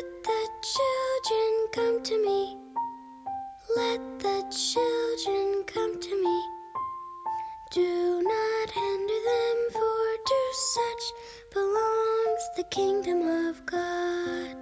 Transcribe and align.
Let 0.00 0.22
the 0.24 0.48
children 0.62 1.68
come 1.72 2.02
to 2.04 2.24
me. 2.24 2.56
Let 3.76 4.18
the 4.18 4.44
children 4.50 5.64
come 5.66 6.00
to 6.00 6.22
me. 6.24 6.42
Do 7.70 8.22
not 8.22 8.70
hinder 8.70 9.20
them, 9.30 9.58
for 9.72 10.16
to 10.30 10.40
such 10.52 11.04
belongs 11.52 12.44
the 12.56 12.64
kingdom 12.70 13.48
of 13.48 13.66
God. 13.66 14.56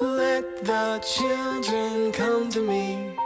Let 0.00 0.64
the 0.64 0.98
children 1.06 2.10
come 2.10 2.50
to 2.50 2.62
me. 2.62 3.16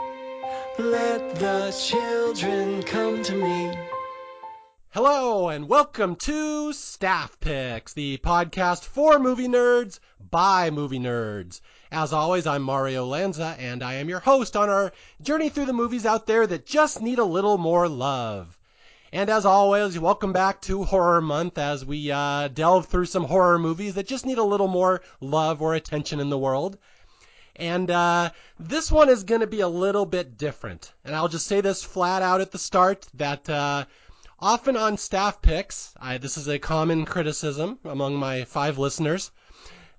Let 0.77 1.35
the 1.39 1.71
children 1.71 2.83
come 2.83 3.23
to 3.23 3.33
me. 3.33 3.86
Hello 4.99 5.49
and 5.49 5.69
welcome 5.69 6.15
to 6.15 6.73
Staff 6.73 7.39
Picks, 7.39 7.93
the 7.93 8.17
podcast 8.17 8.83
for 8.83 9.19
movie 9.19 9.47
nerds 9.47 9.99
by 10.31 10.71
movie 10.71 10.97
nerds. 10.97 11.61
As 11.91 12.13
always, 12.13 12.47
I'm 12.47 12.63
Mario 12.63 13.05
Lanza 13.05 13.55
and 13.59 13.83
I 13.83 13.93
am 13.93 14.09
your 14.09 14.21
host 14.21 14.57
on 14.57 14.69
our 14.69 14.91
journey 15.21 15.49
through 15.49 15.67
the 15.67 15.71
movies 15.71 16.07
out 16.07 16.25
there 16.25 16.47
that 16.47 16.65
just 16.65 16.99
need 16.99 17.19
a 17.19 17.23
little 17.23 17.59
more 17.59 17.87
love. 17.87 18.57
And 19.13 19.29
as 19.29 19.45
always, 19.45 19.99
welcome 19.99 20.33
back 20.33 20.61
to 20.61 20.83
Horror 20.83 21.21
Month 21.21 21.59
as 21.59 21.85
we 21.85 22.09
uh, 22.09 22.47
delve 22.47 22.87
through 22.87 23.05
some 23.05 23.25
horror 23.25 23.59
movies 23.59 23.93
that 23.93 24.07
just 24.07 24.25
need 24.25 24.39
a 24.39 24.43
little 24.43 24.67
more 24.67 25.03
love 25.21 25.61
or 25.61 25.75
attention 25.75 26.19
in 26.19 26.31
the 26.31 26.39
world. 26.39 26.75
And 27.55 27.91
uh, 27.91 28.31
this 28.59 28.91
one 28.91 29.09
is 29.09 29.23
going 29.23 29.41
to 29.41 29.47
be 29.47 29.61
a 29.61 29.67
little 29.67 30.07
bit 30.07 30.39
different. 30.39 30.91
And 31.05 31.15
I'll 31.15 31.27
just 31.27 31.45
say 31.45 31.61
this 31.61 31.83
flat 31.83 32.23
out 32.23 32.41
at 32.41 32.51
the 32.51 32.57
start 32.57 33.05
that 33.13 33.47
uh, 33.47 33.85
often 34.39 34.77
on 34.77 34.97
staff 34.97 35.41
picks, 35.41 35.93
I, 35.99 36.17
this 36.17 36.37
is 36.37 36.47
a 36.47 36.59
common 36.59 37.05
criticism 37.05 37.79
among 37.83 38.15
my 38.15 38.43
five 38.43 38.77
listeners, 38.77 39.31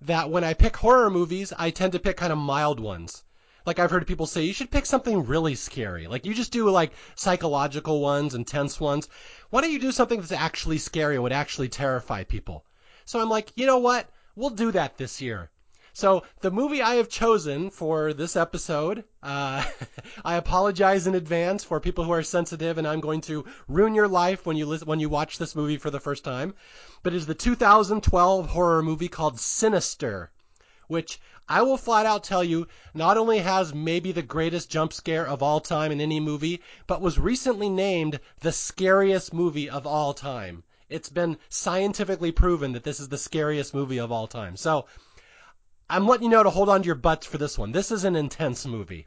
that 0.02 0.30
when 0.30 0.44
I 0.44 0.54
pick 0.54 0.76
horror 0.76 1.10
movies, 1.10 1.52
I 1.58 1.70
tend 1.70 1.92
to 1.92 1.98
pick 1.98 2.16
kind 2.16 2.32
of 2.32 2.38
mild 2.38 2.78
ones. 2.78 3.24
Like 3.66 3.78
I've 3.78 3.90
heard 3.90 4.06
people 4.06 4.26
say, 4.26 4.44
you 4.44 4.52
should 4.52 4.70
pick 4.70 4.86
something 4.86 5.26
really 5.26 5.54
scary. 5.54 6.06
Like 6.06 6.24
you 6.24 6.34
just 6.34 6.52
do 6.52 6.70
like 6.70 6.92
psychological 7.16 8.00
ones 8.00 8.34
and 8.34 8.46
tense 8.46 8.80
ones. 8.80 9.08
Why 9.50 9.60
don't 9.60 9.72
you 9.72 9.80
do 9.80 9.92
something 9.92 10.20
that's 10.20 10.32
actually 10.32 10.78
scary 10.78 11.16
and 11.16 11.22
would 11.24 11.32
actually 11.32 11.68
terrify 11.68 12.24
people? 12.24 12.64
So 13.04 13.20
I'm 13.20 13.28
like, 13.28 13.52
you 13.56 13.66
know 13.66 13.78
what? 13.78 14.08
We'll 14.36 14.50
do 14.50 14.70
that 14.72 14.96
this 14.98 15.20
year. 15.20 15.50
So 15.98 16.22
the 16.42 16.52
movie 16.52 16.80
I 16.80 16.94
have 16.94 17.08
chosen 17.08 17.70
for 17.70 18.12
this 18.12 18.36
episode, 18.36 19.02
uh, 19.20 19.64
I 20.24 20.36
apologize 20.36 21.08
in 21.08 21.16
advance 21.16 21.64
for 21.64 21.80
people 21.80 22.04
who 22.04 22.12
are 22.12 22.22
sensitive, 22.22 22.78
and 22.78 22.86
I'm 22.86 23.00
going 23.00 23.20
to 23.22 23.44
ruin 23.66 23.96
your 23.96 24.06
life 24.06 24.46
when 24.46 24.56
you 24.56 24.72
when 24.84 25.00
you 25.00 25.08
watch 25.08 25.38
this 25.38 25.56
movie 25.56 25.76
for 25.76 25.90
the 25.90 25.98
first 25.98 26.22
time. 26.22 26.54
But 27.02 27.14
it 27.14 27.16
is 27.16 27.26
the 27.26 27.34
2012 27.34 28.50
horror 28.50 28.80
movie 28.80 29.08
called 29.08 29.40
Sinister, 29.40 30.30
which 30.86 31.20
I 31.48 31.62
will 31.62 31.76
flat 31.76 32.06
out 32.06 32.22
tell 32.22 32.44
you 32.44 32.68
not 32.94 33.18
only 33.18 33.40
has 33.40 33.74
maybe 33.74 34.12
the 34.12 34.22
greatest 34.22 34.70
jump 34.70 34.92
scare 34.92 35.26
of 35.26 35.42
all 35.42 35.58
time 35.58 35.90
in 35.90 36.00
any 36.00 36.20
movie, 36.20 36.62
but 36.86 37.00
was 37.00 37.18
recently 37.18 37.68
named 37.68 38.20
the 38.38 38.52
scariest 38.52 39.34
movie 39.34 39.68
of 39.68 39.84
all 39.84 40.14
time. 40.14 40.62
It's 40.88 41.08
been 41.08 41.38
scientifically 41.48 42.30
proven 42.30 42.70
that 42.74 42.84
this 42.84 43.00
is 43.00 43.08
the 43.08 43.18
scariest 43.18 43.74
movie 43.74 43.98
of 43.98 44.12
all 44.12 44.28
time. 44.28 44.56
So 44.56 44.86
I'm 45.90 46.06
letting 46.06 46.24
you 46.24 46.28
know 46.28 46.42
to 46.42 46.50
hold 46.50 46.68
on 46.68 46.82
to 46.82 46.86
your 46.86 46.96
butts 46.96 47.26
for 47.26 47.38
this 47.38 47.56
one. 47.56 47.72
This 47.72 47.90
is 47.90 48.04
an 48.04 48.14
intense 48.14 48.66
movie. 48.66 49.06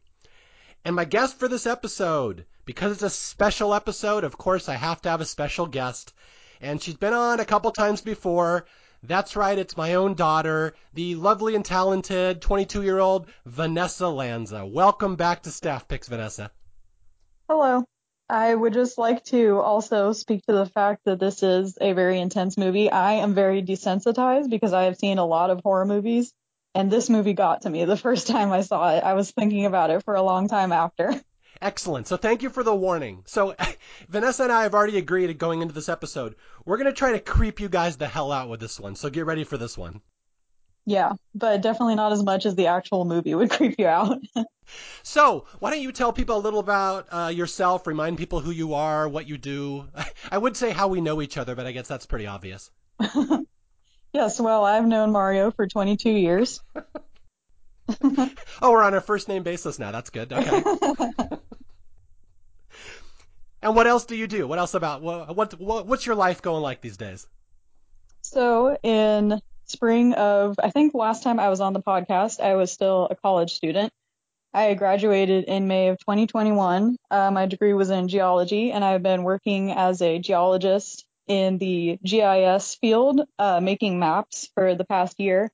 And 0.83 0.95
my 0.95 1.05
guest 1.05 1.37
for 1.37 1.47
this 1.47 1.67
episode, 1.67 2.47
because 2.65 2.93
it's 2.93 3.03
a 3.03 3.09
special 3.11 3.75
episode, 3.75 4.23
of 4.23 4.35
course 4.35 4.67
I 4.67 4.73
have 4.73 4.99
to 5.03 5.09
have 5.09 5.21
a 5.21 5.25
special 5.25 5.67
guest. 5.67 6.11
And 6.59 6.81
she's 6.81 6.95
been 6.95 7.13
on 7.13 7.39
a 7.39 7.45
couple 7.45 7.69
times 7.69 8.01
before. 8.01 8.65
That's 9.03 9.35
right, 9.35 9.59
it's 9.59 9.77
my 9.77 9.93
own 9.93 10.15
daughter, 10.15 10.73
the 10.95 11.13
lovely 11.13 11.53
and 11.53 11.63
talented 11.63 12.41
22 12.41 12.81
year 12.81 12.97
old 12.97 13.27
Vanessa 13.45 14.07
Lanza. 14.07 14.65
Welcome 14.65 15.15
back 15.15 15.43
to 15.43 15.51
Staff 15.51 15.87
Picks, 15.87 16.07
Vanessa. 16.07 16.49
Hello. 17.47 17.85
I 18.27 18.55
would 18.55 18.73
just 18.73 18.97
like 18.97 19.23
to 19.25 19.59
also 19.59 20.13
speak 20.13 20.43
to 20.47 20.53
the 20.53 20.65
fact 20.65 21.01
that 21.05 21.19
this 21.19 21.43
is 21.43 21.77
a 21.79 21.93
very 21.93 22.19
intense 22.19 22.57
movie. 22.57 22.89
I 22.89 23.13
am 23.13 23.35
very 23.35 23.61
desensitized 23.61 24.49
because 24.49 24.73
I 24.73 24.85
have 24.85 24.97
seen 24.97 25.19
a 25.19 25.25
lot 25.27 25.51
of 25.51 25.61
horror 25.63 25.85
movies 25.85 26.33
and 26.73 26.91
this 26.91 27.09
movie 27.09 27.33
got 27.33 27.63
to 27.63 27.69
me 27.69 27.85
the 27.85 27.97
first 27.97 28.27
time 28.27 28.51
I 28.51 28.61
saw 28.61 28.95
it. 28.95 29.03
I 29.03 29.13
was 29.13 29.31
thinking 29.31 29.65
about 29.65 29.89
it 29.89 30.03
for 30.03 30.15
a 30.15 30.21
long 30.21 30.47
time 30.47 30.71
after. 30.71 31.13
Excellent. 31.61 32.07
So 32.07 32.17
thank 32.17 32.41
you 32.41 32.49
for 32.49 32.63
the 32.63 32.73
warning. 32.73 33.23
So 33.27 33.55
Vanessa 34.09 34.43
and 34.43 34.51
I 34.51 34.63
have 34.63 34.73
already 34.73 34.97
agreed 34.97 35.37
going 35.37 35.61
into 35.61 35.73
this 35.73 35.89
episode. 35.89 36.35
We're 36.65 36.77
going 36.77 36.89
to 36.89 36.93
try 36.93 37.11
to 37.11 37.19
creep 37.19 37.59
you 37.59 37.69
guys 37.69 37.97
the 37.97 38.07
hell 38.07 38.31
out 38.31 38.49
with 38.49 38.59
this 38.59 38.79
one. 38.79 38.95
So 38.95 39.09
get 39.09 39.25
ready 39.25 39.43
for 39.43 39.57
this 39.57 39.77
one. 39.77 40.01
Yeah, 40.85 41.11
but 41.35 41.61
definitely 41.61 41.93
not 41.93 42.11
as 42.11 42.23
much 42.23 42.47
as 42.47 42.55
the 42.55 42.67
actual 42.67 43.05
movie 43.05 43.35
would 43.35 43.51
creep 43.57 43.75
you 43.77 43.85
out. 43.85 44.17
so, 45.03 45.45
why 45.59 45.69
don't 45.69 45.81
you 45.81 45.91
tell 45.91 46.11
people 46.11 46.37
a 46.37 46.39
little 46.39 46.59
about 46.59 47.07
uh, 47.11 47.27
yourself, 47.27 47.85
remind 47.85 48.17
people 48.17 48.39
who 48.39 48.49
you 48.49 48.73
are, 48.73 49.07
what 49.07 49.27
you 49.27 49.37
do? 49.37 49.87
I 50.31 50.39
would 50.39 50.57
say 50.57 50.71
how 50.71 50.87
we 50.87 50.99
know 50.99 51.21
each 51.21 51.37
other, 51.37 51.53
but 51.53 51.67
I 51.67 51.71
guess 51.71 51.87
that's 51.87 52.07
pretty 52.07 52.25
obvious. 52.25 52.71
Yes, 54.13 54.39
well, 54.39 54.65
I've 54.65 54.85
known 54.85 55.11
Mario 55.11 55.51
for 55.51 55.67
22 55.67 56.09
years. 56.09 56.61
oh, 58.03 58.71
we're 58.71 58.83
on 58.83 58.93
a 58.93 59.01
first 59.01 59.27
name 59.29 59.43
basis 59.43 59.79
now. 59.79 59.91
That's 59.91 60.09
good. 60.09 60.31
Okay. 60.33 60.63
and 63.61 63.75
what 63.75 63.87
else 63.87 64.05
do 64.05 64.15
you 64.15 64.27
do? 64.27 64.47
What 64.47 64.59
else 64.59 64.73
about 64.73 65.01
what, 65.01 65.35
what, 65.35 65.59
what 65.59 65.87
what's 65.87 66.05
your 66.05 66.15
life 66.15 66.41
going 66.41 66.61
like 66.61 66.81
these 66.81 66.97
days? 66.97 67.25
So, 68.21 68.77
in 68.83 69.41
spring 69.65 70.13
of 70.13 70.55
I 70.61 70.69
think 70.71 70.93
last 70.93 71.23
time 71.23 71.39
I 71.39 71.49
was 71.49 71.61
on 71.61 71.73
the 71.73 71.81
podcast, 71.81 72.41
I 72.41 72.55
was 72.55 72.71
still 72.71 73.07
a 73.09 73.15
college 73.15 73.53
student. 73.53 73.93
I 74.53 74.73
graduated 74.73 75.45
in 75.45 75.69
May 75.69 75.87
of 75.87 75.97
2021. 75.99 76.97
Uh, 77.09 77.31
my 77.31 77.45
degree 77.45 77.73
was 77.73 77.89
in 77.89 78.09
geology, 78.09 78.73
and 78.73 78.83
I've 78.83 79.01
been 79.01 79.23
working 79.23 79.71
as 79.71 80.01
a 80.01 80.19
geologist 80.19 81.05
in 81.27 81.57
the 81.57 81.99
GIS 82.03 82.75
field, 82.75 83.21
uh, 83.39 83.59
making 83.59 83.99
maps 83.99 84.49
for 84.53 84.75
the 84.75 84.85
past 84.85 85.19
year. 85.19 85.51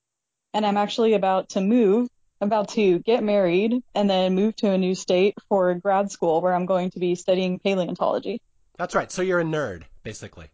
And 0.53 0.66
I'm 0.66 0.78
actually 0.78 1.13
about 1.13 1.50
to 1.50 1.61
move, 1.61 2.09
about 2.41 2.69
to 2.69 3.00
get 3.00 3.23
married, 3.23 3.83
and 3.94 4.09
then 4.09 4.35
move 4.35 4.55
to 4.57 4.72
a 4.72 4.78
new 4.78 4.95
state 4.95 5.35
for 5.50 5.73
grad 5.75 6.11
school 6.11 6.41
where 6.41 6.53
I'm 6.53 6.66
going 6.66 6.91
to 6.91 7.00
be 7.00 7.16
studying 7.16 7.59
paleontology. 7.59 8.41
That's 8.78 8.95
right. 8.95 9.11
So 9.11 9.22
you're 9.22 9.39
a 9.39 9.44
nerd, 9.44 9.83
basically. 10.03 10.47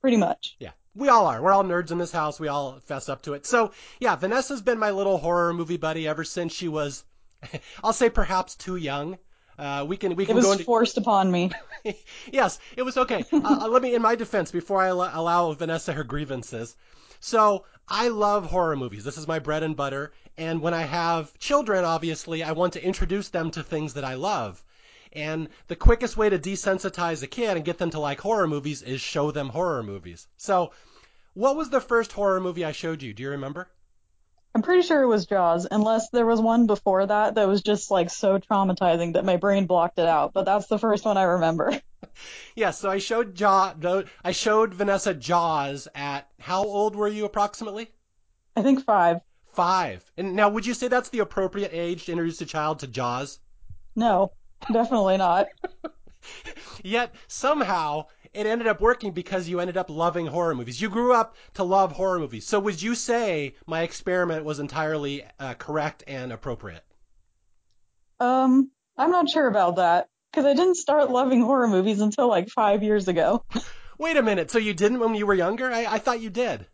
Pretty 0.00 0.16
much. 0.16 0.56
Yeah. 0.58 0.72
We 0.94 1.08
all 1.08 1.26
are. 1.26 1.40
We're 1.40 1.52
all 1.52 1.64
nerds 1.64 1.90
in 1.90 1.98
this 1.98 2.12
house. 2.12 2.38
We 2.38 2.48
all 2.48 2.78
fess 2.80 3.08
up 3.08 3.22
to 3.22 3.32
it. 3.32 3.46
So, 3.46 3.72
yeah, 3.98 4.14
Vanessa's 4.16 4.60
been 4.60 4.78
my 4.78 4.90
little 4.90 5.16
horror 5.16 5.54
movie 5.54 5.78
buddy 5.78 6.06
ever 6.06 6.22
since 6.22 6.52
she 6.52 6.68
was, 6.68 7.02
I'll 7.84 7.94
say 7.94 8.10
perhaps 8.10 8.54
too 8.54 8.76
young. 8.76 9.18
Uh, 9.58 9.84
we 9.86 9.96
can 9.96 10.16
we 10.16 10.24
can 10.24 10.36
it 10.36 10.36
was 10.36 10.46
go 10.46 10.52
into 10.52 10.64
forced 10.64 10.96
upon 10.96 11.30
me. 11.30 11.50
yes, 12.32 12.58
it 12.76 12.82
was 12.82 12.96
okay. 12.96 13.24
uh, 13.32 13.58
uh 13.60 13.68
let 13.68 13.82
me, 13.82 13.94
in 13.94 14.02
my 14.02 14.14
defense, 14.14 14.50
before 14.50 14.80
I 14.80 14.88
al- 14.88 15.10
allow 15.12 15.52
Vanessa 15.52 15.92
her 15.92 16.04
grievances. 16.04 16.74
So 17.20 17.64
I 17.86 18.08
love 18.08 18.46
horror 18.46 18.76
movies. 18.76 19.04
This 19.04 19.18
is 19.18 19.28
my 19.28 19.38
bread 19.38 19.62
and 19.62 19.76
butter. 19.76 20.12
And 20.38 20.60
when 20.60 20.74
I 20.74 20.82
have 20.82 21.38
children, 21.38 21.84
obviously, 21.84 22.42
I 22.42 22.52
want 22.52 22.72
to 22.72 22.84
introduce 22.84 23.28
them 23.28 23.50
to 23.52 23.62
things 23.62 23.94
that 23.94 24.04
I 24.04 24.14
love. 24.14 24.62
And 25.12 25.48
the 25.68 25.76
quickest 25.76 26.16
way 26.16 26.30
to 26.30 26.38
desensitize 26.38 27.22
a 27.22 27.26
kid 27.26 27.56
and 27.56 27.64
get 27.64 27.78
them 27.78 27.90
to 27.90 28.00
like 28.00 28.20
horror 28.20 28.48
movies 28.48 28.82
is 28.82 29.00
show 29.00 29.30
them 29.30 29.50
horror 29.50 29.82
movies. 29.82 30.26
So, 30.38 30.72
what 31.34 31.54
was 31.54 31.68
the 31.70 31.80
first 31.80 32.12
horror 32.12 32.40
movie 32.40 32.64
I 32.64 32.72
showed 32.72 33.02
you? 33.02 33.12
Do 33.12 33.22
you 33.22 33.30
remember? 33.30 33.68
I'm 34.54 34.62
pretty 34.62 34.82
sure 34.82 35.02
it 35.02 35.06
was 35.06 35.26
Jaws, 35.26 35.66
unless 35.70 36.10
there 36.10 36.26
was 36.26 36.40
one 36.40 36.66
before 36.66 37.06
that 37.06 37.36
that 37.36 37.48
was 37.48 37.62
just 37.62 37.90
like 37.90 38.10
so 38.10 38.38
traumatizing 38.38 39.14
that 39.14 39.24
my 39.24 39.36
brain 39.36 39.66
blocked 39.66 39.98
it 39.98 40.06
out. 40.06 40.34
But 40.34 40.44
that's 40.44 40.66
the 40.66 40.78
first 40.78 41.04
one 41.04 41.16
I 41.16 41.22
remember. 41.22 41.80
yeah, 42.54 42.70
so 42.70 42.90
I 42.90 42.98
showed 42.98 43.34
Jaw, 43.34 43.74
I 44.22 44.32
showed 44.32 44.74
Vanessa 44.74 45.14
Jaws 45.14 45.88
at 45.94 46.28
how 46.38 46.64
old 46.64 46.96
were 46.96 47.08
you 47.08 47.24
approximately? 47.24 47.90
I 48.54 48.62
think 48.62 48.84
five. 48.84 49.20
Five. 49.54 50.04
And 50.16 50.34
now, 50.36 50.50
would 50.50 50.66
you 50.66 50.74
say 50.74 50.88
that's 50.88 51.08
the 51.08 51.20
appropriate 51.20 51.70
age 51.72 52.04
to 52.06 52.12
introduce 52.12 52.40
a 52.40 52.46
child 52.46 52.80
to 52.80 52.86
Jaws? 52.86 53.38
No, 53.96 54.32
definitely 54.70 55.16
not. 55.16 55.48
Yet 56.82 57.14
somehow 57.26 58.06
it 58.34 58.46
ended 58.46 58.66
up 58.66 58.80
working 58.80 59.12
because 59.12 59.48
you 59.48 59.60
ended 59.60 59.76
up 59.76 59.90
loving 59.90 60.26
horror 60.26 60.54
movies. 60.54 60.80
You 60.80 60.88
grew 60.88 61.12
up 61.12 61.36
to 61.54 61.64
love 61.64 61.92
horror 61.92 62.18
movies. 62.18 62.46
So 62.46 62.58
would 62.60 62.80
you 62.80 62.94
say 62.94 63.54
my 63.66 63.82
experiment 63.82 64.44
was 64.44 64.58
entirely 64.58 65.24
uh, 65.38 65.54
correct 65.54 66.04
and 66.06 66.32
appropriate? 66.32 66.84
Um, 68.20 68.70
I'm 68.96 69.10
not 69.10 69.28
sure 69.28 69.46
about 69.48 69.76
that 69.76 70.08
because 70.30 70.46
I 70.46 70.54
didn't 70.54 70.76
start 70.76 71.10
loving 71.10 71.42
horror 71.42 71.68
movies 71.68 72.00
until 72.00 72.28
like 72.28 72.48
five 72.48 72.82
years 72.82 73.08
ago. 73.08 73.44
Wait 73.98 74.16
a 74.16 74.22
minute. 74.22 74.50
So 74.50 74.58
you 74.58 74.74
didn't 74.74 75.00
when 75.00 75.14
you 75.14 75.26
were 75.26 75.34
younger? 75.34 75.70
I, 75.70 75.86
I 75.86 75.98
thought 75.98 76.20
you 76.20 76.30
did. 76.30 76.66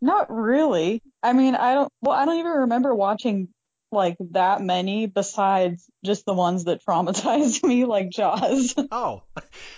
Not 0.00 0.30
really. 0.30 1.02
I 1.22 1.32
mean, 1.32 1.54
I 1.54 1.74
don't. 1.74 1.92
Well, 2.02 2.14
I 2.14 2.24
don't 2.26 2.38
even 2.38 2.52
remember 2.52 2.94
watching 2.94 3.48
like 3.92 4.16
that 4.32 4.60
many 4.60 5.06
besides 5.06 5.88
just 6.04 6.26
the 6.26 6.34
ones 6.34 6.64
that 6.64 6.84
traumatized 6.84 7.62
me 7.66 7.84
like 7.84 8.10
Jaws. 8.10 8.74
oh. 8.90 9.22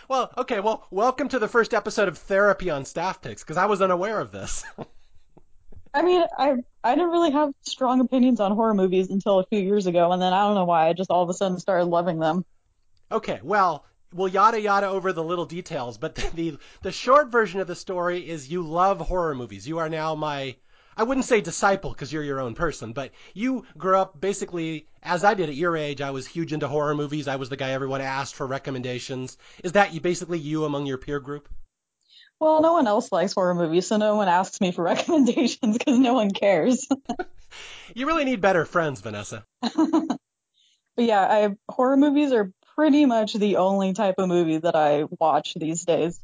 Well, 0.08 0.32
okay, 0.38 0.60
well, 0.60 0.86
welcome 0.90 1.28
to 1.28 1.38
the 1.38 1.48
first 1.48 1.74
episode 1.74 2.08
of 2.08 2.18
Therapy 2.18 2.70
on 2.70 2.84
Staff 2.84 3.22
Picks 3.22 3.42
because 3.42 3.56
I 3.56 3.66
was 3.66 3.82
unaware 3.82 4.20
of 4.20 4.32
this. 4.32 4.64
I 5.94 6.02
mean, 6.02 6.22
I 6.36 6.56
I 6.84 6.94
didn't 6.94 7.10
really 7.10 7.30
have 7.30 7.52
strong 7.62 8.00
opinions 8.00 8.40
on 8.40 8.52
horror 8.52 8.74
movies 8.74 9.10
until 9.10 9.38
a 9.38 9.46
few 9.46 9.60
years 9.60 9.86
ago, 9.86 10.12
and 10.12 10.20
then 10.20 10.32
I 10.32 10.42
don't 10.42 10.54
know 10.54 10.64
why 10.64 10.88
I 10.88 10.92
just 10.92 11.10
all 11.10 11.22
of 11.22 11.30
a 11.30 11.34
sudden 11.34 11.58
started 11.58 11.86
loving 11.86 12.18
them. 12.18 12.44
Okay, 13.10 13.40
well, 13.42 13.86
we'll 14.12 14.28
yada 14.28 14.60
yada 14.60 14.86
over 14.88 15.12
the 15.12 15.24
little 15.24 15.46
details, 15.46 15.96
but 15.96 16.14
the, 16.14 16.30
the 16.34 16.58
the 16.82 16.92
short 16.92 17.30
version 17.30 17.60
of 17.60 17.66
the 17.66 17.74
story 17.74 18.28
is 18.28 18.50
you 18.50 18.62
love 18.62 19.00
horror 19.00 19.34
movies. 19.34 19.66
You 19.66 19.78
are 19.78 19.88
now 19.88 20.14
my 20.14 20.56
I 20.98 21.04
wouldn't 21.04 21.26
say 21.26 21.40
disciple 21.40 21.92
because 21.92 22.12
you're 22.12 22.24
your 22.24 22.40
own 22.40 22.54
person, 22.54 22.92
but 22.92 23.12
you 23.32 23.64
grew 23.76 23.96
up 23.96 24.20
basically 24.20 24.88
as 25.00 25.22
I 25.22 25.34
did 25.34 25.48
at 25.48 25.54
your 25.54 25.76
age. 25.76 26.00
I 26.00 26.10
was 26.10 26.26
huge 26.26 26.52
into 26.52 26.66
horror 26.66 26.96
movies. 26.96 27.28
I 27.28 27.36
was 27.36 27.48
the 27.48 27.56
guy 27.56 27.70
everyone 27.70 28.00
asked 28.00 28.34
for 28.34 28.48
recommendations. 28.48 29.38
Is 29.62 29.72
that 29.72 29.94
you 29.94 30.00
basically 30.00 30.40
you 30.40 30.64
among 30.64 30.86
your 30.86 30.98
peer 30.98 31.20
group? 31.20 31.48
Well, 32.40 32.60
no 32.62 32.72
one 32.72 32.88
else 32.88 33.12
likes 33.12 33.32
horror 33.32 33.54
movies, 33.54 33.86
so 33.86 33.96
no 33.96 34.16
one 34.16 34.26
asks 34.26 34.60
me 34.60 34.72
for 34.72 34.82
recommendations 34.94 35.78
because 35.78 35.98
no 35.98 36.14
one 36.14 36.32
cares. 36.32 36.86
You 37.94 38.06
really 38.06 38.24
need 38.24 38.42
better 38.42 38.66
friends, 38.66 39.00
Vanessa. 39.00 39.42
but 39.62 40.18
yeah, 40.98 41.22
I 41.22 41.56
horror 41.72 41.96
movies 41.96 42.30
are 42.32 42.52
pretty 42.76 43.06
much 43.06 43.32
the 43.32 43.56
only 43.56 43.94
type 43.94 44.16
of 44.18 44.28
movie 44.28 44.58
that 44.58 44.76
I 44.76 45.04
watch 45.18 45.54
these 45.54 45.86
days. 45.86 46.20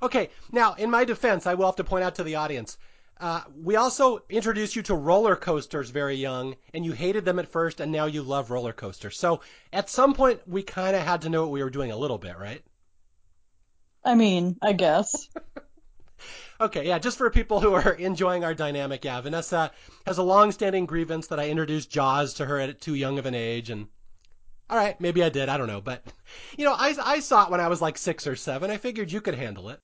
Okay, 0.00 0.30
now 0.52 0.74
in 0.74 0.90
my 0.90 1.04
defense, 1.04 1.46
I 1.46 1.54
will 1.54 1.66
have 1.66 1.76
to 1.76 1.84
point 1.84 2.04
out 2.04 2.14
to 2.16 2.22
the 2.22 2.36
audience. 2.36 2.78
Uh, 3.20 3.42
we 3.56 3.76
also 3.76 4.20
introduced 4.28 4.76
you 4.76 4.82
to 4.82 4.94
roller 4.94 5.36
coasters 5.36 5.90
very 5.90 6.16
young, 6.16 6.56
and 6.72 6.84
you 6.84 6.92
hated 6.92 7.24
them 7.24 7.38
at 7.38 7.48
first, 7.48 7.80
and 7.80 7.90
now 7.92 8.06
you 8.06 8.22
love 8.22 8.50
roller 8.50 8.72
coasters. 8.72 9.18
So 9.18 9.40
at 9.72 9.88
some 9.88 10.14
point, 10.14 10.46
we 10.46 10.62
kind 10.62 10.96
of 10.96 11.02
had 11.02 11.22
to 11.22 11.28
know 11.28 11.42
what 11.42 11.52
we 11.52 11.62
were 11.62 11.70
doing 11.70 11.90
a 11.92 11.96
little 11.96 12.18
bit, 12.18 12.36
right? 12.38 12.62
I 14.04 14.14
mean, 14.14 14.56
I 14.62 14.72
guess. 14.72 15.28
Okay, 16.60 16.86
yeah, 16.86 16.98
just 17.00 17.18
for 17.18 17.28
people 17.30 17.60
who 17.60 17.74
are 17.74 17.92
enjoying 17.94 18.44
our 18.44 18.54
dynamic, 18.54 19.04
yeah, 19.04 19.20
Vanessa 19.20 19.72
has 20.06 20.18
a 20.18 20.22
long-standing 20.22 20.86
grievance 20.86 21.26
that 21.26 21.40
I 21.40 21.50
introduced 21.50 21.90
Jaws 21.90 22.34
to 22.34 22.46
her 22.46 22.60
at 22.60 22.80
too 22.80 22.94
young 22.94 23.18
of 23.18 23.26
an 23.26 23.34
age, 23.34 23.70
and 23.70 23.88
all 24.70 24.76
right, 24.76 24.98
maybe 25.00 25.22
I 25.22 25.28
did, 25.28 25.48
I 25.48 25.56
don't 25.58 25.66
know, 25.66 25.80
but 25.80 26.04
you 26.56 26.64
know, 26.64 26.72
I 26.72 26.94
I 27.02 27.18
saw 27.20 27.44
it 27.44 27.50
when 27.50 27.60
I 27.60 27.68
was 27.68 27.82
like 27.82 27.98
six 27.98 28.26
or 28.26 28.36
seven. 28.36 28.70
I 28.70 28.76
figured 28.76 29.10
you 29.10 29.20
could 29.20 29.34
handle 29.34 29.68
it. 29.68 29.80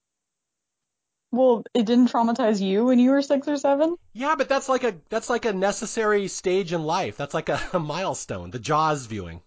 Well, 1.31 1.63
it 1.73 1.85
didn't 1.85 2.11
traumatize 2.11 2.59
you 2.61 2.85
when 2.85 2.99
you 2.99 3.11
were 3.11 3.21
six 3.21 3.47
or 3.47 3.57
seven? 3.57 3.95
Yeah, 4.13 4.35
but 4.37 4.49
that's 4.49 4.67
like 4.67 4.83
a 4.83 4.95
that's 5.09 5.29
like 5.29 5.45
a 5.45 5.53
necessary 5.53 6.27
stage 6.27 6.73
in 6.73 6.83
life. 6.83 7.15
That's 7.15 7.33
like 7.33 7.49
a, 7.49 7.61
a 7.73 7.79
milestone, 7.79 8.51
the 8.51 8.59
Jaws 8.59 9.05
viewing. 9.05 9.41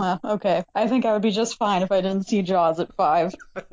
Huh, 0.00 0.18
okay. 0.24 0.64
I 0.74 0.88
think 0.88 1.04
I 1.04 1.12
would 1.12 1.22
be 1.22 1.30
just 1.30 1.58
fine 1.58 1.82
if 1.82 1.92
I 1.92 2.00
didn't 2.00 2.26
see 2.26 2.42
Jaws 2.42 2.80
at 2.80 2.94
five. 2.94 3.34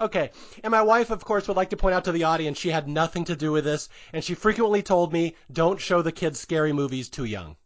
Okay, 0.00 0.30
and 0.64 0.70
my 0.70 0.80
wife, 0.80 1.10
of 1.10 1.22
course, 1.22 1.46
would 1.46 1.56
like 1.58 1.68
to 1.68 1.76
point 1.76 1.94
out 1.94 2.04
to 2.04 2.12
the 2.12 2.24
audience 2.24 2.56
she 2.56 2.70
had 2.70 2.88
nothing 2.88 3.24
to 3.26 3.36
do 3.36 3.52
with 3.52 3.64
this, 3.64 3.90
and 4.14 4.24
she 4.24 4.34
frequently 4.34 4.82
told 4.82 5.12
me, 5.12 5.36
"Don't 5.52 5.78
show 5.78 6.00
the 6.00 6.12
kids 6.12 6.40
scary 6.40 6.72
movies 6.72 7.10
too 7.10 7.26
young." 7.26 7.56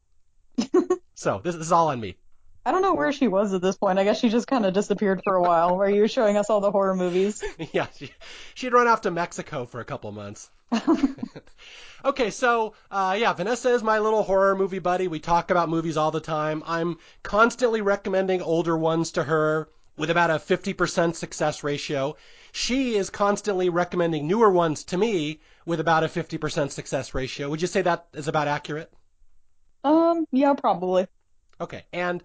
so 1.15 1.41
this, 1.45 1.55
this 1.55 1.67
is 1.67 1.73
all 1.73 1.87
on 1.87 2.01
me. 2.01 2.17
I 2.65 2.73
don't 2.73 2.83
know 2.83 2.95
where 2.95 3.13
she 3.13 3.27
was 3.27 3.55
at 3.55 3.63
this 3.63 3.77
point. 3.77 3.99
I 3.99 4.05
guess 4.05 4.21
she 4.21 4.29
just 4.29 4.47
kind 4.47 4.67
of 4.67 4.75
disappeared 4.75 5.23
for 5.25 5.35
a 5.35 5.43
while, 5.43 5.77
where 5.77 5.89
you 5.89 6.03
were 6.03 6.09
showing 6.09 6.37
us 6.37 6.51
all 6.51 6.61
the 6.61 6.71
horror 6.71 6.95
movies. 6.95 7.43
yeah, 7.73 7.87
she, 7.97 8.13
she'd 8.55 8.73
run 8.73 8.87
off 8.87 9.03
to 9.03 9.11
Mexico 9.11 9.65
for 9.65 9.81
a 9.81 9.85
couple 9.85 10.13
months. 10.13 10.51
okay, 12.05 12.31
so 12.31 12.75
uh, 12.91 13.17
yeah, 13.19 13.33
Vanessa 13.33 13.71
is 13.71 13.83
my 13.83 13.99
little 13.99 14.23
horror 14.23 14.55
movie 14.55 14.79
buddy. 14.79 15.09
We 15.09 15.21
talk 15.21 15.51
about 15.51 15.69
movies 15.69 15.97
all 15.97 16.11
the 16.11 16.21
time. 16.21 16.63
I'm 16.67 16.99
constantly 17.23 17.81
recommending 17.81 18.43
older 18.43 18.77
ones 18.77 19.13
to 19.13 19.23
her 19.23 19.69
with 19.97 20.11
about 20.11 20.31
a 20.31 20.35
50% 20.35 21.15
success 21.15 21.65
ratio. 21.65 22.17
She 22.53 22.97
is 22.97 23.11
constantly 23.11 23.69
recommending 23.69 24.27
newer 24.27 24.51
ones 24.51 24.85
to 24.85 24.99
me 24.99 25.41
with 25.67 25.81
about 25.81 26.05
a 26.05 26.09
50% 26.09 26.71
success 26.71 27.15
ratio. 27.15 27.49
Would 27.51 27.63
you 27.63 27.69
say 27.69 27.83
that 27.83 28.07
is 28.13 28.29
about 28.29 28.49
accurate? 28.49 28.93
Um, 29.83 30.27
yeah, 30.31 30.55
probably. 30.55 31.07
Okay, 31.61 31.85
and 31.93 32.23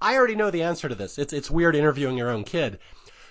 I 0.00 0.16
already 0.16 0.34
know 0.34 0.50
the 0.50 0.62
answer 0.62 0.88
to 0.88 0.94
this. 0.94 1.18
It's 1.18 1.32
it's 1.32 1.50
weird 1.50 1.76
interviewing 1.76 2.16
your 2.18 2.30
own 2.30 2.44
kid. 2.44 2.78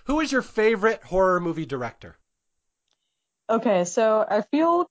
Who 0.05 0.19
is 0.19 0.31
your 0.31 0.41
favorite 0.41 1.03
horror 1.03 1.39
movie 1.39 1.65
director? 1.65 2.15
Okay, 3.49 3.85
so 3.85 4.25
I 4.27 4.41
feel 4.41 4.89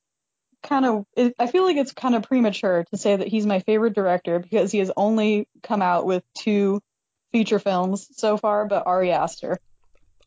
kind 0.62 0.86
of 0.86 1.04
I 1.38 1.46
feel 1.46 1.64
like 1.64 1.76
it's 1.76 1.92
kind 1.92 2.14
of 2.14 2.22
premature 2.22 2.84
to 2.90 2.96
say 2.96 3.16
that 3.16 3.28
he's 3.28 3.46
my 3.46 3.60
favorite 3.60 3.94
director 3.94 4.38
because 4.38 4.72
he 4.72 4.78
has 4.78 4.90
only 4.96 5.48
come 5.62 5.82
out 5.82 6.06
with 6.06 6.22
two 6.34 6.80
feature 7.32 7.58
films 7.58 8.08
so 8.12 8.36
far, 8.36 8.66
but 8.66 8.86
Ari 8.86 9.12
Aster. 9.12 9.58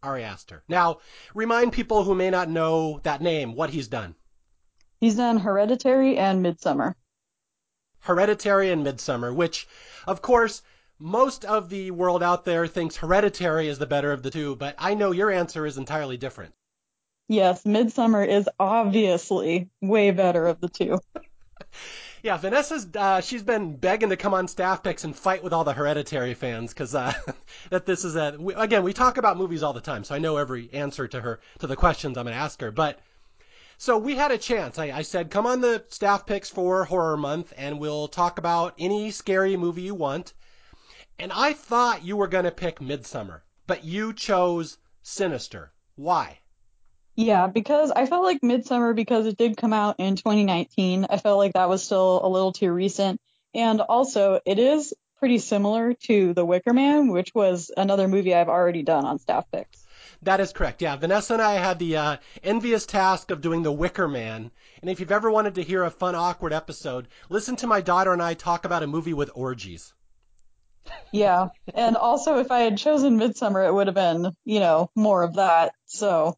Ari 0.04 0.24
Aster. 0.24 0.64
Now, 0.68 0.98
remind 1.34 1.74
people 1.74 2.04
who 2.04 2.14
may 2.14 2.30
not 2.30 2.50
know 2.50 3.00
that 3.04 3.22
name 3.22 3.56
what 3.56 3.70
he's 3.70 3.88
done. 3.88 4.16
He's 5.00 5.16
done 5.16 5.38
Hereditary 5.38 6.18
and 6.18 6.46
Midsommar. 6.46 6.96
Hereditary 8.00 8.72
and 8.72 8.86
Midsommar, 8.86 9.34
which, 9.34 9.68
of 10.06 10.22
course, 10.22 10.62
most 11.00 11.46
of 11.46 11.70
the 11.70 11.92
world 11.92 12.24
out 12.24 12.46
there 12.46 12.68
thinks 12.68 12.96
Hereditary 12.96 13.68
is 13.68 13.80
the 13.80 13.86
better 13.86 14.12
of 14.12 14.24
the 14.24 14.32
two, 14.32 14.56
but 14.56 14.76
I 14.78 14.94
know 14.94 15.12
your 15.12 15.32
answer 15.32 15.66
is 15.66 15.78
entirely 15.78 16.18
different. 16.18 16.54
Yes, 17.28 17.64
Midsommar 17.64 18.28
is 18.28 18.50
obviously 18.60 19.70
way 19.82 20.12
better 20.12 20.48
of 20.48 20.62
the 20.62 20.70
two. 20.70 21.00
Yeah, 22.24 22.38
Vanessa's 22.38 22.88
uh, 22.96 23.22
she's 23.22 23.44
been 23.44 23.76
begging 23.76 24.10
to 24.10 24.18
come 24.18 24.34
on 24.34 24.48
staff 24.48 24.82
picks 24.82 25.04
and 25.04 25.16
fight 25.16 25.44
with 25.44 25.54
all 25.54 25.64
the 25.64 25.72
Hereditary 25.72 26.34
fans 26.34 26.74
because 26.74 26.96
uh, 26.96 27.14
that 27.70 27.86
this 27.86 28.04
is 28.04 28.16
a 28.16 28.36
we, 28.38 28.54
again 28.56 28.84
we 28.84 28.92
talk 28.92 29.18
about 29.18 29.38
movies 29.38 29.64
all 29.64 29.74
the 29.74 29.82
time, 29.82 30.04
so 30.04 30.16
I 30.16 30.20
know 30.20 30.38
every 30.38 30.70
answer 30.74 31.08
to 31.08 31.22
her 31.22 31.40
to 31.60 31.68
the 31.68 31.76
questions 31.76 32.18
I'm 32.18 32.26
going 32.26 32.36
to 32.36 32.42
ask 32.42 32.60
her. 32.62 32.72
But 32.72 33.00
so 33.78 33.98
we 33.98 34.16
had 34.16 34.32
a 34.32 34.38
chance. 34.38 34.80
I, 34.80 34.86
I 34.86 35.02
said 35.04 35.30
come 35.30 35.46
on 35.46 35.62
the 35.62 35.86
staff 35.90 36.26
picks 36.26 36.50
for 36.50 36.86
Horror 36.86 37.18
Month 37.18 37.54
and 37.56 37.80
we'll 37.80 38.08
talk 38.08 38.40
about 38.40 38.74
any 38.80 39.12
scary 39.12 39.56
movie 39.56 39.84
you 39.84 39.96
want. 39.96 40.34
And 41.20 41.32
I 41.32 41.54
thought 41.54 42.06
you 42.06 42.16
were 42.16 42.28
going 42.28 42.46
to 42.46 42.52
pick 42.52 42.80
Midsommar, 42.80 43.42
but 43.66 43.84
you 43.84 44.14
chose 44.14 44.78
Sinister. 45.02 45.72
Why? 45.96 46.40
Yeah, 47.16 47.48
because 47.48 47.90
I 47.90 48.06
felt 48.06 48.24
like 48.24 48.42
Midsommar, 48.42 48.96
because 48.96 49.26
it 49.26 49.38
did 49.38 49.58
come 49.58 49.74
out 49.74 49.96
in 49.98 50.16
2019, 50.16 51.08
I 51.10 51.18
felt 51.18 51.40
like 51.40 51.54
that 51.54 51.70
was 51.70 51.84
still 51.84 52.22
a 52.24 52.30
little 52.30 52.54
too 52.54 52.72
recent. 52.72 53.20
And 53.56 53.82
also, 53.82 54.40
it 54.46 54.60
is 54.60 54.94
pretty 55.18 55.40
similar 55.40 55.94
to 55.94 56.34
The 56.36 56.46
Wicker 56.46 56.74
Man, 56.74 57.08
which 57.08 57.34
was 57.34 57.72
another 57.76 58.08
movie 58.08 58.36
I've 58.36 58.50
already 58.50 58.84
done 58.84 59.04
on 59.04 59.18
staff 59.18 59.46
picks. 59.52 59.84
That 60.22 60.40
is 60.40 60.54
correct. 60.54 60.84
Yeah, 60.84 60.96
Vanessa 60.98 61.34
and 61.34 61.42
I 61.42 61.54
had 61.54 61.80
the 61.80 61.98
uh, 61.98 62.18
envious 62.44 62.86
task 62.86 63.32
of 63.32 63.42
doing 63.42 63.64
The 63.64 63.72
Wicker 63.72 64.08
Man. 64.08 64.52
And 64.82 64.90
if 64.92 65.00
you've 65.00 65.12
ever 65.12 65.32
wanted 65.32 65.56
to 65.56 65.64
hear 65.64 65.84
a 65.84 65.90
fun, 65.90 66.14
awkward 66.14 66.54
episode, 66.54 67.08
listen 67.30 67.56
to 67.58 67.68
my 67.68 67.82
daughter 67.82 68.14
and 68.14 68.22
I 68.22 68.36
talk 68.36 68.66
about 68.66 68.84
a 68.84 68.88
movie 68.88 69.14
with 69.14 69.32
orgies. 69.34 69.96
Yeah, 71.12 71.50
and 71.74 71.96
also 71.96 72.40
if 72.40 72.52
I 72.52 72.60
had 72.60 72.78
chosen 72.78 73.18
Midsommar, 73.18 73.68
it 73.68 73.74
would 73.74 73.88
have 73.88 73.96
been, 73.96 74.32
you 74.46 74.60
know, 74.60 74.92
more 74.96 75.24
of 75.24 75.36
that. 75.36 75.74
So 75.86 76.38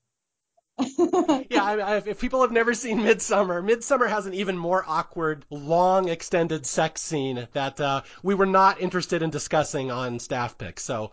yeah, 1.49 1.63
I, 1.63 1.77
I, 1.77 1.97
if 1.97 2.19
people 2.19 2.41
have 2.41 2.51
never 2.51 2.73
seen 2.73 2.99
Midsommar, 2.99 3.63
Midsommar 3.63 4.07
has 4.07 4.25
an 4.25 4.33
even 4.33 4.57
more 4.57 4.83
awkward, 4.87 5.45
long, 5.49 6.07
extended 6.07 6.65
sex 6.65 7.01
scene 7.01 7.47
that 7.53 7.81
uh, 7.81 8.01
we 8.23 8.33
were 8.33 8.45
not 8.45 8.79
interested 8.79 9.21
in 9.21 9.29
discussing 9.29 9.91
on 9.91 10.19
staff 10.19 10.57
picks. 10.57 10.83
So 10.83 11.11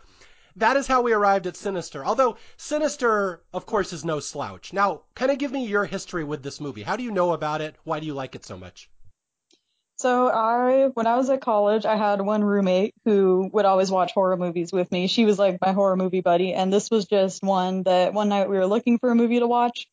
that 0.57 0.77
is 0.77 0.87
how 0.87 1.03
we 1.03 1.13
arrived 1.13 1.47
at 1.47 1.57
Sinister. 1.57 2.05
Although 2.05 2.37
Sinister, 2.57 3.43
of 3.53 3.67
course, 3.67 3.93
is 3.93 4.05
no 4.05 4.21
slouch. 4.21 4.73
Now, 4.73 5.03
kind 5.15 5.33
of 5.33 5.39
give 5.39 5.53
me 5.53 5.67
your 5.67 5.85
history 5.85 6.23
with 6.23 6.43
this 6.43 6.61
movie. 6.61 6.83
How 6.83 6.97
do 6.97 7.03
you 7.03 7.11
know 7.11 7.33
about 7.33 7.61
it? 7.61 7.75
Why 7.85 7.99
do 7.99 8.07
you 8.07 8.15
like 8.15 8.35
it 8.35 8.45
so 8.45 8.57
much? 8.57 8.89
So 9.99 10.29
I, 10.29 10.89
when 10.93 11.07
I 11.07 11.17
was 11.17 11.31
at 11.31 11.41
college, 11.41 11.87
I 11.87 11.97
had 11.97 12.21
one 12.21 12.45
roommate 12.45 12.95
who 13.07 13.49
would 13.55 13.65
always 13.65 13.91
watch 13.91 14.13
horror 14.13 14.37
movies 14.37 14.71
with 14.71 14.93
me. 14.93 15.07
She 15.07 15.25
was 15.25 15.39
like 15.39 15.59
my 15.61 15.73
horror 15.73 15.97
movie 15.97 16.21
buddy, 16.21 16.53
and 16.53 16.71
this 16.71 16.91
was 16.91 17.07
just 17.07 17.43
one 17.43 17.83
that 17.85 18.13
one 18.13 18.29
night 18.29 18.51
we 18.51 18.59
were 18.59 18.67
looking 18.67 18.99
for 18.99 19.11
a 19.11 19.15
movie 19.15 19.39
to 19.39 19.47
watch, 19.47 19.87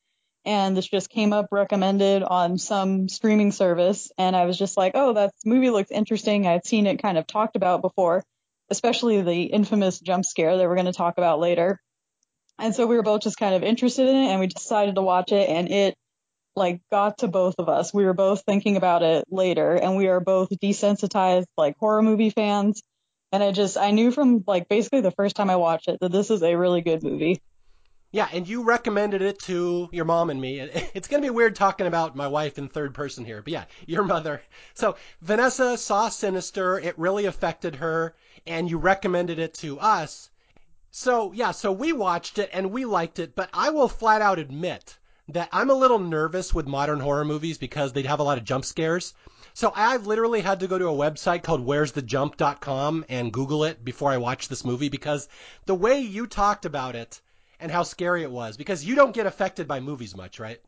and 0.44 0.76
this 0.76 0.88
just 0.88 1.10
came 1.10 1.32
up 1.32 1.48
recommended 1.52 2.22
on 2.22 2.58
some 2.58 3.08
streaming 3.08 3.54
service, 3.54 4.12
and 4.18 4.36
I 4.36 4.44
was 4.46 4.58
just 4.58 4.76
like, 4.76 4.92
oh, 4.96 5.14
that 5.14 5.32
movie 5.46 5.70
looks 5.70 5.90
interesting. 5.90 6.48
I'd 6.48 6.66
seen 6.66 6.86
it 6.86 7.02
kind 7.02 7.18
of 7.18 7.26
talked 7.26 7.56
about 7.56 7.82
before, 7.82 8.26
especially 8.70 9.22
the 9.22 9.44
infamous 9.44 10.02
jump 10.02 10.26
scare 10.26 10.58
that 10.58 10.68
we're 10.68 10.76
going 10.76 10.86
to 10.86 10.92
talk 10.92 11.18
about 11.18 11.40
later. 11.40 11.80
And 12.60 12.76
so 12.76 12.88
we 12.88 12.98
were 12.98 13.04
both 13.04 13.22
just 13.22 13.38
kind 13.38 13.56
of 13.56 13.64
interested 13.64 14.10
in 14.10 14.16
it, 14.18 14.28
and 14.32 14.42
we 14.42 14.48
decided 14.48 14.96
to 14.96 15.02
watch 15.02 15.32
it, 15.32 15.48
and 15.48 15.72
it 15.72 15.96
like 16.56 16.82
got 16.92 17.20
to 17.20 17.28
both 17.28 17.56
of 17.58 17.70
us. 17.70 17.94
We 17.94 18.06
were 18.06 18.14
both 18.14 18.44
thinking 18.46 18.78
about 18.78 19.04
it 19.04 19.26
later 19.30 19.76
and 19.76 19.98
we 19.98 20.08
are 20.08 20.20
both 20.20 20.50
desensitized 20.50 21.46
like 21.58 21.78
horror 21.80 22.02
movie 22.02 22.30
fans. 22.30 22.82
And 23.32 23.42
I 23.42 23.52
just 23.52 23.78
I 23.78 23.92
knew 23.92 24.12
from 24.12 24.44
like 24.46 24.70
basically 24.70 25.02
the 25.02 25.12
first 25.12 25.36
time 25.36 25.50
I 25.50 25.56
watched 25.56 25.88
it 25.88 26.00
that 26.02 26.12
this 26.12 26.30
is 26.30 26.44
a 26.44 26.56
really 26.56 26.82
good 26.82 27.04
movie. 27.04 27.42
Yeah, 28.12 28.30
and 28.32 28.48
you 28.48 28.62
recommended 28.62 29.24
it 29.24 29.40
to 29.40 29.90
your 29.92 30.06
mom 30.06 30.30
and 30.30 30.40
me. 30.40 30.60
It's 30.94 31.08
going 31.08 31.24
to 31.24 31.26
be 31.26 31.32
weird 31.32 31.56
talking 31.56 31.88
about 31.88 32.16
my 32.16 32.28
wife 32.28 32.60
in 32.60 32.70
third 32.70 32.94
person 32.94 33.26
here, 33.26 33.42
but 33.42 33.52
yeah, 33.52 33.66
your 33.88 34.04
mother. 34.04 34.44
So 34.76 34.98
Vanessa 35.22 35.78
saw 35.80 36.10
Sinister. 36.10 36.78
It 36.78 37.00
really 37.00 37.26
affected 37.26 37.76
her, 37.78 38.14
and 38.46 38.70
you 38.70 38.78
recommended 38.78 39.40
it 39.40 39.56
to 39.56 39.80
us. 39.80 40.30
So 40.92 41.32
yeah, 41.32 41.50
so 41.50 41.72
we 41.72 41.92
watched 41.92 42.38
it 42.38 42.52
and 42.54 42.70
we 42.70 42.86
liked 42.86 43.18
it, 43.18 43.34
but 43.34 43.50
I 43.52 43.72
will 43.72 43.88
flat 43.88 44.22
out 44.22 44.38
admit 44.38 44.96
that 45.30 45.50
I'm 45.52 45.70
a 45.70 45.76
little 45.76 46.00
nervous 46.00 46.54
with 46.54 46.68
modern 46.68 47.00
horror 47.00 47.26
movies 47.26 47.58
because 47.58 47.94
they 47.94 48.04
have 48.04 48.20
a 48.20 48.24
lot 48.24 48.38
of 48.38 48.44
jump 48.44 48.66
scares. 48.66 49.14
So 49.54 49.72
I've 49.76 50.08
literally 50.08 50.42
had 50.42 50.62
to 50.62 50.68
go 50.68 50.78
to 50.78 50.88
a 50.88 50.92
website 50.92 51.44
called 51.44 51.66
where'sthejump.com 51.66 53.06
and 53.08 53.32
Google 53.32 53.64
it 53.66 53.84
before 53.86 54.12
I 54.12 54.18
watched 54.18 54.50
this 54.50 54.66
movie 54.66 54.90
because 54.90 55.30
the 55.66 55.76
way 55.76 56.00
you 56.00 56.28
talked 56.28 56.66
about 56.66 56.96
it 56.96 57.22
and 57.60 57.72
how 57.72 57.84
scary 57.84 58.24
it 58.24 58.32
was, 58.32 58.58
because 58.58 58.84
you 58.84 58.96
don't 58.96 59.14
get 59.14 59.28
affected 59.28 59.68
by 59.68 59.80
movies 59.80 60.18
much, 60.18 60.40
right? 60.40 60.60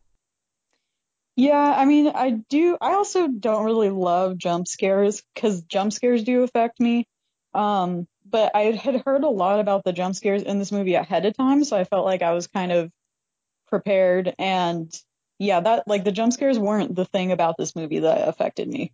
Yeah, 1.36 1.58
I 1.58 1.84
mean, 1.84 2.08
I 2.08 2.30
do. 2.50 2.78
I 2.80 2.94
also 2.94 3.28
don't 3.28 3.66
really 3.66 3.90
love 3.90 4.38
jump 4.38 4.68
scares 4.68 5.22
because 5.34 5.64
jump 5.64 5.92
scares 5.92 6.24
do 6.24 6.44
affect 6.44 6.80
me. 6.80 7.08
Um, 7.54 8.08
but 8.26 8.56
I 8.56 8.72
had 8.72 9.04
heard 9.06 9.24
a 9.24 9.30
lot 9.30 9.60
about 9.60 9.84
the 9.84 9.94
jump 9.94 10.16
scares 10.16 10.44
in 10.44 10.60
this 10.60 10.72
movie 10.72 10.94
ahead 10.94 11.26
of 11.26 11.36
time, 11.36 11.64
so 11.64 11.76
I 11.76 11.84
felt 11.84 12.06
like 12.06 12.22
I 12.22 12.32
was 12.32 12.48
kind 12.48 12.72
of 12.72 12.92
prepared. 13.68 14.34
And 14.40 14.94
yeah, 15.40 15.60
that 15.60 15.88
like 15.88 16.04
the 16.04 16.12
jump 16.12 16.34
scares 16.34 16.60
weren't 16.60 16.96
the 16.96 17.06
thing 17.06 17.32
about 17.32 17.56
this 17.58 17.76
movie 17.76 18.00
that 18.00 18.28
affected 18.28 18.68
me. 18.68 18.94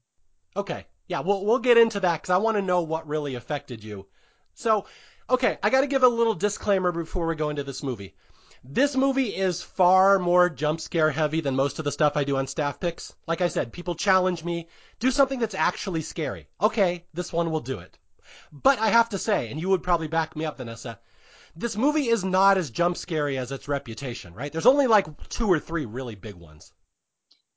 Okay. 0.55 0.85
Yeah, 1.07 1.21
we'll 1.21 1.45
we'll 1.45 1.59
get 1.59 1.77
into 1.77 1.99
that 1.99 2.21
because 2.21 2.33
I 2.33 2.37
want 2.37 2.57
to 2.57 2.61
know 2.61 2.81
what 2.83 3.07
really 3.07 3.35
affected 3.35 3.83
you. 3.83 4.07
So, 4.53 4.85
okay, 5.29 5.57
I 5.61 5.69
got 5.69 5.81
to 5.81 5.87
give 5.87 6.03
a 6.03 6.07
little 6.07 6.35
disclaimer 6.35 6.91
before 6.91 7.27
we 7.27 7.35
go 7.35 7.49
into 7.49 7.63
this 7.63 7.83
movie. 7.83 8.15
This 8.63 8.95
movie 8.95 9.35
is 9.35 9.63
far 9.63 10.19
more 10.19 10.47
jump 10.49 10.79
scare 10.79 11.09
heavy 11.09 11.41
than 11.41 11.55
most 11.55 11.79
of 11.79 11.85
the 11.85 11.91
stuff 11.91 12.15
I 12.15 12.23
do 12.23 12.37
on 12.37 12.45
staff 12.45 12.79
picks. 12.79 13.13
Like 13.27 13.41
I 13.41 13.47
said, 13.47 13.73
people 13.73 13.95
challenge 13.95 14.43
me, 14.43 14.69
do 14.99 15.09
something 15.09 15.39
that's 15.39 15.55
actually 15.55 16.01
scary. 16.01 16.47
Okay, 16.61 17.05
this 17.13 17.33
one 17.33 17.49
will 17.49 17.61
do 17.61 17.79
it. 17.79 17.97
But 18.51 18.79
I 18.79 18.89
have 18.89 19.09
to 19.09 19.17
say, 19.17 19.49
and 19.49 19.59
you 19.59 19.69
would 19.69 19.83
probably 19.83 20.07
back 20.07 20.35
me 20.35 20.45
up, 20.45 20.57
Vanessa, 20.57 20.99
this 21.55 21.75
movie 21.75 22.07
is 22.07 22.23
not 22.23 22.57
as 22.57 22.69
jump 22.69 22.97
scary 22.97 23.37
as 23.37 23.51
its 23.51 23.67
reputation, 23.67 24.33
right? 24.33 24.51
There's 24.51 24.65
only 24.65 24.87
like 24.87 25.07
two 25.29 25.47
or 25.47 25.59
three 25.59 25.85
really 25.85 26.15
big 26.15 26.35
ones. 26.35 26.71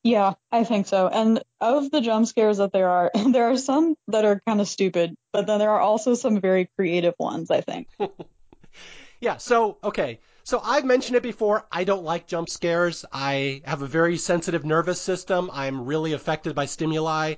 Yeah, 0.03 0.35
I 0.53 0.65
think 0.65 0.87
so. 0.87 1.09
And 1.09 1.43
of 1.63 1.91
the 1.91 2.03
jump 2.03 2.27
scares 2.27 2.59
that 2.59 2.73
there 2.73 2.91
are, 2.91 3.11
there 3.33 3.51
are 3.51 3.57
some 3.57 3.97
that 4.09 4.25
are 4.25 4.43
kind 4.47 4.61
of 4.61 4.69
stupid, 4.69 5.17
but 5.33 5.47
then 5.47 5.59
there 5.59 5.71
are 5.71 5.81
also 5.81 6.15
some 6.15 6.41
very 6.41 6.69
creative 6.77 7.15
ones, 7.19 7.51
I 7.51 7.63
think. 7.63 7.89
yeah, 9.21 9.39
so, 9.39 9.79
okay. 9.83 10.21
So 10.45 10.61
I've 10.63 10.85
mentioned 10.85 11.17
it 11.17 11.23
before. 11.23 11.67
I 11.73 11.85
don't 11.85 12.05
like 12.05 12.27
jump 12.27 12.51
scares. 12.51 13.07
I 13.11 13.63
have 13.65 13.81
a 13.81 13.87
very 13.87 14.19
sensitive 14.19 14.63
nervous 14.63 15.01
system. 15.01 15.51
I'm 15.51 15.87
really 15.87 16.13
affected 16.13 16.55
by 16.55 16.67
stimuli. 16.67 17.37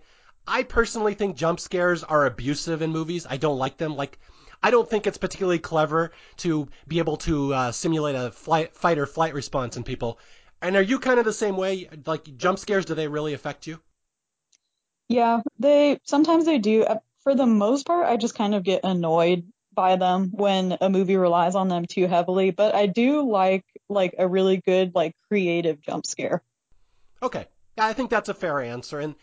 I 0.48 0.64
personally 0.64 1.14
think 1.14 1.36
jump 1.36 1.60
scares 1.60 2.02
are 2.02 2.26
abusive 2.26 2.82
in 2.82 2.90
movies. 2.90 3.26
I 3.28 3.36
don't 3.36 3.58
like 3.58 3.76
them. 3.76 3.94
Like, 3.94 4.18
I 4.62 4.70
don't 4.70 4.88
think 4.88 5.06
it's 5.06 5.18
particularly 5.18 5.58
clever 5.58 6.12
to 6.38 6.68
be 6.88 6.98
able 6.98 7.16
to 7.18 7.54
uh, 7.54 7.72
simulate 7.72 8.14
a 8.14 8.30
flight, 8.30 8.74
fight 8.74 8.98
or 8.98 9.06
flight 9.06 9.34
response 9.34 9.76
in 9.76 9.84
people. 9.84 10.18
And 10.62 10.76
are 10.76 10.82
you 10.82 10.98
kind 10.98 11.18
of 11.18 11.24
the 11.24 11.32
same 11.32 11.56
way? 11.56 11.88
Like 12.06 12.36
jump 12.36 12.58
scares, 12.58 12.84
do 12.84 12.94
they 12.94 13.08
really 13.08 13.34
affect 13.34 13.66
you? 13.66 13.80
Yeah, 15.08 15.40
they 15.58 16.00
sometimes 16.04 16.46
they 16.46 16.58
do. 16.58 16.82
Uh, 16.82 16.98
for 17.22 17.34
the 17.34 17.46
most 17.46 17.86
part, 17.86 18.06
I 18.06 18.16
just 18.16 18.34
kind 18.34 18.54
of 18.54 18.62
get 18.62 18.80
annoyed 18.84 19.44
by 19.72 19.96
them 19.96 20.30
when 20.32 20.76
a 20.80 20.88
movie 20.88 21.16
relies 21.16 21.54
on 21.54 21.68
them 21.68 21.84
too 21.84 22.06
heavily, 22.06 22.50
but 22.50 22.74
I 22.74 22.86
do 22.86 23.30
like 23.30 23.64
like 23.88 24.14
a 24.18 24.26
really 24.26 24.56
good 24.56 24.94
like 24.94 25.14
creative 25.28 25.80
jump 25.80 26.06
scare. 26.06 26.42
Okay. 27.22 27.46
I 27.78 27.92
think 27.92 28.10
that's 28.10 28.30
a 28.30 28.34
fair 28.34 28.60
answer. 28.60 28.98
And 28.98 29.14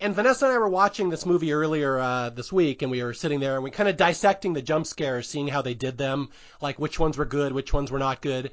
and 0.00 0.14
Vanessa 0.14 0.46
and 0.46 0.54
I 0.54 0.58
were 0.58 0.68
watching 0.68 1.10
this 1.10 1.26
movie 1.26 1.52
earlier 1.52 1.98
uh, 1.98 2.30
this 2.30 2.52
week, 2.52 2.82
and 2.82 2.90
we 2.90 3.02
were 3.02 3.14
sitting 3.14 3.40
there 3.40 3.54
and 3.54 3.64
we 3.64 3.70
kind 3.70 3.88
of 3.88 3.96
dissecting 3.96 4.52
the 4.52 4.62
jump 4.62 4.86
scares, 4.86 5.28
seeing 5.28 5.48
how 5.48 5.62
they 5.62 5.74
did 5.74 5.98
them, 5.98 6.30
like 6.60 6.78
which 6.78 6.98
ones 6.98 7.18
were 7.18 7.24
good, 7.24 7.52
which 7.52 7.72
ones 7.72 7.90
were 7.90 7.98
not 7.98 8.20
good. 8.20 8.50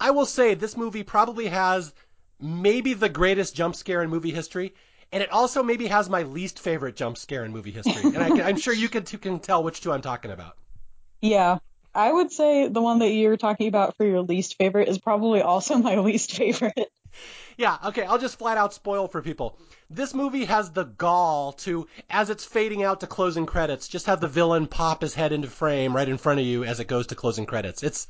I 0.00 0.10
will 0.10 0.26
say 0.26 0.54
this 0.54 0.76
movie 0.76 1.02
probably 1.02 1.46
has 1.46 1.92
maybe 2.40 2.94
the 2.94 3.08
greatest 3.08 3.54
jump 3.54 3.76
scare 3.76 4.02
in 4.02 4.10
movie 4.10 4.32
history, 4.32 4.74
and 5.12 5.22
it 5.22 5.30
also 5.30 5.62
maybe 5.62 5.86
has 5.86 6.10
my 6.10 6.22
least 6.22 6.58
favorite 6.58 6.96
jump 6.96 7.16
scare 7.16 7.44
in 7.44 7.52
movie 7.52 7.70
history. 7.70 8.02
And 8.02 8.18
I, 8.18 8.48
am 8.48 8.58
sure 8.58 8.74
you 8.74 8.88
can, 8.88 9.04
can 9.04 9.38
tell 9.38 9.62
which 9.62 9.80
two 9.80 9.92
I'm 9.92 10.02
talking 10.02 10.30
about. 10.30 10.56
Yeah. 11.20 11.58
I 11.94 12.12
would 12.12 12.32
say 12.32 12.66
the 12.66 12.82
one 12.82 12.98
that 12.98 13.10
you're 13.10 13.36
talking 13.36 13.68
about 13.68 13.96
for 13.96 14.04
your 14.04 14.22
least 14.22 14.56
favorite 14.58 14.88
is 14.88 14.98
probably 14.98 15.42
also 15.42 15.76
my 15.78 15.98
least 15.98 16.32
favorite. 16.32 16.90
Yeah, 17.56 17.78
okay, 17.86 18.02
I'll 18.02 18.18
just 18.18 18.38
flat 18.38 18.58
out 18.58 18.74
spoil 18.74 19.06
for 19.06 19.22
people. 19.22 19.58
This 19.88 20.14
movie 20.14 20.44
has 20.44 20.70
the 20.70 20.84
gall 20.84 21.52
to, 21.52 21.86
as 22.10 22.30
it's 22.30 22.44
fading 22.44 22.82
out 22.82 23.00
to 23.00 23.06
closing 23.06 23.46
credits, 23.46 23.88
just 23.88 24.06
have 24.06 24.20
the 24.20 24.28
villain 24.28 24.66
pop 24.66 25.02
his 25.02 25.14
head 25.14 25.32
into 25.32 25.48
frame 25.48 25.94
right 25.94 26.08
in 26.08 26.18
front 26.18 26.40
of 26.40 26.46
you 26.46 26.64
as 26.64 26.80
it 26.80 26.88
goes 26.88 27.08
to 27.08 27.14
closing 27.14 27.46
credits. 27.46 27.82
It's 27.82 28.06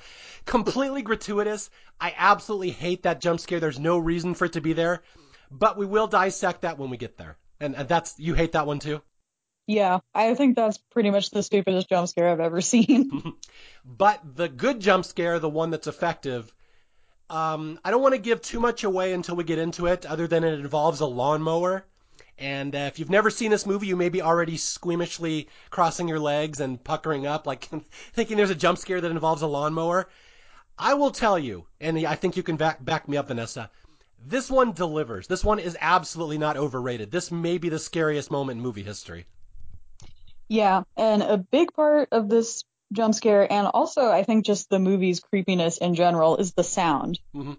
completely 0.46 1.02
gratuitous. 1.02 1.70
I 2.00 2.14
absolutely 2.16 2.70
hate 2.70 3.02
that 3.02 3.20
jump 3.20 3.40
scare. 3.40 3.60
There's 3.60 3.78
no 3.78 3.98
reason 3.98 4.34
for 4.34 4.46
it 4.46 4.54
to 4.54 4.60
be 4.60 4.72
there, 4.72 5.02
but 5.50 5.76
we 5.76 5.86
will 5.86 6.06
dissect 6.06 6.62
that 6.62 6.78
when 6.78 6.90
we 6.90 6.96
get 6.96 7.18
there. 7.18 7.36
And, 7.60 7.76
and 7.76 7.88
that's, 7.88 8.18
you 8.18 8.34
hate 8.34 8.52
that 8.52 8.66
one 8.66 8.78
too? 8.78 9.02
Yeah, 9.66 10.00
I 10.14 10.34
think 10.34 10.56
that's 10.56 10.78
pretty 10.78 11.10
much 11.10 11.30
the 11.30 11.42
stupidest 11.42 11.88
jump 11.88 12.08
scare 12.08 12.28
I've 12.28 12.40
ever 12.40 12.60
seen. 12.60 13.34
but 13.84 14.20
the 14.36 14.48
good 14.48 14.80
jump 14.80 15.06
scare, 15.06 15.38
the 15.38 15.48
one 15.48 15.70
that's 15.70 15.86
effective, 15.86 16.52
um, 17.30 17.78
I 17.84 17.90
don't 17.90 18.02
want 18.02 18.14
to 18.14 18.20
give 18.20 18.42
too 18.42 18.60
much 18.60 18.84
away 18.84 19.12
until 19.12 19.36
we 19.36 19.44
get 19.44 19.58
into 19.58 19.86
it, 19.86 20.06
other 20.06 20.26
than 20.26 20.44
it 20.44 20.58
involves 20.58 21.00
a 21.00 21.06
lawnmower. 21.06 21.84
And 22.38 22.74
uh, 22.74 22.78
if 22.78 22.98
you've 22.98 23.10
never 23.10 23.30
seen 23.30 23.50
this 23.50 23.66
movie, 23.66 23.86
you 23.86 23.96
may 23.96 24.08
be 24.08 24.20
already 24.20 24.56
squeamishly 24.56 25.46
crossing 25.70 26.08
your 26.08 26.18
legs 26.18 26.60
and 26.60 26.82
puckering 26.82 27.26
up, 27.26 27.46
like 27.46 27.68
thinking 28.12 28.36
there's 28.36 28.50
a 28.50 28.56
jump 28.56 28.78
scare 28.78 29.00
that 29.00 29.10
involves 29.10 29.42
a 29.42 29.46
lawnmower. 29.46 30.08
I 30.78 30.94
will 30.94 31.12
tell 31.12 31.38
you, 31.38 31.66
and 31.80 32.04
I 32.04 32.16
think 32.16 32.36
you 32.36 32.42
can 32.42 32.56
back, 32.56 32.84
back 32.84 33.08
me 33.08 33.16
up, 33.16 33.28
Vanessa. 33.28 33.70
This 34.26 34.50
one 34.50 34.72
delivers. 34.72 35.28
This 35.28 35.44
one 35.44 35.60
is 35.60 35.76
absolutely 35.80 36.38
not 36.38 36.56
overrated. 36.56 37.10
This 37.10 37.30
may 37.30 37.58
be 37.58 37.68
the 37.68 37.78
scariest 37.78 38.30
moment 38.30 38.58
in 38.58 38.62
movie 38.62 38.82
history. 38.82 39.26
Yeah, 40.48 40.82
and 40.96 41.22
a 41.22 41.38
big 41.38 41.72
part 41.72 42.08
of 42.10 42.28
this 42.28 42.64
jump 42.94 43.14
scare, 43.14 43.50
and 43.50 43.66
also 43.66 44.10
I 44.10 44.22
think 44.22 44.46
just 44.46 44.70
the 44.70 44.78
movie's 44.78 45.20
creepiness 45.20 45.78
in 45.78 45.94
general, 45.94 46.36
is 46.36 46.52
the 46.52 46.64
sound. 46.64 47.20
Mm-hmm. 47.34 47.54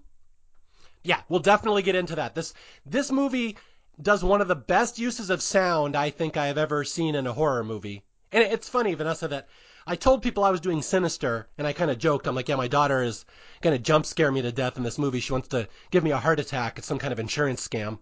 Yeah, 1.03 1.21
we'll 1.29 1.39
definitely 1.39 1.83
get 1.83 1.95
into 1.95 2.15
that. 2.15 2.33
This 2.33 2.53
this 2.85 3.11
movie 3.11 3.57
does 4.01 4.23
one 4.23 4.41
of 4.41 4.47
the 4.47 4.55
best 4.55 4.99
uses 4.99 5.29
of 5.29 5.41
sound 5.41 5.95
I 5.95 6.09
think 6.09 6.37
I 6.37 6.47
have 6.47 6.57
ever 6.57 6.83
seen 6.83 7.15
in 7.15 7.27
a 7.27 7.33
horror 7.33 7.63
movie. 7.63 8.03
And 8.31 8.43
it's 8.43 8.67
funny, 8.67 8.93
Vanessa, 8.95 9.27
that 9.29 9.47
I 9.87 9.95
told 9.95 10.23
people 10.23 10.43
I 10.43 10.49
was 10.49 10.61
doing 10.61 10.81
Sinister, 10.81 11.47
and 11.57 11.67
I 11.67 11.73
kind 11.73 11.91
of 11.91 11.99
joked. 11.99 12.27
I'm 12.27 12.35
like, 12.35 12.49
yeah, 12.49 12.55
my 12.55 12.67
daughter 12.67 13.03
is 13.03 13.23
going 13.61 13.77
to 13.77 13.81
jump 13.81 14.05
scare 14.05 14.31
me 14.31 14.41
to 14.41 14.51
death 14.51 14.77
in 14.77 14.83
this 14.83 14.97
movie. 14.97 15.19
She 15.19 15.31
wants 15.31 15.49
to 15.49 15.67
give 15.91 16.03
me 16.03 16.11
a 16.11 16.17
heart 16.17 16.39
attack. 16.39 16.77
It's 16.77 16.87
some 16.87 16.99
kind 16.99 17.13
of 17.13 17.19
insurance 17.19 17.65
scam. 17.65 17.99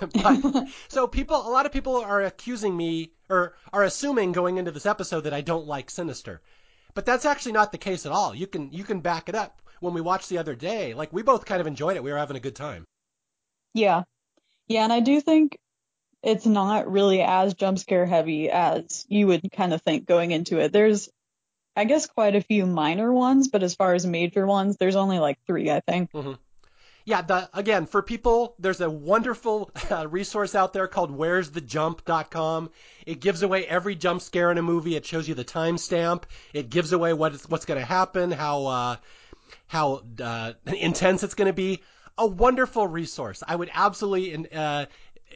but, 0.00 0.66
so 0.88 1.06
people, 1.06 1.36
a 1.36 1.50
lot 1.50 1.66
of 1.66 1.72
people 1.72 1.96
are 1.96 2.22
accusing 2.22 2.76
me 2.76 3.12
or 3.28 3.54
are 3.72 3.84
assuming 3.84 4.32
going 4.32 4.58
into 4.58 4.72
this 4.72 4.86
episode 4.86 5.22
that 5.22 5.32
I 5.32 5.40
don't 5.40 5.66
like 5.66 5.88
Sinister. 5.88 6.42
But 6.94 7.06
that's 7.06 7.24
actually 7.24 7.52
not 7.52 7.72
the 7.72 7.78
case 7.78 8.06
at 8.06 8.12
all. 8.12 8.34
You 8.34 8.46
can 8.46 8.72
you 8.72 8.84
can 8.84 9.00
back 9.00 9.28
it 9.28 9.34
up. 9.34 9.62
When 9.80 9.94
we 9.94 10.00
watched 10.00 10.28
the 10.28 10.38
other 10.38 10.54
day, 10.54 10.92
like 10.94 11.12
we 11.12 11.22
both 11.22 11.46
kind 11.46 11.60
of 11.60 11.66
enjoyed 11.66 11.96
it. 11.96 12.02
We 12.02 12.12
were 12.12 12.18
having 12.18 12.36
a 12.36 12.40
good 12.40 12.56
time. 12.56 12.84
Yeah. 13.72 14.02
Yeah, 14.68 14.84
and 14.84 14.92
I 14.92 15.00
do 15.00 15.20
think 15.20 15.58
it's 16.22 16.46
not 16.46 16.90
really 16.90 17.22
as 17.22 17.54
jump 17.54 17.78
scare 17.78 18.06
heavy 18.06 18.50
as 18.50 19.06
you 19.08 19.26
would 19.28 19.50
kind 19.52 19.72
of 19.72 19.80
think 19.82 20.06
going 20.06 20.32
into 20.32 20.58
it. 20.58 20.72
There's 20.72 21.08
I 21.76 21.84
guess 21.84 22.06
quite 22.06 22.34
a 22.34 22.42
few 22.42 22.66
minor 22.66 23.12
ones, 23.12 23.48
but 23.48 23.62
as 23.62 23.74
far 23.74 23.94
as 23.94 24.04
major 24.04 24.46
ones, 24.46 24.76
there's 24.76 24.96
only 24.96 25.18
like 25.18 25.38
3, 25.46 25.70
I 25.70 25.80
think. 25.80 26.12
Mm-hmm 26.12 26.32
yeah, 27.04 27.22
the, 27.22 27.48
again, 27.54 27.86
for 27.86 28.02
people, 28.02 28.54
there's 28.58 28.80
a 28.80 28.90
wonderful 28.90 29.70
uh, 29.90 30.06
resource 30.08 30.54
out 30.54 30.72
there 30.72 30.86
called 30.88 31.10
where's 31.10 31.50
the 31.50 31.60
where'sthejump.com. 31.60 32.70
It 33.06 33.20
gives 33.20 33.42
away 33.42 33.66
every 33.66 33.94
jump 33.94 34.22
scare 34.22 34.50
in 34.50 34.58
a 34.58 34.62
movie. 34.62 34.96
It 34.96 35.06
shows 35.06 35.28
you 35.28 35.34
the 35.34 35.44
timestamp. 35.44 36.24
It 36.52 36.70
gives 36.70 36.92
away 36.92 37.12
what's, 37.12 37.48
what's 37.48 37.64
going 37.64 37.80
to 37.80 37.86
happen, 37.86 38.30
how, 38.30 38.66
uh, 38.66 38.96
how, 39.66 40.02
uh, 40.22 40.52
intense 40.66 41.22
it's 41.22 41.34
going 41.34 41.46
to 41.46 41.54
be. 41.54 41.82
A 42.18 42.26
wonderful 42.26 42.86
resource. 42.86 43.42
I 43.46 43.56
would 43.56 43.70
absolutely, 43.72 44.48
uh, 44.52 44.86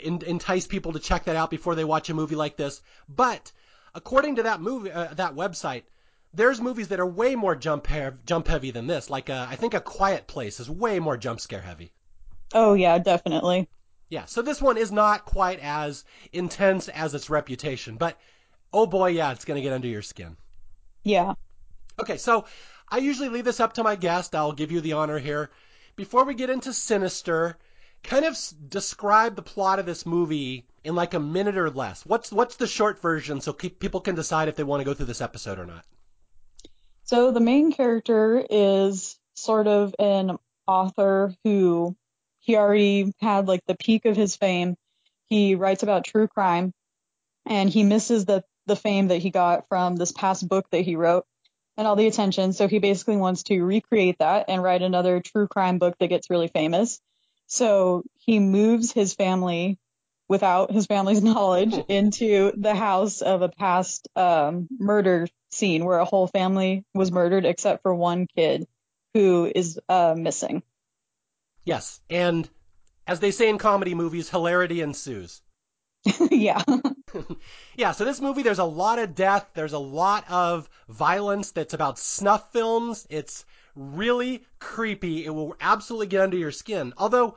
entice 0.02 0.66
people 0.66 0.92
to 0.92 0.98
check 0.98 1.24
that 1.24 1.36
out 1.36 1.50
before 1.50 1.74
they 1.74 1.84
watch 1.84 2.10
a 2.10 2.14
movie 2.14 2.34
like 2.34 2.56
this. 2.56 2.82
But, 3.08 3.52
according 3.94 4.36
to 4.36 4.42
that 4.44 4.60
movie, 4.60 4.90
uh, 4.90 5.14
that 5.14 5.34
website, 5.34 5.84
there's 6.34 6.60
movies 6.60 6.88
that 6.88 7.00
are 7.00 7.06
way 7.06 7.36
more 7.36 7.54
jump 7.54 7.88
jump 8.26 8.48
heavy 8.48 8.70
than 8.70 8.86
this. 8.86 9.08
Like 9.10 9.30
uh, 9.30 9.46
I 9.48 9.56
think 9.56 9.74
A 9.74 9.80
Quiet 9.80 10.26
Place 10.26 10.60
is 10.60 10.68
way 10.68 10.98
more 10.98 11.16
jump 11.16 11.40
scare 11.40 11.60
heavy. 11.60 11.92
Oh 12.52 12.74
yeah, 12.74 12.98
definitely. 12.98 13.68
Yeah, 14.08 14.26
so 14.26 14.42
this 14.42 14.60
one 14.60 14.76
is 14.76 14.92
not 14.92 15.24
quite 15.24 15.60
as 15.60 16.04
intense 16.32 16.88
as 16.88 17.14
its 17.14 17.30
reputation, 17.30 17.96
but 17.96 18.18
oh 18.72 18.86
boy, 18.86 19.08
yeah, 19.08 19.32
it's 19.32 19.44
going 19.44 19.56
to 19.56 19.62
get 19.62 19.72
under 19.72 19.88
your 19.88 20.02
skin. 20.02 20.36
Yeah. 21.02 21.34
Okay, 21.98 22.18
so 22.18 22.44
I 22.88 22.98
usually 22.98 23.28
leave 23.28 23.44
this 23.44 23.60
up 23.60 23.74
to 23.74 23.82
my 23.82 23.96
guest. 23.96 24.34
I'll 24.34 24.52
give 24.52 24.72
you 24.72 24.80
the 24.80 24.94
honor 24.94 25.18
here. 25.18 25.50
Before 25.96 26.24
we 26.24 26.34
get 26.34 26.50
into 26.50 26.72
Sinister, 26.72 27.56
kind 28.02 28.24
of 28.24 28.36
describe 28.68 29.36
the 29.36 29.42
plot 29.42 29.78
of 29.78 29.86
this 29.86 30.04
movie 30.04 30.66
in 30.82 30.94
like 30.94 31.14
a 31.14 31.20
minute 31.20 31.56
or 31.56 31.70
less. 31.70 32.04
What's 32.04 32.30
what's 32.30 32.56
the 32.56 32.66
short 32.66 33.00
version 33.00 33.40
so 33.40 33.52
people 33.52 34.00
can 34.00 34.14
decide 34.14 34.48
if 34.48 34.56
they 34.56 34.64
want 34.64 34.80
to 34.80 34.84
go 34.84 34.94
through 34.94 35.06
this 35.06 35.20
episode 35.22 35.58
or 35.58 35.66
not? 35.66 35.84
So 37.04 37.30
the 37.30 37.40
main 37.40 37.72
character 37.72 38.44
is 38.48 39.18
sort 39.34 39.66
of 39.66 39.94
an 39.98 40.38
author 40.66 41.34
who 41.44 41.96
he 42.40 42.56
already 42.56 43.12
had 43.20 43.46
like 43.46 43.64
the 43.66 43.76
peak 43.76 44.06
of 44.06 44.16
his 44.16 44.36
fame. 44.36 44.76
He 45.26 45.54
writes 45.54 45.82
about 45.82 46.04
true 46.04 46.28
crime 46.28 46.72
and 47.46 47.68
he 47.68 47.82
misses 47.82 48.24
the 48.24 48.42
the 48.66 48.76
fame 48.76 49.08
that 49.08 49.18
he 49.18 49.28
got 49.28 49.68
from 49.68 49.96
this 49.96 50.12
past 50.12 50.48
book 50.48 50.64
that 50.70 50.80
he 50.80 50.96
wrote 50.96 51.26
and 51.76 51.86
all 51.86 51.96
the 51.96 52.06
attention. 52.06 52.54
So 52.54 52.66
he 52.66 52.78
basically 52.78 53.18
wants 53.18 53.42
to 53.44 53.62
recreate 53.62 54.16
that 54.20 54.46
and 54.48 54.62
write 54.62 54.80
another 54.80 55.20
true 55.20 55.46
crime 55.46 55.78
book 55.78 55.96
that 55.98 56.08
gets 56.08 56.30
really 56.30 56.48
famous. 56.48 57.00
So 57.46 58.04
he 58.14 58.38
moves 58.38 58.90
his 58.90 59.12
family 59.12 59.78
without 60.28 60.72
his 60.72 60.86
family's 60.86 61.22
knowledge 61.22 61.74
into 61.88 62.52
the 62.56 62.74
house 62.74 63.20
of 63.20 63.42
a 63.42 63.50
past 63.50 64.08
um, 64.16 64.66
murder 64.78 65.26
scene 65.54 65.84
where 65.84 65.98
a 65.98 66.04
whole 66.04 66.26
family 66.26 66.84
was 66.94 67.12
murdered 67.12 67.44
except 67.44 67.82
for 67.82 67.94
one 67.94 68.26
kid 68.36 68.66
who 69.14 69.50
is 69.54 69.78
uh, 69.88 70.14
missing. 70.16 70.62
Yes, 71.64 72.00
and 72.10 72.48
as 73.06 73.20
they 73.20 73.30
say 73.30 73.48
in 73.48 73.58
comedy 73.58 73.94
movies, 73.94 74.28
hilarity 74.28 74.80
ensues. 74.80 75.40
yeah. 76.30 76.62
yeah, 77.76 77.92
so 77.92 78.04
this 78.04 78.20
movie, 78.20 78.42
there's 78.42 78.58
a 78.58 78.64
lot 78.64 78.98
of 78.98 79.14
death, 79.14 79.46
there's 79.54 79.72
a 79.72 79.78
lot 79.78 80.24
of 80.30 80.68
violence 80.88 81.52
that's 81.52 81.74
about 81.74 81.98
snuff 81.98 82.52
films. 82.52 83.06
It's 83.08 83.44
really 83.74 84.44
creepy. 84.58 85.24
It 85.24 85.30
will 85.30 85.56
absolutely 85.60 86.08
get 86.08 86.22
under 86.22 86.36
your 86.36 86.52
skin. 86.52 86.92
Although, 86.96 87.36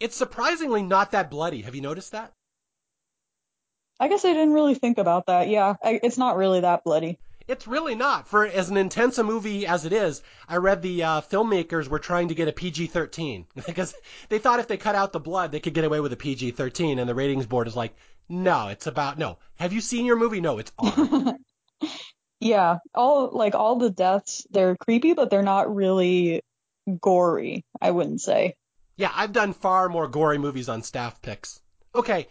it's 0.00 0.16
surprisingly 0.16 0.82
not 0.82 1.12
that 1.12 1.30
bloody. 1.30 1.62
Have 1.62 1.74
you 1.74 1.82
noticed 1.82 2.12
that? 2.12 2.32
I 3.98 4.08
guess 4.08 4.24
I 4.24 4.32
didn't 4.32 4.54
really 4.54 4.74
think 4.74 4.98
about 4.98 5.26
that. 5.26 5.48
Yeah, 5.48 5.74
I, 5.82 6.00
it's 6.02 6.18
not 6.18 6.36
really 6.36 6.60
that 6.60 6.84
bloody. 6.84 7.18
It's 7.48 7.68
really 7.68 7.94
not. 7.94 8.26
For 8.26 8.44
as 8.44 8.70
an 8.70 8.76
intense 8.76 9.18
a 9.18 9.24
movie 9.24 9.66
as 9.66 9.84
it 9.84 9.92
is, 9.92 10.22
I 10.48 10.56
read 10.56 10.82
the 10.82 11.04
uh, 11.04 11.20
filmmakers 11.20 11.88
were 11.88 12.00
trying 12.00 12.28
to 12.28 12.34
get 12.34 12.48
a 12.48 12.52
PG-13 12.52 13.46
because 13.66 13.94
they 14.28 14.38
thought 14.38 14.60
if 14.60 14.66
they 14.66 14.76
cut 14.76 14.96
out 14.96 15.12
the 15.12 15.20
blood, 15.20 15.52
they 15.52 15.60
could 15.60 15.74
get 15.74 15.84
away 15.84 16.00
with 16.00 16.12
a 16.12 16.16
PG-13, 16.16 16.98
and 16.98 17.08
the 17.08 17.14
ratings 17.14 17.46
board 17.46 17.68
is 17.68 17.76
like, 17.76 17.94
no, 18.28 18.68
it's 18.68 18.88
about 18.88 19.18
no. 19.18 19.38
Have 19.56 19.72
you 19.72 19.80
seen 19.80 20.04
your 20.04 20.16
movie? 20.16 20.40
No, 20.40 20.58
it's 20.58 20.72
R. 20.78 21.36
yeah, 22.40 22.78
all 22.92 23.30
like 23.32 23.54
all 23.54 23.76
the 23.76 23.90
deaths, 23.90 24.44
they're 24.50 24.76
creepy, 24.76 25.12
but 25.12 25.30
they're 25.30 25.42
not 25.42 25.72
really 25.72 26.42
gory. 27.00 27.64
I 27.80 27.92
wouldn't 27.92 28.20
say. 28.20 28.56
Yeah, 28.96 29.12
I've 29.14 29.32
done 29.32 29.52
far 29.52 29.88
more 29.88 30.08
gory 30.08 30.38
movies 30.38 30.68
on 30.68 30.82
staff 30.82 31.22
picks. 31.22 31.60
Okay, 31.94 32.26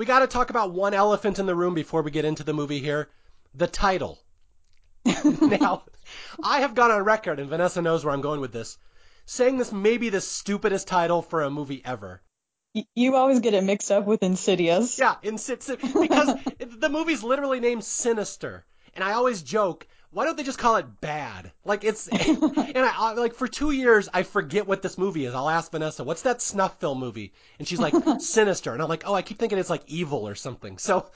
we 0.00 0.06
got 0.06 0.20
to 0.20 0.26
talk 0.26 0.48
about 0.48 0.72
one 0.72 0.94
elephant 0.94 1.38
in 1.38 1.44
the 1.44 1.54
room 1.54 1.74
before 1.74 2.00
we 2.00 2.10
get 2.10 2.24
into 2.24 2.42
the 2.42 2.54
movie 2.54 2.78
here. 2.78 3.10
The 3.54 3.66
title. 3.66 4.18
now, 5.04 5.82
I 6.42 6.60
have 6.60 6.74
gone 6.74 6.90
on 6.90 7.04
record, 7.04 7.38
and 7.38 7.50
Vanessa 7.50 7.82
knows 7.82 8.02
where 8.02 8.14
I'm 8.14 8.22
going 8.22 8.40
with 8.40 8.50
this, 8.50 8.78
saying 9.26 9.58
this 9.58 9.72
may 9.72 9.98
be 9.98 10.08
the 10.08 10.22
stupidest 10.22 10.88
title 10.88 11.20
for 11.20 11.42
a 11.42 11.50
movie 11.50 11.82
ever. 11.84 12.22
You 12.94 13.14
always 13.14 13.40
get 13.40 13.52
it 13.52 13.62
mixed 13.62 13.92
up 13.92 14.06
with 14.06 14.22
Insidious. 14.22 14.98
Yeah, 14.98 15.16
Insidious, 15.22 15.76
because 15.76 16.34
the 16.58 16.88
movie's 16.88 17.22
literally 17.22 17.60
named 17.60 17.84
Sinister. 17.84 18.64
And 18.94 19.04
I 19.04 19.12
always 19.12 19.42
joke, 19.42 19.86
why 20.12 20.24
don't 20.24 20.36
they 20.36 20.42
just 20.42 20.58
call 20.58 20.76
it 20.76 21.00
bad? 21.00 21.52
Like 21.64 21.84
it's, 21.84 22.08
and 22.08 22.76
I 22.76 23.12
like 23.12 23.34
for 23.34 23.46
two 23.46 23.70
years 23.70 24.08
I 24.12 24.24
forget 24.24 24.66
what 24.66 24.82
this 24.82 24.98
movie 24.98 25.24
is. 25.24 25.34
I'll 25.34 25.48
ask 25.48 25.70
Vanessa, 25.70 26.02
what's 26.02 26.22
that 26.22 26.42
snuff 26.42 26.80
film 26.80 26.98
movie? 26.98 27.32
And 27.58 27.68
she's 27.68 27.78
like, 27.78 27.94
Sinister. 28.20 28.72
And 28.72 28.82
I'm 28.82 28.88
like, 28.88 29.04
oh, 29.06 29.14
I 29.14 29.22
keep 29.22 29.38
thinking 29.38 29.58
it's 29.58 29.70
like 29.70 29.84
evil 29.86 30.26
or 30.26 30.34
something. 30.34 30.78
So 30.78 31.06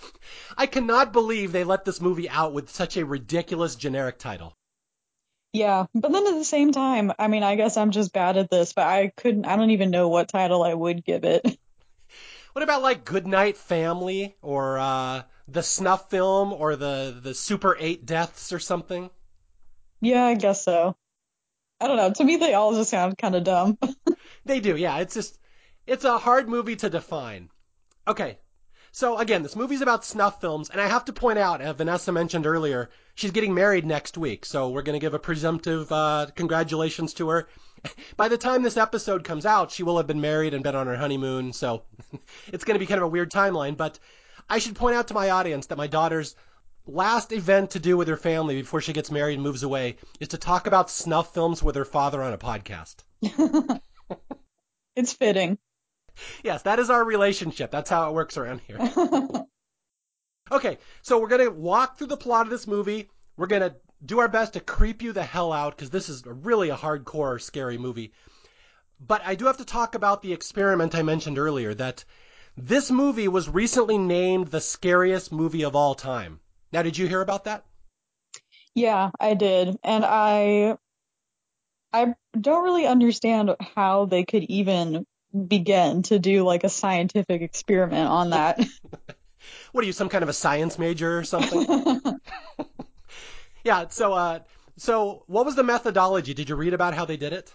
I 0.56 0.66
cannot 0.66 1.12
believe 1.12 1.52
they 1.52 1.64
let 1.64 1.84
this 1.84 2.00
movie 2.00 2.28
out 2.28 2.52
with 2.52 2.70
such 2.70 2.96
a 2.96 3.04
ridiculous 3.04 3.74
generic 3.74 4.18
title. 4.18 4.56
Yeah, 5.52 5.86
but 5.94 6.10
then 6.10 6.26
at 6.26 6.34
the 6.34 6.44
same 6.44 6.72
time, 6.72 7.12
I 7.16 7.28
mean, 7.28 7.44
I 7.44 7.54
guess 7.54 7.76
I'm 7.76 7.92
just 7.92 8.12
bad 8.12 8.36
at 8.36 8.50
this, 8.50 8.72
but 8.72 8.88
I 8.88 9.12
couldn't, 9.16 9.44
I 9.44 9.54
don't 9.54 9.70
even 9.70 9.90
know 9.92 10.08
what 10.08 10.28
title 10.28 10.64
I 10.64 10.74
would 10.74 11.04
give 11.04 11.22
it. 11.22 11.46
What 12.54 12.62
about 12.62 12.82
like 12.82 13.04
Goodnight 13.04 13.56
Family 13.56 14.36
or 14.40 14.78
uh, 14.78 15.22
the 15.48 15.62
snuff 15.62 16.10
film 16.10 16.52
or 16.52 16.76
the 16.76 17.18
the 17.22 17.34
Super 17.34 17.76
Eight 17.78 18.06
Deaths 18.06 18.52
or 18.52 18.58
something? 18.58 19.10
Yeah, 20.00 20.24
I 20.24 20.34
guess 20.34 20.62
so. 20.62 20.96
I 21.80 21.88
don't 21.88 21.96
know. 21.96 22.12
To 22.12 22.24
me, 22.24 22.36
they 22.36 22.54
all 22.54 22.74
just 22.74 22.90
sound 22.90 23.18
kind 23.18 23.34
of 23.34 23.44
dumb. 23.44 23.78
they 24.44 24.60
do. 24.60 24.76
Yeah, 24.76 24.98
it's 24.98 25.14
just 25.14 25.38
it's 25.86 26.04
a 26.04 26.18
hard 26.18 26.48
movie 26.48 26.76
to 26.76 26.90
define. 26.90 27.50
Okay, 28.06 28.38
so 28.94 29.18
again, 29.18 29.42
this 29.42 29.56
movie's 29.56 29.80
about 29.80 30.04
snuff 30.04 30.40
films, 30.40 30.70
and 30.70 30.80
I 30.80 30.86
have 30.86 31.06
to 31.06 31.12
point 31.12 31.36
out, 31.36 31.60
as 31.60 31.74
Vanessa 31.74 32.12
mentioned 32.12 32.46
earlier, 32.46 32.90
she's 33.16 33.32
getting 33.32 33.52
married 33.52 33.84
next 33.84 34.16
week, 34.16 34.44
so 34.46 34.70
we're 34.70 34.82
going 34.82 34.94
to 34.94 35.04
give 35.04 35.14
a 35.14 35.18
presumptive 35.18 35.90
uh, 35.90 36.28
congratulations 36.36 37.12
to 37.14 37.28
her. 37.30 37.48
By 38.16 38.28
the 38.28 38.38
time 38.38 38.62
this 38.62 38.76
episode 38.76 39.24
comes 39.24 39.46
out, 39.46 39.72
she 39.72 39.82
will 39.82 39.96
have 39.96 40.06
been 40.06 40.20
married 40.20 40.54
and 40.54 40.62
been 40.62 40.76
on 40.76 40.86
her 40.86 40.96
honeymoon, 40.96 41.52
so 41.52 41.82
it's 42.52 42.62
going 42.62 42.76
to 42.76 42.78
be 42.78 42.86
kind 42.86 42.98
of 42.98 43.06
a 43.06 43.08
weird 43.08 43.32
timeline. 43.32 43.76
But 43.76 43.98
I 44.48 44.58
should 44.58 44.76
point 44.76 44.96
out 44.96 45.08
to 45.08 45.14
my 45.14 45.30
audience 45.30 45.66
that 45.66 45.78
my 45.78 45.86
daughter's 45.86 46.36
last 46.86 47.32
event 47.32 47.70
to 47.70 47.78
do 47.78 47.96
with 47.96 48.08
her 48.08 48.16
family 48.16 48.60
before 48.60 48.80
she 48.80 48.92
gets 48.92 49.10
married 49.10 49.34
and 49.34 49.42
moves 49.42 49.62
away 49.62 49.96
is 50.20 50.28
to 50.28 50.38
talk 50.38 50.66
about 50.66 50.90
snuff 50.90 51.32
films 51.32 51.62
with 51.62 51.76
her 51.76 51.84
father 51.84 52.22
on 52.22 52.32
a 52.32 52.38
podcast. 52.38 52.96
it's 54.96 55.12
fitting 55.12 55.58
yes, 56.42 56.62
that 56.62 56.78
is 56.78 56.90
our 56.90 57.04
relationship. 57.04 57.70
That's 57.70 57.90
how 57.90 58.08
it 58.08 58.14
works 58.14 58.36
around 58.36 58.60
here. 58.66 58.78
okay, 60.52 60.78
so 61.02 61.18
we're 61.18 61.28
going 61.28 61.44
to 61.44 61.50
walk 61.50 61.98
through 61.98 62.08
the 62.08 62.16
plot 62.16 62.46
of 62.46 62.50
this 62.50 62.66
movie. 62.66 63.08
We're 63.36 63.46
going 63.46 63.62
to 63.62 63.76
do 64.04 64.20
our 64.20 64.28
best 64.28 64.52
to 64.54 64.60
creep 64.60 65.02
you 65.02 65.12
the 65.12 65.22
hell 65.22 65.52
out 65.52 65.76
because 65.76 65.90
this 65.90 66.08
is 66.08 66.22
really 66.26 66.70
a 66.70 66.76
hardcore, 66.76 67.40
scary 67.40 67.78
movie. 67.78 68.12
But 69.00 69.22
I 69.24 69.34
do 69.34 69.46
have 69.46 69.56
to 69.58 69.64
talk 69.64 69.94
about 69.94 70.22
the 70.22 70.32
experiment 70.32 70.94
I 70.94 71.02
mentioned 71.02 71.38
earlier 71.38 71.74
that 71.74 72.04
this 72.56 72.90
movie 72.90 73.28
was 73.28 73.48
recently 73.48 73.98
named 73.98 74.48
the 74.48 74.60
scariest 74.60 75.32
movie 75.32 75.64
of 75.64 75.74
all 75.74 75.94
time. 75.94 76.40
Now, 76.72 76.82
did 76.82 76.96
you 76.98 77.06
hear 77.06 77.20
about 77.20 77.44
that? 77.44 77.64
Yeah, 78.74 79.10
I 79.20 79.34
did. 79.34 79.76
And 79.82 80.04
I 80.04 80.76
I 81.92 82.14
don't 82.38 82.64
really 82.64 82.86
understand 82.86 83.54
how 83.76 84.06
they 84.06 84.24
could 84.24 84.42
even 84.44 85.06
begin 85.46 86.02
to 86.02 86.18
do 86.18 86.44
like 86.44 86.64
a 86.64 86.68
scientific 86.68 87.42
experiment 87.42 88.08
on 88.08 88.30
that. 88.30 88.58
what 89.72 89.84
are 89.84 89.86
you, 89.86 89.92
some 89.92 90.08
kind 90.08 90.22
of 90.22 90.28
a 90.28 90.32
science 90.32 90.78
major 90.78 91.18
or 91.18 91.24
something? 91.24 92.00
yeah. 93.64 93.86
So, 93.88 94.12
uh, 94.12 94.40
so 94.76 95.22
what 95.28 95.46
was 95.46 95.54
the 95.54 95.62
methodology? 95.62 96.34
Did 96.34 96.48
you 96.48 96.56
read 96.56 96.74
about 96.74 96.94
how 96.94 97.04
they 97.04 97.16
did 97.16 97.32
it? 97.32 97.54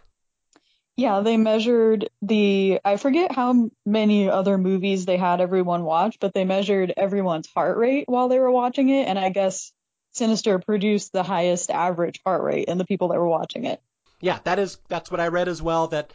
Yeah, 0.99 1.21
they 1.21 1.38
measured 1.38 2.09
the, 2.21 2.81
I 2.83 2.97
forget 2.97 3.31
how 3.31 3.69
many 3.85 4.29
other 4.29 4.57
movies 4.57 5.05
they 5.05 5.15
had 5.15 5.39
everyone 5.39 5.83
watch, 5.83 6.17
but 6.19 6.33
they 6.33 6.43
measured 6.43 6.91
everyone's 6.97 7.47
heart 7.47 7.77
rate 7.77 8.03
while 8.09 8.27
they 8.27 8.38
were 8.38 8.51
watching 8.51 8.89
it. 8.89 9.07
And 9.07 9.17
I 9.17 9.29
guess 9.29 9.71
Sinister 10.12 10.59
produced 10.59 11.13
the 11.13 11.23
highest 11.23 11.71
average 11.71 12.19
heart 12.25 12.43
rate 12.43 12.67
in 12.67 12.77
the 12.77 12.83
people 12.83 13.07
that 13.07 13.17
were 13.17 13.29
watching 13.29 13.63
it. 13.63 13.81
Yeah, 14.19 14.39
that 14.43 14.59
is, 14.59 14.77
that's 14.89 15.09
what 15.09 15.21
I 15.21 15.29
read 15.29 15.47
as 15.47 15.62
well, 15.62 15.88
that 15.88 16.12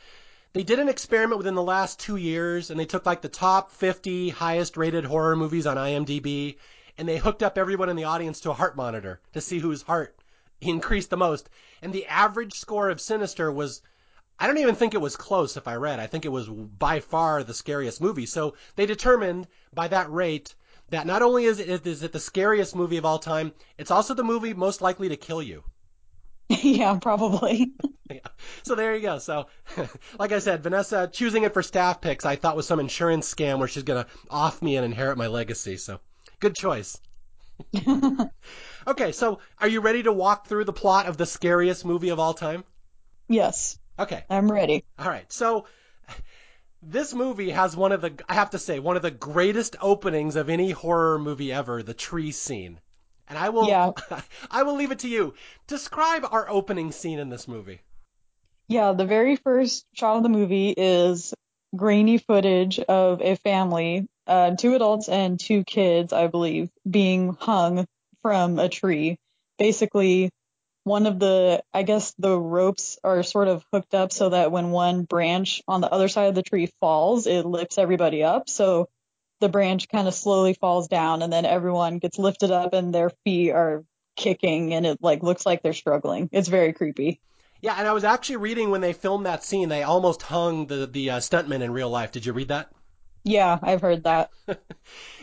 they 0.53 0.65
did 0.65 0.79
an 0.79 0.91
experiment 0.91 1.39
within 1.39 1.55
the 1.55 1.63
last 1.63 1.99
two 1.99 2.17
years, 2.17 2.69
and 2.69 2.79
they 2.79 2.85
took 2.85 3.07
like 3.07 3.23
the 3.23 3.31
top 3.31 3.73
50 3.73 4.29
highest 4.29 4.77
rated 4.77 5.07
horror 5.07 5.35
movies 5.35 5.67
on 5.67 5.79
IMDb, 5.79 6.57
and 6.99 7.09
they 7.09 7.17
hooked 7.17 7.43
up 7.43 7.57
everyone 7.57 7.89
in 7.89 7.97
the 7.97 8.05
audience 8.05 8.41
to 8.41 8.51
a 8.51 8.55
heart 8.55 8.77
monitor 8.77 9.23
to 9.33 9.41
see 9.41 9.61
whose 9.61 9.81
heart 9.81 10.15
increased 10.61 11.09
the 11.09 11.17
most. 11.17 11.49
And 11.81 11.91
the 11.91 12.05
average 12.05 12.53
score 12.53 12.91
of 12.91 13.01
Sinister 13.01 13.51
was, 13.51 13.81
I 14.39 14.47
don't 14.47 14.59
even 14.59 14.75
think 14.75 14.95
it 14.95 15.01
was 15.01 15.17
close 15.17 15.57
if 15.57 15.69
I 15.69 15.77
read. 15.77 16.01
I 16.01 16.07
think 16.07 16.25
it 16.25 16.31
was 16.31 16.49
by 16.49 17.01
far 17.01 17.43
the 17.45 17.55
scariest 17.55 18.01
movie. 18.01 18.27
So 18.27 18.55
they 18.77 18.87
determined 18.87 19.47
by 19.73 19.89
that 19.89 20.11
rate 20.13 20.55
that 20.91 21.07
not 21.07 21.23
only 21.23 21.45
is 21.45 21.61
it, 21.61 21.87
is 21.87 22.03
it 22.03 22.13
the 22.13 22.21
scariest 22.21 22.75
movie 22.75 22.97
of 22.97 23.05
all 23.05 23.19
time, 23.19 23.53
it's 23.79 23.91
also 23.91 24.15
the 24.15 24.25
movie 24.25 24.53
most 24.53 24.83
likely 24.83 25.09
to 25.09 25.17
kill 25.17 25.43
you. 25.43 25.63
yeah, 26.49 26.99
probably. 27.01 27.73
yeah. 28.11 28.19
So 28.65 28.75
there 28.75 28.95
you 28.95 29.03
go. 29.03 29.19
So, 29.19 29.47
like 30.19 30.33
I 30.33 30.41
said, 30.41 30.63
Vanessa 30.63 31.09
choosing 31.13 31.45
it 31.45 31.55
for 31.55 31.63
staff 31.63 32.01
picks, 32.01 32.25
I 32.25 32.37
thought 32.37 32.57
was 32.57 32.67
some 32.67 32.81
insurance 32.81 33.33
scam 33.33 33.59
where 33.59 33.69
she's 33.69 33.83
gonna 33.83 34.07
off 34.31 34.61
me 34.61 34.77
and 34.77 34.85
inherit 34.85 35.17
my 35.17 35.29
legacy. 35.29 35.77
So, 35.77 36.01
good 36.41 36.55
choice. 36.55 36.99
okay, 38.87 39.13
so 39.13 39.39
are 39.59 39.69
you 39.69 39.81
ready 39.81 40.03
to 40.03 40.13
walk 40.13 40.49
through 40.49 40.65
the 40.65 40.73
plot 40.73 41.07
of 41.07 41.17
the 41.17 41.27
scariest 41.27 41.85
movie 41.85 42.09
of 42.09 42.19
all 42.19 42.35
time? 42.35 42.65
Yes. 43.29 43.79
Okay. 43.99 44.25
I'm 44.29 44.51
ready. 44.51 44.85
All 44.99 45.09
right. 45.09 45.31
So, 45.33 45.67
this 46.83 47.15
movie 47.15 47.51
has 47.51 47.77
one 47.77 47.93
of 47.93 48.01
the, 48.01 48.13
I 48.29 48.35
have 48.35 48.51
to 48.51 48.59
say, 48.59 48.79
one 48.79 48.97
of 48.97 49.03
the 49.03 49.11
greatest 49.11 49.77
openings 49.81 50.37
of 50.37 50.49
any 50.49 50.71
horror 50.71 51.19
movie 51.19 51.53
ever, 51.53 51.83
the 51.83 51.95
tree 51.95 52.33
scene. 52.33 52.81
And 53.29 53.39
I 53.39 53.49
will 53.49 53.69
yeah. 53.69 53.93
I 54.51 54.65
will 54.65 54.75
leave 54.75 54.91
it 54.91 55.01
to 55.01 55.09
you. 55.09 55.35
Describe 55.67 56.27
our 56.31 56.49
opening 56.49 56.93
scene 56.93 57.19
in 57.19 57.31
this 57.31 57.49
movie. 57.49 57.81
Yeah, 58.69 58.93
the 58.93 59.07
very 59.07 59.37
first 59.37 59.87
shot 59.95 60.17
of 60.19 60.23
the 60.23 60.29
movie 60.29 60.75
is 60.77 61.33
grainy 61.75 62.19
footage 62.19 62.79
of 62.79 63.21
a 63.23 63.37
family, 63.37 64.07
uh, 64.27 64.55
two 64.57 64.75
adults 64.75 65.09
and 65.09 65.39
two 65.39 65.65
kids, 65.65 66.13
I 66.13 66.27
believe, 66.29 66.71
being 66.89 67.37
hung 67.41 67.87
from 68.23 68.59
a 68.59 68.69
tree. 68.69 69.19
Basically, 69.59 70.31
one 70.85 71.07
of 71.07 71.19
the, 71.19 71.63
I 71.73 71.83
guess 71.83 72.15
the 72.19 72.39
ropes 72.39 72.99
are 73.03 73.23
sort 73.23 73.49
of 73.49 73.65
hooked 73.73 73.95
up 73.95 74.13
so 74.13 74.29
that 74.29 74.53
when 74.53 74.71
one 74.71 75.05
branch 75.05 75.63
on 75.67 75.81
the 75.81 75.91
other 75.91 76.09
side 76.09 76.29
of 76.29 76.35
the 76.35 76.43
tree 76.43 76.71
falls, 76.81 77.27
it 77.27 77.45
lifts 77.45 77.79
everybody 77.79 78.23
up. 78.23 78.49
So 78.49 78.89
the 79.41 79.49
branch 79.49 79.89
kind 79.89 80.07
of 80.07 80.15
slowly 80.15 80.55
falls 80.55 80.89
down 80.89 81.23
and 81.23 81.33
then 81.33 81.45
everyone 81.47 81.99
gets 81.99 82.19
lifted 82.19 82.51
up 82.51 82.75
and 82.75 82.95
their 82.95 83.11
feet 83.25 83.51
are 83.51 83.85
kicking 84.17 84.75
and 84.75 84.87
it 84.87 84.99
like 85.01 85.23
looks 85.23 85.45
like 85.45 85.63
they're 85.63 85.73
struggling. 85.73 86.29
It's 86.33 86.49
very 86.49 86.73
creepy. 86.73 87.21
Yeah, 87.61 87.75
and 87.79 87.89
I 87.89 87.93
was 87.93 88.05
actually 88.05 88.37
reading 88.37 88.71
when 88.71 88.83
they 88.83 88.93
filmed 88.93 89.25
that 89.25 89.43
scene, 89.43 89.71
they 89.71 89.83
almost 89.83 90.21
hung 90.21 90.67
the 90.67 90.87
the 90.87 91.11
uh, 91.11 91.19
stuntman 91.19 91.63
in 91.63 91.73
real 91.73 91.89
life. 91.89 92.13
Did 92.13 92.27
you 92.27 92.35
read 92.35 92.49
that? 92.49 92.71
Yeah, 93.25 93.59
I've 93.63 93.81
heard 93.81 94.05
that. 94.05 94.31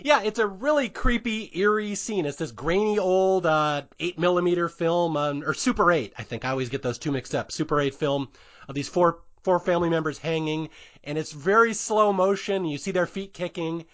yeah, 0.03 0.23
it's 0.23 0.39
a 0.39 0.47
really 0.47 0.89
creepy, 0.89 1.51
eerie 1.53 1.93
scene. 1.93 2.25
It's 2.25 2.37
this 2.37 2.51
grainy 2.51 2.97
old 2.97 3.45
uh, 3.45 3.83
eight 3.99 4.17
millimeter 4.17 4.67
film, 4.69 5.15
um, 5.15 5.43
or 5.43 5.53
Super 5.53 5.91
8. 5.91 6.13
I 6.17 6.23
think 6.23 6.43
I 6.43 6.49
always 6.49 6.69
get 6.69 6.81
those 6.81 6.97
two 6.97 7.11
mixed 7.11 7.35
up. 7.35 7.51
Super 7.51 7.79
8 7.79 7.93
film 7.93 8.29
of 8.67 8.73
these 8.73 8.89
four 8.89 9.19
four 9.43 9.59
family 9.59 9.89
members 9.89 10.17
hanging, 10.17 10.69
and 11.03 11.17
it's 11.17 11.31
very 11.31 11.73
slow 11.73 12.11
motion. 12.11 12.65
You 12.65 12.77
see 12.77 12.91
their 12.91 13.07
feet 13.07 13.33
kicking. 13.33 13.85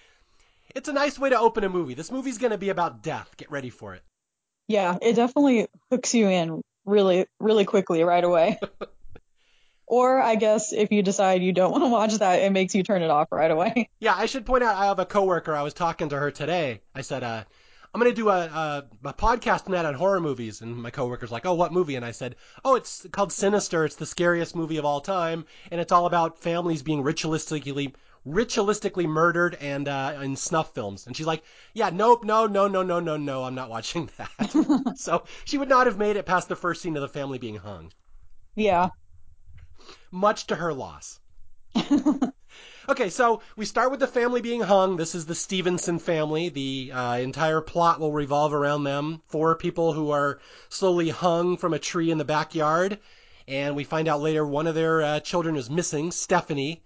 It's 0.73 0.89
a 0.89 0.93
nice 0.93 1.19
way 1.19 1.29
to 1.29 1.39
open 1.39 1.63
a 1.63 1.69
movie. 1.69 1.93
This 1.93 2.11
movie's 2.11 2.37
going 2.37 2.51
to 2.51 2.57
be 2.57 2.69
about 2.69 3.03
death. 3.03 3.35
Get 3.37 3.51
ready 3.51 3.69
for 3.69 3.93
it. 3.93 4.03
Yeah, 4.67 4.97
it 5.01 5.13
definitely 5.15 5.67
hooks 5.89 6.13
you 6.13 6.27
in 6.27 6.61
really, 6.85 7.25
really 7.39 7.65
quickly 7.65 8.03
right 8.03 8.23
away. 8.23 8.59
or 9.87 10.21
I 10.21 10.35
guess 10.35 10.73
if 10.73 10.91
you 10.91 11.01
decide 11.01 11.41
you 11.41 11.53
don't 11.53 11.71
want 11.79 11.83
to 11.83 11.89
watch 11.89 12.13
that, 12.15 12.41
it 12.41 12.51
makes 12.51 12.75
you 12.75 12.83
turn 12.83 13.01
it 13.01 13.09
off 13.09 13.31
right 13.31 13.49
away. 13.49 13.89
Yeah, 13.99 14.13
I 14.15 14.27
should 14.27 14.45
point 14.45 14.63
out 14.63 14.75
I 14.75 14.85
have 14.85 14.99
a 14.99 15.05
coworker. 15.05 15.55
I 15.55 15.63
was 15.63 15.73
talking 15.73 16.09
to 16.09 16.17
her 16.17 16.29
today. 16.29 16.81
I 16.93 17.01
said, 17.01 17.23
uh, 17.23 17.43
I'm 17.93 18.01
going 18.01 18.11
to 18.11 18.15
do 18.15 18.29
a, 18.29 18.41
a, 18.45 18.85
a 19.05 19.13
podcast 19.13 19.65
tonight 19.65 19.85
on 19.85 19.95
horror 19.95 20.19
movies. 20.19 20.61
And 20.61 20.77
my 20.77 20.91
coworker's 20.91 21.31
like, 21.31 21.47
oh, 21.47 21.55
what 21.55 21.73
movie? 21.73 21.95
And 21.95 22.05
I 22.05 22.11
said, 22.11 22.35
oh, 22.63 22.75
it's 22.75 23.07
called 23.11 23.31
Sinister. 23.31 23.85
It's 23.85 23.95
the 23.95 24.05
scariest 24.05 24.55
movie 24.55 24.77
of 24.77 24.85
all 24.85 25.01
time. 25.01 25.45
And 25.71 25.81
it's 25.81 25.91
all 25.91 26.05
about 26.05 26.37
families 26.39 26.83
being 26.83 27.01
ritualistically 27.01 27.93
ritualistically 28.27 29.05
murdered 29.05 29.55
and 29.55 29.87
uh, 29.87 30.19
in 30.21 30.35
snuff 30.35 30.73
films. 30.73 31.07
And 31.07 31.15
she's 31.15 31.25
like, 31.25 31.43
yeah, 31.73 31.89
nope, 31.89 32.23
no, 32.23 32.45
no, 32.45 32.67
no, 32.67 32.83
no, 32.83 32.99
no, 32.99 33.15
no, 33.17 33.43
I'm 33.43 33.55
not 33.55 33.69
watching 33.69 34.09
that. 34.17 34.93
so 34.97 35.23
she 35.45 35.57
would 35.57 35.69
not 35.69 35.87
have 35.87 35.97
made 35.97 36.17
it 36.17 36.25
past 36.25 36.49
the 36.49 36.55
first 36.55 36.81
scene 36.81 36.97
of 36.97 37.01
the 37.01 37.07
family 37.07 37.37
being 37.37 37.55
hung. 37.55 37.91
Yeah. 38.55 38.89
Much 40.11 40.47
to 40.47 40.55
her 40.55 40.73
loss. 40.73 41.19
okay, 42.89 43.09
so 43.09 43.41
we 43.55 43.65
start 43.65 43.91
with 43.91 43.99
the 43.99 44.07
family 44.07 44.41
being 44.41 44.61
hung. 44.61 44.95
This 44.95 45.13
is 45.13 45.25
the 45.25 45.35
Stevenson 45.35 45.99
family. 45.99 46.49
The 46.49 46.91
uh, 46.93 47.17
entire 47.17 47.61
plot 47.61 47.99
will 47.99 48.11
revolve 48.11 48.53
around 48.53 48.83
them. 48.83 49.21
Four 49.27 49.55
people 49.55 49.93
who 49.93 50.11
are 50.11 50.39
slowly 50.69 51.09
hung 51.09 51.57
from 51.57 51.73
a 51.73 51.79
tree 51.79 52.09
in 52.09 52.17
the 52.17 52.25
backyard. 52.25 52.99
And 53.47 53.75
we 53.75 53.83
find 53.83 54.07
out 54.07 54.21
later 54.21 54.45
one 54.45 54.67
of 54.67 54.75
their 54.75 55.01
uh, 55.01 55.19
children 55.19 55.55
is 55.55 55.69
missing, 55.69 56.11
Stephanie. 56.11 56.83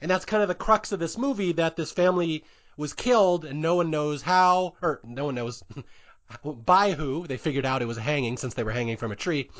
And 0.00 0.10
that's 0.10 0.24
kind 0.24 0.42
of 0.42 0.48
the 0.48 0.54
crux 0.54 0.92
of 0.92 0.98
this 0.98 1.16
movie 1.16 1.52
that 1.52 1.76
this 1.76 1.92
family 1.92 2.44
was 2.76 2.92
killed 2.92 3.44
and 3.44 3.60
no 3.60 3.76
one 3.76 3.90
knows 3.90 4.22
how, 4.22 4.74
or 4.82 5.00
no 5.04 5.26
one 5.26 5.34
knows 5.34 5.62
by 6.44 6.92
who. 6.92 7.26
They 7.26 7.36
figured 7.36 7.66
out 7.66 7.82
it 7.82 7.86
was 7.86 7.98
hanging 7.98 8.36
since 8.36 8.54
they 8.54 8.64
were 8.64 8.72
hanging 8.72 8.96
from 8.96 9.12
a 9.12 9.16
tree. 9.16 9.50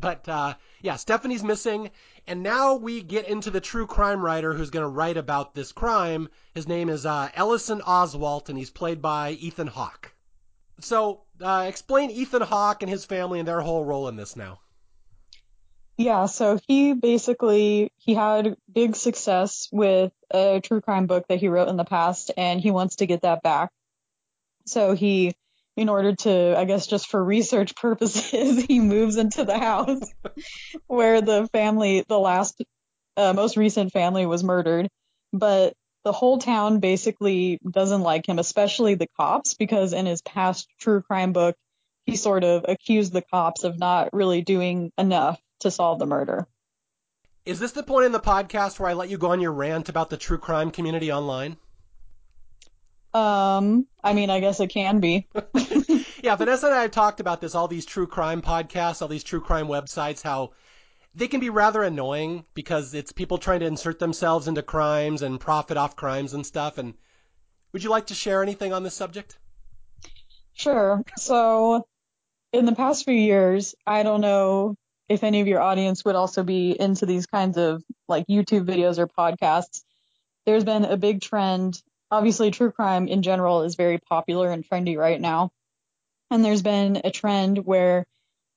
But 0.00 0.28
uh, 0.28 0.54
yeah, 0.80 0.96
Stephanie's 0.96 1.44
missing, 1.44 1.90
and 2.26 2.42
now 2.42 2.76
we 2.76 3.02
get 3.02 3.28
into 3.28 3.50
the 3.50 3.60
true 3.60 3.86
crime 3.86 4.24
writer 4.24 4.54
who's 4.54 4.70
going 4.70 4.84
to 4.84 4.88
write 4.88 5.16
about 5.16 5.54
this 5.54 5.72
crime. 5.72 6.28
His 6.54 6.66
name 6.66 6.88
is 6.88 7.04
uh, 7.04 7.28
Ellison 7.34 7.80
Oswalt, 7.80 8.48
and 8.48 8.58
he's 8.58 8.70
played 8.70 9.02
by 9.02 9.32
Ethan 9.32 9.66
Hawke. 9.66 10.12
So 10.80 11.22
uh, 11.40 11.66
explain 11.68 12.10
Ethan 12.10 12.42
Hawke 12.42 12.82
and 12.82 12.90
his 12.90 13.04
family 13.04 13.38
and 13.38 13.48
their 13.48 13.60
whole 13.60 13.84
role 13.84 14.08
in 14.08 14.16
this 14.16 14.36
now. 14.36 14.60
Yeah, 15.96 16.26
so 16.26 16.58
he 16.66 16.94
basically 16.94 17.92
he 17.98 18.14
had 18.14 18.56
big 18.72 18.96
success 18.96 19.68
with 19.70 20.12
a 20.30 20.60
true 20.62 20.80
crime 20.80 21.06
book 21.06 21.28
that 21.28 21.40
he 21.40 21.48
wrote 21.48 21.68
in 21.68 21.76
the 21.76 21.84
past 21.84 22.30
and 22.38 22.58
he 22.58 22.70
wants 22.70 22.96
to 22.96 23.06
get 23.06 23.20
that 23.20 23.42
back. 23.42 23.70
So 24.64 24.94
he 24.94 25.34
in 25.80 25.88
order 25.88 26.14
to 26.14 26.54
I 26.58 26.66
guess 26.66 26.86
just 26.86 27.08
for 27.08 27.24
research 27.24 27.74
purposes, 27.74 28.62
he 28.68 28.78
moves 28.80 29.16
into 29.16 29.44
the 29.44 29.58
house 29.58 30.02
where 30.86 31.22
the 31.22 31.48
family 31.54 32.04
the 32.06 32.18
last 32.18 32.62
uh, 33.16 33.32
most 33.32 33.56
recent 33.56 33.90
family 33.90 34.26
was 34.26 34.44
murdered, 34.44 34.88
but 35.32 35.72
the 36.04 36.12
whole 36.12 36.38
town 36.38 36.80
basically 36.80 37.58
doesn't 37.68 38.02
like 38.02 38.28
him, 38.28 38.38
especially 38.38 38.94
the 38.94 39.08
cops 39.18 39.54
because 39.54 39.94
in 39.94 40.04
his 40.04 40.20
past 40.20 40.68
true 40.78 41.00
crime 41.00 41.32
book, 41.32 41.56
he 42.04 42.16
sort 42.16 42.44
of 42.44 42.66
accused 42.68 43.14
the 43.14 43.22
cops 43.22 43.64
of 43.64 43.78
not 43.78 44.10
really 44.12 44.42
doing 44.42 44.92
enough 44.98 45.40
to 45.60 45.70
solve 45.70 45.98
the 45.98 46.06
murder. 46.06 46.46
Is 47.46 47.58
this 47.58 47.72
the 47.72 47.82
point 47.82 48.04
in 48.04 48.12
the 48.12 48.20
podcast 48.20 48.78
where 48.78 48.90
I 48.90 48.92
let 48.92 49.08
you 49.08 49.16
go 49.16 49.30
on 49.30 49.40
your 49.40 49.52
rant 49.52 49.88
about 49.88 50.10
the 50.10 50.18
true 50.18 50.38
crime 50.38 50.70
community 50.70 51.10
online? 51.10 51.56
Um, 53.12 53.86
I 54.02 54.12
mean, 54.12 54.30
I 54.30 54.40
guess 54.40 54.60
it 54.60 54.68
can 54.68 55.00
be. 55.00 55.28
yeah, 56.22 56.36
Vanessa 56.36 56.66
and 56.66 56.74
I 56.74 56.82
have 56.82 56.90
talked 56.90 57.20
about 57.20 57.40
this, 57.40 57.54
all 57.54 57.68
these 57.68 57.86
true 57.86 58.06
crime 58.06 58.42
podcasts, 58.42 59.02
all 59.02 59.08
these 59.08 59.24
true 59.24 59.40
crime 59.40 59.66
websites, 59.66 60.22
how 60.22 60.52
they 61.14 61.28
can 61.28 61.40
be 61.40 61.50
rather 61.50 61.82
annoying 61.82 62.44
because 62.54 62.94
it's 62.94 63.12
people 63.12 63.38
trying 63.38 63.60
to 63.60 63.66
insert 63.66 63.98
themselves 63.98 64.46
into 64.46 64.62
crimes 64.62 65.22
and 65.22 65.40
profit 65.40 65.76
off 65.76 65.96
crimes 65.96 66.34
and 66.34 66.46
stuff. 66.46 66.78
And 66.78 66.94
would 67.72 67.82
you 67.82 67.90
like 67.90 68.06
to 68.08 68.14
share 68.14 68.42
anything 68.42 68.72
on 68.72 68.82
this 68.82 68.94
subject? 68.94 69.38
Sure. 70.52 71.02
So, 71.16 71.86
in 72.52 72.66
the 72.66 72.74
past 72.74 73.04
few 73.04 73.14
years, 73.14 73.74
I 73.86 74.02
don't 74.02 74.20
know 74.20 74.76
if 75.10 75.24
any 75.24 75.40
of 75.40 75.48
your 75.48 75.60
audience 75.60 76.04
would 76.04 76.14
also 76.14 76.44
be 76.44 76.70
into 76.78 77.04
these 77.04 77.26
kinds 77.26 77.58
of 77.58 77.82
like 78.08 78.26
YouTube 78.28 78.64
videos 78.64 78.98
or 78.98 79.08
podcasts, 79.08 79.82
there's 80.46 80.64
been 80.64 80.84
a 80.84 80.96
big 80.96 81.20
trend. 81.20 81.82
Obviously, 82.10 82.50
true 82.50 82.72
crime 82.72 83.08
in 83.08 83.22
general 83.22 83.62
is 83.62 83.76
very 83.76 83.98
popular 83.98 84.50
and 84.50 84.68
trendy 84.68 84.96
right 84.96 85.20
now. 85.20 85.50
And 86.30 86.44
there's 86.44 86.62
been 86.62 87.02
a 87.04 87.10
trend 87.10 87.58
where 87.58 88.04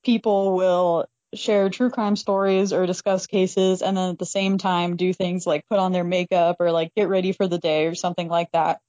people 0.03 0.55
will 0.55 1.05
share 1.33 1.69
true 1.69 1.89
crime 1.89 2.15
stories 2.15 2.73
or 2.73 2.85
discuss 2.85 3.27
cases 3.27 3.81
and 3.81 3.97
then 3.97 4.11
at 4.11 4.19
the 4.19 4.25
same 4.25 4.57
time 4.57 4.95
do 4.95 5.13
things 5.13 5.47
like 5.47 5.67
put 5.67 5.79
on 5.79 5.91
their 5.91 6.03
makeup 6.03 6.57
or 6.59 6.71
like 6.71 6.93
get 6.95 7.09
ready 7.09 7.31
for 7.31 7.47
the 7.47 7.57
day 7.57 7.87
or 7.87 7.95
something 7.95 8.27
like 8.27 8.51
that. 8.51 8.79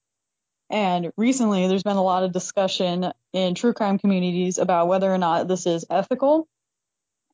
And 0.71 1.13
recently 1.17 1.67
there's 1.69 1.83
been 1.83 1.97
a 1.97 2.03
lot 2.03 2.25
of 2.25 2.33
discussion 2.33 3.13
in 3.33 3.55
true 3.55 3.73
crime 3.73 3.99
communities 3.99 4.59
about 4.59 4.89
whether 4.89 5.13
or 5.13 5.19
not 5.19 5.49
this 5.49 5.67
is 5.67 5.87
ethical 5.91 6.47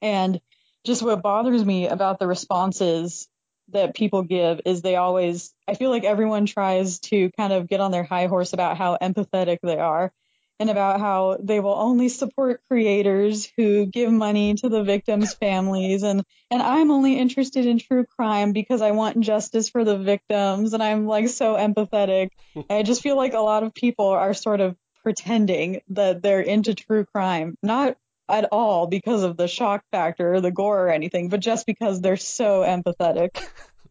and 0.03 0.41
just 0.85 1.03
what 1.03 1.23
bothers 1.23 1.65
me 1.65 1.89
about 1.89 2.19
the 2.19 2.27
responses 2.27 3.29
that 3.73 3.95
people 3.95 4.23
give 4.23 4.61
is 4.65 4.83
they 4.83 4.97
always, 4.97 5.55
I 5.67 5.75
feel 5.75 5.91
like 5.91 6.05
everyone 6.05 6.47
tries 6.47 6.99
to 7.01 7.31
kind 7.33 7.53
of 7.53 7.69
get 7.69 7.81
on 7.81 7.91
their 7.91 8.05
high 8.05 8.27
horse 8.27 8.53
about 8.53 8.77
how 8.77 8.99
empathetic 9.01 9.59
they 9.63 9.79
are 9.79 10.13
and 10.61 10.69
about 10.69 11.01
how 11.01 11.39
they 11.43 11.59
will 11.59 11.75
only 11.75 12.11
support 12.11 12.61
creators 12.69 13.51
who 13.57 13.87
give 13.87 14.13
money 14.13 14.55
to 14.55 14.69
the 14.69 14.85
victims' 14.85 15.33
families 15.33 16.03
and 16.03 16.23
and 16.51 16.63
I'm 16.63 16.91
only 16.91 17.19
interested 17.19 17.65
in 17.65 17.79
true 17.79 18.05
crime 18.05 18.53
because 18.53 18.83
I 18.83 18.91
want 18.91 19.21
justice 19.21 19.71
for 19.71 19.85
the 19.85 19.97
victims 19.97 20.75
and 20.75 20.83
I'm 20.83 21.07
like 21.07 21.29
so 21.29 21.55
empathetic. 21.57 22.31
I 22.71 22.83
just 22.83 23.03
feel 23.03 23.17
like 23.17 23.33
a 23.33 23.41
lot 23.41 23.63
of 23.63 23.73
people 23.73 24.09
are 24.09 24.35
sort 24.35 24.61
of 24.61 24.77
pretending 25.03 25.81
that 25.89 26.23
they're 26.23 26.41
into 26.43 26.75
true 26.75 27.07
crime, 27.07 27.57
not 27.63 27.97
at 28.31 28.49
all 28.53 28.87
because 28.87 29.23
of 29.23 29.37
the 29.37 29.49
shock 29.49 29.85
factor 29.91 30.35
or 30.35 30.41
the 30.41 30.51
gore 30.51 30.87
or 30.87 30.91
anything, 30.91 31.29
but 31.29 31.41
just 31.41 31.67
because 31.67 32.01
they're 32.01 32.17
so 32.17 32.63
empathetic. 32.63 33.43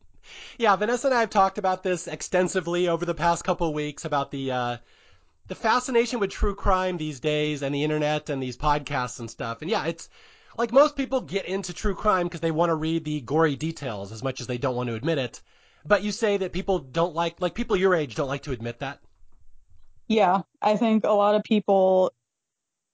yeah, 0.57 0.75
Vanessa 0.75 1.07
and 1.07 1.15
I 1.15 1.21
have 1.21 1.29
talked 1.29 1.57
about 1.57 1.83
this 1.83 2.07
extensively 2.07 2.87
over 2.87 3.05
the 3.05 3.15
past 3.15 3.43
couple 3.43 3.67
of 3.67 3.73
weeks 3.73 4.05
about 4.05 4.31
the 4.31 4.51
uh, 4.51 4.77
the 5.47 5.55
fascination 5.55 6.19
with 6.19 6.29
true 6.29 6.55
crime 6.55 6.97
these 6.97 7.19
days 7.19 7.63
and 7.63 7.73
the 7.73 7.83
internet 7.83 8.29
and 8.29 8.41
these 8.41 8.57
podcasts 8.57 9.19
and 9.19 9.29
stuff. 9.29 9.61
And 9.61 9.69
yeah, 9.69 9.85
it's 9.85 10.09
like 10.57 10.71
most 10.71 10.95
people 10.95 11.21
get 11.21 11.45
into 11.45 11.73
true 11.73 11.95
crime 11.95 12.27
because 12.27 12.41
they 12.41 12.51
want 12.51 12.69
to 12.69 12.75
read 12.75 13.03
the 13.03 13.21
gory 13.21 13.55
details 13.55 14.11
as 14.11 14.23
much 14.23 14.41
as 14.41 14.47
they 14.47 14.57
don't 14.57 14.75
want 14.75 14.89
to 14.89 14.95
admit 14.95 15.17
it. 15.17 15.41
But 15.85 16.03
you 16.03 16.11
say 16.11 16.37
that 16.37 16.53
people 16.53 16.79
don't 16.79 17.15
like 17.15 17.41
like 17.41 17.55
people 17.55 17.75
your 17.75 17.95
age 17.95 18.15
don't 18.15 18.27
like 18.27 18.43
to 18.43 18.51
admit 18.51 18.79
that. 18.79 18.99
Yeah, 20.07 20.41
I 20.61 20.75
think 20.75 21.03
a 21.03 21.11
lot 21.11 21.35
of 21.35 21.43
people 21.43 22.11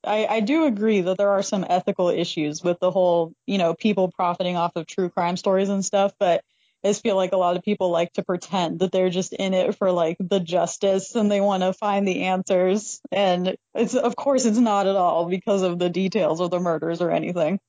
I, 0.05 0.27
I 0.27 0.39
do 0.39 0.65
agree 0.65 1.01
that 1.01 1.17
there 1.17 1.31
are 1.31 1.43
some 1.43 1.65
ethical 1.67 2.09
issues 2.09 2.63
with 2.63 2.79
the 2.79 2.91
whole, 2.91 3.33
you 3.45 3.57
know, 3.57 3.73
people 3.73 4.11
profiting 4.11 4.55
off 4.55 4.75
of 4.75 4.87
true 4.87 5.09
crime 5.09 5.37
stories 5.37 5.69
and 5.69 5.83
stuff, 5.83 6.13
but 6.19 6.43
I 6.83 6.89
just 6.89 7.01
feel 7.01 7.15
like 7.15 7.31
a 7.31 7.37
lot 7.37 7.57
of 7.57 7.63
people 7.63 7.89
like 7.89 8.13
to 8.13 8.23
pretend 8.23 8.79
that 8.79 8.91
they're 8.91 9.09
just 9.09 9.33
in 9.33 9.55
it 9.55 9.75
for 9.75 9.91
like 9.91 10.17
the 10.19 10.39
justice 10.39 11.15
and 11.15 11.31
they 11.31 11.41
want 11.41 11.63
to 11.63 11.73
find 11.73 12.07
the 12.07 12.25
answers. 12.25 13.01
And 13.11 13.57
it's, 13.73 13.95
of 13.95 14.15
course, 14.15 14.45
it's 14.45 14.59
not 14.59 14.85
at 14.85 14.95
all 14.95 15.25
because 15.25 15.63
of 15.63 15.79
the 15.79 15.89
details 15.89 16.39
of 16.39 16.51
the 16.51 16.59
murders 16.59 17.01
or 17.01 17.09
anything. 17.09 17.59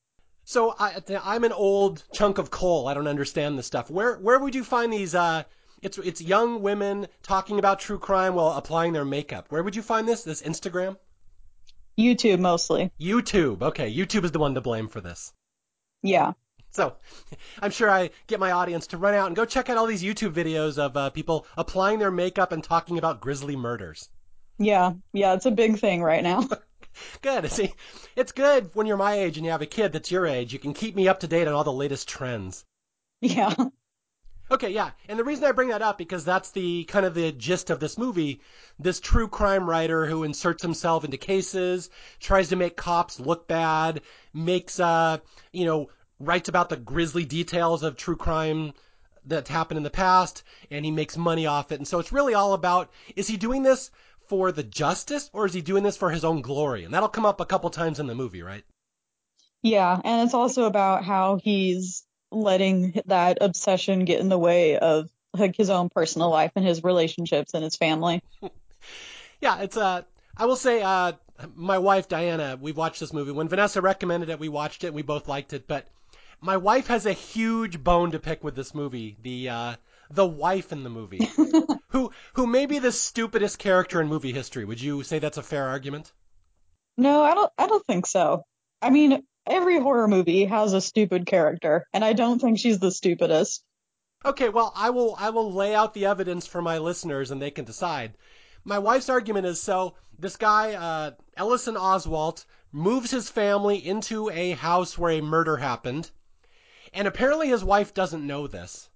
So 0.44 0.74
I, 0.78 1.00
I'm 1.24 1.44
an 1.44 1.52
old 1.52 2.04
chunk 2.12 2.38
of 2.38 2.50
coal. 2.50 2.88
I 2.88 2.94
don't 2.94 3.08
understand 3.08 3.58
this 3.58 3.66
stuff. 3.66 3.90
Where 3.90 4.16
where 4.16 4.38
would 4.38 4.54
you 4.54 4.62
find 4.62 4.92
these? 4.92 5.14
Uh, 5.14 5.42
it's 5.82 5.98
it's 5.98 6.20
young 6.20 6.62
women 6.62 7.08
talking 7.22 7.58
about 7.58 7.80
true 7.80 7.98
crime 7.98 8.34
while 8.34 8.52
applying 8.52 8.92
their 8.92 9.04
makeup. 9.04 9.46
Where 9.48 9.62
would 9.62 9.74
you 9.74 9.82
find 9.82 10.06
this? 10.06 10.22
This 10.22 10.42
Instagram? 10.42 10.98
YouTube 11.98 12.40
mostly. 12.40 12.90
YouTube. 13.00 13.62
Okay, 13.62 13.92
YouTube 13.92 14.24
is 14.24 14.32
the 14.32 14.38
one 14.38 14.54
to 14.54 14.60
blame 14.60 14.88
for 14.88 15.00
this. 15.00 15.32
Yeah. 16.02 16.32
So, 16.70 16.94
I'm 17.62 17.70
sure 17.70 17.90
I 17.90 18.10
get 18.26 18.38
my 18.38 18.50
audience 18.52 18.88
to 18.88 18.98
run 18.98 19.14
out 19.14 19.28
and 19.28 19.36
go 19.36 19.44
check 19.46 19.70
out 19.70 19.78
all 19.78 19.86
these 19.86 20.02
YouTube 20.02 20.32
videos 20.32 20.78
of 20.78 20.96
uh, 20.96 21.10
people 21.10 21.46
applying 21.56 21.98
their 21.98 22.10
makeup 22.10 22.52
and 22.52 22.62
talking 22.62 22.98
about 22.98 23.20
grisly 23.20 23.56
murders. 23.56 24.10
Yeah. 24.58 24.92
Yeah. 25.12 25.34
It's 25.34 25.46
a 25.46 25.50
big 25.50 25.78
thing 25.78 26.02
right 26.02 26.22
now. 26.22 26.46
Good. 27.22 27.50
See, 27.50 27.74
it's 28.14 28.32
good 28.32 28.70
when 28.72 28.86
you're 28.86 28.96
my 28.96 29.14
age 29.14 29.36
and 29.36 29.44
you 29.44 29.52
have 29.52 29.62
a 29.62 29.66
kid 29.66 29.92
that's 29.92 30.10
your 30.10 30.26
age. 30.26 30.52
You 30.52 30.58
can 30.58 30.72
keep 30.72 30.96
me 30.96 31.08
up 31.08 31.20
to 31.20 31.28
date 31.28 31.46
on 31.46 31.52
all 31.52 31.64
the 31.64 31.72
latest 31.72 32.08
trends. 32.08 32.64
yeah. 33.20 33.54
Okay, 34.48 34.70
yeah. 34.70 34.90
And 35.08 35.18
the 35.18 35.24
reason 35.24 35.44
I 35.44 35.52
bring 35.52 35.68
that 35.68 35.82
up 35.82 35.98
because 35.98 36.24
that's 36.24 36.52
the 36.52 36.84
kind 36.84 37.04
of 37.04 37.14
the 37.14 37.32
gist 37.32 37.70
of 37.70 37.80
this 37.80 37.98
movie. 37.98 38.40
This 38.78 39.00
true 39.00 39.26
crime 39.26 39.68
writer 39.68 40.06
who 40.06 40.22
inserts 40.22 40.62
himself 40.62 41.04
into 41.04 41.16
cases, 41.16 41.90
tries 42.20 42.50
to 42.50 42.56
make 42.56 42.76
cops 42.76 43.18
look 43.18 43.48
bad, 43.48 44.02
makes 44.32 44.78
uh, 44.78 45.18
you 45.52 45.64
know, 45.64 45.90
writes 46.20 46.48
about 46.48 46.68
the 46.68 46.76
grisly 46.76 47.24
details 47.24 47.82
of 47.82 47.96
true 47.96 48.16
crime 48.16 48.72
that's 49.24 49.50
happened 49.50 49.78
in 49.78 49.82
the 49.82 49.90
past 49.90 50.44
and 50.70 50.84
he 50.84 50.92
makes 50.92 51.16
money 51.16 51.46
off 51.46 51.72
it. 51.72 51.80
And 51.80 51.88
so 51.88 51.98
it's 51.98 52.12
really 52.12 52.34
all 52.34 52.52
about 52.52 52.90
is 53.16 53.26
he 53.26 53.36
doing 53.36 53.64
this 53.64 53.90
for 54.28 54.52
the 54.52 54.62
justice 54.62 55.28
or 55.32 55.46
is 55.46 55.54
he 55.54 55.60
doing 55.60 55.82
this 55.82 55.96
for 55.96 56.10
his 56.10 56.24
own 56.24 56.40
glory? 56.40 56.84
And 56.84 56.94
that'll 56.94 57.08
come 57.08 57.26
up 57.26 57.40
a 57.40 57.46
couple 57.46 57.70
times 57.70 57.98
in 57.98 58.06
the 58.06 58.14
movie, 58.14 58.42
right? 58.42 58.62
Yeah. 59.62 60.00
And 60.04 60.24
it's 60.24 60.34
also 60.34 60.64
about 60.64 61.04
how 61.04 61.40
he's 61.42 62.04
letting 62.30 63.00
that 63.06 63.38
obsession 63.40 64.04
get 64.04 64.20
in 64.20 64.28
the 64.28 64.38
way 64.38 64.78
of 64.78 65.08
like 65.34 65.56
his 65.56 65.70
own 65.70 65.88
personal 65.88 66.30
life 66.30 66.52
and 66.56 66.66
his 66.66 66.82
relationships 66.82 67.54
and 67.54 67.64
his 67.64 67.76
family. 67.76 68.22
Yeah, 69.40 69.58
it's 69.60 69.76
uh 69.76 70.02
I 70.36 70.46
will 70.46 70.56
say 70.56 70.82
uh 70.82 71.12
my 71.54 71.78
wife 71.78 72.08
Diana, 72.08 72.58
we've 72.60 72.76
watched 72.76 73.00
this 73.00 73.12
movie. 73.12 73.32
When 73.32 73.48
Vanessa 73.48 73.82
recommended 73.82 74.30
it, 74.30 74.40
we 74.40 74.48
watched 74.48 74.84
it 74.84 74.88
and 74.88 74.96
we 74.96 75.02
both 75.02 75.28
liked 75.28 75.52
it, 75.52 75.66
but 75.66 75.86
my 76.40 76.56
wife 76.56 76.86
has 76.86 77.06
a 77.06 77.12
huge 77.12 77.82
bone 77.82 78.12
to 78.12 78.18
pick 78.18 78.42
with 78.42 78.54
this 78.54 78.74
movie. 78.74 79.16
The 79.22 79.48
uh 79.48 79.74
the 80.10 80.26
wife 80.26 80.72
in 80.72 80.84
the 80.84 80.90
movie. 80.90 81.28
who 81.88 82.10
who 82.34 82.46
may 82.46 82.66
be 82.66 82.78
the 82.78 82.92
stupidest 82.92 83.58
character 83.58 84.00
in 84.00 84.08
movie 84.08 84.32
history. 84.32 84.64
Would 84.64 84.80
you 84.80 85.02
say 85.02 85.18
that's 85.18 85.38
a 85.38 85.42
fair 85.42 85.68
argument? 85.68 86.12
No, 86.96 87.22
I 87.22 87.34
don't 87.34 87.52
I 87.58 87.66
don't 87.66 87.86
think 87.86 88.06
so. 88.06 88.44
I 88.80 88.90
mean, 88.90 89.22
every 89.46 89.78
horror 89.78 90.08
movie 90.08 90.44
has 90.44 90.72
a 90.72 90.80
stupid 90.80 91.26
character, 91.26 91.86
and 91.92 92.04
I 92.04 92.12
don't 92.12 92.40
think 92.40 92.58
she's 92.58 92.78
the 92.78 92.90
stupidest. 92.90 93.62
Okay, 94.24 94.48
well, 94.48 94.72
I 94.74 94.90
will 94.90 95.14
I 95.18 95.30
will 95.30 95.52
lay 95.52 95.74
out 95.74 95.94
the 95.94 96.06
evidence 96.06 96.46
for 96.46 96.60
my 96.60 96.78
listeners 96.78 97.30
and 97.30 97.40
they 97.40 97.50
can 97.50 97.64
decide. 97.64 98.16
My 98.64 98.78
wife's 98.80 99.08
argument 99.08 99.46
is 99.46 99.62
so 99.62 99.94
this 100.18 100.36
guy 100.36 100.74
uh, 100.74 101.10
Ellison 101.36 101.76
Oswalt 101.76 102.44
moves 102.72 103.10
his 103.10 103.30
family 103.30 103.76
into 103.76 104.28
a 104.30 104.52
house 104.52 104.98
where 104.98 105.12
a 105.12 105.20
murder 105.20 105.56
happened, 105.56 106.10
and 106.92 107.06
apparently 107.06 107.48
his 107.48 107.62
wife 107.62 107.94
doesn't 107.94 108.26
know 108.26 108.46
this. 108.46 108.88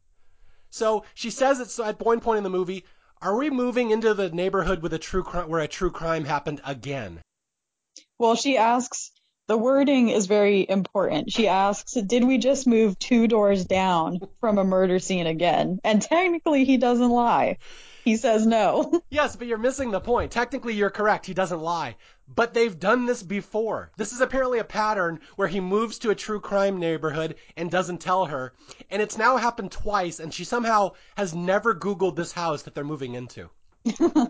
So 0.71 1.05
she 1.15 1.31
says 1.31 1.61
it's 1.61 1.79
at 1.79 2.01
one 2.01 2.21
point 2.21 2.39
in 2.39 2.45
the 2.45 2.51
movie, 2.51 2.85
"Are 3.23 3.37
we 3.37 3.51
moving 3.51 3.91
into 3.91 4.15
the 4.15 4.31
neighborhood 4.31 4.83
with 4.83 4.95
a 4.95 4.99
true 4.99 5.23
where 5.23 5.61
a 5.61 5.69
true 5.69 5.91
crime 5.91 6.25
happened 6.25 6.61
again?" 6.65 7.21
Well, 8.19 8.35
she 8.35 8.57
asks, 8.57 9.13
the 9.51 9.59
wording 9.59 10.11
is 10.11 10.27
very 10.27 10.65
important. 10.69 11.33
She 11.33 11.49
asks, 11.49 11.95
did 11.95 12.23
we 12.23 12.39
just 12.39 12.69
move 12.69 12.97
two 13.01 13.27
doors 13.27 13.65
down 13.65 14.21
from 14.39 14.59
a 14.59 14.65
murder 14.65 15.01
scene 15.01 15.27
again? 15.27 15.81
And 15.83 16.01
technically, 16.01 16.65
he 16.65 16.77
doesn't 16.77 17.11
lie. 17.11 17.59
He 18.05 18.17
says 18.17 18.47
no. 18.47 19.03
Yes, 19.11 19.35
but 19.35 19.49
you're 19.49 19.59
missing 19.59 19.91
the 19.91 19.99
point. 19.99 20.31
Technically, 20.31 20.75
you're 20.75 20.89
correct. 20.89 21.27
He 21.27 21.35
doesn't 21.35 21.61
lie. 21.61 21.97
But 22.33 22.55
they've 22.55 22.79
done 22.79 23.07
this 23.07 23.25
before. 23.25 23.91
This 23.97 24.13
is 24.13 24.21
apparently 24.21 24.61
a 24.61 24.65
pattern 24.65 25.19
where 25.35 25.49
he 25.49 25.59
moves 25.59 25.99
to 25.99 26.11
a 26.11 26.15
true 26.15 26.39
crime 26.39 26.79
neighborhood 26.79 27.35
and 27.57 27.73
doesn't 27.73 27.99
tell 27.99 28.27
her. 28.27 28.53
And 28.89 29.03
it's 29.03 29.19
now 29.19 29.37
happened 29.37 29.73
twice, 29.73 30.21
and 30.21 30.33
she 30.33 30.45
somehow 30.45 30.93
has 31.17 31.35
never 31.35 31.75
Googled 31.75 32.15
this 32.15 32.31
house 32.31 32.63
that 32.63 32.77
they're 32.77 32.85
moving 32.85 33.17
into. 33.17 33.51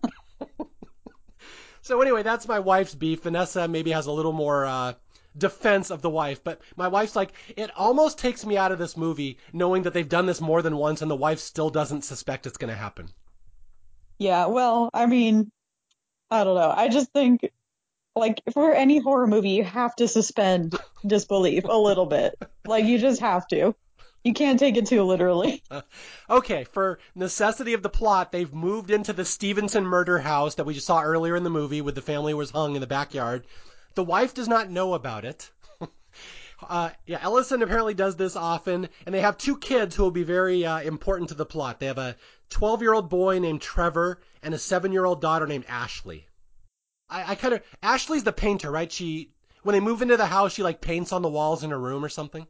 so, 1.82 2.00
anyway, 2.00 2.22
that's 2.22 2.48
my 2.48 2.60
wife's 2.60 2.94
beef. 2.94 3.24
Vanessa 3.24 3.68
maybe 3.68 3.90
has 3.90 4.06
a 4.06 4.12
little 4.12 4.32
more 4.32 4.64
uh, 4.64 4.94
defense 5.36 5.90
of 5.90 6.02
the 6.02 6.10
wife, 6.10 6.42
but 6.42 6.60
my 6.76 6.88
wife's 6.88 7.16
like, 7.16 7.32
it 7.56 7.70
almost 7.76 8.18
takes 8.18 8.44
me 8.44 8.56
out 8.56 8.72
of 8.72 8.78
this 8.78 8.96
movie 8.96 9.38
knowing 9.52 9.82
that 9.84 9.94
they've 9.94 10.08
done 10.08 10.26
this 10.26 10.40
more 10.40 10.62
than 10.62 10.76
once 10.76 11.02
and 11.02 11.10
the 11.10 11.16
wife 11.16 11.38
still 11.38 11.70
doesn't 11.70 12.02
suspect 12.02 12.46
it's 12.46 12.58
going 12.58 12.72
to 12.72 12.76
happen. 12.76 13.08
Yeah, 14.18 14.46
well, 14.46 14.90
I 14.92 15.06
mean, 15.06 15.50
I 16.30 16.44
don't 16.44 16.56
know. 16.56 16.72
I 16.76 16.88
just 16.88 17.12
think, 17.12 17.48
like, 18.14 18.42
for 18.52 18.74
any 18.74 18.98
horror 18.98 19.26
movie, 19.26 19.50
you 19.50 19.64
have 19.64 19.96
to 19.96 20.08
suspend 20.08 20.78
disbelief 21.06 21.64
a 21.64 21.78
little 21.78 22.06
bit. 22.06 22.34
Like, 22.66 22.84
you 22.84 22.98
just 22.98 23.20
have 23.20 23.46
to. 23.48 23.74
You 24.22 24.34
can't 24.34 24.58
take 24.58 24.76
it 24.76 24.86
too 24.86 25.02
literally. 25.02 25.62
Okay, 26.28 26.62
for 26.62 27.00
necessity 27.16 27.72
of 27.72 27.82
the 27.82 27.88
plot, 27.88 28.30
they've 28.30 28.54
moved 28.54 28.92
into 28.92 29.12
the 29.12 29.24
Stevenson 29.24 29.84
murder 29.84 30.20
house 30.20 30.54
that 30.54 30.64
we 30.64 30.74
just 30.74 30.86
saw 30.86 31.02
earlier 31.02 31.34
in 31.34 31.42
the 31.42 31.50
movie 31.50 31.80
with 31.80 31.96
the 31.96 32.02
family 32.02 32.34
was 32.34 32.50
hung 32.50 32.76
in 32.76 32.80
the 32.80 32.86
backyard. 32.86 33.46
The 33.94 34.04
wife 34.04 34.34
does 34.34 34.48
not 34.48 34.70
know 34.70 34.94
about 34.94 35.24
it. 35.24 35.50
Uh, 36.68 36.90
yeah, 37.06 37.18
Ellison 37.22 37.62
apparently 37.62 37.94
does 37.94 38.16
this 38.16 38.36
often, 38.36 38.88
and 39.06 39.14
they 39.14 39.22
have 39.22 39.38
two 39.38 39.56
kids 39.56 39.96
who 39.96 40.02
will 40.02 40.10
be 40.10 40.24
very 40.24 40.66
uh, 40.66 40.80
important 40.80 41.30
to 41.30 41.34
the 41.34 41.46
plot. 41.46 41.80
They 41.80 41.86
have 41.86 41.96
a 41.96 42.16
12 42.50 42.82
year 42.82 42.92
old 42.92 43.08
boy 43.08 43.38
named 43.38 43.62
Trevor 43.62 44.20
and 44.42 44.52
a 44.52 44.58
7 44.58 44.92
year 44.92 45.06
old 45.06 45.22
daughter 45.22 45.46
named 45.46 45.64
Ashley. 45.68 46.26
I, 47.08 47.32
I 47.32 47.34
kind 47.36 47.54
of 47.54 47.62
Ashley's 47.82 48.24
the 48.24 48.32
painter, 48.32 48.70
right? 48.70 48.92
She 48.92 49.30
when 49.62 49.74
they 49.74 49.80
move 49.80 50.02
into 50.02 50.16
the 50.16 50.26
house, 50.26 50.52
she 50.52 50.62
like 50.62 50.80
paints 50.80 51.12
on 51.12 51.22
the 51.22 51.28
walls 51.28 51.64
in 51.64 51.70
her 51.70 51.78
room 51.78 52.04
or 52.04 52.08
something. 52.08 52.46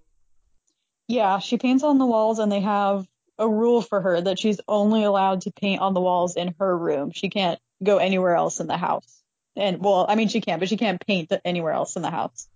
Yeah, 1.09 1.39
she 1.39 1.57
paints 1.57 1.83
on 1.83 1.99
the 1.99 2.07
walls, 2.07 2.39
and 2.39 2.53
they 2.53 2.61
have 2.61 3.07
a 3.39 3.49
rule 3.49 3.83
for 3.83 4.01
her 4.01 4.21
that 4.21 4.39
she's 4.39 4.61
only 4.69 5.03
allowed 5.03 5.43
to 5.43 5.51
paint 5.51 5.81
on 5.81 5.95
the 5.95 6.01
walls 6.01 6.37
in 6.37 6.55
her 6.59 6.77
room. 6.77 7.11
She 7.11 7.31
can't 7.31 7.59
go 7.83 7.97
anywhere 7.97 8.37
else 8.37 8.61
in 8.61 8.67
the 8.67 8.77
house. 8.77 9.20
And, 9.57 9.81
well, 9.83 10.07
I 10.09 10.15
mean, 10.15 10.29
she 10.29 10.41
can, 10.41 10.59
but 10.59 10.69
she 10.69 10.77
can't 10.77 11.05
paint 11.07 11.33
anywhere 11.45 11.73
else 11.73 11.97
in 11.97 12.03
the 12.03 12.11
house. 12.11 12.49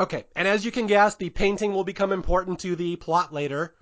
Okay, 0.00 0.24
and 0.34 0.48
as 0.48 0.64
you 0.64 0.72
can 0.72 0.86
guess, 0.88 1.14
the 1.14 1.30
painting 1.30 1.72
will 1.72 1.84
become 1.84 2.10
important 2.10 2.58
to 2.60 2.74
the 2.74 2.96
plot 2.96 3.32
later. 3.32 3.74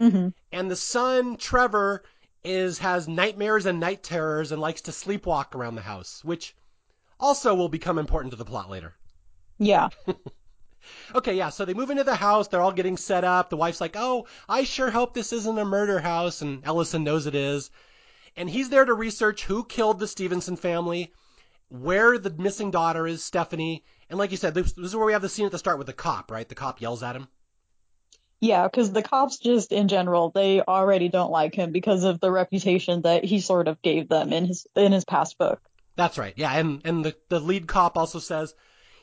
hmm 0.00 0.28
And 0.52 0.70
the 0.70 0.76
son, 0.76 1.36
Trevor, 1.36 2.04
is 2.44 2.78
has 2.78 3.08
nightmares 3.08 3.66
and 3.66 3.78
night 3.80 4.02
terrors 4.02 4.52
and 4.52 4.60
likes 4.60 4.82
to 4.82 4.90
sleepwalk 4.90 5.54
around 5.54 5.76
the 5.76 5.82
house, 5.82 6.24
which 6.24 6.56
also 7.20 7.54
will 7.54 7.68
become 7.68 7.98
important 7.98 8.32
to 8.32 8.36
the 8.36 8.44
plot 8.44 8.70
later. 8.70 8.96
Yeah. 9.58 9.88
Okay, 11.14 11.34
yeah, 11.36 11.50
so 11.50 11.64
they 11.64 11.74
move 11.74 11.90
into 11.90 12.04
the 12.04 12.14
house, 12.14 12.48
they're 12.48 12.62
all 12.62 12.72
getting 12.72 12.96
set 12.96 13.22
up. 13.24 13.50
The 13.50 13.56
wife's 13.56 13.80
like, 13.80 13.94
"Oh, 13.96 14.26
I 14.48 14.64
sure 14.64 14.90
hope 14.90 15.12
this 15.12 15.32
isn't 15.32 15.58
a 15.58 15.64
murder 15.64 16.00
house," 16.00 16.40
and 16.40 16.64
Ellison 16.64 17.04
knows 17.04 17.26
it 17.26 17.34
is. 17.34 17.70
And 18.36 18.48
he's 18.50 18.70
there 18.70 18.84
to 18.84 18.94
research 18.94 19.44
who 19.44 19.64
killed 19.64 19.98
the 19.98 20.08
Stevenson 20.08 20.56
family, 20.56 21.12
where 21.68 22.18
the 22.18 22.30
missing 22.30 22.70
daughter 22.70 23.06
is, 23.06 23.24
Stephanie. 23.24 23.84
And 24.08 24.18
like 24.18 24.30
you 24.30 24.36
said, 24.36 24.54
this, 24.54 24.72
this 24.72 24.86
is 24.86 24.96
where 24.96 25.06
we 25.06 25.12
have 25.12 25.22
the 25.22 25.28
scene 25.28 25.46
at 25.46 25.52
the 25.52 25.58
start 25.58 25.78
with 25.78 25.86
the 25.86 25.92
cop, 25.92 26.30
right? 26.30 26.48
The 26.48 26.54
cop 26.54 26.80
yells 26.80 27.02
at 27.02 27.16
him. 27.16 27.28
Yeah, 28.40 28.68
because 28.68 28.92
the 28.92 29.02
cops 29.02 29.38
just 29.38 29.72
in 29.72 29.88
general, 29.88 30.30
they 30.30 30.60
already 30.62 31.08
don't 31.08 31.32
like 31.32 31.54
him 31.54 31.72
because 31.72 32.04
of 32.04 32.20
the 32.20 32.30
reputation 32.30 33.02
that 33.02 33.24
he 33.24 33.40
sort 33.40 33.66
of 33.66 33.82
gave 33.82 34.08
them 34.08 34.32
in 34.32 34.46
his 34.46 34.66
in 34.76 34.92
his 34.92 35.04
past 35.04 35.38
book. 35.38 35.60
That's 35.96 36.18
right. 36.18 36.34
Yeah, 36.36 36.52
and 36.52 36.80
and 36.84 37.04
the 37.04 37.16
the 37.28 37.40
lead 37.40 37.66
cop 37.66 37.98
also 37.98 38.20
says, 38.20 38.54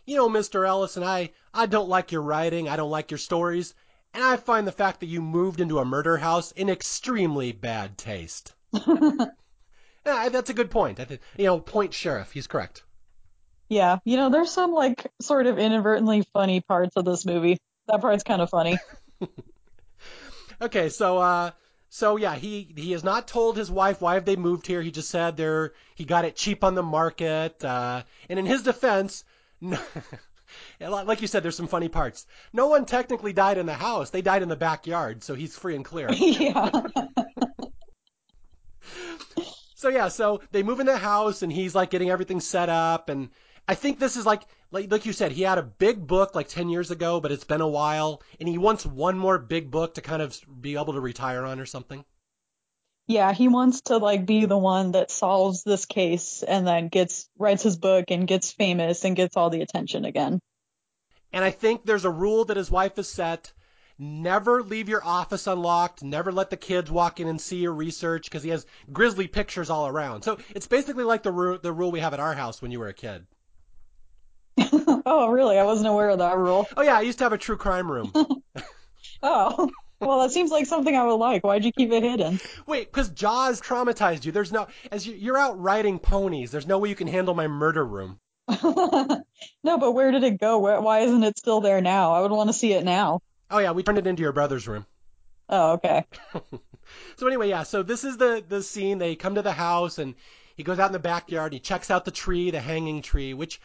"You 0.05 0.15
know, 0.15 0.29
Mr. 0.29 0.65
Ellison, 0.65 1.03
I 1.03 1.31
I 1.53 1.65
don't 1.65 1.89
like 1.89 2.13
your 2.13 2.21
writing, 2.21 2.69
I 2.69 2.77
don't 2.77 2.89
like 2.89 3.11
your 3.11 3.17
stories, 3.17 3.75
and 4.13 4.23
I 4.23 4.37
find 4.37 4.65
the 4.65 4.71
fact 4.71 5.01
that 5.01 5.07
you 5.07 5.21
moved 5.21 5.59
into 5.59 5.79
a 5.79 5.85
murder 5.85 6.15
house 6.15 6.53
in 6.53 6.69
extremely 6.69 7.51
bad 7.51 7.97
taste." 7.97 8.53
Yeah, 10.05 10.29
that's 10.29 10.49
a 10.49 10.53
good 10.53 10.69
point. 10.71 10.99
I 10.99 11.05
think, 11.05 11.21
you 11.37 11.45
know, 11.45 11.59
point 11.59 11.93
sheriff, 11.93 12.31
he's 12.31 12.47
correct. 12.47 12.83
Yeah, 13.69 13.97
you 14.05 14.17
know, 14.17 14.29
there's 14.29 14.51
some 14.51 14.71
like 14.73 15.11
sort 15.21 15.47
of 15.47 15.57
inadvertently 15.57 16.23
funny 16.33 16.61
parts 16.61 16.95
of 16.95 17.05
this 17.05 17.25
movie. 17.25 17.57
That 17.87 18.01
part's 18.01 18.23
kind 18.23 18.41
of 18.41 18.49
funny. 18.49 18.77
Okay, 20.61 20.87
so 20.89 21.17
uh 21.17 21.51
so 21.89 22.15
yeah, 22.15 22.35
he 22.35 22.73
he 22.77 22.93
has 22.93 23.03
not 23.03 23.27
told 23.27 23.57
his 23.57 23.69
wife 23.69 24.01
why 24.01 24.13
have 24.13 24.23
they 24.25 24.37
moved 24.37 24.67
here. 24.67 24.81
He 24.81 24.89
just 24.91 25.09
said 25.09 25.35
they're 25.35 25.73
he 25.95 26.05
got 26.05 26.23
it 26.25 26.35
cheap 26.37 26.63
on 26.63 26.75
the 26.75 26.83
market. 26.83 27.63
Uh 27.63 28.03
and 28.29 28.39
in 28.39 28.45
his 28.45 28.63
defense, 28.63 29.25
no, 29.61 29.77
like 30.79 31.21
you 31.21 31.27
said 31.27 31.43
there's 31.43 31.57
some 31.57 31.67
funny 31.67 31.89
parts. 31.89 32.25
No 32.53 32.67
one 32.67 32.85
technically 32.85 33.33
died 33.33 33.57
in 33.57 33.65
the 33.65 33.73
house. 33.73 34.11
They 34.11 34.21
died 34.21 34.43
in 34.43 34.49
the 34.49 34.55
backyard, 34.55 35.23
so 35.23 35.35
he's 35.35 35.57
free 35.57 35.75
and 35.75 35.83
clear. 35.83 36.09
yeah. 36.13 36.69
So 39.85 39.91
yeah, 39.91 40.07
so 40.07 40.41
they 40.49 40.63
move 40.63 40.79
in 40.79 40.87
the 40.87 40.97
house 40.97 41.43
and 41.43 41.53
he's 41.53 41.75
like 41.75 41.91
getting 41.91 42.09
everything 42.09 42.39
set 42.39 42.69
up 42.69 43.07
and 43.07 43.29
I 43.67 43.75
think 43.75 43.99
this 43.99 44.15
is 44.15 44.25
like 44.25 44.41
like 44.71 44.91
like 44.91 45.05
you 45.05 45.13
said, 45.13 45.31
he 45.31 45.43
had 45.43 45.59
a 45.59 45.61
big 45.61 46.07
book 46.07 46.33
like 46.33 46.47
10 46.47 46.69
years 46.69 46.89
ago, 46.89 47.19
but 47.19 47.31
it's 47.31 47.43
been 47.43 47.61
a 47.61 47.67
while 47.67 48.23
and 48.39 48.49
he 48.49 48.57
wants 48.57 48.83
one 48.83 49.15
more 49.15 49.37
big 49.37 49.69
book 49.69 49.93
to 49.93 50.01
kind 50.01 50.23
of 50.23 50.35
be 50.59 50.73
able 50.73 50.93
to 50.93 50.99
retire 50.99 51.45
on 51.45 51.59
or 51.59 51.67
something. 51.67 52.03
Yeah, 53.05 53.31
he 53.31 53.47
wants 53.47 53.81
to 53.81 53.97
like 53.97 54.25
be 54.25 54.47
the 54.47 54.57
one 54.57 54.93
that 54.93 55.11
solves 55.11 55.61
this 55.63 55.85
case 55.85 56.41
and 56.41 56.65
then 56.65 56.87
gets 56.87 57.29
writes 57.37 57.61
his 57.61 57.77
book 57.77 58.05
and 58.09 58.27
gets 58.27 58.51
famous 58.51 59.05
and 59.05 59.15
gets 59.15 59.37
all 59.37 59.51
the 59.51 59.61
attention 59.61 60.03
again. 60.03 60.39
And 61.31 61.45
I 61.45 61.51
think 61.51 61.85
there's 61.85 62.05
a 62.05 62.09
rule 62.09 62.45
that 62.45 62.57
his 62.57 62.71
wife 62.71 62.95
has 62.95 63.07
set. 63.07 63.53
Never 63.97 64.61
leave 64.61 64.89
your 64.89 65.03
office 65.05 65.47
unlocked. 65.47 66.03
Never 66.03 66.31
let 66.31 66.49
the 66.49 66.57
kids 66.57 66.91
walk 66.91 67.19
in 67.19 67.27
and 67.27 67.39
see 67.39 67.57
your 67.57 67.73
research 67.73 68.25
because 68.25 68.43
he 68.43 68.49
has 68.49 68.65
grisly 68.91 69.27
pictures 69.27 69.69
all 69.69 69.87
around. 69.87 70.23
So 70.23 70.37
it's 70.53 70.67
basically 70.67 71.05
like 71.05 71.23
the, 71.23 71.31
ru- 71.31 71.57
the 71.57 71.71
rule 71.71 71.91
we 71.91 72.01
have 72.01 72.13
at 72.13 72.19
our 72.19 72.33
house 72.33 72.61
when 72.61 72.71
you 72.71 72.79
were 72.79 72.89
a 72.89 72.93
kid. 72.93 73.25
oh, 75.05 75.29
really? 75.29 75.57
I 75.57 75.63
wasn't 75.63 75.87
aware 75.87 76.09
of 76.09 76.19
that 76.19 76.37
rule. 76.37 76.67
Oh, 76.75 76.81
yeah, 76.81 76.97
I 76.97 77.01
used 77.01 77.19
to 77.19 77.23
have 77.25 77.33
a 77.33 77.37
true 77.37 77.57
crime 77.57 77.91
room. 77.91 78.11
Oh, 79.23 79.69
well, 79.99 80.21
that 80.21 80.31
seems 80.31 80.51
like 80.51 80.67
something 80.67 80.95
I 80.95 81.03
would 81.03 81.15
like. 81.15 81.43
Why'd 81.43 81.65
you 81.65 81.71
keep 81.71 81.91
it 81.91 82.03
hidden? 82.03 82.39
Wait, 82.67 82.91
because 82.91 83.09
Jaws 83.09 83.59
traumatized 83.59 84.23
you. 84.25 84.31
There's 84.31 84.51
no, 84.51 84.67
as 84.91 85.07
you, 85.07 85.15
you're 85.15 85.37
out 85.37 85.59
riding 85.59 85.97
ponies, 85.97 86.51
there's 86.51 86.67
no 86.67 86.77
way 86.77 86.89
you 86.89 86.95
can 86.95 87.07
handle 87.07 87.33
my 87.33 87.47
murder 87.47 87.83
room. 87.83 88.19
no, 88.63 89.23
but 89.63 89.93
where 89.93 90.11
did 90.11 90.23
it 90.23 90.39
go? 90.39 90.59
Where, 90.59 90.79
why 90.79 90.99
isn't 90.99 91.23
it 91.23 91.39
still 91.39 91.61
there 91.61 91.81
now? 91.81 92.13
I 92.13 92.21
would 92.21 92.31
want 92.31 92.49
to 92.49 92.53
see 92.53 92.73
it 92.73 92.83
now. 92.83 93.21
Oh, 93.49 93.59
yeah, 93.59 93.71
we 93.71 93.83
turned 93.83 93.97
it 93.97 94.07
into 94.07 94.23
your 94.23 94.31
brother's 94.31 94.67
room. 94.67 94.85
Oh, 95.49 95.73
okay. 95.73 96.05
So 97.17 97.27
anyway, 97.27 97.49
yeah, 97.49 97.63
so 97.63 97.83
this 97.83 98.03
is 98.03 98.17
the, 98.17 98.43
the 98.47 98.61
scene. 98.61 98.97
They 98.97 99.15
come 99.15 99.35
to 99.35 99.41
the 99.41 99.51
house 99.51 99.97
and 99.97 100.15
he 100.55 100.63
goes 100.63 100.79
out 100.79 100.87
in 100.87 100.93
the 100.93 100.99
backyard. 100.99 101.53
He 101.53 101.59
checks 101.59 101.91
out 101.91 102.05
the 102.05 102.11
tree, 102.11 102.51
the 102.51 102.59
hanging 102.59 103.01
tree, 103.01 103.33
which 103.33 103.59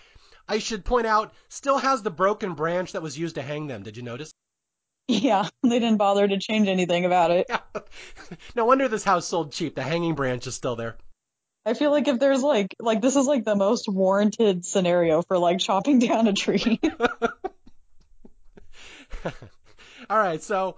I 0.48 0.58
should 0.58 0.84
point 0.84 1.06
out 1.06 1.32
still 1.48 1.78
has 1.78 2.02
the 2.02 2.10
broken 2.10 2.54
branch 2.54 2.92
that 2.92 3.02
was 3.02 3.18
used 3.18 3.36
to 3.36 3.42
hang 3.42 3.66
them. 3.66 3.82
Did 3.82 3.96
you 3.96 4.02
notice? 4.02 4.32
Yeah, 5.08 5.48
they 5.62 5.78
didn't 5.78 5.98
bother 5.98 6.26
to 6.26 6.38
change 6.38 6.68
anything 6.68 7.04
about 7.04 7.30
it. 7.30 7.46
Yeah. 7.48 7.60
no 8.54 8.64
wonder 8.64 8.88
this 8.88 9.04
house 9.04 9.26
sold 9.26 9.52
cheap. 9.52 9.74
The 9.74 9.82
hanging 9.82 10.14
branch 10.14 10.46
is 10.46 10.54
still 10.54 10.76
there. 10.76 10.96
I 11.66 11.74
feel 11.74 11.90
like 11.90 12.08
if 12.08 12.18
there's 12.18 12.42
like 12.42 12.74
like 12.80 13.02
this 13.02 13.16
is 13.16 13.26
like 13.26 13.44
the 13.44 13.54
most 13.54 13.86
warranted 13.86 14.64
scenario 14.64 15.20
for 15.22 15.36
like 15.36 15.58
chopping 15.58 15.98
down 15.98 16.26
a 16.26 16.32
tree. 16.32 16.80
All 20.10 20.18
right, 20.18 20.42
so 20.42 20.76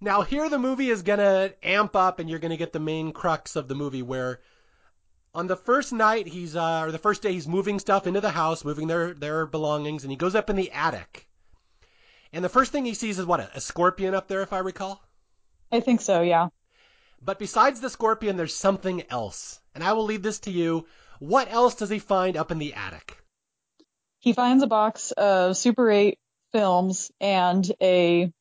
now 0.00 0.22
here 0.22 0.48
the 0.48 0.56
movie 0.56 0.88
is 0.88 1.02
gonna 1.02 1.50
amp 1.64 1.96
up, 1.96 2.20
and 2.20 2.30
you're 2.30 2.38
gonna 2.38 2.56
get 2.56 2.72
the 2.72 2.78
main 2.78 3.10
crux 3.10 3.56
of 3.56 3.66
the 3.66 3.74
movie 3.74 4.02
where. 4.02 4.40
On 5.34 5.48
the 5.48 5.56
first 5.56 5.92
night, 5.92 6.28
he's 6.28 6.54
uh, 6.54 6.82
or 6.82 6.92
the 6.92 6.98
first 6.98 7.20
day, 7.20 7.32
he's 7.32 7.48
moving 7.48 7.80
stuff 7.80 8.06
into 8.06 8.20
the 8.20 8.30
house, 8.30 8.64
moving 8.64 8.86
their 8.86 9.14
their 9.14 9.46
belongings, 9.46 10.04
and 10.04 10.12
he 10.12 10.16
goes 10.16 10.36
up 10.36 10.48
in 10.48 10.54
the 10.54 10.70
attic. 10.70 11.28
And 12.32 12.44
the 12.44 12.48
first 12.48 12.70
thing 12.70 12.84
he 12.84 12.94
sees 12.94 13.18
is 13.18 13.26
what 13.26 13.40
a, 13.40 13.50
a 13.56 13.60
scorpion 13.60 14.14
up 14.14 14.28
there, 14.28 14.42
if 14.42 14.52
I 14.52 14.60
recall. 14.60 15.02
I 15.72 15.80
think 15.80 16.00
so, 16.00 16.22
yeah. 16.22 16.48
But 17.20 17.40
besides 17.40 17.80
the 17.80 17.90
scorpion, 17.90 18.36
there's 18.36 18.54
something 18.54 19.02
else, 19.10 19.60
and 19.74 19.82
I 19.82 19.92
will 19.94 20.04
leave 20.04 20.22
this 20.22 20.38
to 20.40 20.52
you. 20.52 20.86
What 21.18 21.50
else 21.50 21.74
does 21.74 21.90
he 21.90 21.98
find 21.98 22.36
up 22.36 22.52
in 22.52 22.58
the 22.58 22.74
attic? 22.74 23.16
He 24.20 24.32
finds 24.32 24.62
a 24.62 24.68
box 24.68 25.10
of 25.12 25.56
Super 25.56 25.90
8 25.90 26.16
films 26.52 27.10
and 27.20 27.70
a 27.82 28.32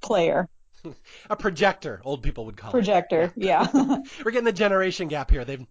player, 0.00 0.48
A 1.30 1.36
projector, 1.36 2.00
old 2.04 2.22
people 2.22 2.46
would 2.46 2.56
call 2.56 2.70
projector. 2.70 3.32
Yeah. 3.36 3.66
We're 4.24 4.30
getting 4.30 4.44
the 4.44 4.52
generation 4.52 5.08
gap 5.08 5.30
here. 5.30 5.44
They've 5.44 5.66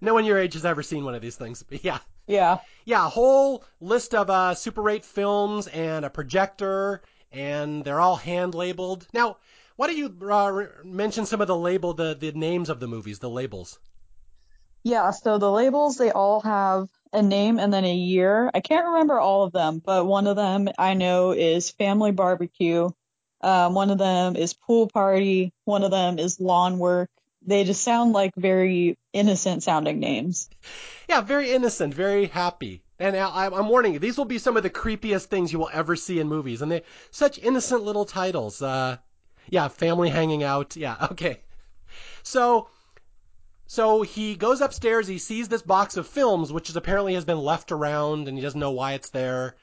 no 0.00 0.14
one 0.14 0.24
your 0.24 0.38
age 0.38 0.54
has 0.54 0.64
ever 0.64 0.82
seen 0.82 1.04
one 1.04 1.14
of 1.14 1.22
these 1.22 1.36
things. 1.36 1.62
But 1.62 1.84
yeah. 1.84 1.98
yeah. 2.26 2.58
Yeah, 2.84 3.06
a 3.06 3.08
whole 3.08 3.64
list 3.80 4.14
of 4.14 4.30
uh, 4.30 4.54
Super 4.54 4.88
8 4.88 5.04
films 5.04 5.66
and 5.66 6.04
a 6.04 6.10
projector, 6.10 7.02
and 7.30 7.84
they're 7.84 8.00
all 8.00 8.16
hand 8.16 8.54
labeled. 8.54 9.06
Now, 9.12 9.38
why 9.76 9.86
don't 9.88 9.96
you 9.96 10.30
uh, 10.30 10.66
mention 10.84 11.26
some 11.26 11.40
of 11.40 11.48
the 11.48 11.56
label, 11.56 11.94
the, 11.94 12.16
the 12.18 12.32
names 12.32 12.68
of 12.68 12.80
the 12.80 12.88
movies, 12.88 13.18
the 13.18 13.30
labels? 13.30 13.78
Yeah, 14.84 15.10
so 15.12 15.38
the 15.38 15.50
labels, 15.50 15.96
they 15.96 16.10
all 16.10 16.40
have 16.40 16.88
a 17.12 17.22
name 17.22 17.58
and 17.60 17.72
then 17.72 17.84
a 17.84 17.94
year. 17.94 18.50
I 18.52 18.60
can't 18.60 18.86
remember 18.86 19.18
all 19.20 19.44
of 19.44 19.52
them, 19.52 19.80
but 19.84 20.06
one 20.06 20.26
of 20.26 20.34
them 20.34 20.68
I 20.76 20.94
know 20.94 21.30
is 21.30 21.70
Family 21.70 22.10
Barbecue. 22.10 22.90
Um, 23.42 23.74
one 23.74 23.90
of 23.90 23.98
them 23.98 24.36
is 24.36 24.54
Pool 24.54 24.88
Party. 24.88 25.52
One 25.64 25.82
of 25.82 25.90
them 25.90 26.18
is 26.18 26.40
Lawn 26.40 26.78
Work. 26.78 27.10
They 27.44 27.64
just 27.64 27.82
sound 27.82 28.12
like 28.12 28.32
very 28.36 28.96
innocent 29.12 29.62
sounding 29.64 29.98
names. 29.98 30.48
Yeah, 31.08 31.22
very 31.22 31.50
innocent, 31.50 31.92
very 31.92 32.26
happy. 32.26 32.84
And 33.00 33.16
I, 33.16 33.46
I'm 33.46 33.68
warning 33.68 33.94
you, 33.94 33.98
these 33.98 34.16
will 34.16 34.26
be 34.26 34.38
some 34.38 34.56
of 34.56 34.62
the 34.62 34.70
creepiest 34.70 35.24
things 35.24 35.52
you 35.52 35.58
will 35.58 35.70
ever 35.72 35.96
see 35.96 36.20
in 36.20 36.28
movies, 36.28 36.62
and 36.62 36.70
they 36.70 36.82
such 37.10 37.38
innocent 37.38 37.82
little 37.82 38.04
titles. 38.04 38.62
Uh, 38.62 38.98
yeah, 39.48 39.66
family 39.66 40.08
hanging 40.08 40.44
out. 40.44 40.76
Yeah, 40.76 40.96
okay. 41.10 41.40
So, 42.22 42.68
so 43.66 44.02
he 44.02 44.36
goes 44.36 44.60
upstairs. 44.60 45.08
He 45.08 45.18
sees 45.18 45.48
this 45.48 45.62
box 45.62 45.96
of 45.96 46.06
films, 46.06 46.52
which 46.52 46.70
is 46.70 46.76
apparently 46.76 47.14
has 47.14 47.24
been 47.24 47.40
left 47.40 47.72
around, 47.72 48.28
and 48.28 48.38
he 48.38 48.42
doesn't 48.42 48.60
know 48.60 48.70
why 48.70 48.92
it's 48.92 49.10
there. 49.10 49.56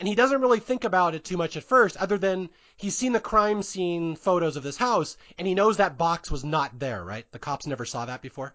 And 0.00 0.08
he 0.08 0.16
doesn't 0.16 0.40
really 0.40 0.58
think 0.58 0.82
about 0.82 1.14
it 1.14 1.24
too 1.24 1.36
much 1.36 1.56
at 1.56 1.62
first, 1.62 1.96
other 1.98 2.18
than 2.18 2.50
he's 2.76 2.96
seen 2.96 3.12
the 3.12 3.20
crime 3.20 3.62
scene 3.62 4.16
photos 4.16 4.56
of 4.56 4.62
this 4.62 4.76
house, 4.76 5.16
and 5.38 5.46
he 5.46 5.54
knows 5.54 5.76
that 5.76 5.98
box 5.98 6.30
was 6.30 6.44
not 6.44 6.78
there. 6.78 7.04
Right? 7.04 7.26
The 7.32 7.38
cops 7.38 7.66
never 7.66 7.84
saw 7.84 8.04
that 8.06 8.22
before. 8.22 8.54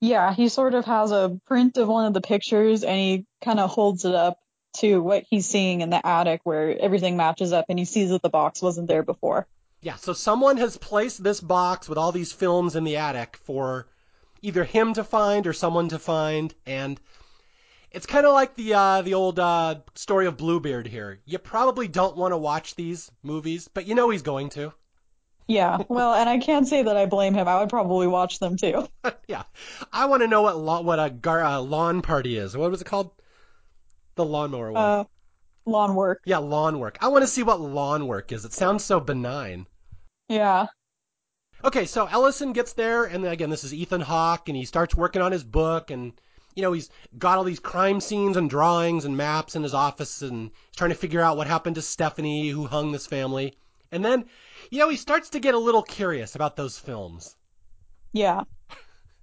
Yeah, 0.00 0.32
he 0.32 0.48
sort 0.48 0.74
of 0.74 0.84
has 0.84 1.10
a 1.10 1.40
print 1.46 1.76
of 1.76 1.88
one 1.88 2.06
of 2.06 2.14
the 2.14 2.20
pictures 2.20 2.84
and 2.84 2.96
he 2.96 3.26
kind 3.42 3.58
of 3.58 3.70
holds 3.70 4.04
it 4.04 4.14
up 4.14 4.38
to 4.76 5.02
what 5.02 5.24
he's 5.28 5.46
seeing 5.46 5.80
in 5.80 5.90
the 5.90 6.06
attic 6.06 6.40
where 6.44 6.78
everything 6.78 7.16
matches 7.16 7.52
up 7.52 7.64
and 7.68 7.78
he 7.78 7.84
sees 7.84 8.10
that 8.10 8.22
the 8.22 8.28
box 8.28 8.62
wasn't 8.62 8.86
there 8.86 9.02
before. 9.02 9.48
Yeah, 9.80 9.96
so 9.96 10.12
someone 10.12 10.56
has 10.58 10.76
placed 10.76 11.22
this 11.22 11.40
box 11.40 11.88
with 11.88 11.98
all 11.98 12.12
these 12.12 12.32
films 12.32 12.76
in 12.76 12.84
the 12.84 12.96
attic 12.96 13.38
for 13.42 13.88
either 14.42 14.64
him 14.64 14.94
to 14.94 15.04
find 15.04 15.46
or 15.46 15.52
someone 15.52 15.88
to 15.88 15.98
find, 15.98 16.54
and 16.66 17.00
it's 17.90 18.06
kind 18.06 18.26
of 18.26 18.32
like 18.32 18.54
the 18.54 18.74
uh, 18.74 19.02
the 19.02 19.14
old 19.14 19.38
uh, 19.38 19.76
story 19.94 20.26
of 20.26 20.36
Bluebeard 20.36 20.86
here. 20.86 21.20
You 21.24 21.38
probably 21.38 21.88
don't 21.88 22.16
want 22.16 22.32
to 22.32 22.38
watch 22.38 22.74
these 22.74 23.10
movies, 23.22 23.68
but 23.68 23.86
you 23.86 23.94
know 23.94 24.10
he's 24.10 24.22
going 24.22 24.50
to. 24.50 24.72
Yeah, 25.46 25.78
well, 25.88 26.12
and 26.12 26.28
I 26.28 26.38
can't 26.38 26.68
say 26.68 26.82
that 26.82 26.96
I 26.96 27.06
blame 27.06 27.32
him. 27.32 27.48
I 27.48 27.60
would 27.60 27.70
probably 27.70 28.06
watch 28.06 28.38
them 28.38 28.58
too. 28.58 28.86
yeah, 29.28 29.44
I 29.90 30.04
want 30.04 30.22
to 30.22 30.28
know 30.28 30.42
what 30.42 30.58
lo- 30.58 30.82
what 30.82 30.98
a 30.98 31.08
gar- 31.08 31.42
uh, 31.44 31.60
lawn 31.60 32.02
party 32.02 32.36
is. 32.36 32.54
What 32.56 32.70
was 32.70 32.82
it 32.82 32.84
called? 32.86 33.12
The 34.16 34.24
lawnmower 34.24 34.72
one. 34.72 34.82
Uh, 34.82 35.04
lawn 35.64 35.94
work. 35.94 36.20
yeah, 36.26 36.38
lawn 36.38 36.78
work. 36.78 36.98
I 37.00 37.08
want 37.08 37.22
to 37.22 37.28
see 37.28 37.42
what 37.42 37.60
lawn 37.60 38.06
work 38.06 38.32
is. 38.32 38.44
It 38.44 38.52
sounds 38.52 38.84
so 38.84 39.00
benign. 39.00 39.66
Yeah. 40.28 40.66
Okay, 41.64 41.86
so 41.86 42.06
Ellison 42.06 42.52
gets 42.52 42.74
there, 42.74 43.04
and 43.04 43.24
again, 43.24 43.50
this 43.50 43.64
is 43.64 43.74
Ethan 43.74 44.00
Hawke, 44.00 44.48
and 44.48 44.56
he 44.56 44.64
starts 44.64 44.94
working 44.94 45.22
on 45.22 45.32
his 45.32 45.42
book, 45.44 45.90
and 45.90 46.12
you 46.58 46.62
know 46.62 46.72
he's 46.72 46.90
got 47.16 47.38
all 47.38 47.44
these 47.44 47.60
crime 47.60 48.00
scenes 48.00 48.36
and 48.36 48.50
drawings 48.50 49.04
and 49.04 49.16
maps 49.16 49.54
in 49.54 49.62
his 49.62 49.74
office, 49.74 50.22
and 50.22 50.50
he's 50.66 50.76
trying 50.76 50.90
to 50.90 50.96
figure 50.96 51.20
out 51.20 51.36
what 51.36 51.46
happened 51.46 51.76
to 51.76 51.82
Stephanie, 51.82 52.48
who 52.48 52.66
hung 52.66 52.90
this 52.90 53.06
family, 53.06 53.54
and 53.92 54.04
then, 54.04 54.24
you 54.68 54.80
know, 54.80 54.88
he 54.88 54.96
starts 54.96 55.30
to 55.30 55.38
get 55.38 55.54
a 55.54 55.58
little 55.58 55.84
curious 55.84 56.34
about 56.34 56.56
those 56.56 56.76
films. 56.76 57.36
Yeah. 58.12 58.42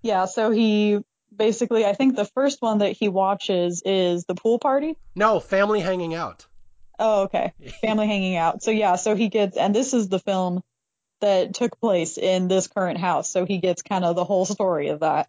Yeah, 0.02 0.26
so 0.26 0.50
he 0.52 1.00
basically, 1.36 1.86
I 1.86 1.92
think 1.92 2.16
the 2.16 2.24
first 2.24 2.62
one 2.62 2.78
that 2.78 2.94
he 2.94 3.10
watches 3.10 3.84
is 3.86 4.24
the 4.24 4.36
pool 4.36 4.60
party. 4.60 4.96
No, 5.14 5.42
family 5.42 5.82
hanging 5.82 6.14
out. 6.14 6.46
Oh, 6.98 7.24
okay. 7.24 7.52
Family 7.82 8.08
hanging 8.08 8.38
out. 8.38 8.64
So 8.64 8.72
yeah, 8.72 8.96
so 8.96 9.14
he 9.14 9.28
gets, 9.28 9.58
and 9.58 9.76
this 9.76 9.94
is 9.94 10.08
the 10.08 10.20
film 10.20 10.64
that 11.20 11.54
took 11.54 11.82
place 11.82 12.18
in 12.18 12.48
this 12.48 12.68
current 12.68 12.98
house. 12.98 13.30
So 13.30 13.46
he 13.46 13.58
gets 13.58 13.82
kind 13.82 14.06
of 14.06 14.16
the 14.16 14.24
whole 14.24 14.46
story 14.46 14.88
of 14.88 15.02
that. 15.02 15.28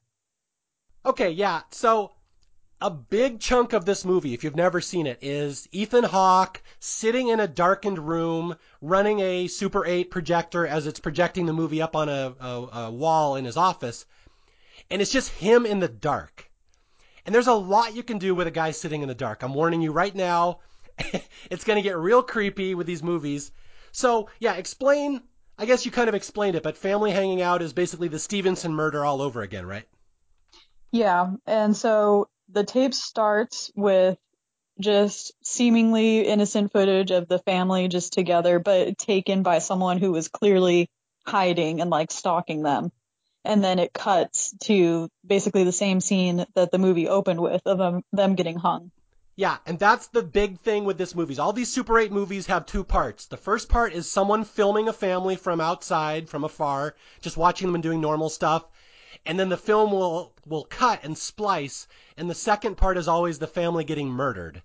Okay, 1.07 1.31
yeah. 1.31 1.63
So 1.71 2.11
a 2.81 2.91
big 2.91 3.39
chunk 3.39 3.73
of 3.73 3.85
this 3.85 4.05
movie, 4.05 4.35
if 4.35 4.43
you've 4.43 4.57
never 4.57 4.81
seen 4.81 5.07
it, 5.07 5.19
is 5.23 5.69
Ethan 5.71 6.03
Hawke 6.03 6.61
sitting 6.81 7.29
in 7.29 7.39
a 7.39 7.47
darkened 7.47 8.01
room, 8.01 8.57
running 8.83 9.21
a 9.21 9.47
Super 9.47 9.87
8 9.87 10.11
projector 10.11 10.67
as 10.67 10.89
it's 10.89 10.99
projecting 10.99 11.47
the 11.47 11.53
movie 11.53 11.81
up 11.81 11.95
on 11.95 12.09
a, 12.09 12.35
a, 12.41 12.47
a 12.47 12.91
wall 12.91 13.37
in 13.37 13.45
his 13.45 13.57
office, 13.57 14.05
and 14.91 15.01
it's 15.01 15.13
just 15.13 15.31
him 15.31 15.65
in 15.65 15.79
the 15.79 15.87
dark. 15.87 16.51
And 17.25 17.33
there's 17.33 17.47
a 17.47 17.55
lot 17.55 17.95
you 17.95 18.03
can 18.03 18.19
do 18.19 18.35
with 18.35 18.49
a 18.49 18.53
guy 18.53 18.73
sitting 18.73 19.03
in 19.03 19.09
the 19.09 19.15
dark. 19.15 19.45
I'm 19.45 19.55
warning 19.55 19.83
you 19.83 19.93
right 19.93 20.15
now. 20.15 20.59
it's 21.51 21.63
going 21.63 21.77
to 21.77 21.89
get 21.89 21.97
real 21.97 22.25
creepy 22.25 22.75
with 22.75 22.89
these 22.89 23.05
movies. 23.05 23.53
So, 23.93 24.29
yeah, 24.41 24.55
explain. 24.55 25.23
I 25.57 25.67
guess 25.67 25.87
you 25.87 25.93
kind 25.93 26.09
of 26.09 26.17
explained 26.17 26.57
it, 26.57 26.65
but 26.65 26.77
family 26.77 27.13
hanging 27.13 27.43
out 27.43 27.63
is 27.63 27.73
basically 27.73 28.09
the 28.09 28.19
Stevenson 28.19 28.75
murder 28.75 29.05
all 29.05 29.23
over 29.23 29.43
again, 29.43 29.67
right? 29.67 29.87
Yeah, 30.97 31.33
and 31.47 31.77
so 31.77 32.29
the 32.49 32.65
tape 32.65 32.95
starts 32.95 33.71
with 33.77 34.17
just 34.81 35.33
seemingly 35.45 36.21
innocent 36.21 36.73
footage 36.73 37.11
of 37.11 37.29
the 37.29 37.39
family 37.39 37.89
just 37.89 38.15
together, 38.15 38.59
but 38.59 38.97
taken 38.97 39.43
by 39.43 39.59
someone 39.59 39.99
who 39.99 40.11
was 40.11 40.29
clearly 40.29 40.89
hiding 41.27 41.83
and 41.83 41.91
like 41.91 42.11
stalking 42.11 42.63
them. 42.63 42.93
And 43.45 43.63
then 43.63 43.79
it 43.79 43.93
cuts 43.93 44.55
to 44.65 45.11
basically 45.25 45.65
the 45.65 45.73
same 45.73 46.01
scene 46.01 46.47
that 46.55 46.73
the 46.73 46.79
movie 46.79 47.09
opened 47.09 47.41
with 47.41 47.61
of 47.67 47.77
them, 47.77 48.03
them 48.13 48.35
getting 48.35 48.57
hung. 48.57 48.91
Yeah, 49.37 49.59
and 49.67 49.79
that's 49.79 50.07
the 50.09 50.23
big 50.23 50.61
thing 50.61 50.85
with 50.87 50.97
this 50.97 51.15
movie. 51.15 51.39
All 51.39 51.53
these 51.53 51.71
Super 51.71 51.99
8 51.99 52.11
movies 52.11 52.47
have 52.47 52.65
two 52.65 52.85
parts. 52.85 53.27
The 53.27 53.37
first 53.37 53.69
part 53.69 53.93
is 53.93 54.11
someone 54.11 54.45
filming 54.45 54.89
a 54.89 54.95
family 54.95 55.37
from 55.37 55.61
outside, 55.61 56.31
from 56.31 56.43
afar, 56.43 56.95
just 57.21 57.37
watching 57.37 57.69
them 57.69 57.75
and 57.75 57.83
doing 57.83 58.01
normal 58.01 58.31
stuff. 58.31 58.65
And 59.27 59.39
then 59.39 59.51
the 59.51 59.59
film 59.59 59.93
will 59.93 60.33
will 60.47 60.65
cut 60.65 61.05
and 61.05 61.19
splice, 61.19 61.87
and 62.17 62.31
the 62.31 62.35
second 62.35 62.77
part 62.77 62.97
is 62.97 63.09
always 63.09 63.39
the 63.39 63.47
family 63.47 63.85
getting 63.85 64.09
murdered. 64.09 64.63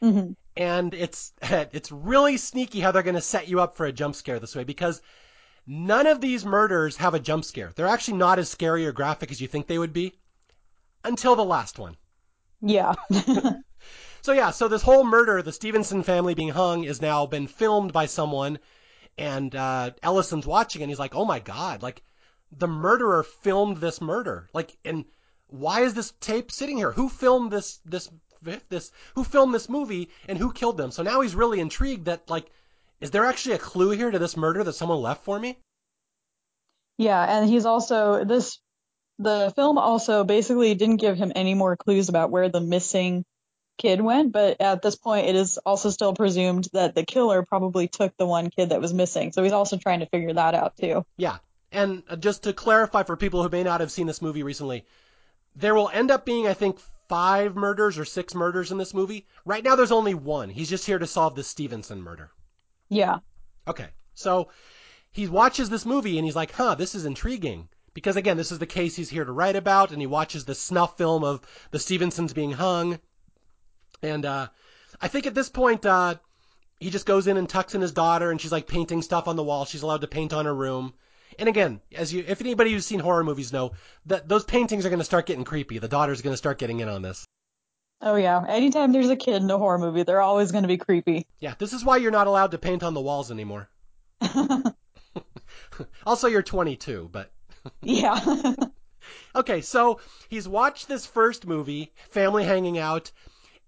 hmm 0.00 0.32
And 0.58 0.92
it's 0.92 1.32
it's 1.42 1.90
really 1.90 2.36
sneaky 2.36 2.80
how 2.80 2.90
they're 2.92 3.02
going 3.02 3.14
to 3.14 3.20
set 3.22 3.48
you 3.48 3.60
up 3.62 3.78
for 3.78 3.86
a 3.86 3.92
jump 3.92 4.14
scare 4.14 4.38
this 4.38 4.54
way 4.54 4.62
because 4.62 5.00
none 5.66 6.06
of 6.06 6.20
these 6.20 6.44
murders 6.44 6.96
have 6.98 7.14
a 7.14 7.20
jump 7.20 7.44
scare. 7.44 7.72
They're 7.76 7.86
actually 7.86 8.18
not 8.18 8.38
as 8.38 8.50
scary 8.50 8.86
or 8.86 8.92
graphic 8.92 9.30
as 9.30 9.40
you 9.40 9.48
think 9.48 9.66
they 9.68 9.78
would 9.78 9.92
be 9.94 10.18
until 11.04 11.36
the 11.36 11.44
last 11.44 11.78
one. 11.78 11.96
Yeah. 12.60 12.94
So 14.22 14.30
yeah, 14.32 14.50
so 14.52 14.68
this 14.68 14.82
whole 14.82 15.02
murder, 15.04 15.42
the 15.42 15.52
Stevenson 15.52 16.04
family 16.04 16.34
being 16.34 16.50
hung, 16.50 16.84
is 16.84 17.00
now 17.02 17.26
been 17.26 17.48
filmed 17.48 17.92
by 17.92 18.06
someone, 18.06 18.60
and 19.18 19.54
uh, 19.54 19.92
Ellison's 20.02 20.46
watching, 20.46 20.82
and 20.82 20.90
he's 20.90 20.98
like, 21.00 21.14
"Oh 21.16 21.24
my 21.24 21.40
god! 21.40 21.82
Like, 21.82 22.02
the 22.52 22.68
murderer 22.68 23.22
filmed 23.22 23.78
this 23.78 24.00
murder. 24.00 24.48
Like, 24.52 24.76
and 24.84 25.04
why 25.48 25.82
is 25.82 25.94
this 25.94 26.12
tape 26.20 26.50
sitting 26.50 26.76
here? 26.76 26.92
Who 26.92 27.08
filmed 27.08 27.50
this? 27.50 27.80
This? 27.84 28.10
This? 28.68 28.92
Who 29.14 29.24
filmed 29.24 29.54
this 29.54 29.68
movie? 29.68 30.10
And 30.28 30.38
who 30.38 30.52
killed 30.52 30.76
them?" 30.76 30.90
So 30.90 31.02
now 31.02 31.20
he's 31.20 31.34
really 31.34 31.60
intrigued 31.60 32.06
that 32.06 32.30
like, 32.30 32.46
is 33.00 33.10
there 33.10 33.24
actually 33.24 33.56
a 33.56 33.58
clue 33.58 33.90
here 33.90 34.10
to 34.10 34.18
this 34.18 34.36
murder 34.36 34.62
that 34.64 34.74
someone 34.74 35.00
left 35.00 35.24
for 35.24 35.38
me? 35.38 35.58
yeah, 36.98 37.38
and 37.38 37.48
he's 37.48 37.64
also 37.64 38.24
this 38.24 38.58
the 39.20 39.52
film 39.56 39.78
also 39.78 40.24
basically 40.24 40.74
didn't 40.74 40.96
give 40.96 41.16
him 41.16 41.32
any 41.34 41.54
more 41.54 41.76
clues 41.76 42.08
about 42.08 42.30
where 42.30 42.48
the 42.48 42.60
missing 42.60 43.24
kid 43.78 44.00
went, 44.00 44.32
but 44.32 44.60
at 44.60 44.82
this 44.82 44.96
point 44.96 45.28
it 45.28 45.36
is 45.36 45.58
also 45.58 45.90
still 45.90 46.12
presumed 46.12 46.68
that 46.72 46.94
the 46.94 47.04
killer 47.04 47.44
probably 47.44 47.88
took 47.88 48.16
the 48.16 48.26
one 48.26 48.50
kid 48.50 48.70
that 48.70 48.80
was 48.80 48.92
missing. 48.92 49.32
So 49.32 49.42
he's 49.42 49.52
also 49.52 49.76
trying 49.76 50.00
to 50.00 50.06
figure 50.06 50.34
that 50.34 50.54
out 50.54 50.76
too. 50.76 51.04
Yeah. 51.16 51.38
And 51.70 52.02
uh, 52.08 52.16
just 52.16 52.44
to 52.44 52.52
clarify 52.52 53.02
for 53.02 53.16
people 53.16 53.42
who 53.42 53.48
may 53.48 53.62
not 53.62 53.80
have 53.80 53.92
seen 53.92 54.06
this 54.06 54.22
movie 54.22 54.42
recently, 54.42 54.86
there 55.54 55.74
will 55.74 55.90
end 55.90 56.10
up 56.10 56.24
being, 56.24 56.46
I 56.46 56.54
think, 56.54 56.78
five 57.08 57.56
murders 57.56 57.98
or 57.98 58.04
six 58.04 58.34
murders 58.34 58.70
in 58.70 58.78
this 58.78 58.94
movie. 58.94 59.26
Right 59.44 59.64
now, 59.64 59.76
there's 59.76 59.92
only 59.92 60.14
one. 60.14 60.50
He's 60.50 60.68
just 60.68 60.86
here 60.86 60.98
to 60.98 61.06
solve 61.06 61.34
the 61.34 61.42
Stevenson 61.42 62.02
murder. 62.02 62.30
Yeah. 62.88 63.18
Okay. 63.66 63.88
So 64.14 64.48
he 65.10 65.26
watches 65.26 65.70
this 65.70 65.86
movie 65.86 66.18
and 66.18 66.24
he's 66.24 66.36
like, 66.36 66.52
huh, 66.52 66.74
this 66.74 66.94
is 66.94 67.04
intriguing. 67.04 67.68
Because 67.94 68.16
again, 68.16 68.36
this 68.36 68.52
is 68.52 68.58
the 68.58 68.66
case 68.66 68.94
he's 68.94 69.10
here 69.10 69.24
to 69.24 69.32
write 69.32 69.56
about, 69.56 69.90
and 69.90 70.00
he 70.00 70.06
watches 70.06 70.44
the 70.44 70.54
snuff 70.54 70.96
film 70.96 71.24
of 71.24 71.40
the 71.72 71.78
Stevensons 71.80 72.32
being 72.32 72.52
hung. 72.52 73.00
And 74.02 74.24
uh, 74.24 74.48
I 75.00 75.08
think 75.08 75.26
at 75.26 75.34
this 75.34 75.48
point, 75.48 75.84
uh, 75.84 76.14
he 76.78 76.90
just 76.90 77.06
goes 77.06 77.26
in 77.26 77.36
and 77.36 77.48
tucks 77.48 77.74
in 77.74 77.80
his 77.80 77.90
daughter, 77.90 78.30
and 78.30 78.40
she's 78.40 78.52
like 78.52 78.68
painting 78.68 79.02
stuff 79.02 79.26
on 79.26 79.34
the 79.34 79.42
wall. 79.42 79.64
She's 79.64 79.82
allowed 79.82 80.02
to 80.02 80.06
paint 80.06 80.32
on 80.32 80.44
her 80.44 80.54
room. 80.54 80.94
And 81.38 81.48
again, 81.48 81.80
as 81.94 82.12
you, 82.12 82.24
if 82.26 82.40
anybody 82.40 82.72
who's 82.72 82.84
seen 82.84 82.98
horror 82.98 83.22
movies 83.22 83.52
know, 83.52 83.72
that 84.06 84.28
those 84.28 84.44
paintings 84.44 84.84
are 84.84 84.88
going 84.88 84.98
to 84.98 85.04
start 85.04 85.26
getting 85.26 85.44
creepy. 85.44 85.78
The 85.78 85.88
daughter's 85.88 86.20
going 86.20 86.32
to 86.32 86.38
start 86.38 86.58
getting 86.58 86.80
in 86.80 86.88
on 86.88 87.02
this. 87.02 87.24
Oh 88.00 88.16
yeah. 88.16 88.44
Anytime 88.48 88.92
there's 88.92 89.10
a 89.10 89.16
kid 89.16 89.42
in 89.42 89.50
a 89.50 89.58
horror 89.58 89.78
movie, 89.78 90.02
they're 90.02 90.20
always 90.20 90.52
going 90.52 90.62
to 90.62 90.68
be 90.68 90.76
creepy. 90.78 91.26
Yeah, 91.40 91.54
this 91.58 91.72
is 91.72 91.84
why 91.84 91.98
you're 91.98 92.10
not 92.10 92.26
allowed 92.26 92.50
to 92.50 92.58
paint 92.58 92.82
on 92.82 92.94
the 92.94 93.00
walls 93.00 93.30
anymore. 93.30 93.68
also, 96.04 96.26
you're 96.28 96.42
22, 96.42 97.08
but 97.12 97.30
yeah. 97.82 98.20
okay. 99.34 99.60
So 99.60 100.00
he's 100.28 100.48
watched 100.48 100.88
this 100.88 101.06
first 101.06 101.46
movie, 101.46 101.92
Family 102.10 102.44
Hanging 102.44 102.78
Out, 102.78 103.12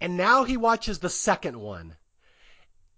and 0.00 0.16
now 0.16 0.44
he 0.44 0.56
watches 0.56 0.98
the 0.98 1.08
second 1.08 1.58
one. 1.58 1.96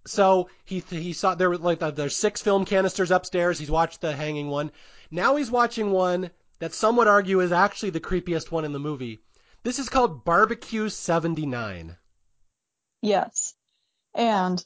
So 0.06 0.48
he 0.64 0.80
he 0.80 1.12
saw 1.12 1.34
there 1.34 1.50
were 1.50 1.58
like 1.58 1.78
there's 1.80 2.16
six 2.16 2.42
film 2.42 2.64
canisters 2.64 3.10
upstairs. 3.10 3.58
He's 3.58 3.70
watched 3.70 4.00
the 4.00 4.12
hanging 4.12 4.48
one. 4.48 4.72
Now 5.10 5.36
he's 5.36 5.50
watching 5.50 5.90
one 5.92 6.30
that 6.58 6.74
some 6.74 6.96
would 6.96 7.08
argue 7.08 7.40
is 7.40 7.52
actually 7.52 7.90
the 7.90 8.00
creepiest 8.00 8.50
one 8.50 8.64
in 8.64 8.72
the 8.72 8.78
movie. 8.80 9.20
This 9.62 9.78
is 9.78 9.88
called 9.88 10.24
Barbecue 10.24 10.88
79. 10.88 11.96
yes. 13.02 13.54
And 14.14 14.64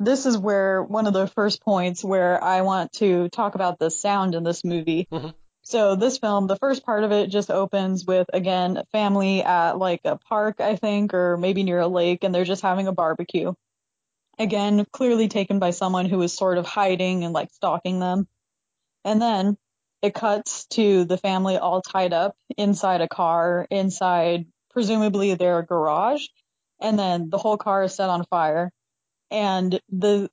this 0.00 0.26
is 0.26 0.36
where 0.38 0.82
one 0.82 1.06
of 1.06 1.12
the 1.12 1.26
first 1.26 1.62
points 1.62 2.04
where 2.04 2.42
I 2.42 2.62
want 2.62 2.92
to 2.94 3.28
talk 3.28 3.54
about 3.54 3.78
the 3.78 3.90
sound 3.90 4.34
in 4.34 4.44
this 4.44 4.64
movie. 4.64 5.06
Mhm. 5.12 5.34
So 5.62 5.96
this 5.96 6.18
film, 6.18 6.46
the 6.46 6.56
first 6.56 6.84
part 6.84 7.04
of 7.04 7.12
it 7.12 7.28
just 7.28 7.50
opens 7.50 8.04
with 8.06 8.26
again 8.32 8.76
a 8.78 8.84
family 8.86 9.42
at 9.42 9.76
like 9.78 10.00
a 10.04 10.16
park, 10.16 10.60
I 10.60 10.76
think, 10.76 11.12
or 11.14 11.36
maybe 11.36 11.62
near 11.62 11.80
a 11.80 11.88
lake, 11.88 12.24
and 12.24 12.34
they're 12.34 12.44
just 12.44 12.62
having 12.62 12.86
a 12.88 12.92
barbecue. 12.92 13.52
Again, 14.38 14.86
clearly 14.92 15.28
taken 15.28 15.58
by 15.58 15.70
someone 15.70 16.06
who 16.06 16.22
is 16.22 16.32
sort 16.32 16.58
of 16.58 16.66
hiding 16.66 17.24
and 17.24 17.32
like 17.32 17.52
stalking 17.52 17.98
them. 17.98 18.28
And 19.04 19.20
then 19.20 19.56
it 20.02 20.14
cuts 20.14 20.66
to 20.66 21.04
the 21.04 21.18
family 21.18 21.56
all 21.56 21.82
tied 21.82 22.12
up 22.12 22.36
inside 22.56 23.00
a 23.00 23.08
car, 23.08 23.66
inside 23.70 24.46
presumably 24.70 25.34
their 25.34 25.62
garage, 25.62 26.26
and 26.80 26.98
then 26.98 27.30
the 27.30 27.38
whole 27.38 27.56
car 27.56 27.84
is 27.84 27.94
set 27.94 28.10
on 28.10 28.24
fire. 28.26 28.70
And 29.30 29.80
the 29.90 30.30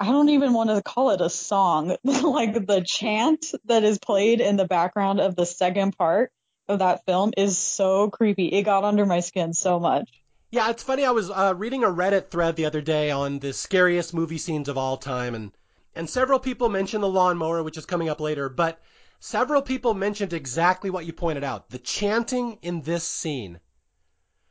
I 0.00 0.06
don't 0.06 0.28
even 0.28 0.52
want 0.52 0.70
to 0.70 0.82
call 0.82 1.10
it 1.10 1.20
a 1.20 1.30
song. 1.30 1.96
like 2.04 2.66
the 2.66 2.84
chant 2.86 3.46
that 3.64 3.82
is 3.82 3.98
played 3.98 4.40
in 4.40 4.56
the 4.56 4.64
background 4.64 5.20
of 5.20 5.34
the 5.34 5.46
second 5.46 5.96
part 5.96 6.30
of 6.68 6.80
that 6.80 7.04
film 7.04 7.32
is 7.36 7.58
so 7.58 8.08
creepy. 8.10 8.46
It 8.46 8.62
got 8.62 8.84
under 8.84 9.06
my 9.06 9.20
skin 9.20 9.54
so 9.54 9.80
much. 9.80 10.08
Yeah, 10.50 10.70
it's 10.70 10.82
funny. 10.82 11.04
I 11.04 11.10
was 11.10 11.30
uh, 11.30 11.54
reading 11.56 11.84
a 11.84 11.88
Reddit 11.88 12.30
thread 12.30 12.56
the 12.56 12.64
other 12.64 12.80
day 12.80 13.10
on 13.10 13.38
the 13.38 13.52
scariest 13.52 14.14
movie 14.14 14.38
scenes 14.38 14.68
of 14.68 14.78
all 14.78 14.96
time, 14.96 15.34
and 15.34 15.52
and 15.94 16.08
several 16.08 16.38
people 16.38 16.70
mentioned 16.70 17.02
the 17.02 17.08
lawnmower, 17.08 17.62
which 17.62 17.76
is 17.76 17.84
coming 17.84 18.08
up 18.08 18.18
later, 18.18 18.48
but 18.48 18.80
several 19.20 19.60
people 19.60 19.92
mentioned 19.92 20.32
exactly 20.32 20.88
what 20.88 21.04
you 21.04 21.12
pointed 21.12 21.44
out: 21.44 21.68
the 21.68 21.78
chanting 21.78 22.58
in 22.62 22.80
this 22.80 23.06
scene. 23.06 23.60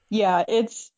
Yeah, 0.09 0.43
it's 0.47 0.91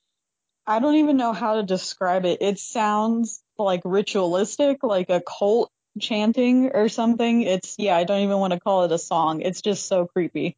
I 0.67 0.79
don't 0.79 0.95
even 0.95 1.15
know 1.15 1.31
how 1.31 1.55
to 1.55 1.63
describe 1.63 2.25
it. 2.25 2.41
It 2.41 2.59
sounds 2.59 3.41
like 3.57 3.81
ritualistic, 3.85 4.83
like 4.83 5.09
a 5.09 5.21
cult 5.21 5.71
chanting 5.97 6.71
or 6.73 6.89
something. 6.89 7.43
It's 7.43 7.75
yeah, 7.77 7.95
I 7.95 8.03
don't 8.03 8.19
even 8.21 8.37
want 8.37 8.51
to 8.51 8.59
call 8.59 8.83
it 8.83 8.91
a 8.91 8.99
song. 8.99 9.41
It's 9.43 9.61
just 9.61 9.87
so 9.87 10.07
creepy. 10.07 10.57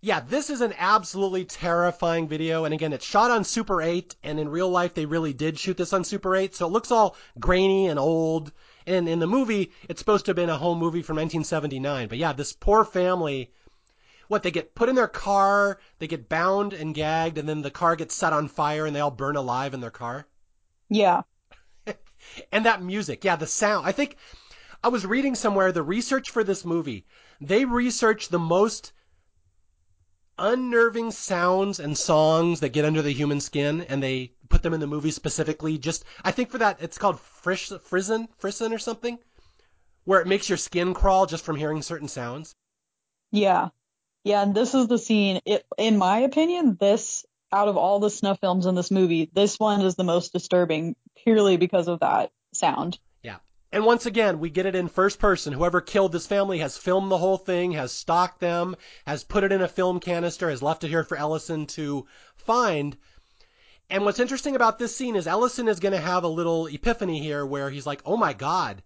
Yeah, 0.00 0.20
this 0.20 0.48
is 0.48 0.60
an 0.60 0.74
absolutely 0.78 1.44
terrifying 1.44 2.28
video, 2.28 2.64
and 2.64 2.72
again, 2.72 2.92
it's 2.92 3.04
shot 3.04 3.32
on 3.32 3.42
Super 3.42 3.82
8, 3.82 4.14
and 4.22 4.38
in 4.38 4.48
real 4.48 4.70
life, 4.70 4.94
they 4.94 5.06
really 5.06 5.32
did 5.32 5.58
shoot 5.58 5.76
this 5.76 5.92
on 5.92 6.04
Super 6.04 6.36
8, 6.36 6.54
so 6.54 6.66
it 6.66 6.72
looks 6.72 6.92
all 6.92 7.16
grainy 7.40 7.88
and 7.88 7.98
old. 7.98 8.52
And 8.86 9.08
in 9.08 9.18
the 9.18 9.26
movie, 9.26 9.72
it's 9.88 9.98
supposed 9.98 10.24
to 10.26 10.30
have 10.30 10.36
been 10.36 10.50
a 10.50 10.56
home 10.56 10.78
movie 10.78 11.02
from 11.02 11.16
1979, 11.16 12.06
but 12.06 12.16
yeah, 12.16 12.32
this 12.32 12.52
poor 12.52 12.84
family. 12.84 13.50
What, 14.28 14.44
they 14.44 14.52
get 14.52 14.76
put 14.76 14.88
in 14.88 14.94
their 14.94 15.08
car, 15.08 15.80
they 15.98 16.06
get 16.06 16.28
bound 16.28 16.74
and 16.74 16.94
gagged, 16.94 17.36
and 17.36 17.48
then 17.48 17.62
the 17.62 17.70
car 17.70 17.96
gets 17.96 18.14
set 18.14 18.32
on 18.32 18.46
fire 18.46 18.86
and 18.86 18.94
they 18.94 19.00
all 19.00 19.10
burn 19.10 19.34
alive 19.34 19.74
in 19.74 19.80
their 19.80 19.90
car? 19.90 20.28
Yeah. 20.88 21.22
And 22.52 22.66
that 22.66 22.82
music, 22.82 23.24
yeah, 23.24 23.36
the 23.36 23.46
sound. 23.46 23.86
I 23.86 23.92
think 23.92 24.16
I 24.84 24.88
was 24.88 25.06
reading 25.06 25.34
somewhere 25.34 25.72
the 25.72 25.82
research 25.82 26.30
for 26.30 26.44
this 26.44 26.64
movie. 26.64 27.06
They 27.40 27.64
researched 27.64 28.30
the 28.30 28.38
most 28.38 28.92
unnerving 30.38 31.10
sounds 31.10 31.80
and 31.80 31.96
songs 31.96 32.60
that 32.60 32.70
get 32.70 32.84
under 32.84 33.02
the 33.02 33.12
human 33.12 33.40
skin, 33.40 33.82
and 33.82 34.02
they 34.02 34.32
put 34.48 34.62
them 34.62 34.74
in 34.74 34.80
the 34.80 34.86
movie 34.86 35.10
specifically. 35.10 35.78
Just 35.78 36.04
I 36.24 36.30
think 36.30 36.50
for 36.50 36.58
that 36.58 36.78
it's 36.80 36.98
called 36.98 37.20
frish, 37.20 37.68
frizzen, 37.68 38.28
frisson 38.38 38.72
or 38.72 38.78
something, 38.78 39.18
where 40.04 40.20
it 40.20 40.26
makes 40.26 40.48
your 40.48 40.58
skin 40.58 40.94
crawl 40.94 41.26
just 41.26 41.44
from 41.44 41.56
hearing 41.56 41.82
certain 41.82 42.08
sounds. 42.08 42.54
Yeah. 43.30 43.68
Yeah, 44.24 44.42
and 44.42 44.54
this 44.54 44.74
is 44.74 44.88
the 44.88 44.98
scene. 44.98 45.40
It, 45.46 45.64
in 45.76 45.96
my 45.96 46.20
opinion, 46.20 46.76
this 46.78 47.24
out 47.52 47.68
of 47.68 47.76
all 47.76 47.98
the 47.98 48.10
snuff 48.10 48.40
films 48.40 48.66
in 48.66 48.74
this 48.74 48.90
movie, 48.90 49.30
this 49.32 49.58
one 49.58 49.80
is 49.80 49.94
the 49.94 50.04
most 50.04 50.32
disturbing 50.32 50.96
purely 51.16 51.56
because 51.56 51.88
of 51.88 52.00
that 52.00 52.30
sound. 52.52 52.98
Yeah. 53.22 53.36
And 53.70 53.84
once 53.84 54.06
again, 54.06 54.40
we 54.40 54.48
get 54.48 54.64
it 54.64 54.74
in 54.74 54.88
first 54.88 55.18
person. 55.18 55.52
Whoever 55.52 55.82
killed 55.82 56.12
this 56.12 56.26
family 56.26 56.58
has 56.60 56.78
filmed 56.78 57.10
the 57.10 57.18
whole 57.18 57.36
thing, 57.36 57.72
has 57.72 57.92
stalked 57.92 58.40
them, 58.40 58.74
has 59.06 59.24
put 59.24 59.44
it 59.44 59.52
in 59.52 59.60
a 59.60 59.68
film 59.68 60.00
canister, 60.00 60.48
has 60.48 60.62
left 60.62 60.84
it 60.84 60.88
here 60.88 61.04
for 61.04 61.18
Ellison 61.18 61.66
to 61.66 62.06
find. 62.34 62.96
And 63.90 64.06
what's 64.06 64.20
interesting 64.20 64.56
about 64.56 64.78
this 64.78 64.96
scene 64.96 65.16
is 65.16 65.26
Ellison 65.26 65.68
is 65.68 65.80
going 65.80 65.92
to 65.92 66.00
have 66.00 66.24
a 66.24 66.28
little 66.28 66.66
epiphany 66.66 67.20
here 67.20 67.44
where 67.44 67.68
he's 67.68 67.86
like, 67.86 68.00
oh 68.06 68.16
my 68.16 68.32
God, 68.32 68.82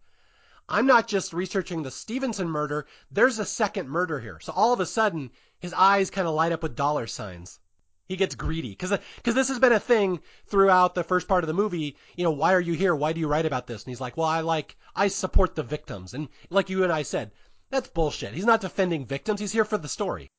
I'm 0.69 0.87
not 0.87 1.07
just 1.07 1.33
researching 1.33 1.83
the 1.83 1.91
Stevenson 1.93 2.49
murder, 2.49 2.87
there's 3.09 3.39
a 3.39 3.45
second 3.45 3.89
murder 3.89 4.19
here. 4.19 4.41
So 4.41 4.53
all 4.53 4.73
of 4.73 4.81
a 4.81 4.87
sudden, 4.87 5.31
his 5.61 5.73
eyes 5.75 6.11
kind 6.11 6.27
of 6.27 6.35
light 6.35 6.51
up 6.51 6.63
with 6.63 6.75
dollar 6.75 7.07
signs. 7.07 7.61
He 8.09 8.17
gets 8.17 8.35
greedy 8.35 8.71
because 8.71 8.93
because 9.17 9.35
this 9.35 9.49
has 9.49 9.59
been 9.59 9.73
a 9.73 9.81
thing 9.81 10.21
throughout 10.47 10.95
the 10.95 11.05
first 11.05 11.29
part 11.29 11.45
of 11.45 11.49
the 11.49 11.55
movie. 11.55 11.97
You 12.17 12.25
know, 12.25 12.31
why 12.31 12.53
are 12.53 12.61
you 12.61 12.75
here? 12.75 12.95
Why 12.95 13.13
do 13.13 13.21
you 13.21 13.29
write 13.29 13.47
about 13.47 13.67
this? 13.67 13.85
And 13.85 13.91
he's 13.91 14.01
like, 14.01 14.17
well, 14.17 14.27
I 14.27 14.41
like 14.41 14.77
I 14.95 15.09
support 15.09 15.55
the 15.55 15.63
victims, 15.63 16.13
and 16.15 16.29
like 16.51 16.69
you 16.69 16.83
and 16.85 16.93
I 16.93 17.03
said, 17.03 17.31
that's 17.71 17.89
bullshit. 17.89 18.35
He's 18.35 18.45
not 18.45 18.61
defending 18.61 19.07
victims. 19.07 19.41
He's 19.41 19.53
here 19.53 19.65
for 19.65 19.79
the 19.79 19.89
story. 19.89 20.31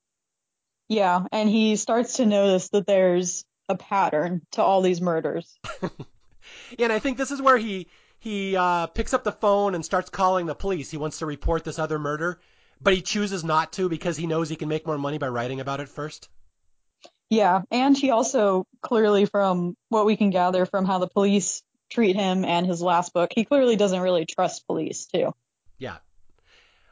Yeah, 0.88 1.26
and 1.32 1.50
he 1.50 1.76
starts 1.76 2.18
to 2.18 2.26
notice 2.26 2.70
that 2.70 2.86
there's 2.86 3.44
a 3.70 3.76
pattern 3.76 4.42
to 4.52 4.62
all 4.62 4.82
these 4.82 5.02
murders. 5.02 5.58
yeah, 5.82 6.86
and 6.86 6.94
I 6.94 7.00
think 7.00 7.18
this 7.18 7.32
is 7.32 7.42
where 7.42 7.58
he 7.58 7.88
he 8.20 8.56
uh, 8.56 8.88
picks 8.88 9.14
up 9.14 9.24
the 9.24 9.32
phone 9.32 9.76
and 9.76 9.84
starts 9.84 10.10
calling 10.10 10.46
the 10.46 10.56
police. 10.56 10.92
He 10.92 10.98
wants 10.98 11.20
to 11.20 11.26
report 11.26 11.64
this 11.64 11.80
other 11.80 11.98
murder, 11.98 12.40
but 12.80 12.94
he 12.94 13.02
chooses 13.02 13.44
not 13.44 13.74
to 13.74 13.90
because 13.90 14.18
he 14.18 14.28
knows 14.28 14.50
he 14.50 14.56
can 14.56 14.70
make 14.70 14.86
more 14.86 14.98
money 14.98 15.18
by 15.18 15.28
writing 15.28 15.60
about 15.60 15.80
it 15.80 15.90
first. 15.90 16.30
Yeah, 17.30 17.62
and 17.72 17.98
he 17.98 18.12
also 18.12 18.66
clearly, 18.82 19.26
from 19.26 19.76
what 19.90 20.06
we 20.06 20.18
can 20.18 20.30
gather 20.30 20.66
from 20.66 20.86
how 20.86 21.00
the 21.00 21.08
police 21.08 21.64
treat 21.90 22.16
him 22.16 22.46
and 22.46 22.66
his 22.66 22.82
last 22.82 23.14
book, 23.14 23.32
he 23.34 23.46
clearly 23.46 23.76
doesn't 23.76 24.02
really 24.02 24.26
trust 24.26 24.68
police 24.68 25.06
too. 25.06 25.34
Yeah. 25.78 25.98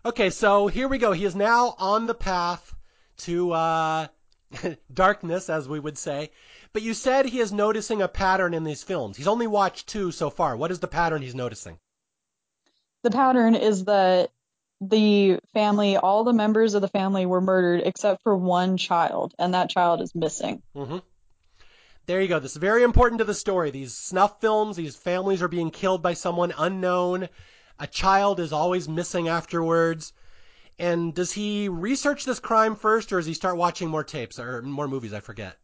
Okay, 0.03 0.29
so 0.29 0.67
here 0.67 0.87
we 0.87 0.97
go. 0.97 1.11
He 1.11 1.25
is 1.25 1.35
now 1.35 1.75
on 1.77 2.07
the 2.07 2.15
path 2.15 2.73
to 3.17 3.51
uh, 3.51 4.07
darkness, 4.93 5.49
as 5.49 5.67
we 5.67 5.79
would 5.79 5.97
say. 5.97 6.31
But 6.73 6.81
you 6.81 6.93
said 6.93 7.25
he 7.25 7.39
is 7.39 7.51
noticing 7.51 8.01
a 8.01 8.07
pattern 8.07 8.53
in 8.53 8.63
these 8.63 8.83
films. 8.83 9.17
He's 9.17 9.27
only 9.27 9.47
watched 9.47 9.87
two 9.87 10.11
so 10.11 10.29
far. 10.29 10.55
What 10.55 10.71
is 10.71 10.79
the 10.79 10.87
pattern 10.87 11.21
he's 11.21 11.35
noticing? 11.35 11.77
The 13.03 13.11
pattern 13.11 13.55
is 13.55 13.85
that 13.85 14.31
the 14.81 15.39
family, 15.53 15.95
all 15.95 16.23
the 16.23 16.33
members 16.33 16.73
of 16.73 16.81
the 16.81 16.87
family 16.87 17.25
were 17.25 17.39
murdered 17.39 17.83
except 17.85 18.23
for 18.23 18.35
one 18.35 18.77
child, 18.77 19.33
and 19.37 19.53
that 19.53 19.69
child 19.69 20.01
is 20.01 20.13
missing. 20.15 20.63
Mm-hmm. 20.75 20.97
There 22.07 22.19
you 22.19 22.27
go. 22.27 22.39
This 22.39 22.51
is 22.51 22.57
very 22.57 22.81
important 22.81 23.19
to 23.19 23.25
the 23.25 23.33
story. 23.33 23.69
These 23.69 23.93
snuff 23.93 24.41
films, 24.41 24.75
these 24.75 24.95
families 24.95 25.43
are 25.43 25.47
being 25.47 25.69
killed 25.69 26.01
by 26.01 26.15
someone 26.15 26.51
unknown. 26.57 27.29
A 27.79 27.85
child 27.85 28.39
is 28.39 28.51
always 28.51 28.89
missing 28.89 29.29
afterwards. 29.29 30.13
And 30.79 31.13
does 31.13 31.31
he 31.31 31.69
research 31.69 32.25
this 32.25 32.39
crime 32.39 32.75
first, 32.75 33.13
or 33.13 33.17
does 33.17 33.27
he 33.27 33.35
start 33.35 33.55
watching 33.55 33.87
more 33.87 34.03
tapes 34.03 34.39
or 34.39 34.63
more 34.63 34.87
movies? 34.87 35.13
I 35.13 35.19
forget. 35.19 35.57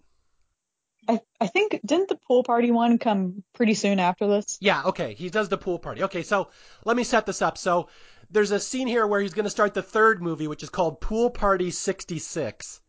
I, 1.10 1.22
I 1.40 1.48
think 1.48 1.80
didn't 1.86 2.10
the 2.10 2.20
pool 2.28 2.44
party 2.44 2.70
one 2.70 3.00
come 3.00 3.44
pretty 3.54 3.74
soon 3.74 4.00
after 4.00 4.28
this? 4.28 4.58
Yeah, 4.62 4.84
okay. 4.86 5.14
He 5.16 5.30
does 5.30 5.50
the 5.50 5.58
pool 5.58 5.80
party. 5.80 6.04
Okay, 6.04 6.22
so 6.22 6.50
let 6.86 6.96
me 6.96 7.04
set 7.04 7.26
this 7.26 7.42
up. 7.42 7.58
So 7.58 7.90
there's 8.30 8.52
a 8.52 8.60
scene 8.60 8.88
here 8.88 9.08
where 9.08 9.22
he's 9.22 9.34
going 9.34 9.46
to 9.46 9.50
start 9.50 9.74
the 9.74 9.82
third 9.82 10.22
movie, 10.22 10.48
which 10.48 10.64
is 10.64 10.70
called 10.70 11.02
Pool 11.02 11.30
Party 11.30 11.72
66. 11.72 12.82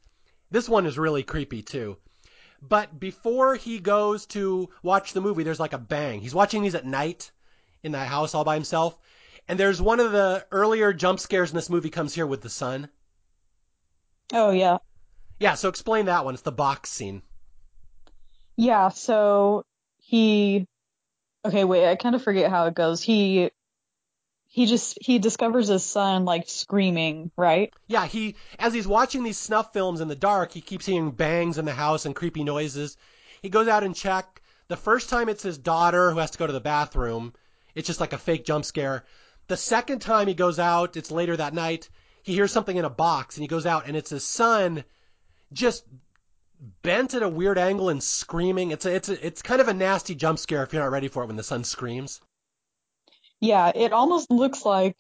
This 0.51 0.69
one 0.69 0.87
is 0.87 0.99
really 0.99 1.23
creepy 1.23 1.63
too. 1.63 1.97
But 2.61 2.99
before 2.99 3.55
he 3.55 3.79
goes 3.79 4.27
to 4.27 4.69
watch 4.83 5.13
the 5.13 5.21
movie, 5.21 5.45
there's 5.45 5.61
like 5.61 5.75
a 5.75 5.79
bang. 5.79 6.21
He's 6.21 6.35
watching 6.35 6.63
these 6.63 6.75
at 6.75 6.85
night 6.85 7.31
in 7.83 7.93
that 7.93 8.09
house 8.09 8.35
all 8.35 8.45
by 8.45 8.55
himself. 8.55 8.99
And 9.47 9.59
there's 9.59 9.81
one 9.81 10.01
of 10.01 10.13
the 10.13 10.45
earlier 10.51 10.93
jump 10.93 11.21
scares 11.21 11.51
in 11.51 11.57
this 11.57 11.71
movie 11.71 11.91
comes 11.91 12.15
here 12.15 12.27
with 12.27 12.43
the 12.43 12.51
sun. 12.51 12.89
Oh, 14.33 14.51
yeah. 14.51 14.79
Yeah, 15.39 15.55
so 15.55 15.69
explain 15.69 16.07
that 16.07 16.25
one. 16.25 16.35
It's 16.35 16.43
the 16.43 16.53
box 16.53 16.91
scene. 16.91 17.23
Yeah, 18.57 18.89
so 18.89 19.65
he. 19.99 20.67
Okay, 21.45 21.65
wait, 21.65 21.89
I 21.89 21.95
kind 21.95 22.17
of 22.17 22.23
forget 22.23 22.51
how 22.51 22.67
it 22.67 22.75
goes. 22.75 23.01
He 23.01 23.51
he 24.51 24.67
just 24.67 24.99
he 25.01 25.19
discovers 25.19 25.69
his 25.69 25.85
son 25.85 26.25
like 26.25 26.49
screaming, 26.49 27.31
right? 27.37 27.73
Yeah, 27.87 28.07
he 28.07 28.35
as 28.59 28.73
he's 28.73 28.89
watching 28.89 29.23
these 29.23 29.39
snuff 29.39 29.73
films 29.73 30.01
in 30.01 30.09
the 30.09 30.17
dark, 30.17 30.53
he 30.53 30.63
keeps 30.63 30.87
hearing 30.87 31.11
bangs 31.11 31.59
in 31.59 31.67
the 31.67 31.75
house 31.75 32.07
and 32.07 32.17
creepy 32.17 32.43
noises. 32.45 32.97
He 33.43 33.51
goes 33.51 33.69
out 33.69 33.85
and 33.85 33.95
check. 33.95 34.43
The 34.69 34.77
first 34.77 35.11
time 35.11 35.29
it's 35.29 35.43
his 35.43 35.59
daughter 35.59 36.11
who 36.11 36.19
has 36.19 36.31
to 36.33 36.39
go 36.39 36.47
to 36.47 36.53
the 36.53 36.61
bathroom. 36.61 37.35
It's 37.75 37.87
just 37.87 38.01
like 38.01 38.13
a 38.15 38.19
fake 38.19 38.45
jump 38.45 38.65
scare. 38.65 39.05
The 39.49 39.57
second 39.57 40.01
time 40.01 40.27
he 40.27 40.35
goes 40.35 40.59
out, 40.59 40.97
it's 40.97 41.11
later 41.11 41.37
that 41.37 41.55
night. 41.55 41.89
He 42.23 42.35
hears 42.35 42.51
something 42.51 42.77
in 42.77 42.85
a 42.85 42.91
box 42.91 43.37
and 43.37 43.43
he 43.43 43.49
goes 43.49 43.67
out 43.67 43.87
and 43.87 43.97
it's 43.97 44.11
his 44.11 44.25
son 44.25 44.85
just 45.53 45.85
bent 46.83 47.15
at 47.15 47.23
a 47.23 47.29
weird 47.29 47.59
angle 47.59 47.91
and 47.91 48.03
screaming. 48.03 48.71
It's 48.71 48.87
a, 48.87 48.95
it's 48.95 49.09
a, 49.09 49.27
it's 49.27 49.43
kind 49.43 49.61
of 49.61 49.69
a 49.69 49.75
nasty 49.75 50.15
jump 50.15 50.39
scare 50.39 50.63
if 50.63 50.73
you're 50.73 50.83
not 50.83 50.91
ready 50.91 51.09
for 51.09 51.23
it 51.23 51.27
when 51.27 51.37
the 51.37 51.43
son 51.43 51.65
screams. 51.65 52.21
Yeah, 53.41 53.71
it 53.75 53.93
almost 53.93 54.31
looks 54.31 54.65
like 54.65 54.97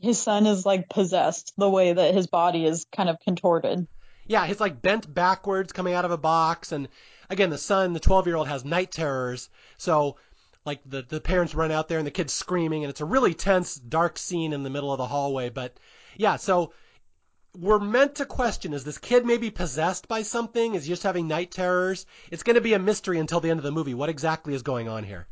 his 0.00 0.20
son 0.20 0.46
is 0.46 0.66
like 0.66 0.88
possessed 0.88 1.52
the 1.56 1.70
way 1.70 1.92
that 1.92 2.14
his 2.14 2.26
body 2.26 2.64
is 2.64 2.86
kind 2.94 3.08
of 3.08 3.20
contorted. 3.20 3.86
Yeah, 4.26 4.46
he's 4.46 4.60
like 4.60 4.82
bent 4.82 5.12
backwards 5.12 5.72
coming 5.72 5.94
out 5.94 6.04
of 6.04 6.10
a 6.10 6.18
box 6.18 6.72
and 6.72 6.88
again 7.28 7.50
the 7.50 7.58
son, 7.58 7.92
the 7.92 8.00
12-year-old 8.00 8.48
has 8.48 8.64
night 8.64 8.90
terrors. 8.90 9.48
So 9.78 10.16
like 10.64 10.80
the 10.86 11.02
the 11.02 11.20
parents 11.20 11.54
run 11.54 11.70
out 11.70 11.88
there 11.88 11.98
and 11.98 12.06
the 12.06 12.12
kid's 12.12 12.32
screaming 12.32 12.84
and 12.84 12.90
it's 12.90 13.00
a 13.00 13.04
really 13.06 13.34
tense 13.34 13.76
dark 13.76 14.18
scene 14.18 14.52
in 14.52 14.62
the 14.62 14.70
middle 14.70 14.92
of 14.92 14.98
the 14.98 15.06
hallway, 15.06 15.50
but 15.50 15.76
yeah, 16.16 16.36
so 16.36 16.72
we're 17.58 17.78
meant 17.78 18.16
to 18.16 18.24
question 18.24 18.72
is 18.72 18.84
this 18.84 18.98
kid 18.98 19.26
maybe 19.26 19.50
possessed 19.50 20.08
by 20.08 20.22
something? 20.22 20.74
Is 20.74 20.84
he 20.84 20.92
just 20.92 21.02
having 21.02 21.28
night 21.28 21.50
terrors? 21.50 22.06
It's 22.30 22.42
going 22.42 22.54
to 22.54 22.62
be 22.62 22.74
a 22.74 22.78
mystery 22.78 23.18
until 23.18 23.40
the 23.40 23.50
end 23.50 23.60
of 23.60 23.64
the 23.64 23.72
movie. 23.72 23.94
What 23.94 24.08
exactly 24.08 24.54
is 24.54 24.62
going 24.62 24.88
on 24.88 25.04
here? 25.04 25.26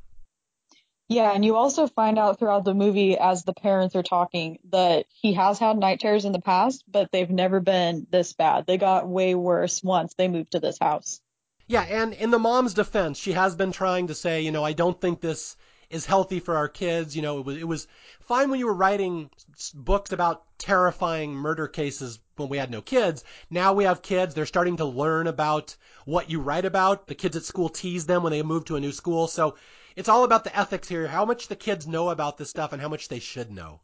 Yeah, 1.11 1.33
and 1.33 1.45
you 1.45 1.57
also 1.57 1.89
find 1.89 2.21
out 2.21 2.39
throughout 2.39 2.65
the 2.65 2.73
movie 2.73 3.19
as 3.19 3.43
the 3.43 3.53
parents 3.53 3.97
are 3.97 4.03
talking 4.05 4.61
that 4.71 5.07
he 5.11 5.33
has 5.33 5.59
had 5.59 5.77
night 5.77 5.99
terrors 5.99 6.25
in 6.25 6.31
the 6.31 6.41
past, 6.41 6.85
but 6.87 7.11
they've 7.11 7.29
never 7.29 7.59
been 7.59 8.07
this 8.13 8.33
bad. 8.33 8.65
They 8.65 8.79
got 8.79 9.09
way 9.09 9.35
worse 9.35 9.83
once 9.83 10.15
they 10.15 10.29
moved 10.29 10.53
to 10.53 10.61
this 10.61 10.79
house. 10.79 11.21
Yeah, 11.67 11.83
and 11.83 12.13
in 12.15 12.31
the 12.31 12.39
mom's 12.39 12.75
defense, 12.75 13.19
she 13.19 13.33
has 13.33 13.57
been 13.57 13.73
trying 13.73 14.07
to 14.07 14.15
say, 14.15 14.43
you 14.43 14.53
know, 14.53 14.63
I 14.63 14.73
don't 14.73 15.01
think 15.01 15.21
this 15.21 15.57
is 15.91 16.07
healthy 16.07 16.39
for 16.39 16.57
our 16.57 16.69
kids. 16.69 17.17
You 17.17 17.23
know, 17.23 17.41
it 17.41 17.45
was, 17.45 17.57
it 17.57 17.67
was 17.67 17.89
fine 18.21 18.49
when 18.49 18.61
you 18.61 18.67
were 18.67 18.73
writing 18.73 19.31
books 19.75 20.13
about 20.13 20.45
terrifying 20.59 21.33
murder 21.33 21.67
cases 21.67 22.21
when 22.37 22.49
we 22.49 22.57
had 22.57 22.71
no 22.71 22.83
kids. 22.83 23.25
Now 23.51 23.73
we 23.73 23.83
have 23.83 24.01
kids. 24.01 24.33
They're 24.33 24.47
starting 24.47 24.77
to 24.77 24.85
learn 24.85 25.27
about 25.27 25.75
what 26.05 26.31
you 26.31 26.39
write 26.41 26.67
about. 26.67 27.09
The 27.09 27.17
kids 27.17 27.37
at 27.37 27.43
school 27.43 27.69
tease 27.69 28.07
them 28.07 28.23
when 28.23 28.31
they 28.31 28.45
move 28.45 28.67
to 28.67 28.77
a 28.77 28.81
new 28.81 28.93
school. 28.93 29.27
So 29.27 29.57
it's 29.97 30.09
all 30.09 30.25
about 30.25 30.45
the 30.45 30.57
ethics 30.57 30.89
here, 30.89 31.07
how 31.07 31.25
much 31.25 31.49
the 31.49 31.57
kids 31.57 31.87
know 31.87 32.11
about 32.11 32.39
this 32.39 32.51
stuff 32.51 32.73
and 32.73 32.81
how 32.81 32.89
much 32.89 33.09
they 33.09 33.19
should 33.19 33.51
know. 33.51 33.81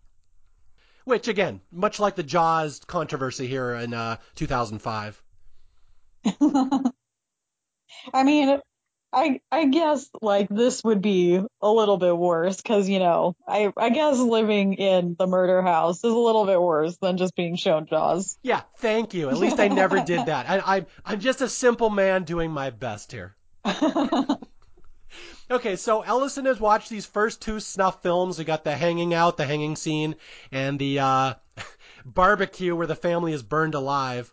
Which, 1.05 1.29
again, 1.29 1.61
much 1.71 2.01
like 2.01 2.17
the 2.17 2.23
Jaws 2.23 2.81
controversy 2.87 3.47
here 3.47 3.75
in 3.75 3.95
uh, 3.95 4.17
2005. 4.35 5.23
I 8.13 8.25
mean, 8.25 8.61
I 9.13 9.41
I 9.51 9.67
guess 9.67 10.11
like 10.21 10.49
this 10.49 10.83
would 10.85 11.01
be 11.01 11.41
a 11.63 11.71
little 11.71 11.97
bit 11.97 12.17
worse 12.17 12.57
because 12.59 12.89
you 12.89 12.99
know 12.99 13.35
I 13.49 13.73
I 13.77 13.91
guess 13.91 14.19
living 14.19 14.75
in 14.75 15.17
the 15.19 15.27
murder 15.27 15.63
house 15.63 15.99
is 15.99 16.13
a 16.13 16.19
little 16.19 16.45
bit 16.45 16.61
worse 16.61 16.97
than 16.99 17.17
just 17.17 17.35
being 17.35 17.57
shown 17.57 17.87
Jaws. 17.87 18.39
Yeah, 18.43 18.63
thank 18.79 19.15
you. 19.15 19.31
At 19.31 19.39
least 19.39 19.61
I 19.61 19.69
never 19.69 20.03
did 20.03 20.27
that. 20.27 20.49
I, 20.51 20.77
I 20.77 20.87
I'm 21.05 21.21
just 21.21 21.41
a 21.41 21.49
simple 21.49 21.89
man 21.89 22.25
doing 22.25 22.51
my 22.51 22.71
best 22.71 23.13
here. 23.13 23.37
Okay, 25.49 25.77
so 25.77 26.03
Ellison 26.03 26.47
has 26.47 26.59
watched 26.59 26.91
these 26.91 27.07
first 27.07 27.41
two 27.41 27.61
snuff 27.61 28.03
films. 28.03 28.39
We 28.39 28.45
got 28.45 28.65
the 28.65 28.75
hanging 28.75 29.15
out, 29.15 29.37
the 29.37 29.47
hanging 29.47 29.77
scene, 29.77 30.17
and 30.51 30.77
the 30.77 30.99
uh, 30.99 31.35
barbecue 32.05 32.75
where 32.75 32.89
the 32.89 32.97
family 32.97 33.33
is 33.33 33.45
burned 33.45 33.75
alive. 33.75 34.33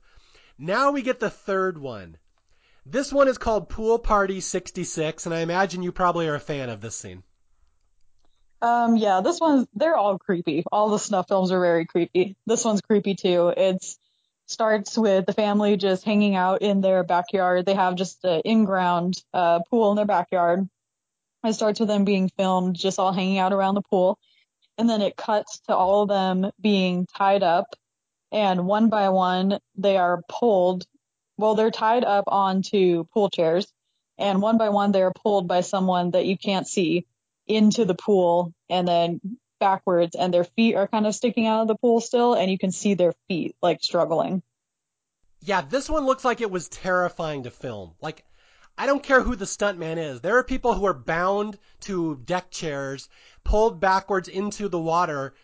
Now 0.58 0.92
we 0.92 1.04
get 1.04 1.20
the 1.20 1.30
third 1.30 1.78
one. 1.78 2.18
This 2.86 3.14
one 3.14 3.28
is 3.28 3.38
called 3.38 3.70
Pool 3.70 4.00
Party 4.00 4.42
66, 4.42 5.26
and 5.26 5.36
I 5.36 5.40
imagine 5.40 5.84
you 5.84 5.92
probably 5.92 6.28
are 6.28 6.36
a 6.36 6.40
fan 6.40 6.70
of 6.70 6.82
this 6.82 6.96
scene. 6.96 7.24
Um, 8.62 8.98
yeah, 8.98 9.22
this 9.22 9.40
one, 9.40 9.68
they're 9.76 9.96
all 9.96 10.18
creepy. 10.18 10.64
All 10.72 10.90
the 10.90 10.98
snuff 10.98 11.28
films 11.28 11.52
are 11.52 11.60
very 11.60 11.86
creepy. 11.86 12.36
This 12.46 12.66
one's 12.66 12.82
creepy 12.82 13.14
too. 13.14 13.54
It's 13.56 14.00
starts 14.46 14.98
with 14.98 15.26
the 15.26 15.34
family 15.34 15.78
just 15.78 16.04
hanging 16.04 16.36
out 16.36 16.62
in 16.62 16.82
their 16.82 17.04
backyard. 17.04 17.66
They 17.66 17.76
have 17.76 17.96
just 17.96 18.24
an 18.24 18.42
in-ground 18.46 19.22
uh, 19.34 19.60
pool 19.70 19.92
in 19.92 19.96
their 19.96 20.06
backyard. 20.06 20.68
It 21.44 21.54
starts 21.54 21.80
with 21.80 21.90
them 21.90 22.06
being 22.06 22.30
filmed 22.30 22.76
just 22.76 23.00
all 23.00 23.12
hanging 23.12 23.38
out 23.38 23.54
around 23.54 23.76
the 23.76 23.82
pool. 23.82 24.18
And 24.78 24.90
then 24.90 25.02
it 25.02 25.18
cuts 25.18 25.60
to 25.68 25.76
all 25.76 26.04
of 26.04 26.10
them 26.10 26.52
being 26.60 27.06
tied 27.06 27.44
up. 27.44 27.76
And 28.32 28.66
one 28.66 28.90
by 28.90 29.10
one, 29.10 29.60
they 29.76 29.98
are 29.98 30.22
pulled. 30.28 30.86
Well, 31.38 31.56
they're 31.56 31.70
tied 31.70 32.04
up 32.04 32.26
onto 32.28 33.04
pool 33.14 33.30
chairs. 33.30 33.72
And 34.18 34.42
one 34.42 34.58
by 34.58 34.70
one, 34.70 34.92
they're 34.92 35.12
pulled 35.12 35.48
by 35.48 35.62
someone 35.62 36.12
that 36.12 36.26
you 36.26 36.38
can't 36.38 36.68
see 36.68 37.06
into 37.46 37.86
the 37.86 37.96
pool 37.96 38.54
and 38.70 38.88
then 38.88 39.20
backwards. 39.60 40.16
And 40.16 40.34
their 40.34 40.46
feet 40.46 40.76
are 40.76 40.88
kind 40.88 41.06
of 41.06 41.14
sticking 41.14 41.46
out 41.46 41.64
of 41.64 41.68
the 41.68 41.76
pool 41.76 42.00
still. 42.00 42.34
And 42.34 42.50
you 42.50 42.58
can 42.58 42.72
see 42.72 42.94
their 42.94 43.14
feet 43.28 43.56
like 43.62 43.84
struggling. 43.84 44.42
Yeah, 45.42 45.62
this 45.62 45.90
one 45.90 46.06
looks 46.06 46.24
like 46.24 46.40
it 46.40 46.50
was 46.50 46.70
terrifying 46.70 47.44
to 47.44 47.52
film. 47.52 47.92
Like, 48.02 48.24
I 48.78 48.86
don't 48.86 49.04
care 49.04 49.22
who 49.22 49.36
the 49.36 49.46
stuntman 49.46 49.98
is. 49.98 50.22
There 50.22 50.38
are 50.38 50.44
people 50.44 50.74
who 50.74 50.86
are 50.86 50.94
bound 50.94 51.60
to 51.82 52.16
deck 52.16 52.50
chairs, 52.50 53.08
pulled 53.44 53.80
backwards 53.80 54.28
into 54.28 54.68
the 54.68 54.80
water, 54.80 55.36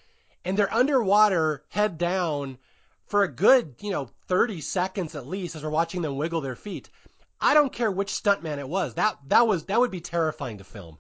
and 0.44 0.58
they're 0.58 0.74
underwater, 0.74 1.64
head 1.70 1.98
down, 1.98 2.58
for 3.06 3.24
a 3.24 3.28
good, 3.28 3.76
you 3.82 3.92
know, 3.92 4.10
30 4.28 4.62
seconds 4.62 5.16
at 5.16 5.28
least 5.28 5.56
as 5.56 5.64
we're 5.64 5.70
watching 5.70 6.02
them 6.02 6.18
wiggle 6.18 6.42
their 6.42 6.56
feet. 6.56 6.90
I 7.42 7.54
don't 7.54 7.72
care 7.72 7.92
which 7.92 8.12
stuntman 8.12 8.58
it 8.58 8.68
was. 8.68 8.96
That 8.96 9.18
that 9.28 9.48
was 9.48 9.66
that 9.66 9.80
would 9.80 9.92
be 9.92 10.02
terrifying 10.02 10.58
to 10.58 10.64
film. 10.64 10.98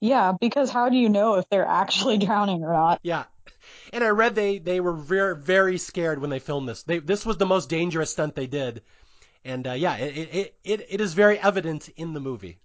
Yeah, 0.00 0.32
because 0.38 0.70
how 0.70 0.88
do 0.88 0.96
you 0.96 1.08
know 1.08 1.36
if 1.36 1.48
they're 1.48 1.66
actually 1.66 2.18
drowning 2.26 2.64
or 2.64 2.72
not? 2.72 3.00
Yeah. 3.02 3.24
And 3.92 4.02
I 4.02 4.08
read 4.08 4.34
they 4.34 4.58
they 4.58 4.80
were 4.80 4.92
very 4.92 5.36
very 5.36 5.78
scared 5.78 6.20
when 6.20 6.30
they 6.30 6.40
filmed 6.40 6.68
this. 6.68 6.82
They 6.82 6.98
this 6.98 7.24
was 7.24 7.36
the 7.36 7.46
most 7.46 7.68
dangerous 7.68 8.10
stunt 8.10 8.34
they 8.34 8.46
did. 8.46 8.82
And 9.44 9.66
uh, 9.66 9.72
yeah, 9.72 9.96
it, 9.96 10.28
it 10.32 10.54
it 10.64 10.86
it 10.88 11.00
is 11.00 11.14
very 11.14 11.38
evident 11.38 11.88
in 11.96 12.14
the 12.14 12.20
movie. 12.20 12.58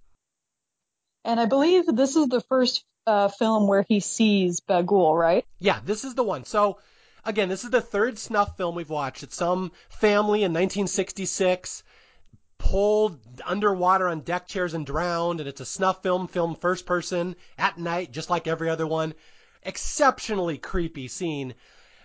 And 1.25 1.39
I 1.39 1.45
believe 1.45 1.85
this 1.85 2.15
is 2.15 2.27
the 2.27 2.41
first 2.41 2.85
uh, 3.05 3.27
film 3.27 3.67
where 3.67 3.85
he 3.87 3.99
sees 3.99 4.61
Bughuul, 4.61 5.19
right? 5.19 5.45
Yeah, 5.59 5.79
this 5.83 6.05
is 6.05 6.15
the 6.15 6.23
one. 6.23 6.45
So 6.45 6.79
again, 7.25 7.49
this 7.49 7.63
is 7.63 7.69
the 7.69 7.81
third 7.81 8.17
snuff 8.17 8.55
film 8.55 8.75
we've 8.75 8.89
watched. 8.89 9.23
It's 9.23 9.35
some 9.35 9.71
family 9.89 10.39
in 10.39 10.53
1966 10.53 11.83
pulled 12.59 13.17
underwater 13.45 14.07
on 14.07 14.19
deck 14.19 14.47
chairs 14.47 14.73
and 14.73 14.85
drowned, 14.85 15.39
and 15.39 15.49
it's 15.49 15.61
a 15.61 15.65
snuff 15.65 16.03
film, 16.03 16.27
filmed 16.27 16.59
first 16.59 16.85
person 16.85 17.35
at 17.57 17.77
night, 17.77 18.11
just 18.11 18.29
like 18.29 18.47
every 18.47 18.69
other 18.69 18.85
one. 18.85 19.13
Exceptionally 19.63 20.57
creepy 20.57 21.07
scene. 21.07 21.55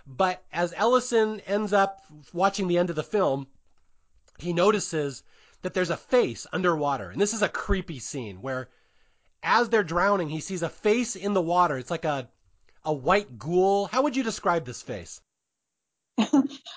But 0.06 0.42
as 0.52 0.72
Ellison 0.76 1.40
ends 1.40 1.72
up 1.72 2.00
watching 2.32 2.68
the 2.68 2.78
end 2.78 2.90
of 2.90 2.96
the 2.96 3.02
film, 3.02 3.46
he 4.38 4.52
notices 4.52 5.22
that 5.62 5.74
there's 5.74 5.90
a 5.90 5.96
face 5.96 6.46
underwater. 6.52 7.10
And 7.10 7.20
this 7.20 7.34
is 7.34 7.42
a 7.42 7.48
creepy 7.48 7.98
scene 7.98 8.42
where 8.42 8.68
as 9.42 9.68
they're 9.68 9.84
drowning, 9.84 10.28
he 10.28 10.40
sees 10.40 10.62
a 10.62 10.68
face 10.68 11.16
in 11.16 11.34
the 11.34 11.42
water. 11.42 11.76
It's 11.78 11.90
like 11.90 12.04
a 12.04 12.28
a 12.84 12.92
white 12.92 13.38
ghoul. 13.38 13.86
How 13.86 14.02
would 14.02 14.16
you 14.16 14.22
describe 14.22 14.64
this 14.64 14.82
face? 14.82 15.20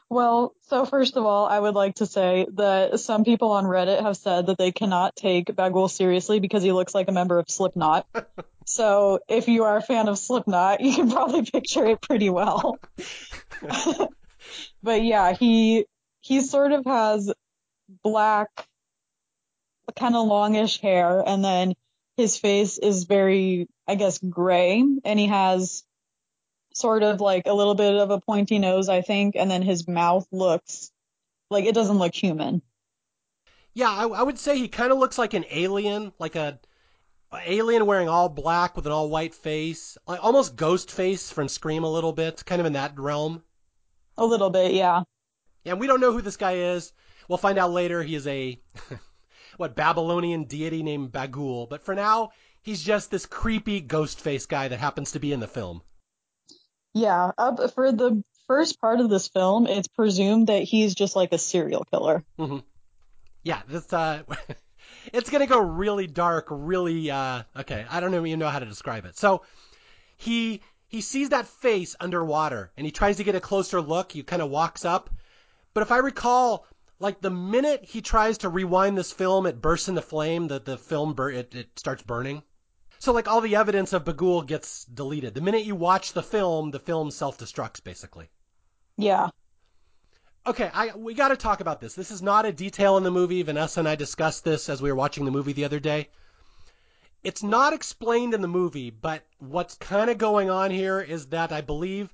Well, 0.10 0.54
so 0.62 0.86
first 0.86 1.18
of 1.18 1.26
all, 1.26 1.48
I 1.48 1.60
would 1.60 1.76
like 1.76 1.96
to 1.96 2.06
say 2.06 2.48
that 2.54 3.00
some 3.02 3.26
people 3.26 3.52
on 3.52 3.66
Reddit 3.66 4.02
have 4.02 4.16
said 4.16 4.46
that 4.46 4.58
they 4.58 4.72
cannot 4.72 5.18
take 5.18 5.48
Bughuul 5.48 5.90
seriously 5.90 6.40
because 6.40 6.64
he 6.64 6.72
looks 6.72 6.96
like 6.96 7.10
a 7.10 7.12
member 7.12 7.40
of 7.40 7.50
Slipknot. 7.50 8.08
so 8.66 9.20
if 9.28 9.50
you 9.50 9.66
are 9.66 9.76
a 9.76 9.82
fan 9.82 10.08
of 10.08 10.18
Slipknot, 10.18 10.80
you 10.82 10.96
can 10.96 11.12
probably 11.12 11.44
picture 11.44 11.86
it 11.86 12.02
pretty 12.02 12.30
well. 12.30 12.80
but 14.82 15.04
yeah, 15.04 15.34
he 15.34 15.86
he 16.22 16.40
sort 16.40 16.72
of 16.72 16.86
has 16.86 17.34
black, 18.04 18.68
kind 19.96 20.16
of 20.16 20.28
longish 20.28 20.80
hair, 20.80 21.24
and 21.26 21.44
then 21.44 21.74
his 22.18 22.38
face 22.38 22.78
is 22.78 23.06
very, 23.06 23.68
I 23.88 23.96
guess, 23.96 24.18
gray, 24.18 24.84
and 25.04 25.20
he 25.20 25.28
has 25.28 25.84
sort 26.74 27.04
of 27.04 27.22
like 27.22 27.48
a 27.48 27.54
little 27.54 27.76
bit 27.76 27.96
of 27.96 28.12
a 28.12 28.22
pointy 28.22 28.60
nose, 28.60 28.90
I 28.90 29.02
think, 29.02 29.36
and 29.36 29.50
then 29.50 29.62
his 29.62 29.88
mouth 29.88 30.28
looks 30.32 30.92
like 31.50 31.66
it 31.66 31.76
doesn't 31.76 31.98
look 31.98 32.14
human. 32.14 32.62
Yeah, 33.74 33.90
I, 33.90 34.08
I 34.08 34.24
would 34.24 34.40
say 34.40 34.58
he 34.58 34.68
kind 34.68 34.92
of 34.92 34.98
looks 34.98 35.18
like 35.18 35.34
an 35.34 35.46
alien, 35.52 36.12
like 36.20 36.36
a, 36.36 36.60
a 37.32 37.52
alien 37.52 37.86
wearing 37.86 38.10
all 38.10 38.30
black 38.30 38.76
with 38.76 38.86
an 38.86 38.92
all 38.92 39.10
white 39.10 39.36
face, 39.36 39.98
like 40.08 40.24
almost 40.24 40.56
ghost 40.56 40.92
face 40.92 41.32
from 41.32 41.48
Scream 41.48 41.84
a 41.84 41.92
little 41.92 42.14
bit, 42.14 42.44
kind 42.46 42.60
of 42.60 42.66
in 42.66 42.74
that 42.74 42.98
realm. 43.00 43.44
A 44.18 44.26
little 44.26 44.50
bit, 44.50 44.74
yeah. 44.74 45.04
Yeah, 45.64 45.74
and 45.74 45.80
we 45.80 45.88
don't 45.88 46.02
know 46.02 46.12
who 46.12 46.22
this 46.22 46.38
guy 46.38 46.54
is. 46.54 46.94
We'll 47.28 47.38
find 47.38 47.58
out 47.58 47.72
later. 47.72 48.02
He 48.04 48.16
is 48.16 48.28
a 48.28 48.60
what 49.58 49.76
Babylonian 49.76 50.46
deity 50.46 50.84
named 50.84 51.12
Bughuul, 51.12 51.70
but 51.70 51.84
for 51.84 51.96
now, 51.96 52.32
he's 52.62 52.82
just 52.82 53.12
this 53.12 53.26
creepy 53.26 53.82
ghost 53.82 54.20
face 54.20 54.46
guy 54.46 54.68
that 54.68 54.80
happens 54.80 55.12
to 55.12 55.20
be 55.20 55.34
in 55.34 55.40
the 55.40 55.48
film. 55.48 55.82
Yeah, 56.94 57.32
up 57.38 57.74
for 57.74 57.92
the 57.92 58.24
first 58.48 58.80
part 58.80 59.00
of 59.00 59.10
this 59.10 59.28
film, 59.28 59.68
it's 59.68 59.88
presumed 59.88 60.48
that 60.48 60.64
he's 60.64 60.96
just 60.96 61.16
like 61.16 61.34
a 61.34 61.38
serial 61.38 61.86
killer. 61.92 62.24
hmm 62.38 62.60
Yeah, 63.44 63.62
this 63.68 63.92
uh, 63.92 64.24
it's 65.14 65.30
gonna 65.30 65.48
go 65.48 65.60
really 65.60 66.08
dark, 66.08 66.48
really 66.50 67.12
uh, 67.12 67.44
okay. 67.58 67.86
I 67.90 68.00
don't 68.00 68.14
even 68.14 68.40
know 68.40 68.50
how 68.50 68.60
to 68.60 68.66
describe 68.66 69.06
it. 69.06 69.18
So 69.18 69.44
he 70.16 70.62
he 70.88 71.02
sees 71.02 71.30
that 71.30 71.48
face 71.48 71.96
underwater, 72.00 72.72
and 72.78 72.86
he 72.86 72.92
tries 72.92 73.18
to 73.18 73.24
get 73.24 73.36
a 73.36 73.42
closer 73.42 73.82
look. 73.82 74.12
He 74.12 74.24
kind 74.24 74.42
of 74.42 74.50
walks 74.50 74.86
up, 74.86 75.10
but 75.74 75.84
if 75.84 75.92
I 75.92 75.98
recall, 75.98 76.66
like 77.00 77.22
the 77.22 77.30
minute 77.30 77.86
he 77.86 78.02
tries 78.02 78.40
to 78.40 78.50
rewind 78.50 78.98
this 78.98 79.12
film, 79.12 79.46
it 79.46 79.62
bursts 79.62 79.88
into 79.88 80.02
flame. 80.02 80.48
The 80.48 80.60
the 80.60 80.78
film 80.78 81.14
bur- 81.14 81.32
it, 81.32 81.56
it 81.56 81.80
starts 81.80 82.04
burning. 82.04 82.44
So 83.00 83.14
like 83.14 83.28
all 83.28 83.42
the 83.42 83.56
evidence 83.56 83.94
of 83.94 84.06
Bughuul 84.06 84.48
gets 84.48 84.86
deleted. 84.86 85.36
The 85.36 85.42
minute 85.42 85.66
you 85.66 85.76
watch 85.76 86.14
the 86.14 86.24
film, 86.24 86.72
the 86.72 86.80
film 86.80 87.12
self-destructs 87.12 87.84
basically. 87.84 88.30
Yeah. 88.98 89.30
Okay, 90.48 90.72
I 90.74 90.96
we 90.96 91.14
got 91.14 91.28
to 91.28 91.38
talk 91.38 91.60
about 91.60 91.82
this. 91.82 91.94
This 91.94 92.10
is 92.10 92.22
not 92.22 92.46
a 92.46 92.54
detail 92.54 92.98
in 92.98 93.04
the 93.04 93.12
movie. 93.12 93.44
Vanessa 93.44 93.82
and 93.82 93.90
I 93.90 93.96
discussed 93.96 94.44
this 94.44 94.70
as 94.70 94.82
we 94.82 94.90
were 94.90 94.96
watching 94.96 95.26
the 95.26 95.32
movie 95.32 95.54
the 95.54 95.66
other 95.66 95.80
day. 95.80 96.10
It's 97.24 97.44
not 97.44 97.74
explained 97.74 98.34
in 98.34 98.42
the 98.42 98.48
movie, 98.48 98.90
but 98.90 99.24
what's 99.40 99.76
kind 99.76 100.10
of 100.10 100.18
going 100.18 100.50
on 100.50 100.72
here 100.72 101.02
is 101.02 101.28
that 101.28 101.52
I 101.52 101.62
believe 101.62 102.14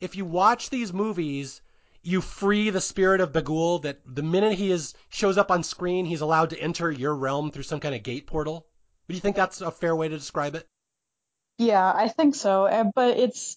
if 0.00 0.16
you 0.16 0.24
watch 0.24 0.70
these 0.70 0.92
movies, 0.92 1.60
you 2.06 2.20
free 2.20 2.70
the 2.70 2.80
spirit 2.80 3.20
of 3.20 3.32
Bughuul. 3.32 3.82
That 3.82 4.00
the 4.06 4.22
minute 4.22 4.54
he 4.54 4.70
is 4.70 4.94
shows 5.08 5.36
up 5.36 5.50
on 5.50 5.62
screen, 5.62 6.06
he's 6.06 6.20
allowed 6.20 6.50
to 6.50 6.60
enter 6.60 6.90
your 6.90 7.14
realm 7.14 7.50
through 7.50 7.64
some 7.64 7.80
kind 7.80 7.94
of 7.94 8.02
gate 8.02 8.26
portal. 8.26 8.66
Do 9.08 9.14
you 9.14 9.20
think 9.20 9.36
that's 9.36 9.60
a 9.60 9.70
fair 9.70 9.94
way 9.94 10.08
to 10.08 10.16
describe 10.16 10.54
it? 10.54 10.66
Yeah, 11.58 11.92
I 11.94 12.08
think 12.08 12.34
so. 12.34 12.66
Uh, 12.66 12.90
But 12.94 13.18
it's 13.18 13.56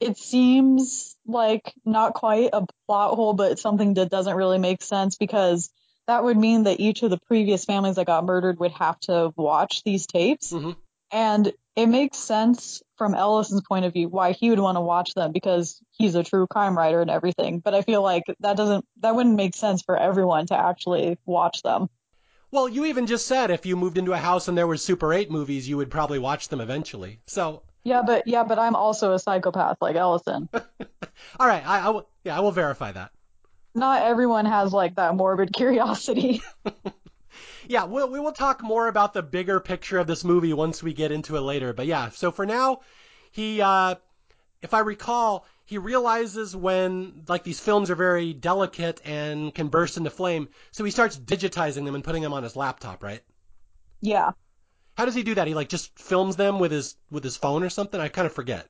it 0.00 0.18
seems 0.18 1.16
like 1.26 1.72
not 1.84 2.14
quite 2.14 2.50
a 2.52 2.66
plot 2.86 3.14
hole, 3.14 3.32
but 3.32 3.58
something 3.58 3.94
that 3.94 4.10
doesn't 4.10 4.36
really 4.36 4.58
make 4.58 4.82
sense 4.82 5.16
because 5.16 5.70
that 6.06 6.22
would 6.22 6.36
mean 6.36 6.64
that 6.64 6.80
each 6.80 7.02
of 7.02 7.10
the 7.10 7.18
previous 7.26 7.64
families 7.64 7.96
that 7.96 8.06
got 8.06 8.24
murdered 8.24 8.58
would 8.60 8.72
have 8.72 9.00
to 9.00 9.32
watch 9.36 9.82
these 9.84 10.06
tapes. 10.06 10.50
hmm 10.50 10.72
And 11.14 11.52
it 11.76 11.86
makes 11.86 12.18
sense 12.18 12.82
from 12.98 13.14
Ellison's 13.14 13.62
point 13.62 13.84
of 13.84 13.92
view 13.92 14.08
why 14.08 14.32
he 14.32 14.50
would 14.50 14.58
want 14.58 14.76
to 14.76 14.80
watch 14.80 15.14
them 15.14 15.30
because 15.30 15.80
he's 15.92 16.16
a 16.16 16.24
true 16.24 16.48
crime 16.48 16.76
writer 16.76 17.00
and 17.00 17.10
everything. 17.10 17.60
But 17.60 17.72
I 17.72 17.82
feel 17.82 18.02
like 18.02 18.24
that 18.40 18.56
doesn't 18.56 18.84
that 19.00 19.14
wouldn't 19.14 19.36
make 19.36 19.54
sense 19.54 19.80
for 19.82 19.96
everyone 19.96 20.46
to 20.46 20.58
actually 20.58 21.16
watch 21.24 21.62
them. 21.62 21.88
Well, 22.50 22.68
you 22.68 22.86
even 22.86 23.06
just 23.06 23.26
said 23.26 23.52
if 23.52 23.64
you 23.64 23.76
moved 23.76 23.96
into 23.96 24.12
a 24.12 24.16
house 24.16 24.48
and 24.48 24.58
there 24.58 24.66
were 24.66 24.76
Super 24.76 25.12
8 25.12 25.30
movies, 25.30 25.68
you 25.68 25.76
would 25.76 25.90
probably 25.90 26.18
watch 26.18 26.48
them 26.48 26.60
eventually. 26.60 27.20
So, 27.26 27.62
Yeah, 27.84 28.02
but 28.04 28.26
yeah, 28.26 28.42
but 28.42 28.58
I'm 28.58 28.74
also 28.74 29.12
a 29.12 29.18
psychopath 29.20 29.78
like 29.80 29.94
Ellison. 29.94 30.48
all 31.38 31.46
right, 31.46 31.64
I, 31.64 31.80
I 31.80 31.88
will, 31.90 32.08
yeah, 32.24 32.36
I 32.36 32.40
will 32.40 32.52
verify 32.52 32.90
that. 32.90 33.12
Not 33.74 34.02
everyone 34.02 34.46
has 34.46 34.72
like 34.72 34.96
that 34.96 35.14
morbid 35.14 35.52
curiosity. 35.56 36.42
Yeah, 37.68 37.84
we'll, 37.84 38.08
we 38.10 38.20
will 38.20 38.32
talk 38.32 38.62
more 38.62 38.88
about 38.88 39.12
the 39.14 39.22
bigger 39.22 39.60
picture 39.60 39.98
of 39.98 40.06
this 40.06 40.24
movie 40.24 40.52
once 40.52 40.82
we 40.82 40.92
get 40.92 41.12
into 41.12 41.36
it 41.36 41.40
later. 41.40 41.72
But 41.72 41.86
yeah, 41.86 42.10
so 42.10 42.30
for 42.30 42.46
now, 42.46 42.80
he, 43.32 43.60
uh, 43.60 43.96
if 44.62 44.74
I 44.74 44.80
recall, 44.80 45.46
he 45.64 45.78
realizes 45.78 46.54
when 46.56 47.24
like 47.28 47.44
these 47.44 47.60
films 47.60 47.90
are 47.90 47.94
very 47.96 48.32
delicate 48.34 49.00
and 49.04 49.54
can 49.54 49.68
burst 49.68 49.96
into 49.96 50.10
flame, 50.10 50.48
so 50.72 50.84
he 50.84 50.90
starts 50.90 51.18
digitizing 51.18 51.84
them 51.84 51.94
and 51.94 52.04
putting 52.04 52.22
them 52.22 52.32
on 52.34 52.42
his 52.42 52.56
laptop, 52.56 53.02
right? 53.02 53.22
yeah. 54.00 54.32
How 54.96 55.04
does 55.04 55.14
he 55.14 55.22
do 55.22 55.34
that? 55.36 55.46
He 55.46 55.54
like 55.54 55.68
just 55.68 55.96
films 55.98 56.36
them 56.36 56.58
with 56.58 56.72
his 56.72 56.96
with 57.10 57.24
his 57.24 57.36
phone 57.36 57.62
or 57.62 57.70
something? 57.70 58.00
I 58.00 58.08
kind 58.08 58.26
of 58.26 58.32
forget. 58.32 58.68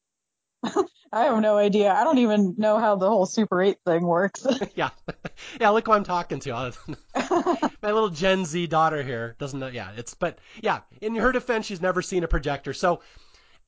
I 1.12 1.24
have 1.26 1.40
no 1.40 1.56
idea. 1.56 1.92
I 1.92 2.02
don't 2.02 2.18
even 2.18 2.56
know 2.58 2.78
how 2.78 2.96
the 2.96 3.08
whole 3.08 3.24
Super 3.26 3.62
8 3.62 3.78
thing 3.86 4.02
works. 4.02 4.44
yeah, 4.74 4.90
yeah. 5.60 5.68
Look 5.68 5.86
who 5.86 5.92
I'm 5.92 6.02
talking 6.02 6.40
to. 6.40 6.72
My 7.82 7.92
little 7.92 8.08
Gen 8.08 8.44
Z 8.44 8.66
daughter 8.66 9.02
here 9.02 9.36
doesn't 9.38 9.60
know. 9.60 9.68
Yeah, 9.68 9.92
it's 9.96 10.14
but 10.14 10.38
yeah. 10.60 10.80
In 11.00 11.14
her 11.14 11.30
defense, 11.30 11.66
she's 11.66 11.80
never 11.80 12.02
seen 12.02 12.24
a 12.24 12.28
projector. 12.28 12.72
So 12.72 13.00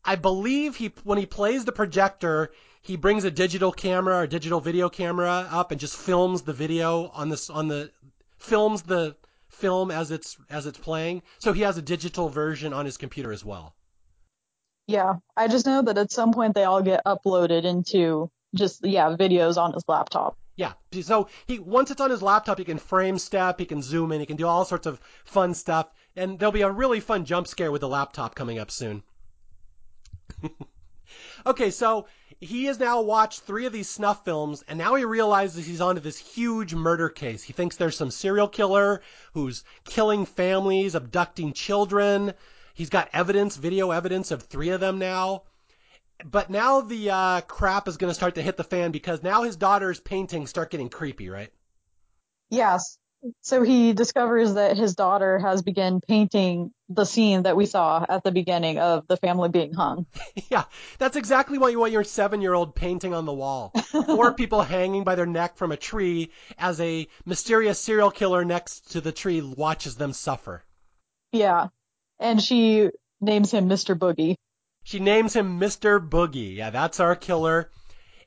I 0.04 0.16
believe 0.16 0.74
he 0.76 0.92
when 1.04 1.18
he 1.18 1.26
plays 1.26 1.64
the 1.64 1.72
projector, 1.72 2.50
he 2.82 2.96
brings 2.96 3.24
a 3.24 3.30
digital 3.30 3.70
camera 3.70 4.18
or 4.18 4.26
digital 4.26 4.60
video 4.60 4.88
camera 4.88 5.48
up 5.50 5.70
and 5.70 5.80
just 5.80 5.96
films 5.96 6.42
the 6.42 6.52
video 6.52 7.08
on 7.14 7.28
this 7.28 7.48
on 7.48 7.68
the 7.68 7.92
films 8.38 8.82
the 8.82 9.16
film 9.48 9.90
as 9.90 10.10
it's 10.10 10.36
as 10.50 10.66
it's 10.66 10.78
playing. 10.78 11.22
So 11.38 11.52
he 11.52 11.62
has 11.62 11.78
a 11.78 11.82
digital 11.82 12.28
version 12.28 12.72
on 12.72 12.84
his 12.84 12.96
computer 12.96 13.32
as 13.32 13.44
well. 13.44 13.74
Yeah. 14.86 15.14
I 15.36 15.48
just 15.48 15.66
know 15.66 15.82
that 15.82 15.98
at 15.98 16.12
some 16.12 16.32
point 16.32 16.54
they 16.54 16.64
all 16.64 16.82
get 16.82 17.04
uploaded 17.04 17.64
into 17.64 18.30
just, 18.54 18.84
yeah, 18.84 19.16
videos 19.16 19.56
on 19.56 19.72
his 19.72 19.84
laptop. 19.88 20.36
Yeah. 20.56 20.72
So 21.02 21.28
he 21.46 21.58
once 21.58 21.90
it's 21.90 22.00
on 22.00 22.10
his 22.10 22.22
laptop, 22.22 22.58
he 22.58 22.64
can 22.64 22.78
frame 22.78 23.18
step, 23.18 23.58
he 23.58 23.66
can 23.66 23.82
zoom 23.82 24.10
in, 24.10 24.20
he 24.20 24.26
can 24.26 24.38
do 24.38 24.46
all 24.46 24.64
sorts 24.64 24.86
of 24.86 24.98
fun 25.26 25.52
stuff, 25.52 25.88
and 26.16 26.38
there'll 26.38 26.52
be 26.52 26.62
a 26.62 26.70
really 26.70 27.00
fun 27.00 27.26
jump 27.26 27.46
scare 27.46 27.70
with 27.70 27.82
the 27.82 27.88
laptop 27.88 28.34
coming 28.34 28.58
up 28.58 28.70
soon. 28.70 29.02
okay, 31.46 31.70
so 31.70 32.06
he 32.40 32.64
has 32.64 32.78
now 32.78 33.02
watched 33.02 33.40
three 33.40 33.66
of 33.66 33.72
these 33.72 33.88
snuff 33.88 34.24
films, 34.24 34.64
and 34.66 34.78
now 34.78 34.94
he 34.94 35.04
realizes 35.04 35.66
he's 35.66 35.82
onto 35.82 36.00
this 36.00 36.18
huge 36.18 36.74
murder 36.74 37.10
case. 37.10 37.42
He 37.42 37.52
thinks 37.52 37.76
there's 37.76 37.96
some 37.96 38.10
serial 38.10 38.48
killer 38.48 39.02
who's 39.34 39.62
killing 39.84 40.24
families, 40.24 40.94
abducting 40.94 41.52
children. 41.52 42.32
He's 42.76 42.90
got 42.90 43.08
evidence, 43.14 43.56
video 43.56 43.90
evidence 43.90 44.30
of 44.30 44.42
three 44.42 44.68
of 44.68 44.80
them 44.80 44.98
now. 44.98 45.44
But 46.22 46.50
now 46.50 46.82
the 46.82 47.08
uh, 47.10 47.40
crap 47.40 47.88
is 47.88 47.96
going 47.96 48.10
to 48.10 48.14
start 48.14 48.34
to 48.34 48.42
hit 48.42 48.58
the 48.58 48.64
fan 48.64 48.90
because 48.90 49.22
now 49.22 49.44
his 49.44 49.56
daughter's 49.56 49.98
paintings 49.98 50.50
start 50.50 50.70
getting 50.70 50.90
creepy, 50.90 51.30
right? 51.30 51.50
Yes. 52.50 52.98
so 53.40 53.62
he 53.62 53.94
discovers 53.94 54.54
that 54.54 54.76
his 54.76 54.94
daughter 54.94 55.38
has 55.38 55.62
begun 55.62 56.02
painting 56.06 56.70
the 56.90 57.06
scene 57.06 57.44
that 57.44 57.56
we 57.56 57.64
saw 57.64 58.04
at 58.06 58.22
the 58.24 58.30
beginning 58.30 58.78
of 58.78 59.06
the 59.08 59.16
family 59.16 59.48
being 59.48 59.72
hung. 59.72 60.04
Yeah, 60.50 60.64
that's 60.98 61.16
exactly 61.16 61.56
what 61.56 61.72
you 61.72 61.80
want 61.80 61.92
your 61.92 62.04
seven 62.04 62.42
year 62.42 62.52
old 62.52 62.74
painting 62.74 63.14
on 63.14 63.24
the 63.24 63.32
wall. 63.32 63.72
or 64.06 64.34
people 64.42 64.60
hanging 64.60 65.02
by 65.02 65.14
their 65.14 65.24
neck 65.26 65.56
from 65.56 65.72
a 65.72 65.78
tree 65.78 66.30
as 66.58 66.78
a 66.80 67.08
mysterious 67.24 67.80
serial 67.80 68.10
killer 68.10 68.44
next 68.44 68.92
to 68.92 69.00
the 69.00 69.12
tree 69.12 69.40
watches 69.40 69.96
them 69.96 70.12
suffer. 70.12 70.62
Yeah. 71.32 71.68
And 72.18 72.40
she 72.42 72.90
names 73.20 73.50
him 73.52 73.68
Mr. 73.68 73.96
Boogie. 73.98 74.36
She 74.84 75.00
names 75.00 75.34
him 75.34 75.58
Mr. 75.60 75.98
Boogie. 76.06 76.56
Yeah, 76.56 76.70
that's 76.70 77.00
our 77.00 77.16
killer. 77.16 77.70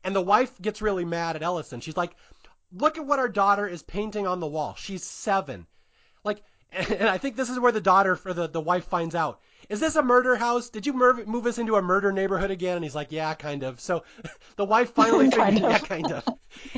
And 0.03 0.15
the 0.15 0.21
wife 0.21 0.51
gets 0.61 0.81
really 0.81 1.05
mad 1.05 1.35
at 1.35 1.43
Ellison. 1.43 1.79
She's 1.81 1.97
like, 1.97 2.15
look 2.71 2.97
at 2.97 3.05
what 3.05 3.19
our 3.19 3.29
daughter 3.29 3.67
is 3.67 3.81
painting 3.83 4.27
on 4.27 4.39
the 4.39 4.47
wall. 4.47 4.75
She's 4.77 5.03
seven. 5.03 5.67
Like, 6.23 6.43
and 6.71 7.07
I 7.09 7.17
think 7.17 7.35
this 7.35 7.49
is 7.49 7.59
where 7.59 7.71
the 7.71 7.81
daughter 7.81 8.15
for 8.15 8.33
the, 8.33 8.47
the 8.47 8.61
wife 8.61 8.85
finds 8.85 9.15
out. 9.15 9.39
Is 9.69 9.79
this 9.79 9.95
a 9.95 10.01
murder 10.03 10.35
house? 10.35 10.69
Did 10.69 10.85
you 10.87 10.93
mur- 10.93 11.25
move 11.25 11.45
us 11.45 11.57
into 11.59 11.75
a 11.75 11.81
murder 11.81 12.11
neighborhood 12.11 12.49
again? 12.51 12.75
And 12.75 12.83
he's 12.83 12.95
like, 12.95 13.11
yeah, 13.11 13.33
kind 13.35 13.63
of. 13.63 13.79
So 13.79 14.03
the 14.55 14.65
wife 14.65 14.93
finally 14.93 15.29
Kind 15.31 15.55
figured, 15.55 15.71
of. 15.75 15.81
yeah, 15.81 15.87
kind 15.87 16.11
of. 16.11 16.23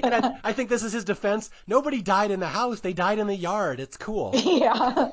And 0.04 0.14
I, 0.16 0.38
I 0.44 0.54
think 0.54 0.70
this 0.70 0.84
is 0.84 0.92
his 0.94 1.06
defense. 1.06 1.50
Nobody 1.68 2.02
died 2.02 2.32
in 2.32 2.40
the 2.40 2.48
house. 2.48 2.80
They 2.82 2.94
died 2.94 3.20
in 3.20 3.28
the 3.28 3.36
yard. 3.36 3.80
It's 3.80 3.98
cool. 3.98 4.32
yeah. 4.36 5.10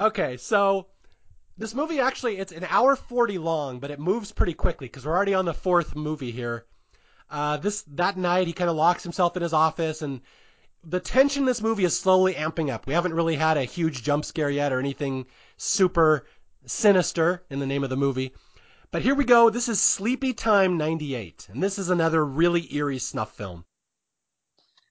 Okay, 0.00 0.36
so 0.36 0.86
this 1.58 1.74
movie 1.74 2.00
actually 2.00 2.38
it's 2.38 2.52
an 2.52 2.66
hour 2.68 2.96
40 2.96 3.38
long, 3.38 3.78
but 3.78 3.90
it 3.90 4.00
moves 4.00 4.32
pretty 4.32 4.54
quickly 4.54 4.86
because 4.86 5.06
we're 5.06 5.16
already 5.16 5.34
on 5.34 5.44
the 5.44 5.54
fourth 5.54 5.94
movie 5.94 6.32
here. 6.32 6.66
Uh, 7.30 7.56
this 7.56 7.82
that 7.82 8.16
night 8.16 8.46
he 8.46 8.52
kind 8.52 8.70
of 8.70 8.76
locks 8.76 9.02
himself 9.02 9.36
in 9.36 9.42
his 9.42 9.52
office 9.52 10.02
and 10.02 10.20
the 10.84 11.00
tension 11.00 11.42
in 11.42 11.46
this 11.46 11.62
movie 11.62 11.84
is 11.84 11.98
slowly 11.98 12.34
amping 12.34 12.70
up. 12.70 12.86
We 12.86 12.94
haven't 12.94 13.14
really 13.14 13.36
had 13.36 13.56
a 13.56 13.64
huge 13.64 14.02
jump 14.02 14.24
scare 14.24 14.50
yet 14.50 14.72
or 14.72 14.80
anything 14.80 15.26
super 15.56 16.26
sinister 16.66 17.44
in 17.50 17.60
the 17.60 17.66
name 17.66 17.84
of 17.84 17.90
the 17.90 17.96
movie. 17.96 18.34
But 18.90 19.02
here 19.02 19.14
we 19.14 19.24
go. 19.24 19.48
This 19.48 19.68
is 19.68 19.80
Sleepy 19.80 20.34
Time 20.34 20.76
98, 20.76 21.48
and 21.50 21.62
this 21.62 21.78
is 21.78 21.88
another 21.88 22.24
really 22.24 22.74
eerie 22.74 22.98
snuff 22.98 23.34
film. 23.34 23.64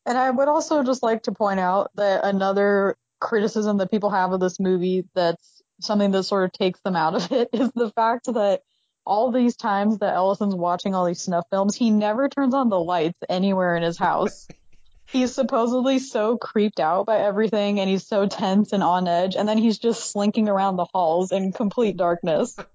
And 0.05 0.17
I 0.17 0.31
would 0.31 0.47
also 0.47 0.81
just 0.81 1.03
like 1.03 1.23
to 1.23 1.31
point 1.31 1.59
out 1.59 1.91
that 1.95 2.23
another 2.23 2.97
criticism 3.21 3.77
that 3.77 3.91
people 3.91 4.09
have 4.09 4.33
of 4.33 4.39
this 4.39 4.59
movie 4.59 5.05
that's 5.13 5.61
something 5.79 6.11
that 6.11 6.23
sort 6.23 6.43
of 6.43 6.51
takes 6.51 6.79
them 6.81 6.95
out 6.95 7.15
of 7.15 7.31
it 7.31 7.49
is 7.53 7.71
the 7.75 7.91
fact 7.91 8.25
that 8.25 8.61
all 9.05 9.31
these 9.31 9.55
times 9.55 9.99
that 9.99 10.15
Ellison's 10.15 10.55
watching 10.55 10.93
all 10.93 11.05
these 11.05 11.21
snuff 11.21 11.45
films, 11.49 11.75
he 11.75 11.89
never 11.89 12.29
turns 12.29 12.53
on 12.53 12.69
the 12.69 12.79
lights 12.79 13.19
anywhere 13.29 13.75
in 13.75 13.83
his 13.83 13.97
house. 13.97 14.47
he's 15.05 15.33
supposedly 15.33 15.99
so 15.99 16.37
creeped 16.37 16.79
out 16.79 17.05
by 17.05 17.19
everything 17.19 17.79
and 17.79 17.89
he's 17.89 18.07
so 18.07 18.27
tense 18.27 18.73
and 18.73 18.83
on 18.83 19.07
edge, 19.07 19.35
and 19.35 19.47
then 19.47 19.57
he's 19.57 19.79
just 19.79 20.11
slinking 20.11 20.49
around 20.49 20.75
the 20.75 20.85
halls 20.93 21.31
in 21.31 21.51
complete 21.51 21.97
darkness. 21.97 22.57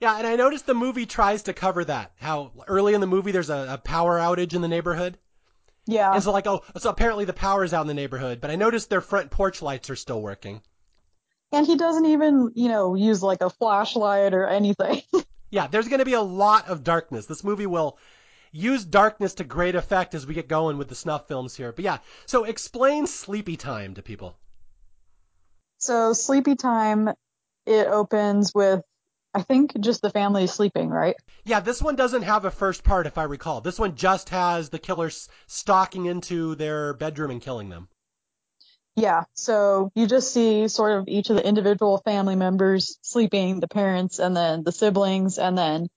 Yeah, 0.00 0.18
and 0.18 0.26
I 0.26 0.34
noticed 0.36 0.66
the 0.66 0.74
movie 0.74 1.06
tries 1.06 1.44
to 1.44 1.54
cover 1.54 1.82
that. 1.84 2.12
How 2.20 2.50
early 2.66 2.94
in 2.94 3.00
the 3.00 3.06
movie 3.06 3.30
there's 3.30 3.48
a, 3.48 3.68
a 3.70 3.78
power 3.78 4.18
outage 4.18 4.52
in 4.52 4.60
the 4.60 4.68
neighborhood. 4.68 5.16
Yeah. 5.86 6.12
And 6.12 6.22
so 6.22 6.32
like, 6.32 6.46
oh, 6.46 6.62
so 6.78 6.90
apparently 6.90 7.24
the 7.24 7.32
power's 7.32 7.74
out 7.74 7.82
in 7.82 7.88
the 7.88 7.94
neighborhood, 7.94 8.40
but 8.40 8.50
I 8.50 8.56
noticed 8.56 8.88
their 8.88 9.00
front 9.00 9.30
porch 9.30 9.60
lights 9.62 9.90
are 9.90 9.96
still 9.96 10.20
working. 10.22 10.62
And 11.52 11.66
he 11.66 11.76
doesn't 11.76 12.06
even, 12.06 12.50
you 12.54 12.68
know, 12.68 12.94
use 12.94 13.22
like 13.22 13.42
a 13.42 13.50
flashlight 13.50 14.34
or 14.34 14.46
anything. 14.46 15.02
Yeah, 15.50 15.68
there's 15.68 15.86
going 15.86 16.00
to 16.00 16.04
be 16.04 16.14
a 16.14 16.20
lot 16.20 16.66
of 16.68 16.82
darkness. 16.82 17.26
This 17.26 17.44
movie 17.44 17.66
will 17.66 17.96
use 18.50 18.84
darkness 18.84 19.34
to 19.34 19.44
great 19.44 19.76
effect 19.76 20.12
as 20.14 20.26
we 20.26 20.34
get 20.34 20.48
going 20.48 20.78
with 20.78 20.88
the 20.88 20.96
snuff 20.96 21.28
films 21.28 21.54
here. 21.54 21.70
But 21.70 21.84
yeah, 21.84 21.98
so 22.26 22.42
explain 22.42 23.06
Sleepy 23.06 23.56
Time 23.56 23.94
to 23.94 24.02
people. 24.02 24.36
so 25.78 26.12
Sleepy 26.12 26.56
Time, 26.56 27.08
it 27.66 27.86
opens 27.86 28.52
with, 28.52 28.82
I 29.34 29.42
think, 29.42 29.78
just 29.80 30.00
the 30.00 30.10
family 30.10 30.44
is 30.44 30.52
sleeping, 30.52 30.90
right? 30.90 31.16
Yeah, 31.44 31.60
this 31.60 31.82
one 31.82 31.96
doesn't 31.96 32.22
have 32.22 32.44
a 32.44 32.50
first 32.50 32.84
part, 32.84 33.06
if 33.06 33.18
I 33.18 33.24
recall. 33.24 33.60
This 33.60 33.78
one 33.78 33.96
just 33.96 34.28
has 34.28 34.68
the 34.68 34.78
killers 34.78 35.28
stalking 35.48 36.06
into 36.06 36.54
their 36.54 36.94
bedroom 36.94 37.32
and 37.32 37.42
killing 37.42 37.68
them. 37.68 37.88
Yeah, 38.96 39.24
so 39.34 39.90
you 39.96 40.06
just 40.06 40.32
see 40.32 40.68
sort 40.68 40.98
of 40.98 41.08
each 41.08 41.28
of 41.28 41.36
the 41.36 41.44
individual 41.44 41.98
family 41.98 42.36
members 42.36 42.96
sleeping, 43.02 43.58
the 43.58 43.66
parents 43.66 44.20
and 44.20 44.36
then 44.36 44.62
the 44.62 44.70
siblings, 44.70 45.36
and 45.38 45.58
then 45.58 45.88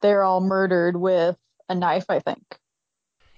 they're 0.00 0.22
all 0.22 0.40
murdered 0.40 0.96
with 0.96 1.36
a 1.68 1.74
knife, 1.74 2.04
I 2.08 2.20
think. 2.20 2.42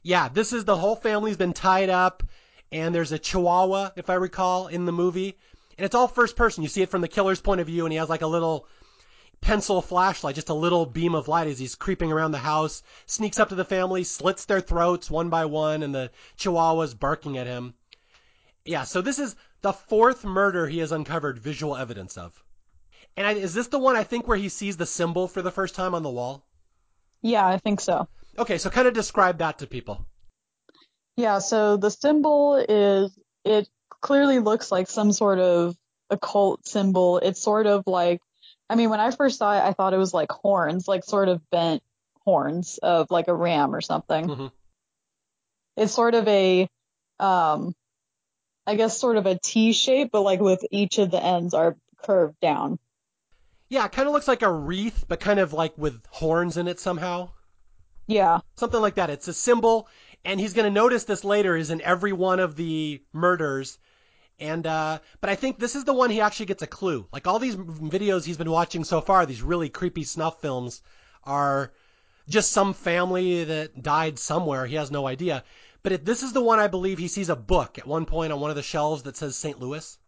Yeah, 0.02 0.28
this 0.28 0.52
is 0.52 0.66
the 0.66 0.76
whole 0.76 0.96
family's 0.96 1.38
been 1.38 1.54
tied 1.54 1.88
up, 1.88 2.22
and 2.70 2.94
there's 2.94 3.12
a 3.12 3.18
chihuahua, 3.18 3.90
if 3.96 4.10
I 4.10 4.14
recall, 4.14 4.66
in 4.66 4.84
the 4.84 4.92
movie. 4.92 5.38
And 5.78 5.86
it's 5.86 5.94
all 5.94 6.08
first 6.08 6.36
person. 6.36 6.62
You 6.62 6.68
see 6.68 6.82
it 6.82 6.90
from 6.90 7.00
the 7.00 7.08
killer's 7.08 7.40
point 7.40 7.62
of 7.62 7.66
view, 7.66 7.86
and 7.86 7.92
he 7.92 7.98
has 7.98 8.10
like 8.10 8.22
a 8.22 8.26
little 8.26 8.66
pencil 9.46 9.80
flashlight, 9.80 10.34
just 10.34 10.48
a 10.48 10.54
little 10.54 10.84
beam 10.84 11.14
of 11.14 11.28
light 11.28 11.46
as 11.46 11.56
he's 11.56 11.76
creeping 11.76 12.10
around 12.10 12.32
the 12.32 12.38
house, 12.38 12.82
sneaks 13.06 13.38
up 13.38 13.50
to 13.50 13.54
the 13.54 13.64
family, 13.64 14.02
slits 14.02 14.44
their 14.44 14.60
throats 14.60 15.08
one 15.08 15.30
by 15.30 15.44
one, 15.44 15.84
and 15.84 15.94
the 15.94 16.10
chihuahua's 16.36 16.94
barking 16.94 17.38
at 17.38 17.46
him. 17.46 17.72
Yeah, 18.64 18.82
so 18.82 19.00
this 19.00 19.20
is 19.20 19.36
the 19.62 19.72
fourth 19.72 20.24
murder 20.24 20.66
he 20.66 20.80
has 20.80 20.90
uncovered 20.90 21.38
visual 21.38 21.76
evidence 21.76 22.18
of. 22.18 22.42
And 23.16 23.24
I, 23.24 23.34
is 23.34 23.54
this 23.54 23.68
the 23.68 23.78
one 23.78 23.94
I 23.94 24.02
think 24.02 24.26
where 24.26 24.36
he 24.36 24.48
sees 24.48 24.76
the 24.76 24.84
symbol 24.84 25.28
for 25.28 25.42
the 25.42 25.52
first 25.52 25.76
time 25.76 25.94
on 25.94 26.02
the 26.02 26.10
wall? 26.10 26.44
Yeah, 27.22 27.46
I 27.46 27.58
think 27.58 27.80
so. 27.80 28.08
Okay, 28.36 28.58
so 28.58 28.68
kind 28.68 28.88
of 28.88 28.94
describe 28.94 29.38
that 29.38 29.60
to 29.60 29.68
people. 29.68 30.04
Yeah, 31.16 31.38
so 31.38 31.76
the 31.76 31.92
symbol 31.92 32.56
is, 32.56 33.16
it 33.44 33.68
clearly 34.00 34.40
looks 34.40 34.72
like 34.72 34.88
some 34.88 35.12
sort 35.12 35.38
of 35.38 35.76
occult 36.10 36.66
symbol. 36.66 37.18
It's 37.18 37.40
sort 37.40 37.68
of 37.68 37.84
like, 37.86 38.20
I 38.68 38.74
mean, 38.74 38.90
when 38.90 39.00
I 39.00 39.10
first 39.10 39.38
saw 39.38 39.56
it, 39.56 39.62
I 39.62 39.72
thought 39.72 39.94
it 39.94 39.98
was 39.98 40.12
like 40.14 40.30
horns, 40.30 40.88
like 40.88 41.04
sort 41.04 41.28
of 41.28 41.48
bent 41.50 41.82
horns 42.24 42.78
of 42.82 43.10
like 43.10 43.28
a 43.28 43.34
ram 43.34 43.74
or 43.74 43.80
something. 43.80 44.26
Mhm. 44.26 44.52
It's 45.76 45.92
sort 45.92 46.14
of 46.14 46.26
a, 46.26 46.68
um, 47.20 47.74
I 48.66 48.74
guess 48.74 48.98
sort 48.98 49.16
of 49.16 49.26
a 49.26 49.38
T 49.38 49.72
shape, 49.72 50.10
but 50.10 50.22
like 50.22 50.40
with 50.40 50.64
each 50.70 50.98
of 50.98 51.10
the 51.10 51.22
ends 51.22 51.54
are 51.54 51.76
curved 52.02 52.40
down. 52.40 52.78
Yeah, 53.68 53.84
it 53.84 53.92
kind 53.92 54.08
of 54.08 54.14
looks 54.14 54.28
like 54.28 54.42
a 54.42 54.50
wreath, 54.50 55.04
but 55.06 55.20
kind 55.20 55.38
of 55.38 55.52
like 55.52 55.76
with 55.76 56.04
horns 56.10 56.56
in 56.56 56.66
it 56.68 56.80
somehow. 56.80 57.30
Yeah. 58.06 58.40
Something 58.56 58.80
like 58.80 58.94
that. 58.96 59.10
It's 59.10 59.28
a 59.28 59.34
symbol, 59.34 59.88
and 60.24 60.38
he's 60.38 60.52
going 60.52 60.64
to 60.66 60.70
notice 60.70 61.04
this 61.04 61.24
later 61.24 61.56
is 61.56 61.70
in 61.70 61.80
every 61.80 62.12
one 62.12 62.40
of 62.40 62.56
the 62.56 63.02
murders. 63.12 63.78
And, 64.38 64.66
uh, 64.66 64.98
but 65.20 65.30
I 65.30 65.34
think 65.34 65.58
this 65.58 65.76
is 65.76 65.84
the 65.84 65.94
one 65.94 66.10
he 66.10 66.20
actually 66.20 66.46
gets 66.46 66.62
a 66.62 66.66
clue. 66.66 67.06
Like 67.12 67.26
all 67.26 67.38
these 67.38 67.56
videos 67.56 68.24
he's 68.24 68.36
been 68.36 68.50
watching 68.50 68.84
so 68.84 69.00
far, 69.00 69.24
these 69.24 69.42
really 69.42 69.68
creepy 69.68 70.04
snuff 70.04 70.40
films 70.40 70.82
are 71.24 71.72
just 72.28 72.52
some 72.52 72.74
family 72.74 73.44
that 73.44 73.82
died 73.82 74.18
somewhere. 74.18 74.66
He 74.66 74.76
has 74.76 74.90
no 74.90 75.06
idea. 75.06 75.44
But 75.82 76.04
this 76.04 76.22
is 76.22 76.32
the 76.32 76.42
one 76.42 76.58
I 76.58 76.66
believe 76.66 76.98
he 76.98 77.08
sees 77.08 77.28
a 77.28 77.36
book 77.36 77.78
at 77.78 77.86
one 77.86 78.06
point 78.06 78.32
on 78.32 78.40
one 78.40 78.50
of 78.50 78.56
the 78.56 78.62
shelves 78.62 79.04
that 79.04 79.16
says 79.16 79.36
St. 79.36 79.60
Louis. 79.60 79.98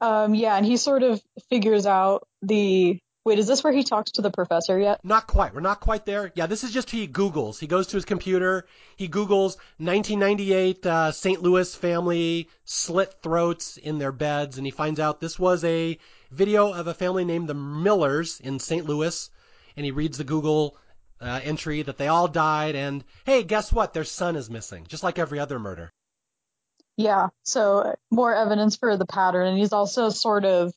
Um, 0.00 0.34
yeah, 0.34 0.56
and 0.56 0.66
he 0.66 0.76
sort 0.76 1.02
of 1.02 1.22
figures 1.48 1.86
out 1.86 2.26
the, 2.42 3.00
wait, 3.24 3.38
is 3.38 3.46
this 3.46 3.64
where 3.64 3.72
he 3.72 3.82
talks 3.82 4.12
to 4.12 4.22
the 4.22 4.30
professor 4.30 4.78
yet? 4.78 5.00
Not 5.04 5.26
quite. 5.26 5.54
We're 5.54 5.60
not 5.60 5.80
quite 5.80 6.04
there. 6.06 6.32
Yeah, 6.34 6.46
this 6.46 6.64
is 6.64 6.72
just 6.72 6.90
he 6.90 7.08
Googles. 7.08 7.58
He 7.58 7.66
goes 7.66 7.86
to 7.88 7.96
his 7.96 8.04
computer. 8.04 8.66
He 8.96 9.08
Googles 9.08 9.56
1998 9.78 10.86
uh, 10.86 11.12
St. 11.12 11.42
Louis 11.42 11.74
family 11.74 12.48
slit 12.64 13.14
throats 13.22 13.76
in 13.76 13.98
their 13.98 14.12
beds, 14.12 14.58
and 14.58 14.66
he 14.66 14.70
finds 14.70 15.00
out 15.00 15.20
this 15.20 15.38
was 15.38 15.64
a 15.64 15.98
video 16.30 16.72
of 16.72 16.86
a 16.86 16.94
family 16.94 17.24
named 17.24 17.48
the 17.48 17.54
Millers 17.54 18.40
in 18.40 18.58
St. 18.58 18.86
Louis. 18.86 19.30
And 19.76 19.84
he 19.84 19.90
reads 19.90 20.18
the 20.18 20.24
Google 20.24 20.76
uh, 21.20 21.40
entry 21.42 21.82
that 21.82 21.98
they 21.98 22.08
all 22.08 22.28
died, 22.28 22.76
and 22.76 23.02
hey, 23.24 23.42
guess 23.42 23.72
what? 23.72 23.94
Their 23.94 24.04
son 24.04 24.36
is 24.36 24.50
missing, 24.50 24.86
just 24.88 25.02
like 25.02 25.18
every 25.18 25.40
other 25.40 25.58
murder. 25.58 25.90
Yeah, 26.96 27.28
so 27.42 27.96
more 28.10 28.34
evidence 28.34 28.76
for 28.76 28.96
the 28.96 29.06
pattern. 29.06 29.48
And 29.48 29.58
he's 29.58 29.72
also 29.72 30.10
sort 30.10 30.44
of, 30.44 30.72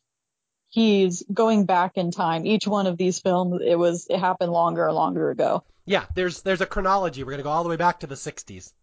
he's 0.69 1.23
going 1.31 1.65
back 1.65 1.93
in 1.95 2.11
time. 2.11 2.45
Each 2.45 2.67
one 2.67 2.87
of 2.87 2.97
these 2.97 3.19
films, 3.19 3.61
it 3.63 3.75
was, 3.75 4.07
it 4.09 4.19
happened 4.19 4.51
longer 4.51 4.85
or 4.85 4.93
longer 4.93 5.29
ago. 5.29 5.63
Yeah, 5.85 6.05
there's 6.15 6.41
there's 6.41 6.59
a 6.59 6.65
chronology. 6.65 7.23
We're 7.23 7.31
gonna 7.31 7.43
go 7.43 7.49
all 7.49 7.63
the 7.63 7.69
way 7.69 7.77
back 7.77 8.01
to 8.01 8.07
the 8.07 8.15
60s, 8.15 8.73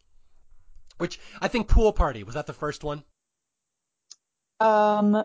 which 0.97 1.21
I 1.39 1.49
think 1.49 1.69
Pool 1.69 1.93
Party 1.93 2.25
was 2.25 2.35
that 2.35 2.47
the 2.47 2.55
first 2.55 2.83
one. 2.83 3.05
Um, 4.59 5.23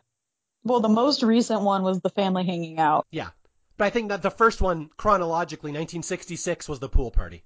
well, 0.64 0.82
the 0.82 0.90
most 0.90 1.24
recent 1.24 1.62
one 1.62 1.84
was 1.84 2.02
the 2.02 2.10
family 2.10 2.46
hanging 2.46 2.80
out. 2.80 3.08
Yeah. 3.12 3.30
But 3.78 3.86
I 3.86 3.90
think 3.92 4.10
that 4.10 4.22
the 4.22 4.30
first 4.30 4.62
one, 4.62 4.90
chronologically, 4.98 5.70
1966 5.70 6.68
was 6.68 6.80
the 6.80 6.90
pool 6.90 7.12
party. 7.12 7.44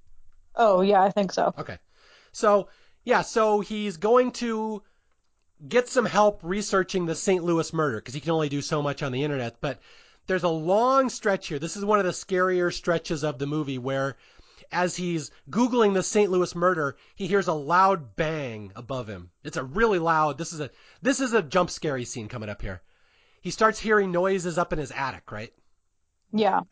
Oh, 0.56 0.82
yeah, 0.82 1.02
I 1.02 1.12
think 1.12 1.32
so. 1.32 1.54
Okay. 1.58 1.78
So, 2.32 2.70
yeah, 3.04 3.22
so 3.22 3.60
he's 3.60 3.98
going 3.98 4.32
to 4.34 4.82
get 5.68 5.88
some 5.88 6.06
help 6.06 6.40
researching 6.44 7.06
the 7.06 7.16
St. 7.16 7.44
Louis 7.44 7.72
murder 7.74 7.98
because 7.98 8.14
he 8.14 8.20
can 8.20 8.32
only 8.32 8.50
do 8.50 8.62
so 8.62 8.82
much 8.82 9.04
on 9.04 9.12
the 9.12 9.24
internet. 9.24 9.58
But 9.62 9.80
there's 10.28 10.44
a 10.44 10.50
long 10.50 11.10
stretch 11.10 11.48
here. 11.48 11.60
This 11.60 11.78
is 11.78 11.86
one 11.86 12.00
of 12.00 12.06
the 12.06 12.12
scarier 12.12 12.72
stretches 12.72 13.24
of 13.24 13.40
the 13.40 13.48
movie 13.48 13.78
where 13.78 14.18
as 14.72 14.96
he's 14.96 15.32
Googling 15.50 15.94
the 15.94 16.04
St. 16.04 16.32
Louis 16.32 16.56
murder, 16.56 16.98
he 17.16 17.28
hears 17.28 17.48
a 17.48 17.54
loud 17.54 18.16
bang 18.16 18.72
above 18.76 19.08
him. 19.08 19.30
It's 19.44 19.58
a 19.58 19.64
really 19.64 20.00
loud, 20.00 20.38
this 20.38 20.54
is 20.54 20.60
a, 20.60 20.70
this 21.02 21.20
is 21.20 21.34
a 21.34 21.42
jump 21.44 21.70
scary 21.70 22.06
scene 22.06 22.28
coming 22.28 22.50
up 22.50 22.62
here. 22.62 22.82
He 23.42 23.52
starts 23.52 23.80
hearing 23.80 24.12
noises 24.12 24.58
up 24.58 24.74
in 24.74 24.80
his 24.80 24.92
attic, 24.92 25.32
right? 25.32 25.54
Yeah. 26.32 26.62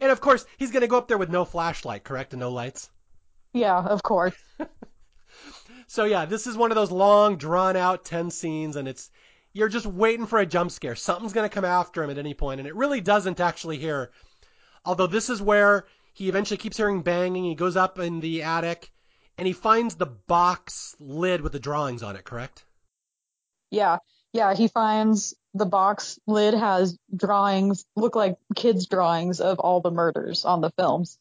And 0.00 0.10
of 0.10 0.20
course, 0.20 0.44
he's 0.56 0.70
going 0.70 0.82
to 0.82 0.88
go 0.88 0.98
up 0.98 1.08
there 1.08 1.18
with 1.18 1.30
no 1.30 1.44
flashlight, 1.44 2.04
correct? 2.04 2.32
And 2.32 2.40
no 2.40 2.50
lights. 2.50 2.90
Yeah, 3.52 3.78
of 3.78 4.02
course. 4.02 4.36
So 5.94 6.06
yeah, 6.06 6.24
this 6.24 6.48
is 6.48 6.56
one 6.56 6.72
of 6.72 6.74
those 6.74 6.90
long, 6.90 7.36
drawn 7.36 7.76
out, 7.76 8.04
tense 8.04 8.34
scenes, 8.34 8.74
and 8.74 8.88
it's 8.88 9.12
you're 9.52 9.68
just 9.68 9.86
waiting 9.86 10.26
for 10.26 10.40
a 10.40 10.44
jump 10.44 10.72
scare. 10.72 10.96
Something's 10.96 11.32
going 11.32 11.48
to 11.48 11.54
come 11.54 11.64
after 11.64 12.02
him 12.02 12.10
at 12.10 12.18
any 12.18 12.34
point, 12.34 12.58
and 12.58 12.66
it 12.66 12.74
really 12.74 13.00
doesn't 13.00 13.38
actually 13.38 13.78
here. 13.78 14.10
Although 14.84 15.06
this 15.06 15.30
is 15.30 15.40
where 15.40 15.84
he 16.12 16.28
eventually 16.28 16.58
keeps 16.58 16.78
hearing 16.78 17.02
banging. 17.02 17.44
He 17.44 17.54
goes 17.54 17.76
up 17.76 18.00
in 18.00 18.18
the 18.18 18.42
attic, 18.42 18.90
and 19.38 19.46
he 19.46 19.52
finds 19.52 19.94
the 19.94 20.06
box 20.06 20.96
lid 20.98 21.42
with 21.42 21.52
the 21.52 21.60
drawings 21.60 22.02
on 22.02 22.16
it. 22.16 22.24
Correct? 22.24 22.64
Yeah. 23.70 23.98
Yeah, 24.32 24.52
he 24.56 24.66
finds 24.66 25.36
the 25.54 25.64
box 25.64 26.18
lid 26.26 26.54
has 26.54 26.98
drawings, 27.14 27.84
look 27.94 28.16
like 28.16 28.34
kids' 28.56 28.88
drawings 28.88 29.40
of 29.40 29.60
all 29.60 29.80
the 29.80 29.92
murders 29.92 30.44
on 30.44 30.60
the 30.60 30.70
films. 30.70 31.20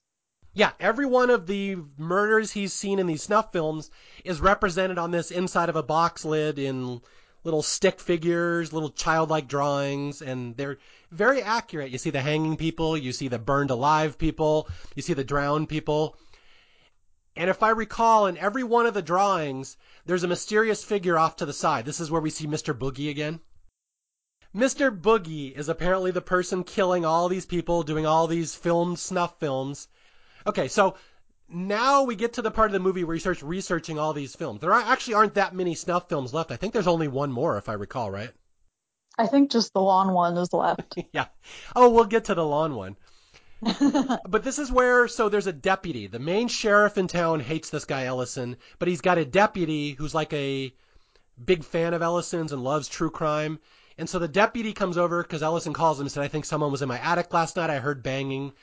Yeah, 0.55 0.71
every 0.79 1.07
one 1.07 1.31
of 1.31 1.47
the 1.47 1.77
murders 1.97 2.51
he's 2.51 2.73
seen 2.73 2.99
in 2.99 3.07
these 3.07 3.23
snuff 3.23 3.51
films 3.51 3.89
is 4.23 4.39
represented 4.39 4.99
on 4.99 5.09
this 5.09 5.31
inside 5.31 5.69
of 5.69 5.75
a 5.75 5.81
box 5.81 6.23
lid 6.23 6.59
in 6.59 7.01
little 7.43 7.63
stick 7.63 7.99
figures, 7.99 8.71
little 8.71 8.91
childlike 8.91 9.47
drawings, 9.47 10.21
and 10.21 10.55
they're 10.55 10.77
very 11.09 11.41
accurate. 11.41 11.89
You 11.89 11.97
see 11.97 12.11
the 12.11 12.21
hanging 12.21 12.55
people, 12.55 12.95
you 12.95 13.11
see 13.11 13.29
the 13.29 13.39
burned 13.39 13.71
alive 13.71 14.19
people, 14.19 14.69
you 14.95 15.01
see 15.01 15.13
the 15.13 15.23
drowned 15.23 15.69
people. 15.69 16.17
And 17.35 17.49
if 17.49 17.63
I 17.63 17.71
recall, 17.71 18.27
in 18.27 18.37
every 18.37 18.63
one 18.63 18.85
of 18.85 18.93
the 18.93 19.01
drawings, 19.01 19.75
there's 20.05 20.23
a 20.23 20.27
mysterious 20.27 20.83
figure 20.83 21.17
off 21.17 21.37
to 21.37 21.47
the 21.47 21.53
side. 21.53 21.83
This 21.83 21.99
is 21.99 22.11
where 22.11 22.21
we 22.21 22.29
see 22.29 22.45
Mr. 22.45 22.77
Boogie 22.77 23.09
again. 23.09 23.39
Mr. 24.55 24.95
Boogie 24.95 25.57
is 25.57 25.67
apparently 25.67 26.11
the 26.11 26.21
person 26.21 26.63
killing 26.63 27.05
all 27.05 27.27
these 27.27 27.47
people, 27.47 27.81
doing 27.81 28.05
all 28.05 28.27
these 28.27 28.53
filmed 28.53 28.99
snuff 28.99 29.39
films. 29.39 29.87
Okay, 30.47 30.67
so 30.67 30.95
now 31.49 32.03
we 32.03 32.15
get 32.15 32.33
to 32.33 32.41
the 32.41 32.51
part 32.51 32.67
of 32.67 32.73
the 32.73 32.79
movie 32.79 33.03
where 33.03 33.13
he 33.13 33.19
starts 33.19 33.43
researching 33.43 33.99
all 33.99 34.13
these 34.13 34.35
films. 34.35 34.61
There 34.61 34.73
are, 34.73 34.81
actually 34.81 35.15
aren't 35.15 35.35
that 35.35 35.55
many 35.55 35.75
snuff 35.75 36.09
films 36.09 36.33
left. 36.33 36.51
I 36.51 36.55
think 36.55 36.73
there's 36.73 36.87
only 36.87 37.07
one 37.07 37.31
more, 37.31 37.57
if 37.57 37.69
I 37.69 37.73
recall, 37.73 38.09
right? 38.09 38.31
I 39.17 39.27
think 39.27 39.51
just 39.51 39.73
the 39.73 39.81
lawn 39.81 40.13
one 40.13 40.37
is 40.37 40.51
left. 40.53 40.97
yeah. 41.13 41.27
Oh, 41.75 41.89
we'll 41.89 42.05
get 42.05 42.25
to 42.25 42.35
the 42.35 42.45
lawn 42.45 42.75
one. 42.75 42.95
but 44.27 44.43
this 44.43 44.59
is 44.59 44.71
where, 44.71 45.07
so 45.07 45.29
there's 45.29 45.47
a 45.47 45.53
deputy. 45.53 46.07
The 46.07 46.19
main 46.19 46.47
sheriff 46.47 46.97
in 46.97 47.07
town 47.07 47.39
hates 47.39 47.69
this 47.69 47.85
guy 47.85 48.05
Ellison, 48.05 48.57
but 48.79 48.87
he's 48.87 49.01
got 49.01 49.17
a 49.17 49.25
deputy 49.25 49.91
who's 49.91 50.15
like 50.15 50.33
a 50.33 50.73
big 51.43 51.63
fan 51.63 51.93
of 51.93 52.01
Ellison's 52.01 52.51
and 52.51 52.63
loves 52.63 52.87
true 52.87 53.11
crime. 53.11 53.59
And 53.97 54.09
so 54.09 54.19
the 54.19 54.27
deputy 54.27 54.73
comes 54.73 54.97
over 54.97 55.21
because 55.21 55.43
Ellison 55.43 55.73
calls 55.73 55.99
him 55.99 56.05
and 56.05 56.11
said, 56.11 56.23
I 56.23 56.27
think 56.27 56.45
someone 56.45 56.71
was 56.71 56.81
in 56.81 56.89
my 56.89 56.99
attic 56.99 57.31
last 57.31 57.55
night. 57.55 57.69
I 57.69 57.77
heard 57.77 58.03
banging. 58.03 58.53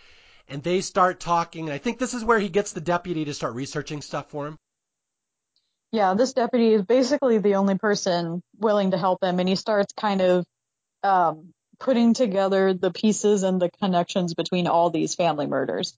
And 0.51 0.63
they 0.63 0.81
start 0.81 1.21
talking. 1.21 1.67
And 1.67 1.73
I 1.73 1.79
think 1.79 1.99
this 1.99 2.13
is 2.13 2.25
where 2.25 2.39
he 2.39 2.49
gets 2.49 2.73
the 2.73 2.81
deputy 2.81 3.25
to 3.25 3.35
start 3.35 3.55
researching 3.55 4.03
stuff 4.03 4.31
for 4.31 4.47
him. 4.47 4.59
Yeah, 5.93 6.15
this 6.15 6.33
deputy 6.33 6.75
is 6.75 6.83
basically 6.83 7.39
the 7.39 7.55
only 7.55 7.77
person 7.79 8.43
willing 8.59 8.93
to 8.93 8.99
help 8.99 9.25
him, 9.25 9.41
and 9.41 9.49
he 9.49 9.57
starts 9.57 9.93
kind 9.93 10.21
of 10.21 10.45
um, 11.03 11.53
putting 11.81 12.15
together 12.15 12.75
the 12.75 12.93
pieces 12.93 13.43
and 13.43 13.61
the 13.61 13.71
connections 13.83 14.35
between 14.35 14.69
all 14.69 14.91
these 14.91 15.17
family 15.17 15.47
murders. 15.47 15.97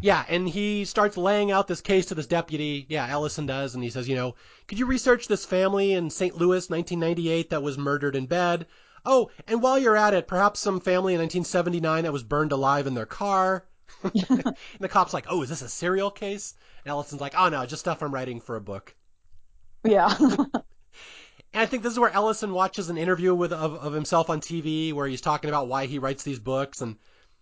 Yeah, 0.00 0.24
and 0.28 0.48
he 0.48 0.84
starts 0.86 1.16
laying 1.16 1.50
out 1.50 1.68
this 1.68 1.80
case 1.80 2.06
to 2.06 2.14
this 2.14 2.26
deputy. 2.26 2.86
Yeah, 2.88 3.06
Ellison 3.06 3.46
does, 3.46 3.74
and 3.74 3.84
he 3.84 3.90
says, 3.90 4.08
you 4.08 4.16
know, 4.16 4.34
could 4.66 4.78
you 4.78 4.86
research 4.86 5.28
this 5.28 5.44
family 5.44 5.92
in 5.92 6.10
St. 6.10 6.36
Louis, 6.36 6.68
1998, 6.68 7.50
that 7.50 7.62
was 7.62 7.78
murdered 7.78 8.16
in 8.16 8.26
bed? 8.26 8.66
Oh, 9.04 9.30
and 9.46 9.60
while 9.60 9.78
you're 9.78 9.96
at 9.96 10.14
it, 10.14 10.26
perhaps 10.26 10.60
some 10.60 10.80
family 10.80 11.14
in 11.14 11.20
1979 11.20 12.04
that 12.04 12.12
was 12.12 12.22
burned 12.22 12.52
alive 12.52 12.86
in 12.86 12.94
their 12.94 13.06
car. 13.06 13.66
and 14.28 14.56
the 14.80 14.88
cop's 14.88 15.14
like, 15.14 15.26
oh, 15.28 15.42
is 15.42 15.48
this 15.48 15.62
a 15.62 15.68
serial 15.68 16.10
case? 16.10 16.54
And 16.84 16.90
Ellison's 16.90 17.20
like, 17.20 17.34
oh 17.36 17.48
no, 17.48 17.64
just 17.66 17.80
stuff 17.80 18.02
I'm 18.02 18.12
writing 18.12 18.40
for 18.40 18.56
a 18.56 18.60
book. 18.60 18.94
Yeah. 19.84 20.14
and 20.18 20.62
I 21.54 21.66
think 21.66 21.82
this 21.82 21.92
is 21.92 21.98
where 21.98 22.12
Ellison 22.12 22.52
watches 22.52 22.88
an 22.90 22.98
interview 22.98 23.34
with 23.34 23.52
of, 23.52 23.74
of 23.74 23.92
himself 23.92 24.30
on 24.30 24.40
TV 24.40 24.92
where 24.92 25.06
he's 25.06 25.20
talking 25.20 25.50
about 25.50 25.68
why 25.68 25.86
he 25.86 25.98
writes 25.98 26.22
these 26.22 26.38
books 26.38 26.80
and 26.80 26.96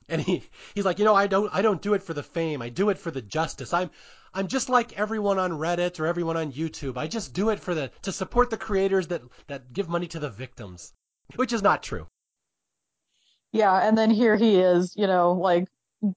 and 0.09 0.21
he 0.21 0.43
he's 0.75 0.85
like, 0.85 0.99
you 0.99 1.05
know, 1.05 1.15
I 1.15 1.27
don't 1.27 1.51
I 1.55 1.63
don't 1.63 1.83
do 1.83 1.95
it 1.95 2.03
for 2.03 2.15
the 2.15 2.23
fame. 2.23 2.61
I 2.63 2.69
do 2.69 2.91
it 2.91 2.99
for 2.99 3.11
the 3.11 3.23
justice. 3.23 3.73
I'm 3.73 3.91
I'm 4.35 4.49
just 4.49 4.69
like 4.69 4.99
everyone 4.99 5.39
on 5.39 5.53
Reddit 5.53 6.01
or 6.01 6.07
everyone 6.07 6.37
on 6.37 6.53
YouTube. 6.53 6.97
I 6.97 7.07
just 7.07 7.35
do 7.35 7.51
it 7.51 7.61
for 7.61 7.75
the 7.75 7.91
to 8.03 8.13
support 8.13 8.51
the 8.51 8.57
creators 8.57 9.09
that 9.09 9.23
that 9.47 9.73
give 9.73 9.89
money 9.89 10.09
to 10.09 10.19
the 10.19 10.31
victims, 10.31 10.93
which 11.37 11.53
is 11.53 11.63
not 11.63 11.83
true. 11.83 12.07
Yeah, 13.53 13.87
and 13.87 13.97
then 13.97 14.11
here 14.11 14.37
he 14.37 14.57
is, 14.57 14.95
you 14.97 15.07
know, 15.07 15.33
like 15.33 15.69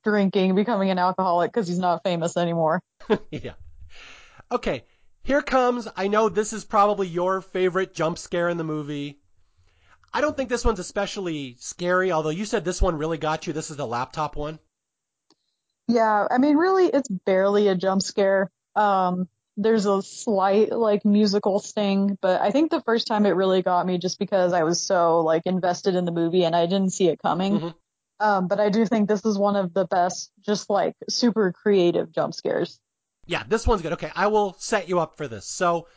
drinking, 0.03 0.55
becoming 0.55 0.89
an 0.89 0.99
alcoholic 0.99 1.51
because 1.51 1.67
he's 1.67 1.79
not 1.79 2.03
famous 2.03 2.37
anymore. 2.37 2.81
yeah. 3.31 3.53
Okay, 4.51 4.83
here 5.23 5.41
comes. 5.41 5.87
I 5.95 6.07
know 6.07 6.29
this 6.29 6.53
is 6.53 6.65
probably 6.65 7.07
your 7.07 7.41
favorite 7.41 7.93
jump 7.93 8.17
scare 8.17 8.49
in 8.49 8.57
the 8.57 8.63
movie. 8.63 9.19
I 10.13 10.21
don't 10.21 10.37
think 10.37 10.49
this 10.49 10.63
one's 10.63 10.79
especially 10.79 11.57
scary, 11.59 12.11
although 12.11 12.29
you 12.29 12.45
said 12.45 12.63
this 12.63 12.81
one 12.81 12.97
really 12.97 13.17
got 13.17 13.47
you. 13.47 13.53
This 13.53 13.69
is 13.69 13.77
the 13.77 13.87
laptop 13.87 14.35
one. 14.35 14.59
Yeah, 15.87 16.27
I 16.31 16.37
mean, 16.37 16.57
really, 16.57 16.87
it's 16.87 17.09
barely 17.09 17.67
a 17.67 17.75
jump 17.75 18.01
scare. 18.01 18.49
Um, 18.75 19.27
there's 19.57 19.85
a 19.85 20.01
slight 20.01 20.71
like 20.71 21.05
musical 21.05 21.59
sting, 21.59 22.17
but 22.21 22.41
I 22.41 22.51
think 22.51 22.71
the 22.71 22.81
first 22.81 23.07
time 23.07 23.25
it 23.25 23.31
really 23.31 23.61
got 23.61 23.85
me 23.85 23.97
just 23.97 24.19
because 24.19 24.51
I 24.53 24.63
was 24.63 24.81
so 24.81 25.21
like 25.21 25.43
invested 25.45 25.95
in 25.95 26.05
the 26.05 26.11
movie 26.11 26.43
and 26.43 26.55
I 26.55 26.65
didn't 26.65 26.91
see 26.91 27.07
it 27.07 27.21
coming. 27.21 27.59
Mhm. 27.59 27.73
Um, 28.19 28.47
but 28.47 28.59
I 28.59 28.69
do 28.69 28.85
think 28.85 29.07
this 29.07 29.25
is 29.25 29.37
one 29.37 29.55
of 29.55 29.73
the 29.73 29.85
best, 29.85 30.31
just 30.45 30.69
like 30.69 30.95
super 31.09 31.51
creative 31.51 32.11
jump 32.11 32.33
scares. 32.33 32.79
Yeah, 33.27 33.43
this 33.47 33.67
one's 33.67 33.81
good. 33.81 33.93
Okay, 33.93 34.11
I 34.15 34.27
will 34.27 34.55
set 34.59 34.87
you 34.87 34.99
up 34.99 35.17
for 35.17 35.27
this. 35.27 35.45
So 35.45 35.87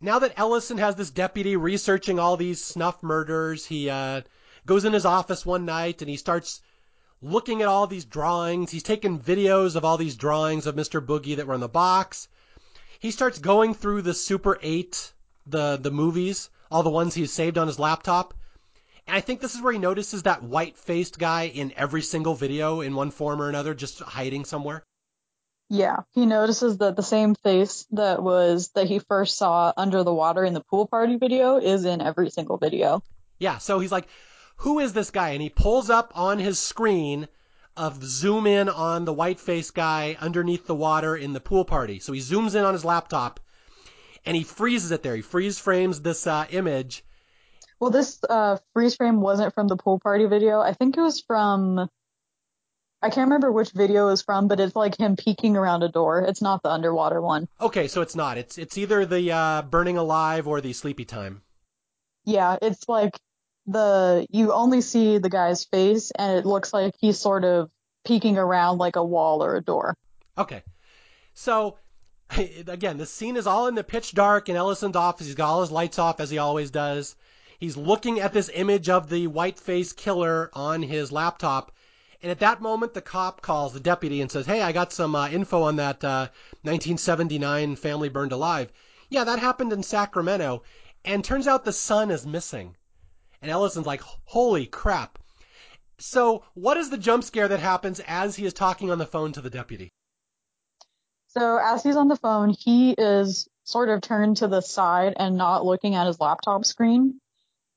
now 0.00 0.18
that 0.18 0.38
Ellison 0.38 0.78
has 0.78 0.96
this 0.96 1.10
deputy 1.10 1.56
researching 1.56 2.18
all 2.18 2.36
these 2.36 2.64
snuff 2.64 3.02
murders, 3.02 3.64
he 3.64 3.88
uh, 3.88 4.22
goes 4.64 4.84
in 4.84 4.92
his 4.92 5.04
office 5.04 5.46
one 5.46 5.64
night 5.64 6.02
and 6.02 6.10
he 6.10 6.16
starts 6.16 6.60
looking 7.22 7.62
at 7.62 7.68
all 7.68 7.86
these 7.86 8.04
drawings. 8.04 8.70
He's 8.70 8.82
taking 8.82 9.20
videos 9.20 9.76
of 9.76 9.84
all 9.84 9.96
these 9.96 10.16
drawings 10.16 10.66
of 10.66 10.74
Mr. 10.74 11.04
Boogie 11.04 11.36
that 11.36 11.46
were 11.46 11.54
in 11.54 11.60
the 11.60 11.68
box. 11.68 12.28
He 12.98 13.10
starts 13.10 13.38
going 13.38 13.74
through 13.74 14.02
the 14.02 14.14
Super 14.14 14.58
8, 14.62 15.12
the 15.46 15.76
the 15.76 15.90
movies, 15.90 16.50
all 16.70 16.82
the 16.82 16.90
ones 16.90 17.14
he's 17.14 17.32
saved 17.32 17.58
on 17.58 17.66
his 17.66 17.78
laptop. 17.78 18.34
I 19.08 19.20
think 19.20 19.40
this 19.40 19.54
is 19.54 19.62
where 19.62 19.72
he 19.72 19.78
notices 19.78 20.24
that 20.24 20.42
white-faced 20.42 21.18
guy 21.18 21.44
in 21.46 21.72
every 21.76 22.02
single 22.02 22.34
video 22.34 22.80
in 22.80 22.94
one 22.94 23.10
form 23.10 23.40
or 23.40 23.48
another, 23.48 23.74
just 23.74 24.00
hiding 24.00 24.44
somewhere. 24.44 24.84
Yeah, 25.68 26.00
he 26.12 26.26
notices 26.26 26.78
that 26.78 26.96
the 26.96 27.02
same 27.02 27.34
face 27.34 27.86
that 27.90 28.22
was 28.22 28.70
that 28.74 28.86
he 28.86 29.00
first 29.00 29.36
saw 29.36 29.72
under 29.76 30.04
the 30.04 30.14
water 30.14 30.44
in 30.44 30.54
the 30.54 30.62
pool 30.62 30.86
party 30.86 31.16
video 31.16 31.56
is 31.56 31.84
in 31.84 32.00
every 32.00 32.30
single 32.30 32.56
video. 32.56 33.02
Yeah, 33.38 33.58
so 33.58 33.80
he's 33.80 33.92
like, 33.92 34.06
who 34.58 34.78
is 34.78 34.92
this 34.92 35.10
guy? 35.10 35.30
And 35.30 35.42
he 35.42 35.50
pulls 35.50 35.90
up 35.90 36.12
on 36.14 36.38
his 36.38 36.58
screen 36.58 37.28
of 37.76 38.02
zoom 38.02 38.46
in 38.46 38.68
on 38.68 39.04
the 39.04 39.12
white 39.12 39.38
faced 39.38 39.74
guy 39.74 40.16
underneath 40.20 40.66
the 40.66 40.74
water 40.74 41.16
in 41.16 41.32
the 41.32 41.40
pool 41.40 41.64
party. 41.64 41.98
So 41.98 42.12
he 42.12 42.20
zooms 42.20 42.54
in 42.54 42.64
on 42.64 42.72
his 42.72 42.84
laptop 42.84 43.40
and 44.24 44.36
he 44.36 44.44
freezes 44.44 44.90
it 44.92 45.02
there. 45.02 45.16
He 45.16 45.22
freeze 45.22 45.58
frames 45.58 46.00
this 46.00 46.26
uh, 46.26 46.46
image. 46.50 47.04
Well, 47.78 47.90
this 47.90 48.18
uh, 48.28 48.58
freeze 48.72 48.96
frame 48.96 49.20
wasn't 49.20 49.54
from 49.54 49.68
the 49.68 49.76
pool 49.76 49.98
party 49.98 50.26
video. 50.26 50.60
I 50.60 50.72
think 50.72 50.96
it 50.96 51.00
was 51.00 51.20
from. 51.20 51.88
I 53.02 53.10
can't 53.10 53.26
remember 53.26 53.52
which 53.52 53.70
video 53.72 54.08
it 54.08 54.12
was 54.12 54.22
from, 54.22 54.48
but 54.48 54.58
it's 54.58 54.74
like 54.74 54.98
him 54.98 55.16
peeking 55.16 55.56
around 55.56 55.82
a 55.82 55.88
door. 55.88 56.20
It's 56.20 56.40
not 56.40 56.62
the 56.62 56.70
underwater 56.70 57.20
one. 57.20 57.46
Okay, 57.60 57.88
so 57.88 58.00
it's 58.00 58.16
not. 58.16 58.38
It's 58.38 58.56
it's 58.56 58.78
either 58.78 59.04
the 59.04 59.32
uh, 59.32 59.62
burning 59.62 59.98
alive 59.98 60.48
or 60.48 60.60
the 60.60 60.72
sleepy 60.72 61.04
time. 61.04 61.42
Yeah, 62.24 62.56
it's 62.62 62.88
like 62.88 63.18
the 63.66 64.26
you 64.30 64.52
only 64.52 64.80
see 64.80 65.18
the 65.18 65.28
guy's 65.28 65.64
face, 65.64 66.10
and 66.12 66.38
it 66.38 66.46
looks 66.46 66.72
like 66.72 66.94
he's 66.98 67.18
sort 67.18 67.44
of 67.44 67.70
peeking 68.06 68.38
around 68.38 68.78
like 68.78 68.96
a 68.96 69.04
wall 69.04 69.44
or 69.44 69.56
a 69.56 69.62
door. 69.62 69.96
Okay, 70.38 70.62
so 71.34 71.76
again, 72.36 72.96
the 72.96 73.06
scene 73.06 73.36
is 73.36 73.46
all 73.46 73.66
in 73.66 73.74
the 73.74 73.84
pitch 73.84 74.12
dark 74.12 74.48
in 74.48 74.56
Ellison's 74.56 74.96
office. 74.96 75.26
He's 75.26 75.34
got 75.34 75.50
all 75.50 75.60
his 75.60 75.70
lights 75.70 75.98
off 75.98 76.20
as 76.20 76.30
he 76.30 76.38
always 76.38 76.70
does. 76.70 77.14
He's 77.58 77.76
looking 77.76 78.20
at 78.20 78.32
this 78.32 78.50
image 78.52 78.88
of 78.88 79.08
the 79.08 79.26
white 79.26 79.58
faced 79.58 79.96
killer 79.96 80.50
on 80.52 80.82
his 80.82 81.12
laptop. 81.12 81.72
And 82.22 82.30
at 82.30 82.40
that 82.40 82.60
moment, 82.60 82.94
the 82.94 83.02
cop 83.02 83.40
calls 83.40 83.72
the 83.72 83.80
deputy 83.80 84.20
and 84.20 84.30
says, 84.30 84.46
Hey, 84.46 84.62
I 84.62 84.72
got 84.72 84.92
some 84.92 85.14
uh, 85.14 85.28
info 85.28 85.62
on 85.62 85.76
that 85.76 86.02
uh, 86.02 86.28
1979 86.62 87.76
family 87.76 88.08
burned 88.08 88.32
alive. 88.32 88.72
Yeah, 89.08 89.24
that 89.24 89.38
happened 89.38 89.72
in 89.72 89.82
Sacramento. 89.82 90.62
And 91.04 91.24
turns 91.24 91.46
out 91.46 91.64
the 91.64 91.72
son 91.72 92.10
is 92.10 92.26
missing. 92.26 92.76
And 93.40 93.50
Ellison's 93.50 93.86
like, 93.86 94.02
Holy 94.24 94.66
crap. 94.66 95.18
So, 95.98 96.44
what 96.54 96.76
is 96.76 96.90
the 96.90 96.98
jump 96.98 97.24
scare 97.24 97.48
that 97.48 97.60
happens 97.60 98.00
as 98.06 98.36
he 98.36 98.44
is 98.44 98.52
talking 98.52 98.90
on 98.90 98.98
the 98.98 99.06
phone 99.06 99.32
to 99.32 99.40
the 99.40 99.50
deputy? 99.50 99.92
So 101.36 101.58
as 101.58 101.82
he's 101.82 101.96
on 101.96 102.08
the 102.08 102.16
phone, 102.16 102.48
he 102.48 102.94
is 102.96 103.46
sort 103.64 103.90
of 103.90 104.00
turned 104.00 104.38
to 104.38 104.48
the 104.48 104.62
side 104.62 105.12
and 105.18 105.36
not 105.36 105.66
looking 105.66 105.94
at 105.94 106.06
his 106.06 106.18
laptop 106.18 106.64
screen, 106.64 107.20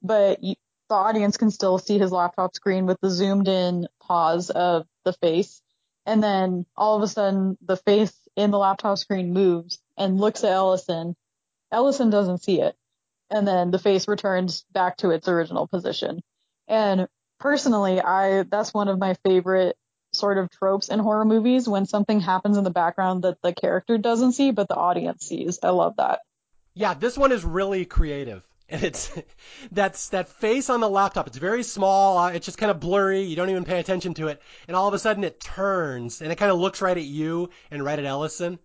but 0.01 0.39
y- 0.41 0.55
the 0.89 0.95
audience 0.95 1.37
can 1.37 1.51
still 1.51 1.77
see 1.77 1.99
his 1.99 2.11
laptop 2.11 2.55
screen 2.55 2.85
with 2.85 2.99
the 3.01 3.09
zoomed 3.09 3.47
in 3.47 3.87
pause 4.01 4.49
of 4.49 4.87
the 5.05 5.13
face. 5.13 5.61
And 6.05 6.23
then 6.23 6.65
all 6.75 6.97
of 6.97 7.03
a 7.03 7.07
sudden 7.07 7.57
the 7.61 7.77
face 7.77 8.13
in 8.35 8.49
the 8.51 8.57
laptop 8.57 8.97
screen 8.97 9.31
moves 9.31 9.79
and 9.97 10.19
looks 10.19 10.43
at 10.43 10.51
Ellison. 10.51 11.15
Ellison 11.71 12.09
doesn't 12.09 12.43
see 12.43 12.61
it. 12.61 12.75
And 13.29 13.47
then 13.47 13.69
the 13.69 13.77
face 13.77 14.07
returns 14.07 14.65
back 14.73 14.97
to 14.97 15.11
its 15.11 15.27
original 15.27 15.67
position. 15.67 16.21
And 16.67 17.07
personally, 17.39 18.01
I, 18.01 18.43
that's 18.43 18.73
one 18.73 18.87
of 18.87 18.97
my 18.97 19.13
favorite 19.23 19.77
sort 20.11 20.39
of 20.39 20.49
tropes 20.49 20.89
in 20.89 20.97
horror 20.97 21.25
movies 21.25 21.69
when 21.69 21.85
something 21.85 22.19
happens 22.19 22.57
in 22.57 22.63
the 22.63 22.71
background 22.71 23.23
that 23.23 23.39
the 23.43 23.53
character 23.53 23.99
doesn't 23.99 24.31
see, 24.31 24.49
but 24.49 24.67
the 24.67 24.75
audience 24.75 25.27
sees. 25.27 25.59
I 25.61 25.69
love 25.69 25.97
that. 25.97 26.21
Yeah, 26.73 26.95
this 26.95 27.15
one 27.15 27.31
is 27.31 27.45
really 27.45 27.85
creative. 27.85 28.48
And 28.69 28.83
it's 28.83 29.11
that's 29.71 30.09
that 30.09 30.29
face 30.29 30.69
on 30.69 30.79
the 30.79 30.89
laptop. 30.89 31.27
It's 31.27 31.37
very 31.37 31.63
small. 31.63 32.17
Uh, 32.17 32.31
it's 32.31 32.45
just 32.45 32.57
kind 32.57 32.71
of 32.71 32.79
blurry. 32.79 33.21
You 33.21 33.35
don't 33.35 33.49
even 33.49 33.65
pay 33.65 33.79
attention 33.79 34.13
to 34.15 34.27
it. 34.27 34.41
And 34.67 34.75
all 34.75 34.87
of 34.87 34.93
a 34.93 34.99
sudden 34.99 35.23
it 35.23 35.39
turns 35.39 36.21
and 36.21 36.31
it 36.31 36.37
kind 36.37 36.51
of 36.51 36.59
looks 36.59 36.81
right 36.81 36.97
at 36.97 37.03
you 37.03 37.49
and 37.71 37.83
right 37.83 37.99
at 37.99 38.05
Ellison, 38.05 38.59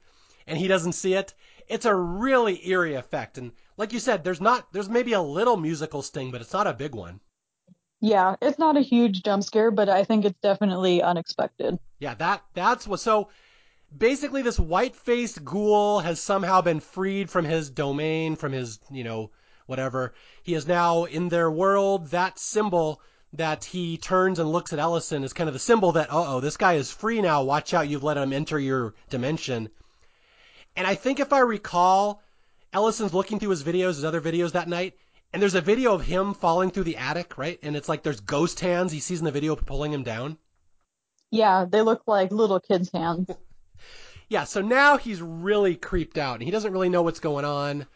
and 0.47 0.59
he 0.59 0.69
doesn't 0.69 0.93
see 0.93 1.15
it. 1.15 1.35
It's 1.69 1.87
a 1.87 1.95
really 1.95 2.67
eerie 2.69 2.95
effect. 2.95 3.39
And 3.39 3.53
like 3.77 3.93
you 3.93 3.99
said, 3.99 4.23
there's 4.25 4.41
not 4.41 4.73
there's 4.73 4.89
maybe 4.89 5.15
a 5.15 5.23
little 5.23 5.57
musical 5.57 6.03
sting, 6.03 6.31
but 6.31 6.41
it's 6.41 6.53
not 6.53 6.67
a 6.67 6.75
big 6.75 6.95
one. 6.95 7.21
Yeah, 8.01 8.37
it's 8.43 8.59
not 8.59 8.77
a 8.77 8.83
huge 8.83 9.23
jump 9.23 9.45
scare, 9.45 9.71
but 9.71 9.89
I 9.89 10.05
think 10.05 10.27
it's 10.27 10.39
definitely 10.43 11.01
unexpected. 11.01 11.79
Yeah, 11.99 12.15
that 12.17 12.43
that's 12.53 12.87
what. 12.87 13.01
So 13.01 13.31
basically, 13.97 14.43
this 14.43 14.61
white-faced 14.61 15.43
ghoul 15.43 16.01
has 16.01 16.21
somehow 16.21 16.61
been 16.61 16.81
freed 16.81 17.31
from 17.31 17.47
his 17.47 17.71
domain, 17.71 18.37
from 18.37 18.53
his 18.53 18.79
you 18.91 19.05
know 19.05 19.31
whatever. 19.67 20.15
He 20.43 20.55
is 20.55 20.67
now 20.67 21.05
in 21.05 21.29
their 21.29 21.51
world. 21.51 22.09
That 22.09 22.39
symbol 22.39 23.01
that 23.33 23.65
he 23.65 23.97
turns 23.97 24.39
and 24.39 24.51
looks 24.51 24.73
at 24.73 24.79
Ellison 24.79 25.25
is 25.25 25.33
kind 25.33 25.49
of 25.49 25.55
the 25.55 25.59
symbol 25.61 25.93
that, 25.93 26.13
uh 26.13 26.37
oh, 26.37 26.41
this 26.41 26.57
guy 26.57 26.75
is 26.75 26.91
free 26.91 27.21
now. 27.21 27.43
Watch 27.43 27.75
out, 27.75 27.89
you've 27.89 28.05
let 28.05 28.17
him 28.17 28.33
enter 28.33 28.59
your 28.59 28.95
dimension. 29.11 29.71
And 30.77 30.87
I 30.87 30.95
think 30.95 31.21
if 31.21 31.33
I 31.33 31.41
recall, 31.41 32.23
Ellison's 32.73 33.15
looking 33.15 33.39
through 33.39 33.51
his 33.51 33.65
videos, 33.65 33.95
his 33.95 34.05
other 34.05 34.21
videos 34.21 34.53
that 34.53 34.69
night, 34.69 34.95
and 35.33 35.43
there's 35.43 35.55
a 35.55 35.61
video 35.61 35.95
of 35.95 36.05
him 36.05 36.35
falling 36.35 36.71
through 36.71 36.85
the 36.85 36.97
attic, 36.97 37.37
right? 37.39 37.59
And 37.63 37.77
it's 37.77 37.89
like 37.89 38.03
there's 38.03 38.21
ghost 38.21 38.61
hands 38.61 38.93
he 38.93 39.01
sees 39.01 39.19
in 39.19 39.25
the 39.25 39.33
video 39.33 39.57
pulling 39.57 39.93
him 39.93 40.05
down. 40.05 40.39
Yeah, 41.31 41.67
they 41.69 41.83
look 41.83 42.03
like 42.07 42.31
little 42.31 42.61
kids' 42.61 42.91
hands. 42.93 43.29
Yeah, 44.29 44.45
so 44.45 44.63
now 44.63 44.97
he's 44.97 45.21
really 45.21 45.77
creeped 45.77 46.17
out 46.17 46.35
and 46.35 46.43
he 46.43 46.51
doesn't 46.51 46.73
really 46.73 46.89
know 46.89 47.03
what's 47.03 47.21
going 47.21 47.45
on. 47.45 47.87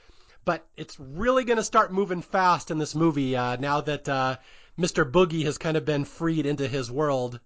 But 0.49 0.67
it's 0.79 0.99
really 0.99 1.45
going 1.45 1.59
to 1.59 1.63
start 1.63 1.93
moving 1.93 2.23
fast 2.23 2.71
in 2.71 2.79
this 2.79 2.95
movie 2.95 3.37
uh, 3.37 3.57
now 3.57 3.83
that 3.83 4.09
uh, 4.09 4.37
Mr. 4.79 5.05
Boogie 5.05 5.45
has 5.45 5.59
kind 5.59 5.77
of 5.77 5.85
been 5.85 6.07
freed 6.07 6.47
into 6.47 6.67
his 6.67 6.91
world. 6.91 7.39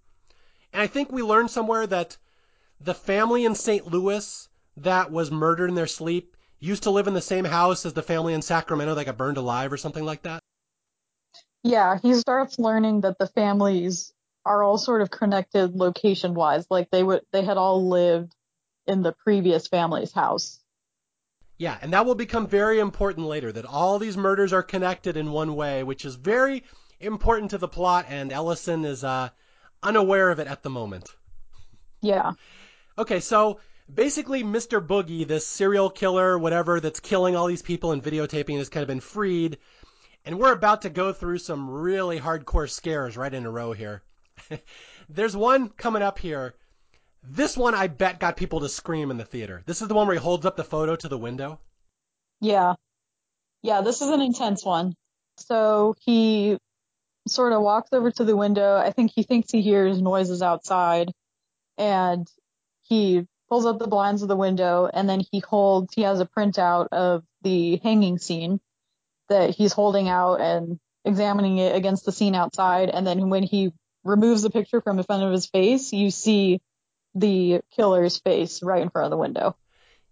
And 0.73 0.81
I 0.81 0.87
think 0.87 1.11
we 1.11 1.25
learned 1.25 1.51
somewhere 1.51 1.85
that 1.85 2.17
the 2.81 2.95
family 2.95 3.45
in 3.45 3.57
St. 3.57 3.89
Louis 3.89 4.49
that 4.77 5.11
was 5.11 5.33
murdered 5.33 5.69
in 5.69 5.75
their 5.75 5.89
sleep 5.89 6.37
used 6.61 6.85
to 6.85 6.91
live 6.91 7.09
in 7.09 7.15
the 7.15 7.21
same 7.21 7.45
house 7.45 7.85
as 7.85 7.93
the 7.93 8.05
family 8.05 8.35
in 8.35 8.41
Sacramento 8.41 8.95
that 8.95 9.07
got 9.07 9.17
burned 9.17 9.37
alive 9.37 9.73
or 9.73 9.77
something 9.77 10.05
like 10.05 10.23
that. 10.23 10.39
Yeah, 11.65 11.99
he 12.01 12.15
starts 12.15 12.57
learning 12.61 13.01
that 13.01 13.19
the 13.19 13.27
families 13.27 14.13
are 14.45 14.63
all 14.63 14.79
sort 14.79 15.03
of 15.03 15.11
connected 15.11 15.75
location 15.75 16.35
wise. 16.35 16.69
Like 16.71 16.89
they 16.93 17.03
would, 17.03 17.23
they 17.33 17.43
had 17.43 17.57
all 17.57 17.89
lived 17.89 18.33
in 18.87 19.03
the 19.03 19.11
previous 19.11 19.67
family's 19.67 20.13
house. 20.13 20.62
Yeah, 21.59 21.79
and 21.81 21.93
that 21.93 22.07
will 22.07 22.15
become 22.15 22.47
very 22.47 22.81
important 22.81 23.27
later 23.27 23.53
that 23.53 23.65
all 23.65 23.99
these 23.99 24.17
murders 24.17 24.53
are 24.53 24.63
connected 24.63 25.17
in 25.17 25.31
one 25.31 25.55
way, 25.55 25.83
which 25.83 26.05
is 26.05 26.17
very 26.17 26.65
important 27.01 27.51
to 27.51 27.59
the 27.59 27.69
plot, 27.69 28.07
and 28.09 28.33
Ellison 28.33 28.85
is 28.85 29.05
uh, 29.05 29.29
unaware 29.83 30.31
of 30.31 30.39
it 30.39 30.47
at 30.47 30.63
the 30.63 30.71
moment. 30.71 31.15
Yeah. 32.01 32.33
Okay, 32.99 33.21
so 33.21 33.61
basically, 33.93 34.43
Mr. 34.43 34.85
Boogie, 34.85 35.27
this 35.27 35.47
serial 35.47 35.91
killer, 35.91 36.39
whatever, 36.39 36.81
that's 36.81 37.01
killing 37.01 37.37
all 37.37 37.47
these 37.47 37.63
people 37.63 37.93
and 37.93 38.03
videotaping, 38.03 38.59
has 38.59 38.69
kind 38.69 38.83
of 38.83 38.89
been 38.89 39.01
freed. 39.01 39.59
And 40.25 40.39
we're 40.39 40.53
about 40.53 40.83
to 40.83 40.91
go 40.91 41.13
through 41.13 41.39
some 41.39 41.69
really 41.69 42.21
hardcore 42.21 42.71
scares 42.71 43.17
right 43.17 43.33
in 43.33 43.45
a 43.45 43.51
row 43.51 43.73
here. 43.73 44.03
There's 45.09 45.37
one 45.37 45.69
coming 45.71 46.03
up 46.03 46.19
here. 46.19 46.55
This 47.23 47.57
one 47.57 47.75
I 47.75 47.87
bet 47.87 48.19
got 48.19 48.37
people 48.37 48.61
to 48.61 48.69
scream 48.69 49.11
in 49.11 49.17
the 49.17 49.25
theater. 49.25 49.63
This 49.67 49.81
is 49.81 49.89
the 49.89 49.95
one 49.95 50.07
where 50.07 50.17
he 50.17 50.23
holds 50.23 50.45
up 50.45 50.57
the 50.57 50.65
photo 50.65 50.97
to 50.97 51.09
the 51.09 51.19
window. 51.19 51.61
Yeah. 52.41 52.75
Yeah, 53.63 53.81
this 53.83 54.03
is 54.03 54.09
an 54.09 54.21
intense 54.21 54.65
one. 54.65 54.95
So 55.39 55.95
he 56.01 56.59
sort 57.29 57.53
of 57.53 57.63
walks 57.63 57.91
over 57.93 58.11
to 58.11 58.25
the 58.25 58.37
window. 58.37 58.77
I 58.77 58.91
think 58.91 59.13
he 59.15 59.23
thinks 59.23 59.51
he 59.51 59.63
hears 59.63 60.03
noises 60.03 60.43
outside 60.43 61.13
and 61.79 62.29
he 62.83 63.27
pulls 63.49 63.67
up 63.67 63.79
the 63.79 63.87
blinds 63.87 64.23
of 64.23 64.29
the 64.29 64.37
window 64.37 64.91
and 64.93 65.09
then 65.09 65.23
he 65.31 65.39
holds, 65.39 65.95
he 65.95 66.03
has 66.03 66.21
a 66.21 66.27
printout 66.27 66.89
of 66.91 67.23
the 67.43 67.77
hanging 67.77 68.19
scene 68.19 68.61
that 69.29 69.51
he's 69.51 69.73
holding 69.73 70.09
out 70.09 70.41
and 70.41 70.81
examining 71.05 71.59
it 71.59 71.77
against 71.77 72.05
the 72.05 72.13
scene 72.13 72.35
outside. 72.35 72.91
And 72.91 73.07
then 73.07 73.31
when 73.31 73.45
he 73.45 73.73
removes 74.05 74.43
the 74.43 74.51
picture 74.51 74.81
from 74.81 74.99
in 74.99 75.05
front 75.05 75.23
of 75.23 75.31
his 75.31 75.47
face, 75.47 75.93
you 75.93 76.11
see 76.11 76.61
the 77.15 77.61
killer's 77.75 78.19
face 78.19 78.63
right 78.63 78.83
in 78.83 78.91
front 78.91 79.07
of 79.07 79.11
the 79.11 79.17
window. 79.17 79.57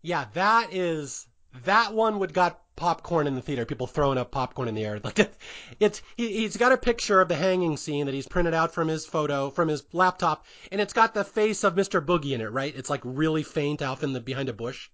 Yeah, 0.02 0.26
that 0.34 0.72
is 0.72 1.26
that 1.64 1.94
one 1.94 2.20
would 2.20 2.32
got 2.32 2.60
popcorn 2.76 3.26
in 3.26 3.34
the 3.34 3.42
theater. 3.42 3.66
People 3.66 3.86
throwing 3.86 4.18
up 4.18 4.30
popcorn 4.30 4.68
in 4.68 4.74
the 4.74 4.84
air. 4.84 5.00
Like 5.04 5.30
it's 5.78 6.02
he, 6.16 6.40
he's 6.40 6.56
got 6.56 6.72
a 6.72 6.76
picture 6.76 7.20
of 7.20 7.28
the 7.28 7.36
hanging 7.36 7.76
scene 7.76 8.06
that 8.06 8.14
he's 8.14 8.28
printed 8.28 8.54
out 8.54 8.72
from 8.72 8.88
his 8.88 9.06
photo 9.06 9.50
from 9.50 9.68
his 9.68 9.84
laptop, 9.92 10.46
and 10.72 10.80
it's 10.80 10.92
got 10.92 11.14
the 11.14 11.24
face 11.24 11.64
of 11.64 11.74
Mr. 11.74 12.04
Boogie 12.04 12.32
in 12.32 12.40
it. 12.40 12.52
Right? 12.52 12.74
It's 12.74 12.90
like 12.90 13.02
really 13.04 13.42
faint 13.42 13.82
out 13.82 14.02
in 14.02 14.12
the 14.12 14.20
behind 14.20 14.48
a 14.48 14.54
bush. 14.54 14.88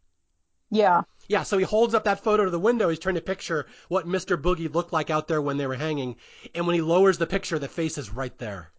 Yeah. 0.71 1.03
Yeah, 1.29 1.43
so 1.43 1.59
he 1.59 1.65
holds 1.65 1.95
up 1.95 2.05
that 2.05 2.23
photo 2.23 2.45
to 2.45 2.51
the 2.51 2.59
window. 2.59 2.89
He's 2.89 2.99
trying 2.99 3.17
to 3.17 3.21
picture 3.21 3.67
what 3.89 4.07
Mr. 4.07 4.41
Boogie 4.41 4.73
looked 4.73 4.93
like 4.93 5.11
out 5.11 5.29
there 5.29 5.43
when 5.43 5.57
they 5.57 5.67
were 5.67 5.75
hanging. 5.75 6.17
And 6.55 6.67
when 6.67 6.75
he 6.75 6.83
lowers 6.83 7.19
the 7.19 7.27
picture, 7.27 7.59
the 7.59 7.69
face 7.69 7.99
is 7.99 8.13
right 8.13 8.37
there. 8.39 8.71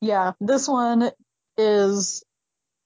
Yeah. 0.00 0.32
This 0.40 0.68
one 0.68 1.10
is, 1.56 2.22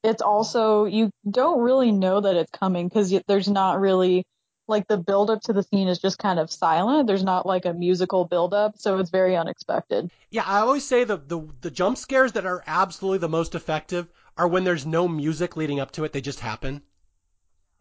it's 0.03 0.23
also, 0.23 0.85
you 0.85 1.11
don't 1.29 1.61
really 1.61 1.93
know 1.93 2.21
that 2.21 2.37
it's 2.37 2.51
coming 2.51 2.89
because 2.89 3.14
there's 3.27 3.49
not 3.49 3.81
really, 3.81 4.25
like 4.69 4.87
the 4.87 4.99
build 4.99 5.31
up 5.31 5.41
to 5.43 5.53
the 5.53 5.62
scene 5.62 5.89
is 5.89 5.99
just 5.99 6.19
kind 6.19 6.39
of 6.39 6.53
silent. 6.53 7.07
There's 7.07 7.25
not 7.25 7.47
like 7.47 7.64
a 7.64 7.73
musical 7.73 8.25
build 8.25 8.55
up, 8.55 8.79
so 8.79 8.99
it's 8.99 9.11
very 9.11 9.37
unexpected. 9.37 10.11
Yeah, 10.31 10.45
I 10.47 10.61
always 10.61 10.87
say 10.87 11.05
the, 11.05 11.16
the 11.16 11.41
the 11.62 11.71
jump 11.71 11.97
scares 11.97 12.33
that 12.33 12.45
are 12.45 12.62
absolutely 12.66 13.19
the 13.19 13.31
most 13.31 13.55
effective 13.55 14.09
are 14.37 14.47
when 14.47 14.64
there's 14.64 14.85
no 14.87 15.09
music 15.09 15.57
leading 15.57 15.81
up 15.81 15.93
to 15.93 16.05
it, 16.05 16.12
they 16.12 16.21
just 16.21 16.41
happen. 16.41 16.83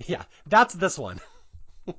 Yeah, 0.06 0.24
that's 0.46 0.74
this 0.74 0.98
one. 0.98 1.20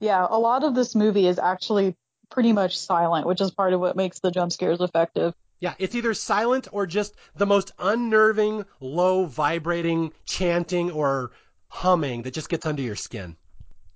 Yeah, 0.00 0.24
a 0.30 0.38
lot 0.38 0.62
of 0.62 0.76
this 0.76 0.94
movie 0.94 1.26
is 1.26 1.40
actually 1.40 1.96
pretty 2.30 2.52
much 2.52 2.78
silent, 2.78 3.26
which 3.26 3.40
is 3.40 3.50
part 3.50 3.72
of 3.72 3.80
what 3.80 3.96
makes 3.96 4.20
the 4.20 4.30
jump 4.30 4.52
scares 4.52 4.80
effective. 4.80 5.34
Yeah, 5.60 5.74
it's 5.78 5.94
either 5.94 6.14
silent 6.14 6.68
or 6.72 6.86
just 6.86 7.14
the 7.34 7.46
most 7.46 7.72
unnerving, 7.78 8.64
low 8.80 9.24
vibrating 9.24 10.12
chanting 10.24 10.90
or 10.90 11.32
humming 11.68 12.22
that 12.22 12.34
just 12.34 12.48
gets 12.48 12.66
under 12.66 12.82
your 12.82 12.96
skin. 12.96 13.36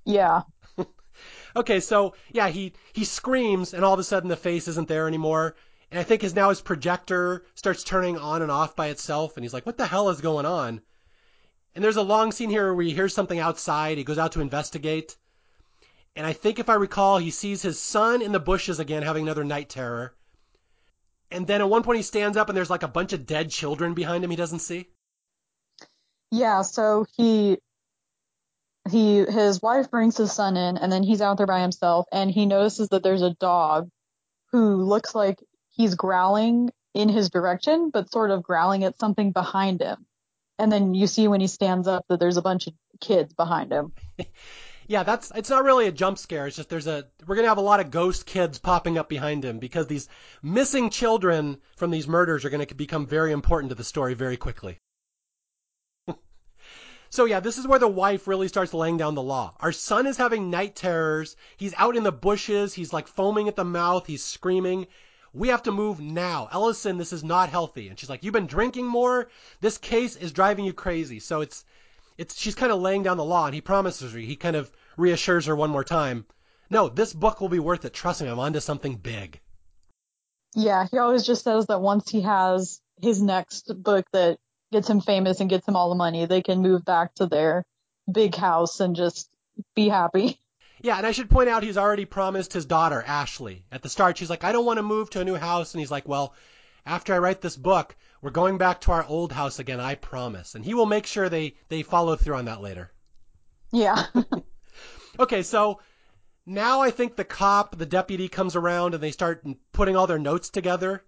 Yeah. 0.04 0.42
Okay, 1.54 1.80
so 1.80 2.14
yeah, 2.30 2.48
he 2.48 2.72
he 2.94 3.04
screams 3.04 3.74
and 3.74 3.84
all 3.84 3.92
of 3.92 4.00
a 4.00 4.04
sudden 4.04 4.30
the 4.30 4.36
face 4.36 4.66
isn't 4.68 4.88
there 4.88 5.06
anymore. 5.06 5.54
And 5.90 6.00
I 6.00 6.02
think 6.02 6.22
his 6.22 6.34
now 6.34 6.48
his 6.48 6.62
projector 6.62 7.44
starts 7.54 7.84
turning 7.84 8.16
on 8.16 8.40
and 8.40 8.50
off 8.50 8.74
by 8.74 8.86
itself 8.88 9.36
and 9.36 9.44
he's 9.44 9.52
like, 9.52 9.66
"What 9.66 9.76
the 9.76 9.86
hell 9.86 10.08
is 10.08 10.22
going 10.22 10.46
on?" 10.46 10.80
And 11.74 11.84
there's 11.84 11.96
a 11.96 12.02
long 12.02 12.32
scene 12.32 12.48
here 12.48 12.72
where 12.72 12.84
he 12.84 12.94
hears 12.94 13.14
something 13.14 13.38
outside. 13.38 13.98
He 13.98 14.04
goes 14.04 14.18
out 14.18 14.32
to 14.32 14.40
investigate. 14.40 15.16
And 16.16 16.26
I 16.26 16.32
think 16.32 16.58
if 16.58 16.70
I 16.70 16.74
recall, 16.74 17.18
he 17.18 17.30
sees 17.30 17.62
his 17.62 17.78
son 17.78 18.22
in 18.22 18.32
the 18.32 18.40
bushes 18.40 18.80
again 18.80 19.02
having 19.02 19.24
another 19.24 19.44
night 19.44 19.68
terror. 19.68 20.14
And 21.32 21.46
then 21.46 21.62
at 21.62 21.68
one 21.68 21.82
point 21.82 21.96
he 21.96 22.02
stands 22.02 22.36
up 22.36 22.48
and 22.48 22.56
there's 22.56 22.70
like 22.70 22.82
a 22.82 22.88
bunch 22.88 23.12
of 23.12 23.26
dead 23.26 23.50
children 23.50 23.94
behind 23.94 24.22
him 24.22 24.30
he 24.30 24.36
doesn't 24.36 24.58
see. 24.58 24.88
Yeah, 26.30 26.62
so 26.62 27.06
he 27.16 27.58
he 28.90 29.24
his 29.24 29.62
wife 29.62 29.90
brings 29.90 30.16
his 30.16 30.32
son 30.32 30.56
in 30.56 30.76
and 30.76 30.92
then 30.92 31.02
he's 31.02 31.20
out 31.20 31.38
there 31.38 31.46
by 31.46 31.60
himself 31.60 32.06
and 32.12 32.30
he 32.30 32.46
notices 32.46 32.88
that 32.88 33.02
there's 33.02 33.22
a 33.22 33.34
dog 33.34 33.88
who 34.50 34.76
looks 34.76 35.14
like 35.14 35.38
he's 35.70 35.94
growling 35.94 36.70
in 36.94 37.08
his 37.08 37.30
direction 37.30 37.90
but 37.90 38.10
sort 38.10 38.30
of 38.30 38.42
growling 38.42 38.84
at 38.84 38.98
something 38.98 39.32
behind 39.32 39.80
him. 39.80 40.04
And 40.58 40.70
then 40.70 40.94
you 40.94 41.06
see 41.06 41.28
when 41.28 41.40
he 41.40 41.46
stands 41.46 41.88
up 41.88 42.04
that 42.08 42.20
there's 42.20 42.36
a 42.36 42.42
bunch 42.42 42.66
of 42.66 42.74
kids 43.00 43.32
behind 43.32 43.72
him. 43.72 43.92
Yeah, 44.88 45.04
that's 45.04 45.30
it's 45.34 45.50
not 45.50 45.64
really 45.64 45.86
a 45.86 45.92
jump 45.92 46.18
scare. 46.18 46.46
It's 46.46 46.56
just 46.56 46.68
there's 46.68 46.86
a 46.86 47.06
we're 47.26 47.36
gonna 47.36 47.48
have 47.48 47.58
a 47.58 47.62
lot 47.62 47.80
of 47.80 47.90
ghost 47.90 48.26
kids 48.26 48.58
popping 48.58 48.98
up 48.98 49.08
behind 49.08 49.44
him 49.44 49.58
because 49.58 49.86
these 49.86 50.08
missing 50.42 50.90
children 50.90 51.60
from 51.76 51.90
these 51.90 52.08
murders 52.08 52.44
are 52.44 52.50
gonna 52.50 52.66
become 52.66 53.06
very 53.06 53.32
important 53.32 53.70
to 53.70 53.76
the 53.76 53.84
story 53.84 54.14
very 54.14 54.36
quickly. 54.36 54.78
So 57.10 57.26
yeah, 57.26 57.40
this 57.40 57.58
is 57.58 57.66
where 57.66 57.78
the 57.78 57.86
wife 57.86 58.26
really 58.26 58.48
starts 58.48 58.72
laying 58.72 58.96
down 58.96 59.14
the 59.14 59.22
law. 59.22 59.54
Our 59.60 59.70
son 59.72 60.06
is 60.06 60.16
having 60.16 60.48
night 60.48 60.74
terrors. 60.74 61.36
He's 61.58 61.74
out 61.76 61.94
in 61.94 62.04
the 62.04 62.10
bushes. 62.10 62.72
He's 62.72 62.94
like 62.94 63.06
foaming 63.06 63.48
at 63.48 63.56
the 63.56 63.64
mouth. 63.64 64.06
He's 64.06 64.24
screaming. 64.24 64.86
We 65.34 65.48
have 65.48 65.62
to 65.64 65.72
move 65.72 66.00
now. 66.00 66.48
Ellison, 66.52 66.96
this 66.96 67.12
is 67.12 67.22
not 67.22 67.50
healthy. 67.50 67.88
And 67.88 67.98
she's 67.98 68.08
like, 68.08 68.24
you've 68.24 68.32
been 68.32 68.46
drinking 68.46 68.86
more. 68.86 69.28
This 69.60 69.76
case 69.76 70.16
is 70.16 70.32
driving 70.32 70.64
you 70.64 70.72
crazy. 70.72 71.20
So 71.20 71.42
it's, 71.42 71.66
it's, 72.18 72.38
she's 72.38 72.54
kind 72.54 72.72
of 72.72 72.80
laying 72.80 73.02
down 73.02 73.16
the 73.16 73.24
law 73.24 73.46
and 73.46 73.54
he 73.54 73.60
promises 73.60 74.12
her, 74.12 74.18
he 74.18 74.36
kind 74.36 74.56
of 74.56 74.70
reassures 74.96 75.46
her 75.46 75.56
one 75.56 75.70
more 75.70 75.84
time. 75.84 76.26
No, 76.70 76.88
this 76.88 77.12
book 77.12 77.40
will 77.40 77.48
be 77.48 77.58
worth 77.58 77.84
it. 77.84 77.92
Trust 77.92 78.22
me, 78.22 78.28
I'm 78.28 78.38
onto 78.38 78.60
something 78.60 78.96
big. 78.96 79.40
Yeah, 80.54 80.86
he 80.90 80.98
always 80.98 81.26
just 81.26 81.44
says 81.44 81.66
that 81.66 81.80
once 81.80 82.10
he 82.10 82.22
has 82.22 82.80
his 83.00 83.22
next 83.22 83.72
book 83.82 84.06
that 84.12 84.38
gets 84.70 84.88
him 84.88 85.00
famous 85.00 85.40
and 85.40 85.50
gets 85.50 85.66
him 85.66 85.76
all 85.76 85.88
the 85.88 85.94
money, 85.94 86.26
they 86.26 86.42
can 86.42 86.62
move 86.62 86.84
back 86.84 87.14
to 87.14 87.26
their 87.26 87.64
big 88.10 88.34
house 88.34 88.80
and 88.80 88.96
just 88.96 89.30
be 89.74 89.88
happy. 89.88 90.38
Yeah, 90.80 90.96
and 90.96 91.06
I 91.06 91.12
should 91.12 91.30
point 91.30 91.48
out 91.48 91.62
he's 91.62 91.78
already 91.78 92.06
promised 92.06 92.52
his 92.52 92.66
daughter, 92.66 93.02
Ashley. 93.06 93.64
At 93.70 93.82
the 93.82 93.88
start, 93.88 94.18
she's 94.18 94.30
like, 94.30 94.42
I 94.42 94.52
don't 94.52 94.64
want 94.64 94.78
to 94.78 94.82
move 94.82 95.10
to 95.10 95.20
a 95.20 95.24
new 95.24 95.36
house. 95.36 95.74
And 95.74 95.80
he's 95.80 95.92
like, 95.92 96.08
well, 96.08 96.34
after 96.84 97.14
I 97.14 97.18
write 97.18 97.40
this 97.40 97.56
book, 97.56 97.94
we're 98.22 98.30
going 98.30 98.56
back 98.56 98.80
to 98.82 98.92
our 98.92 99.04
old 99.04 99.32
house 99.32 99.58
again, 99.58 99.80
I 99.80 99.96
promise. 99.96 100.54
And 100.54 100.64
he 100.64 100.74
will 100.74 100.86
make 100.86 101.06
sure 101.06 101.28
they, 101.28 101.56
they 101.68 101.82
follow 101.82 102.14
through 102.14 102.36
on 102.36 102.44
that 102.46 102.62
later. 102.62 102.90
Yeah. 103.72 104.06
okay, 105.18 105.42
so 105.42 105.80
now 106.46 106.80
I 106.80 106.90
think 106.90 107.16
the 107.16 107.24
cop, 107.24 107.76
the 107.76 107.84
deputy 107.84 108.28
comes 108.28 108.54
around 108.54 108.94
and 108.94 109.02
they 109.02 109.10
start 109.10 109.44
putting 109.72 109.96
all 109.96 110.06
their 110.06 110.20
notes 110.20 110.50
together. 110.50 111.02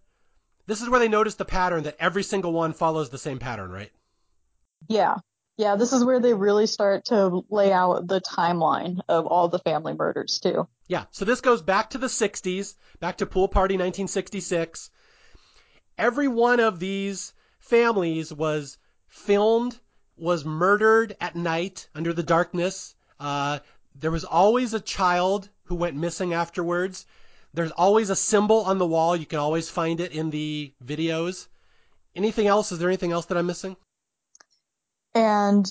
This 0.66 0.82
is 0.82 0.90
where 0.90 0.98
they 0.98 1.08
notice 1.08 1.36
the 1.36 1.44
pattern 1.44 1.84
that 1.84 1.96
every 2.00 2.24
single 2.24 2.52
one 2.52 2.72
follows 2.72 3.10
the 3.10 3.18
same 3.18 3.38
pattern, 3.38 3.70
right? 3.70 3.92
Yeah. 4.88 5.16
Yeah, 5.56 5.76
this 5.76 5.92
is 5.92 6.04
where 6.04 6.18
they 6.18 6.34
really 6.34 6.66
start 6.66 7.04
to 7.06 7.44
lay 7.48 7.72
out 7.72 8.08
the 8.08 8.20
timeline 8.20 9.00
of 9.08 9.26
all 9.26 9.48
the 9.48 9.60
family 9.60 9.94
murders 9.94 10.40
too. 10.40 10.66
Yeah, 10.88 11.04
so 11.12 11.24
this 11.24 11.40
goes 11.40 11.62
back 11.62 11.90
to 11.90 11.98
the 11.98 12.08
60s, 12.08 12.74
back 12.98 13.18
to 13.18 13.26
Pool 13.26 13.46
Party 13.46 13.74
1966. 13.74 14.90
Every 15.98 16.28
one 16.28 16.60
of 16.60 16.80
these 16.80 17.32
families 17.58 18.32
was 18.32 18.78
filmed, 19.06 19.78
was 20.16 20.44
murdered 20.44 21.16
at 21.20 21.36
night 21.36 21.88
under 21.94 22.12
the 22.12 22.22
darkness. 22.22 22.94
Uh, 23.18 23.60
there 23.94 24.10
was 24.10 24.24
always 24.24 24.74
a 24.74 24.80
child 24.80 25.48
who 25.64 25.76
went 25.76 25.96
missing 25.96 26.34
afterwards. 26.34 27.06
There's 27.52 27.70
always 27.70 28.10
a 28.10 28.16
symbol 28.16 28.62
on 28.62 28.78
the 28.78 28.86
wall. 28.86 29.14
You 29.14 29.26
can 29.26 29.38
always 29.38 29.70
find 29.70 30.00
it 30.00 30.12
in 30.12 30.30
the 30.30 30.72
videos. 30.84 31.46
Anything 32.16 32.48
else? 32.48 32.72
Is 32.72 32.78
there 32.78 32.88
anything 32.88 33.12
else 33.12 33.26
that 33.26 33.38
I'm 33.38 33.46
missing? 33.46 33.76
And 35.14 35.64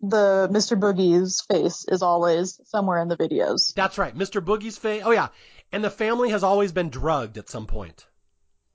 the 0.00 0.48
Mr. 0.50 0.78
Boogie's 0.78 1.42
face 1.42 1.84
is 1.88 2.02
always 2.02 2.60
somewhere 2.64 3.00
in 3.00 3.08
the 3.08 3.16
videos. 3.16 3.74
That's 3.74 3.98
right. 3.98 4.16
Mr. 4.16 4.42
Boogie's 4.42 4.78
face. 4.78 5.02
Oh, 5.04 5.10
yeah. 5.10 5.28
And 5.72 5.84
the 5.84 5.90
family 5.90 6.30
has 6.30 6.42
always 6.42 6.72
been 6.72 6.88
drugged 6.88 7.36
at 7.38 7.50
some 7.50 7.66
point. 7.66 8.06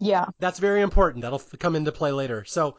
Yeah. 0.01 0.25
That's 0.39 0.59
very 0.59 0.81
important. 0.81 1.21
That'll 1.21 1.41
come 1.59 1.75
into 1.75 1.91
play 1.91 2.11
later. 2.11 2.43
So, 2.45 2.77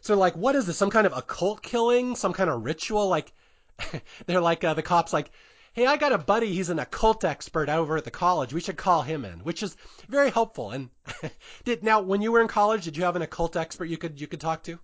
so 0.00 0.16
like, 0.16 0.36
what 0.36 0.56
is 0.56 0.66
this? 0.66 0.76
Some 0.76 0.90
kind 0.90 1.06
of 1.06 1.16
occult 1.16 1.62
killing? 1.62 2.16
Some 2.16 2.32
kind 2.32 2.50
of 2.50 2.64
ritual? 2.64 3.08
Like, 3.08 3.32
they're 4.26 4.40
like, 4.40 4.64
uh, 4.64 4.74
the 4.74 4.82
cops 4.82 5.12
like, 5.12 5.30
hey, 5.72 5.86
I 5.86 5.96
got 5.96 6.12
a 6.12 6.18
buddy. 6.18 6.52
He's 6.52 6.68
an 6.68 6.80
occult 6.80 7.24
expert 7.24 7.68
over 7.68 7.96
at 7.96 8.04
the 8.04 8.10
college. 8.10 8.52
We 8.52 8.60
should 8.60 8.76
call 8.76 9.02
him 9.02 9.24
in, 9.24 9.40
which 9.40 9.62
is 9.62 9.76
very 10.08 10.30
helpful. 10.30 10.72
And 10.72 10.90
did 11.64 11.84
now, 11.84 12.00
when 12.00 12.20
you 12.20 12.32
were 12.32 12.40
in 12.40 12.48
college, 12.48 12.84
did 12.84 12.96
you 12.96 13.04
have 13.04 13.16
an 13.16 13.22
occult 13.22 13.56
expert 13.56 13.84
you 13.84 13.96
could 13.96 14.20
you 14.20 14.26
could 14.26 14.40
talk 14.40 14.64
to? 14.64 14.80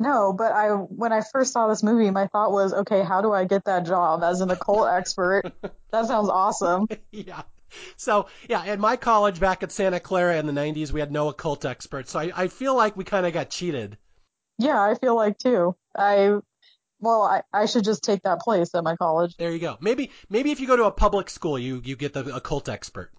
No, 0.00 0.32
but 0.32 0.50
I 0.52 0.70
when 0.70 1.12
I 1.12 1.20
first 1.30 1.52
saw 1.52 1.68
this 1.68 1.82
movie, 1.82 2.10
my 2.10 2.26
thought 2.28 2.52
was, 2.52 2.72
okay, 2.72 3.02
how 3.02 3.20
do 3.20 3.32
I 3.32 3.44
get 3.44 3.64
that 3.66 3.84
job 3.86 4.22
as 4.22 4.40
an 4.40 4.50
occult 4.50 4.88
expert? 4.88 5.52
That 5.92 6.06
sounds 6.06 6.28
awesome. 6.28 6.88
yeah. 7.12 7.42
So 7.96 8.26
yeah, 8.48 8.62
at 8.64 8.78
my 8.78 8.96
college 8.96 9.40
back 9.40 9.62
at 9.62 9.72
Santa 9.72 10.00
Clara 10.00 10.38
in 10.38 10.46
the 10.46 10.52
90s, 10.52 10.92
we 10.92 11.00
had 11.00 11.12
no 11.12 11.28
occult 11.28 11.64
experts. 11.64 12.12
So 12.12 12.20
I, 12.20 12.32
I 12.34 12.48
feel 12.48 12.74
like 12.74 12.96
we 12.96 13.04
kind 13.04 13.26
of 13.26 13.32
got 13.32 13.50
cheated. 13.50 13.96
Yeah, 14.58 14.80
I 14.80 14.94
feel 14.94 15.16
like 15.16 15.38
too. 15.38 15.74
I 15.96 16.38
well, 17.00 17.22
I, 17.22 17.42
I 17.52 17.66
should 17.66 17.84
just 17.84 18.02
take 18.02 18.22
that 18.22 18.40
place 18.40 18.74
at 18.74 18.82
my 18.82 18.96
college. 18.96 19.36
There 19.36 19.50
you 19.50 19.58
go. 19.58 19.76
Maybe 19.80 20.10
maybe 20.30 20.50
if 20.50 20.60
you 20.60 20.66
go 20.66 20.76
to 20.76 20.84
a 20.84 20.90
public 20.90 21.28
school, 21.28 21.58
you 21.58 21.82
you 21.84 21.96
get 21.96 22.12
the 22.12 22.34
occult 22.34 22.68
expert. 22.68 23.10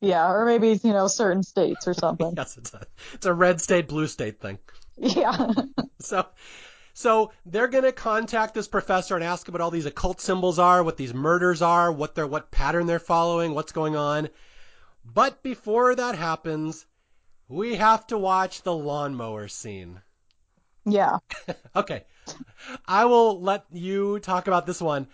Yeah, 0.00 0.30
or 0.30 0.44
maybe 0.44 0.78
you 0.82 0.92
know 0.92 1.06
certain 1.06 1.42
states 1.42 1.88
or 1.88 1.94
something. 1.94 2.34
yes, 2.36 2.56
it's 2.58 2.74
a 2.74 2.86
it's 3.14 3.26
a 3.26 3.32
red 3.32 3.60
state 3.60 3.88
blue 3.88 4.06
state 4.06 4.40
thing. 4.40 4.58
Yeah. 4.96 5.48
so 6.00 6.26
so 6.96 7.32
they're 7.44 7.68
gonna 7.68 7.92
contact 7.92 8.54
this 8.54 8.68
professor 8.68 9.16
and 9.16 9.24
ask 9.24 9.48
him 9.48 9.52
what 9.52 9.60
all 9.60 9.70
these 9.70 9.84
occult 9.84 10.20
symbols 10.20 10.60
are, 10.60 10.82
what 10.82 10.96
these 10.96 11.12
murders 11.12 11.60
are, 11.60 11.90
what 11.90 12.14
they're 12.14 12.26
what 12.26 12.52
pattern 12.52 12.86
they're 12.86 13.00
following, 13.00 13.52
what's 13.52 13.72
going 13.72 13.96
on. 13.96 14.28
But 15.04 15.42
before 15.42 15.94
that 15.96 16.14
happens, 16.14 16.86
we 17.48 17.74
have 17.74 18.06
to 18.06 18.16
watch 18.16 18.62
the 18.62 18.74
lawnmower 18.74 19.48
scene. 19.48 20.00
Yeah. 20.86 21.18
okay. 21.76 22.04
I 22.86 23.04
will 23.06 23.40
let 23.40 23.66
you 23.72 24.20
talk 24.20 24.46
about 24.46 24.64
this 24.64 24.80
one. 24.80 25.08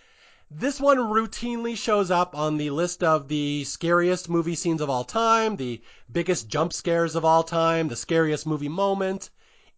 This 0.50 0.80
one 0.80 0.98
routinely 0.98 1.76
shows 1.76 2.10
up 2.10 2.36
on 2.36 2.56
the 2.56 2.70
list 2.70 3.02
of 3.02 3.28
the 3.28 3.64
scariest 3.64 4.28
movie 4.28 4.54
scenes 4.54 4.80
of 4.80 4.90
all 4.90 5.04
time, 5.04 5.56
the 5.56 5.80
biggest 6.10 6.48
jump 6.48 6.72
scares 6.72 7.14
of 7.14 7.24
all 7.24 7.42
time, 7.42 7.88
the 7.88 7.96
scariest 7.96 8.46
movie 8.46 8.68
moment. 8.68 9.30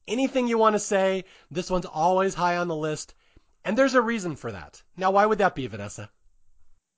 Anything 0.09 0.49
you 0.49 0.59
want 0.59 0.75
to 0.75 0.81
say, 0.81 1.25
this 1.51 1.71
one's 1.71 1.87
always 1.87 2.35
high 2.35 2.57
on 2.57 2.69
the 2.69 2.77
list. 2.77 3.15
And 3.65 3.79
there's 3.79 3.95
a 3.95 4.03
reason 4.03 4.37
for 4.37 4.51
that. 4.51 4.83
Now, 4.97 5.13
why 5.13 5.25
would 5.25 5.39
that 5.39 5.55
be, 5.55 5.67
Vanessa? 5.67 6.11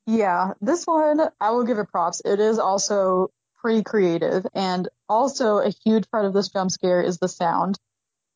Yeah, 0.06 0.52
this 0.60 0.86
one, 0.86 1.20
I 1.40 1.50
will 1.50 1.64
give 1.64 1.78
it 1.78 1.90
props. 1.90 2.22
It 2.24 2.40
is 2.40 2.58
also 2.58 3.30
pretty 3.60 3.82
creative. 3.82 4.46
And 4.54 4.88
also, 5.08 5.58
a 5.58 5.72
huge 5.84 6.10
part 6.10 6.24
of 6.24 6.32
this 6.32 6.48
jump 6.48 6.70
scare 6.70 7.02
is 7.02 7.18
the 7.18 7.28
sound 7.28 7.78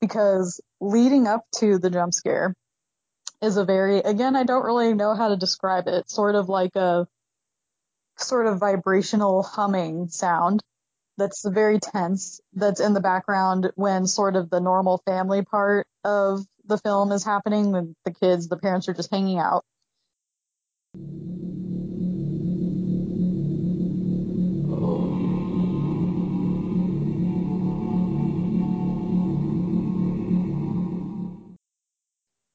because 0.00 0.60
leading 0.80 1.26
up 1.26 1.44
to 1.56 1.78
the 1.78 1.90
jump 1.90 2.14
scare 2.14 2.54
is 3.40 3.56
a 3.56 3.64
very, 3.64 3.98
again, 3.98 4.36
I 4.36 4.44
don't 4.44 4.64
really 4.64 4.94
know 4.94 5.14
how 5.14 5.28
to 5.28 5.36
describe 5.36 5.86
it, 5.86 6.10
sort 6.10 6.34
of 6.34 6.48
like 6.48 6.76
a 6.76 7.06
sort 8.16 8.46
of 8.46 8.58
vibrational 8.58 9.42
humming 9.42 10.08
sound 10.08 10.62
that's 11.18 11.44
very 11.44 11.80
tense, 11.80 12.40
that's 12.54 12.80
in 12.80 12.94
the 12.94 13.00
background 13.00 13.72
when 13.74 14.06
sort 14.06 14.36
of 14.36 14.48
the 14.48 14.60
normal 14.60 15.02
family 15.04 15.42
part 15.42 15.86
of 16.04 16.46
the 16.64 16.78
film 16.78 17.12
is 17.12 17.24
happening, 17.24 17.72
when 17.72 17.96
the 18.04 18.12
kids, 18.12 18.48
the 18.48 18.56
parents 18.56 18.88
are 18.88 18.94
just 18.94 19.10
hanging 19.10 19.38
out. 19.38 19.64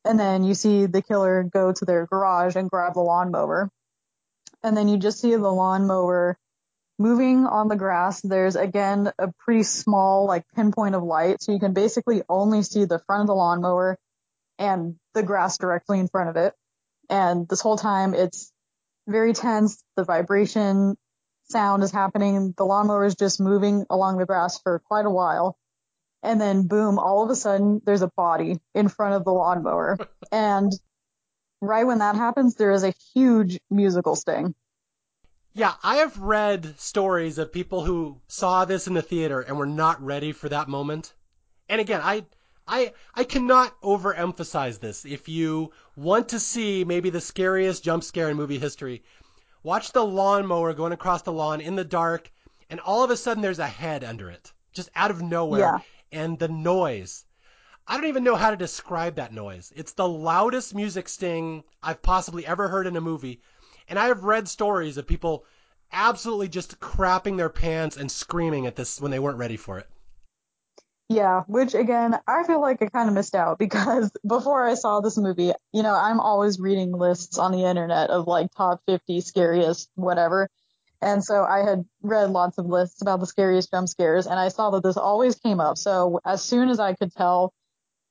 And 0.05 0.19
then 0.19 0.43
you 0.43 0.53
see 0.53 0.85
the 0.85 1.01
killer 1.01 1.43
go 1.43 1.71
to 1.71 1.85
their 1.85 2.05
garage 2.05 2.55
and 2.55 2.69
grab 2.69 2.93
the 2.93 3.01
lawnmower. 3.01 3.69
And 4.61 4.77
then 4.77 4.87
you 4.87 4.97
just 4.97 5.19
see 5.19 5.31
the 5.35 5.51
lawnmower 5.51 6.37
moving 6.99 7.45
on 7.45 7.67
the 7.67 7.75
grass. 7.75 8.21
There's 8.21 8.55
again 8.55 9.11
a 9.17 9.31
pretty 9.39 9.63
small 9.63 10.25
like 10.25 10.45
pinpoint 10.55 10.95
of 10.95 11.03
light. 11.03 11.41
So 11.41 11.51
you 11.51 11.59
can 11.59 11.73
basically 11.73 12.21
only 12.29 12.63
see 12.63 12.85
the 12.85 12.99
front 12.99 13.21
of 13.21 13.27
the 13.27 13.35
lawnmower 13.35 13.97
and 14.59 14.95
the 15.13 15.23
grass 15.23 15.57
directly 15.57 15.99
in 15.99 16.07
front 16.07 16.29
of 16.29 16.37
it. 16.37 16.53
And 17.09 17.47
this 17.47 17.61
whole 17.61 17.77
time 17.77 18.13
it's 18.13 18.51
very 19.07 19.33
tense. 19.33 19.83
The 19.95 20.03
vibration 20.03 20.97
sound 21.49 21.83
is 21.83 21.91
happening. 21.91 22.53
The 22.57 22.65
lawnmower 22.65 23.05
is 23.05 23.15
just 23.15 23.39
moving 23.39 23.85
along 23.89 24.17
the 24.17 24.25
grass 24.25 24.59
for 24.61 24.79
quite 24.79 25.05
a 25.05 25.09
while 25.09 25.57
and 26.23 26.39
then 26.39 26.67
boom, 26.67 26.97
all 26.97 27.23
of 27.23 27.29
a 27.29 27.35
sudden 27.35 27.81
there's 27.85 28.01
a 28.01 28.07
body 28.15 28.57
in 28.73 28.87
front 28.87 29.13
of 29.13 29.25
the 29.25 29.31
lawnmower. 29.31 29.97
and 30.31 30.71
right 31.61 31.85
when 31.85 31.99
that 31.99 32.15
happens, 32.15 32.55
there 32.55 32.71
is 32.71 32.83
a 32.83 32.93
huge 33.13 33.59
musical 33.69 34.15
sting. 34.15 34.55
Yeah, 35.53 35.73
I 35.83 35.97
have 35.97 36.17
read 36.17 36.79
stories 36.79 37.37
of 37.37 37.51
people 37.51 37.83
who 37.83 38.19
saw 38.27 38.65
this 38.65 38.87
in 38.87 38.93
the 38.93 39.01
theater 39.01 39.41
and 39.41 39.57
were 39.57 39.65
not 39.65 40.03
ready 40.03 40.31
for 40.31 40.49
that 40.49 40.67
moment. 40.67 41.13
And 41.69 41.79
again, 41.79 42.01
I 42.03 42.25
I 42.67 42.93
I 43.13 43.23
cannot 43.23 43.79
overemphasize 43.81 44.79
this. 44.79 45.05
If 45.05 45.29
you 45.29 45.71
want 45.95 46.29
to 46.29 46.39
see 46.39 46.83
maybe 46.83 47.09
the 47.09 47.21
scariest 47.21 47.83
jump 47.83 48.03
scare 48.03 48.29
in 48.29 48.37
movie 48.37 48.59
history, 48.59 49.03
watch 49.61 49.91
the 49.91 50.03
lawnmower 50.03 50.73
going 50.73 50.93
across 50.93 51.21
the 51.21 51.33
lawn 51.33 51.61
in 51.61 51.75
the 51.75 51.85
dark 51.85 52.31
and 52.69 52.79
all 52.79 53.03
of 53.03 53.11
a 53.11 53.17
sudden 53.17 53.43
there's 53.43 53.59
a 53.59 53.67
head 53.67 54.03
under 54.03 54.29
it. 54.29 54.51
Just 54.73 54.89
out 54.95 55.11
of 55.11 55.21
nowhere. 55.21 55.59
Yeah 55.59 55.79
and 56.13 56.37
the 56.37 56.47
noise. 56.47 57.25
I 57.87 57.97
don't 57.97 58.07
even 58.07 58.23
know 58.23 58.35
how 58.35 58.51
to 58.51 58.55
describe 58.55 59.15
that 59.15 59.33
noise. 59.33 59.73
It's 59.75 59.93
the 59.93 60.07
loudest 60.07 60.73
music 60.73 61.09
sting 61.09 61.63
I've 61.81 62.01
possibly 62.01 62.45
ever 62.45 62.69
heard 62.69 62.87
in 62.87 62.95
a 62.95 63.01
movie. 63.01 63.41
And 63.87 63.99
I 63.99 64.07
have 64.07 64.23
read 64.23 64.47
stories 64.47 64.97
of 64.97 65.07
people 65.07 65.45
absolutely 65.91 66.49
just 66.49 66.79
crapping 66.79 67.37
their 67.37 67.49
pants 67.49 67.97
and 67.97 68.11
screaming 68.11 68.65
at 68.65 68.75
this 68.75 68.99
when 68.99 69.11
they 69.11 69.19
weren't 69.19 69.37
ready 69.37 69.57
for 69.57 69.77
it. 69.79 69.87
Yeah, 71.09 71.43
which 71.47 71.75
again, 71.75 72.17
I 72.27 72.43
feel 72.43 72.61
like 72.61 72.81
I 72.81 72.87
kind 72.87 73.07
of 73.07 73.13
missed 73.13 73.35
out 73.35 73.59
because 73.59 74.11
before 74.27 74.65
I 74.65 74.73
saw 74.73 74.99
this 74.99 75.17
movie, 75.17 75.51
you 75.71 75.83
know, 75.83 75.93
I'm 75.93 76.19
always 76.19 76.59
reading 76.59 76.91
lists 76.91 77.37
on 77.37 77.51
the 77.51 77.65
internet 77.65 78.09
of 78.09 78.27
like 78.27 78.51
top 78.55 78.81
50 78.87 79.21
scariest 79.21 79.89
whatever. 79.95 80.49
And 81.01 81.23
so 81.23 81.43
I 81.43 81.59
had 81.69 81.85
read 82.01 82.29
lots 82.29 82.57
of 82.57 82.65
lists 82.65 83.01
about 83.01 83.19
the 83.19 83.27
scariest 83.27 83.71
jump 83.71 83.89
scares 83.89 84.25
and 84.25 84.39
I 84.39 84.47
saw 84.47 84.71
that 84.71 84.83
this 84.83 84.97
always 84.97 85.35
came 85.35 85.59
up. 85.59 85.77
So 85.77 86.19
as 86.25 86.41
soon 86.41 86.69
as 86.69 86.79
I 86.79 86.93
could 86.93 87.13
tell 87.13 87.53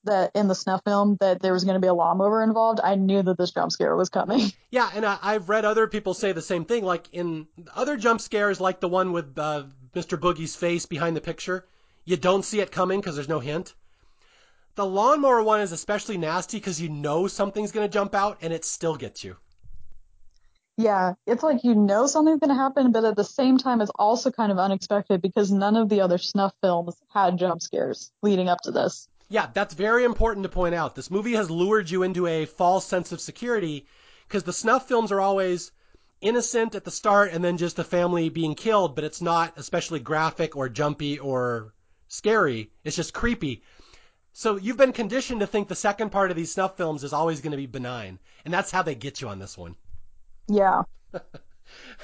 that 0.04 0.32
in 0.34 0.48
the 0.48 0.54
snuff 0.54 0.82
film 0.84 1.16
that 1.20 1.40
there 1.40 1.52
was 1.52 1.64
going 1.64 1.74
to 1.74 1.80
be 1.80 1.86
a 1.86 1.94
lawnmower 1.94 2.42
involved, 2.42 2.80
I 2.82 2.94
knew 2.94 3.22
that 3.22 3.38
this 3.38 3.50
jump 3.50 3.72
scare 3.72 3.96
was 3.96 4.08
coming. 4.08 4.52
Yeah, 4.70 4.88
and 4.94 5.04
I, 5.04 5.18
I've 5.20 5.50
read 5.50 5.66
other 5.66 5.86
people 5.86 6.14
say 6.14 6.32
the 6.32 6.40
same 6.40 6.64
thing. 6.64 6.82
Like 6.82 7.06
in 7.12 7.46
other 7.76 7.98
jump 7.98 8.22
scares, 8.22 8.58
like 8.58 8.80
the 8.80 8.88
one 8.88 9.12
with 9.12 9.38
uh, 9.38 9.64
Mr. 9.94 10.18
Boogie's 10.18 10.56
face 10.56 10.86
behind 10.86 11.14
the 11.14 11.20
picture, 11.20 11.66
you 12.06 12.16
don't 12.16 12.42
see 12.42 12.60
it 12.60 12.72
coming 12.72 12.98
because 12.98 13.14
there's 13.14 13.28
no 13.28 13.38
hint. 13.38 13.74
The 14.74 14.86
lawnmower 14.86 15.42
one 15.42 15.60
is 15.60 15.72
especially 15.72 16.16
nasty 16.16 16.56
because 16.56 16.80
you 16.80 16.88
know 16.88 17.26
something's 17.26 17.70
going 17.70 17.86
to 17.86 17.92
jump 17.92 18.14
out 18.14 18.38
and 18.40 18.50
it 18.50 18.64
still 18.64 18.96
gets 18.96 19.22
you. 19.22 19.36
Yeah, 20.78 21.14
it's 21.26 21.42
like 21.42 21.64
you 21.64 21.74
know 21.74 22.06
something's 22.06 22.40
going 22.40 22.48
to 22.48 22.54
happen, 22.54 22.92
but 22.92 23.04
at 23.04 23.14
the 23.14 23.24
same 23.24 23.58
time, 23.58 23.82
it's 23.82 23.92
also 23.94 24.30
kind 24.30 24.50
of 24.50 24.58
unexpected 24.58 25.20
because 25.20 25.52
none 25.52 25.76
of 25.76 25.90
the 25.90 26.00
other 26.00 26.16
snuff 26.16 26.54
films 26.62 26.96
had 27.12 27.38
jump 27.38 27.60
scares 27.60 28.10
leading 28.22 28.48
up 28.48 28.58
to 28.62 28.70
this. 28.70 29.06
Yeah, 29.32 29.48
that's 29.54 29.72
very 29.72 30.04
important 30.04 30.42
to 30.42 30.50
point 30.50 30.74
out. 30.74 30.94
This 30.94 31.10
movie 31.10 31.32
has 31.36 31.50
lured 31.50 31.88
you 31.88 32.02
into 32.02 32.26
a 32.26 32.44
false 32.44 32.84
sense 32.84 33.12
of 33.12 33.20
security 33.22 33.86
because 34.28 34.42
the 34.42 34.52
snuff 34.52 34.86
films 34.86 35.10
are 35.10 35.22
always 35.22 35.72
innocent 36.20 36.74
at 36.74 36.84
the 36.84 36.90
start 36.90 37.32
and 37.32 37.42
then 37.42 37.56
just 37.56 37.78
a 37.78 37.84
family 37.84 38.28
being 38.28 38.54
killed, 38.54 38.94
but 38.94 39.04
it's 39.04 39.22
not 39.22 39.54
especially 39.56 40.00
graphic 40.00 40.54
or 40.54 40.68
jumpy 40.68 41.18
or 41.18 41.72
scary. 42.08 42.72
It's 42.84 42.94
just 42.94 43.14
creepy. 43.14 43.62
So 44.34 44.56
you've 44.56 44.76
been 44.76 44.92
conditioned 44.92 45.40
to 45.40 45.46
think 45.46 45.66
the 45.66 45.74
second 45.74 46.10
part 46.10 46.30
of 46.30 46.36
these 46.36 46.52
snuff 46.52 46.76
films 46.76 47.02
is 47.02 47.14
always 47.14 47.40
going 47.40 47.52
to 47.52 47.56
be 47.56 47.64
benign, 47.64 48.18
and 48.44 48.52
that's 48.52 48.70
how 48.70 48.82
they 48.82 48.94
get 48.94 49.22
you 49.22 49.28
on 49.28 49.38
this 49.38 49.56
one. 49.56 49.76
Yeah. 50.46 50.82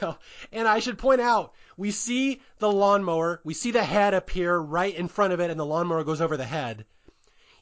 and 0.50 0.66
I 0.66 0.78
should 0.78 0.96
point 0.96 1.20
out, 1.20 1.52
we 1.76 1.90
see 1.90 2.40
the 2.58 2.72
lawnmower, 2.72 3.42
we 3.44 3.52
see 3.52 3.70
the 3.70 3.84
head 3.84 4.14
appear 4.14 4.56
right 4.56 4.94
in 4.94 5.08
front 5.08 5.34
of 5.34 5.40
it, 5.40 5.50
and 5.50 5.60
the 5.60 5.66
lawnmower 5.66 6.04
goes 6.04 6.22
over 6.22 6.38
the 6.38 6.46
head. 6.46 6.86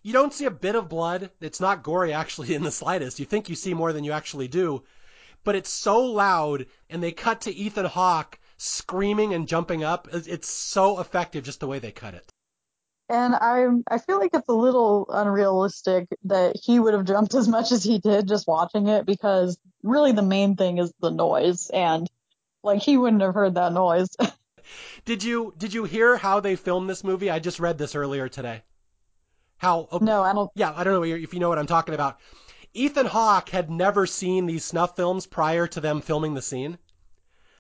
You 0.07 0.13
don't 0.13 0.33
see 0.33 0.45
a 0.45 0.53
bit 0.53 0.77
of 0.77 0.89
blood. 0.89 1.31
It's 1.41 1.59
not 1.59 1.83
gory 1.83 2.13
actually 2.13 2.55
in 2.55 2.63
the 2.63 2.71
slightest. 2.71 3.19
You 3.19 3.25
think 3.25 3.49
you 3.49 3.57
see 3.57 3.75
more 3.75 3.93
than 3.93 4.05
you 4.05 4.13
actually 4.13 4.47
do. 4.47 4.85
But 5.43 5.57
it's 5.57 5.69
so 5.69 5.99
loud, 5.99 6.67
and 6.89 7.03
they 7.03 7.11
cut 7.11 7.41
to 7.41 7.53
Ethan 7.53 7.87
Hawke 7.87 8.39
screaming 8.57 9.35
and 9.35 9.49
jumping 9.49 9.83
up. 9.83 10.07
It's 10.13 10.49
so 10.49 11.01
effective 11.01 11.43
just 11.43 11.59
the 11.59 11.67
way 11.67 11.81
they 11.81 11.91
cut 11.91 12.15
it. 12.15 12.31
And 13.09 13.35
I 13.35 13.67
I 13.91 13.99
feel 13.99 14.21
like 14.21 14.31
it's 14.33 14.49
a 14.49 14.53
little 14.53 15.07
unrealistic 15.11 16.07
that 16.27 16.55
he 16.55 16.79
would 16.79 16.95
have 16.95 17.05
jumped 17.05 17.35
as 17.35 17.49
much 17.49 17.73
as 17.73 17.83
he 17.83 17.99
did 17.99 18.29
just 18.29 18.47
watching 18.47 18.87
it 18.87 19.07
because 19.07 19.59
really 19.83 20.13
the 20.13 20.23
main 20.23 20.55
thing 20.55 20.79
is 20.79 20.93
the 21.01 21.11
noise 21.11 21.69
and 21.71 22.09
like 22.63 22.81
he 22.81 22.97
wouldn't 22.97 23.23
have 23.23 23.35
heard 23.35 23.57
that 23.57 23.73
noise. 23.73 24.11
did 25.05 25.25
you 25.25 25.53
did 25.59 25.75
you 25.75 25.83
hear 25.83 26.17
how 26.17 26.39
they 26.39 26.55
filmed 26.55 26.89
this 26.89 27.03
movie? 27.03 27.29
I 27.29 27.41
just 27.41 27.59
read 27.59 27.77
this 27.77 27.97
earlier 27.97 28.29
today. 28.29 28.63
How 29.59 29.89
oh, 29.91 29.99
No, 29.99 30.23
I 30.23 30.33
don't 30.33 30.51
Yeah, 30.55 30.73
I 30.75 30.85
don't 30.85 30.95
know 30.95 31.03
if 31.05 31.33
you 31.33 31.41
know 31.41 31.49
what 31.49 31.59
I'm 31.59 31.67
talking 31.67 31.95
about. 31.95 32.19
Ethan 32.75 33.07
Hawke 33.07 33.49
had 33.49 33.71
never 33.71 34.07
seen 34.07 34.47
these 34.47 34.65
snuff 34.65 34.97
films 34.97 35.27
prior 35.27 35.67
to 35.69 35.81
them 35.81 36.03
filming 36.03 36.35
the 36.35 36.43
scene. 36.43 36.79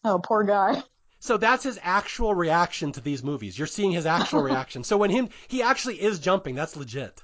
Oh, 0.05 0.19
poor 0.19 0.45
guy. 0.45 0.83
So 1.19 1.39
that's 1.39 1.65
his 1.65 1.79
actual 1.83 2.35
reaction 2.35 2.93
to 2.93 3.01
these 3.01 3.25
movies. 3.25 3.59
You're 3.59 3.67
seeing 3.67 3.93
his 3.93 4.07
actual 4.07 4.43
reaction. 4.51 4.85
So 4.85 4.97
when 4.99 5.11
him 5.11 5.31
he 5.49 5.63
actually 5.63 6.01
is 6.01 6.19
jumping, 6.19 6.55
that's 6.55 6.77
legit. 6.77 7.23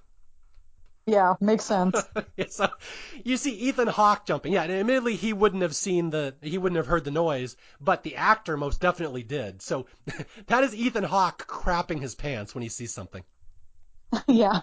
Yeah, 1.05 1.35
makes 1.40 1.65
sense. 1.65 2.01
so 2.49 2.69
you 3.24 3.36
see 3.36 3.53
Ethan 3.53 3.89
Hawke 3.89 4.24
jumping. 4.24 4.53
Yeah, 4.53 4.62
and 4.62 4.73
admittedly 4.73 5.16
he 5.16 5.32
wouldn't 5.32 5.62
have 5.62 5.74
seen 5.74 6.11
the 6.11 6.35
he 6.40 6.59
wouldn't 6.59 6.77
have 6.77 6.86
heard 6.86 7.05
the 7.05 7.11
noise, 7.11 7.57
but 7.81 8.03
the 8.03 8.16
actor 8.16 8.57
most 8.57 8.81
definitely 8.81 9.23
did. 9.23 9.61
So 9.61 9.86
that 10.47 10.65
is 10.65 10.74
Ethan 10.74 11.05
Hawke 11.05 11.47
crapping 11.47 12.01
his 12.01 12.15
pants 12.15 12.55
when 12.55 12.62
he 12.62 12.69
sees 12.69 12.94
something. 12.94 13.23
yeah. 14.29 14.61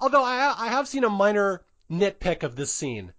Although 0.00 0.24
I 0.24 0.54
I 0.56 0.68
have 0.68 0.88
seen 0.88 1.04
a 1.04 1.10
minor 1.10 1.62
nitpick 1.90 2.42
of 2.42 2.56
this 2.56 2.72
scene. 2.72 3.12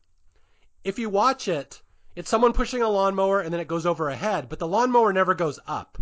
If 0.84 0.98
you 0.98 1.10
watch 1.10 1.48
it, 1.48 1.82
it's 2.16 2.30
someone 2.30 2.54
pushing 2.54 2.82
a 2.82 2.90
lawnmower 2.90 3.42
and 3.42 3.54
then 3.54 3.62
it 3.62 3.68
goes 3.68 3.86
over 3.86 4.10
a 4.10 4.16
head, 4.16 4.50
but 4.50 4.60
the 4.60 4.68
lawnmower 4.68 5.14
never 5.14 5.34
goes 5.34 5.60
up. 5.68 5.98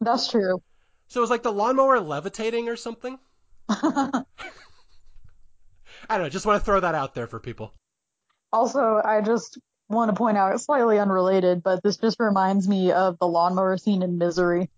That's 0.00 0.28
true. 0.28 0.62
So 1.08 1.22
it's 1.22 1.30
like 1.30 1.42
the 1.42 1.52
lawnmower 1.52 2.00
levitating 2.00 2.68
or 2.68 2.76
something? 2.76 3.18
I 3.68 4.22
don't 6.08 6.22
know. 6.22 6.28
Just 6.28 6.46
want 6.46 6.60
to 6.60 6.64
throw 6.64 6.80
that 6.80 6.94
out 6.94 7.14
there 7.14 7.26
for 7.26 7.38
people. 7.38 7.74
Also, 8.52 9.00
I 9.04 9.20
just 9.20 9.58
want 9.88 10.10
to 10.10 10.16
point 10.16 10.36
out, 10.36 10.54
it's 10.54 10.64
slightly 10.64 10.98
unrelated, 10.98 11.62
but 11.62 11.82
this 11.82 11.96
just 11.96 12.18
reminds 12.18 12.68
me 12.68 12.92
of 12.92 13.18
the 13.18 13.26
lawnmower 13.26 13.76
scene 13.76 14.02
in 14.02 14.18
Misery. 14.18 14.70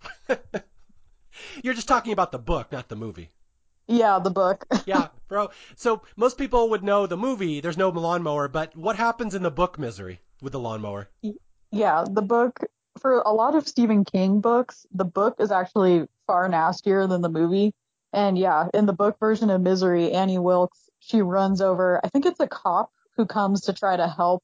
You're 1.62 1.74
just 1.74 1.89
talking 1.89 2.12
about 2.12 2.32
the 2.32 2.39
book, 2.39 2.73
not 2.73 2.89
the 2.89 2.97
movie. 2.97 3.31
Yeah, 3.89 4.19
the 4.19 4.31
book. 4.31 4.66
yeah, 4.86 5.09
bro. 5.28 5.51
So 5.77 6.02
most 6.16 6.39
people 6.39 6.70
would 6.70 6.85
know 6.85 7.06
the 7.06 7.16
movie, 7.16 7.60
there's 7.60 7.78
no 7.78 7.89
lawnmower, 7.89 8.47
but 8.48 8.77
what 8.77 8.97
happens 8.97 9.35
in 9.35 9.43
the 9.43 9.51
book 9.51 9.78
Misery? 9.78 10.20
with 10.40 10.52
the 10.52 10.60
lawnmower. 10.60 11.09
Yeah, 11.70 12.05
the 12.09 12.23
book 12.23 12.60
for 12.98 13.20
a 13.20 13.32
lot 13.32 13.55
of 13.55 13.69
Stephen 13.69 14.05
King 14.05 14.40
books, 14.40 14.86
the 14.93 15.05
book 15.05 15.36
is 15.39 15.51
actually 15.51 16.06
far 16.27 16.48
nastier 16.48 17.06
than 17.06 17.23
the 17.23 17.28
movie. 17.28 17.74
And 18.12 18.39
yeah, 18.39 18.69
in 18.73 18.86
the 18.86 18.93
book 18.93 19.19
version 19.20 19.51
of 19.51 19.60
Misery, 19.60 20.12
Annie 20.12 20.39
Wilkes, 20.39 20.89
she 21.01 21.23
runs 21.23 21.60
over, 21.60 22.01
I 22.02 22.09
think 22.09 22.27
it's 22.27 22.40
a 22.40 22.48
cop 22.48 22.90
who 23.16 23.27
comes 23.27 23.62
to 23.62 23.73
try 23.73 23.97
to 23.97 24.09
help 24.09 24.43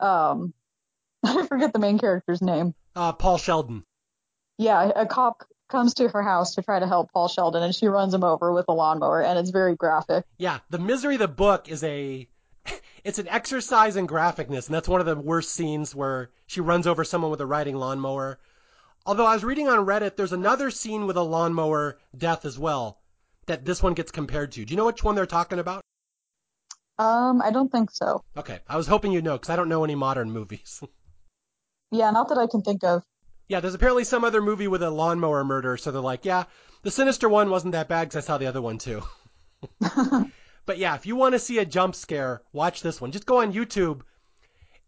um 0.00 0.52
I 1.24 1.46
forget 1.46 1.72
the 1.72 1.78
main 1.78 1.98
character's 1.98 2.42
name. 2.42 2.74
Uh 2.94 3.12
Paul 3.12 3.38
Sheldon. 3.38 3.84
Yeah, 4.56 4.90
a 4.94 5.06
cop 5.06 5.44
comes 5.68 5.94
to 5.94 6.08
her 6.08 6.22
house 6.22 6.54
to 6.54 6.62
try 6.62 6.78
to 6.78 6.86
help 6.86 7.12
Paul 7.12 7.28
Sheldon 7.28 7.62
and 7.62 7.74
she 7.74 7.86
runs 7.86 8.14
him 8.14 8.24
over 8.24 8.52
with 8.52 8.66
a 8.68 8.72
lawnmower 8.72 9.22
and 9.22 9.38
it's 9.38 9.50
very 9.50 9.76
graphic. 9.76 10.24
Yeah, 10.38 10.58
the 10.70 10.78
Misery 10.78 11.16
the 11.16 11.28
book 11.28 11.68
is 11.68 11.84
a 11.84 12.28
it's 13.04 13.18
an 13.18 13.28
exercise 13.28 13.96
in 13.96 14.06
graphicness, 14.06 14.66
and 14.66 14.74
that's 14.74 14.88
one 14.88 15.00
of 15.00 15.06
the 15.06 15.16
worst 15.16 15.50
scenes 15.52 15.94
where 15.94 16.30
she 16.46 16.60
runs 16.60 16.86
over 16.86 17.04
someone 17.04 17.30
with 17.30 17.40
a 17.40 17.46
riding 17.46 17.76
lawnmower. 17.76 18.38
Although 19.06 19.26
I 19.26 19.34
was 19.34 19.44
reading 19.44 19.68
on 19.68 19.86
Reddit, 19.86 20.16
there's 20.16 20.32
another 20.32 20.70
scene 20.70 21.06
with 21.06 21.16
a 21.16 21.22
lawnmower 21.22 21.98
death 22.16 22.44
as 22.44 22.58
well 22.58 22.98
that 23.46 23.64
this 23.64 23.82
one 23.82 23.94
gets 23.94 24.10
compared 24.10 24.52
to. 24.52 24.64
Do 24.64 24.72
you 24.72 24.76
know 24.76 24.86
which 24.86 25.02
one 25.02 25.14
they're 25.14 25.26
talking 25.26 25.58
about? 25.58 25.82
Um, 26.98 27.40
I 27.40 27.50
don't 27.50 27.70
think 27.70 27.90
so. 27.90 28.24
Okay, 28.36 28.58
I 28.68 28.76
was 28.76 28.86
hoping 28.86 29.12
you'd 29.12 29.24
know 29.24 29.34
because 29.36 29.50
I 29.50 29.56
don't 29.56 29.68
know 29.68 29.84
any 29.84 29.94
modern 29.94 30.30
movies. 30.30 30.82
yeah, 31.90 32.10
not 32.10 32.28
that 32.28 32.38
I 32.38 32.46
can 32.48 32.62
think 32.62 32.84
of. 32.84 33.02
Yeah, 33.48 33.60
there's 33.60 33.74
apparently 33.74 34.04
some 34.04 34.24
other 34.24 34.42
movie 34.42 34.68
with 34.68 34.82
a 34.82 34.90
lawnmower 34.90 35.42
murder, 35.42 35.76
so 35.76 35.90
they're 35.90 36.00
like, 36.00 36.24
yeah, 36.24 36.44
the 36.82 36.90
Sinister 36.90 37.28
one 37.28 37.50
wasn't 37.50 37.72
that 37.72 37.88
bad 37.88 38.08
because 38.08 38.22
I 38.22 38.26
saw 38.26 38.38
the 38.38 38.46
other 38.46 38.62
one 38.62 38.78
too. 38.78 39.02
But 40.68 40.76
yeah, 40.76 40.96
if 40.96 41.06
you 41.06 41.16
want 41.16 41.32
to 41.32 41.38
see 41.38 41.56
a 41.56 41.64
jump 41.64 41.94
scare, 41.94 42.42
watch 42.52 42.82
this 42.82 43.00
one. 43.00 43.10
Just 43.10 43.24
go 43.24 43.40
on 43.40 43.54
YouTube. 43.54 44.02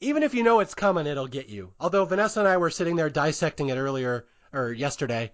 Even 0.03 0.23
if 0.23 0.35
you 0.35 0.43
know 0.43 0.61
it's 0.61 0.74
coming, 0.74 1.07
it'll 1.07 1.27
get 1.27 1.49
you. 1.49 1.73
Although 1.81 2.05
Vanessa 2.05 2.41
and 2.41 2.49
I 2.51 2.59
were 2.59 2.69
sitting 2.69 2.97
there 2.97 3.09
dissecting 3.09 3.70
it 3.70 3.78
earlier 3.78 4.27
or 4.53 4.74
yesterday, 4.74 5.32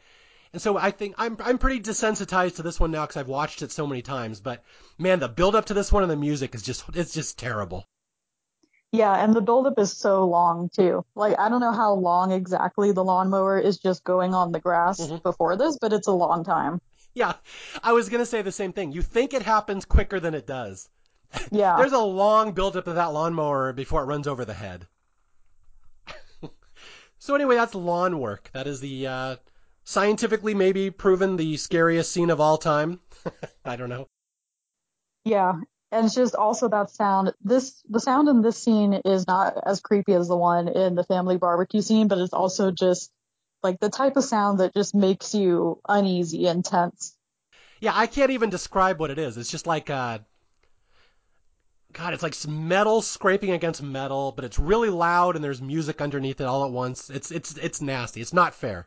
and 0.53 0.63
so 0.63 0.77
I 0.79 0.93
think 0.93 1.17
I'm 1.19 1.37
I'm 1.41 1.59
pretty 1.59 1.81
desensitized 1.81 2.57
to 2.57 2.63
this 2.63 2.79
one 2.79 2.93
now 2.93 3.03
because 3.03 3.17
I've 3.17 3.27
watched 3.27 3.63
it 3.63 3.73
so 3.73 3.89
many 3.89 4.03
times. 4.03 4.39
But 4.39 4.63
man, 4.99 5.19
the 5.19 5.29
build 5.29 5.57
up 5.57 5.65
to 5.65 5.75
this 5.75 5.91
one 5.91 6.05
and 6.05 6.13
the 6.13 6.17
music 6.17 6.55
is 6.55 6.63
just 6.63 6.85
it's 6.95 7.13
just 7.13 7.41
terrible. 7.41 7.85
Yeah, 8.93 9.13
and 9.23 9.35
the 9.35 9.41
buildup 9.41 9.79
is 9.79 9.93
so 9.93 10.25
long 10.27 10.71
too. 10.71 11.05
Like 11.15 11.39
I 11.39 11.49
don't 11.49 11.61
know 11.61 11.73
how 11.73 11.93
long 11.95 12.33
exactly 12.33 12.93
the 12.93 13.05
lawnmower 13.05 13.59
is 13.59 13.79
just 13.79 14.05
going 14.05 14.35
on 14.35 14.53
the 14.53 14.61
grass 14.61 15.01
mm-hmm. 15.01 15.17
before 15.17 15.57
this, 15.57 15.77
but 15.79 15.93
it's 15.93 16.07
a 16.07 16.13
long 16.13 16.45
time. 16.45 16.81
Yeah, 17.15 17.35
I 17.83 17.93
was 17.93 18.09
gonna 18.09 18.27
say 18.27 18.43
the 18.43 18.53
same 18.53 18.73
thing. 18.73 18.93
You 18.93 19.03
think 19.03 19.35
it 19.35 19.43
happens 19.43 19.85
quicker 19.85 20.21
than 20.21 20.35
it 20.35 20.47
does. 20.47 20.89
Yeah. 21.51 21.77
There's 21.79 21.93
a 21.93 21.99
long 21.99 22.53
buildup 22.53 22.87
of 22.87 22.95
that 22.95 23.13
lawnmower 23.13 23.73
before 23.73 24.03
it 24.03 24.07
runs 24.07 24.27
over 24.27 24.45
the 24.45 24.55
head. 24.55 24.87
so 27.19 27.35
anyway, 27.35 27.57
that's 27.57 27.75
lawn 27.75 28.19
work. 28.19 28.51
That 28.53 28.67
is 28.67 28.81
the 28.81 29.07
uh, 29.07 29.37
scientifically 29.85 30.55
maybe 30.55 30.91
proven 30.91 31.37
the 31.37 31.57
scariest 31.57 32.13
scene 32.13 32.31
of 32.31 32.41
all 32.41 32.59
time. 32.59 33.01
I 33.65 33.77
don't 33.77 33.89
know. 33.89 34.07
Yeah, 35.25 35.55
and 35.97 36.05
it's 36.05 36.15
just 36.15 36.35
also 36.35 36.69
that 36.69 36.91
sound. 36.91 37.33
This 37.43 37.83
the 37.89 38.01
sound 38.01 38.29
in 38.29 38.43
this 38.43 38.63
scene 38.63 38.93
is 38.93 39.27
not 39.27 39.55
as 39.65 39.81
creepy 39.81 40.13
as 40.13 40.29
the 40.29 40.37
one 40.37 40.69
in 40.69 40.95
the 40.95 41.05
family 41.05 41.39
barbecue 41.39 41.81
scene, 41.81 42.07
but 42.07 42.19
it's 42.19 42.35
also 42.35 42.71
just 42.71 43.11
like 43.63 43.81
the 43.81 43.89
type 43.89 44.17
of 44.17 44.25
sound 44.25 44.61
that 44.61 44.75
just 44.75 44.95
makes 44.95 45.35
you 45.35 45.81
uneasy 45.89 46.47
and 46.49 46.63
tense. 46.63 47.17
Yeah, 47.81 47.93
I 47.95 48.07
can't 48.07 48.31
even 48.31 48.51
describe 48.51 49.01
what 49.01 49.11
it 49.11 49.19
is. 49.19 49.39
It's 49.39 49.51
just 49.51 49.67
like 49.67 49.89
uh 49.89 50.19
God, 51.95 52.13
it's 52.13 52.23
like 52.23 52.37
metal 52.47 53.01
scraping 53.01 53.53
against 53.53 53.83
metal, 53.83 54.33
but 54.33 54.45
it's 54.45 54.59
really 54.59 54.91
loud 54.91 55.35
and 55.35 55.43
there's 55.43 55.63
music 55.63 56.03
underneath 56.03 56.43
it 56.43 56.47
all 56.47 56.67
at 56.67 56.73
once. 56.73 57.09
It's 57.09 57.31
it's 57.31 57.57
it's 57.57 57.81
nasty. 57.81 58.21
It's 58.21 58.35
not 58.35 58.55
fair. 58.55 58.87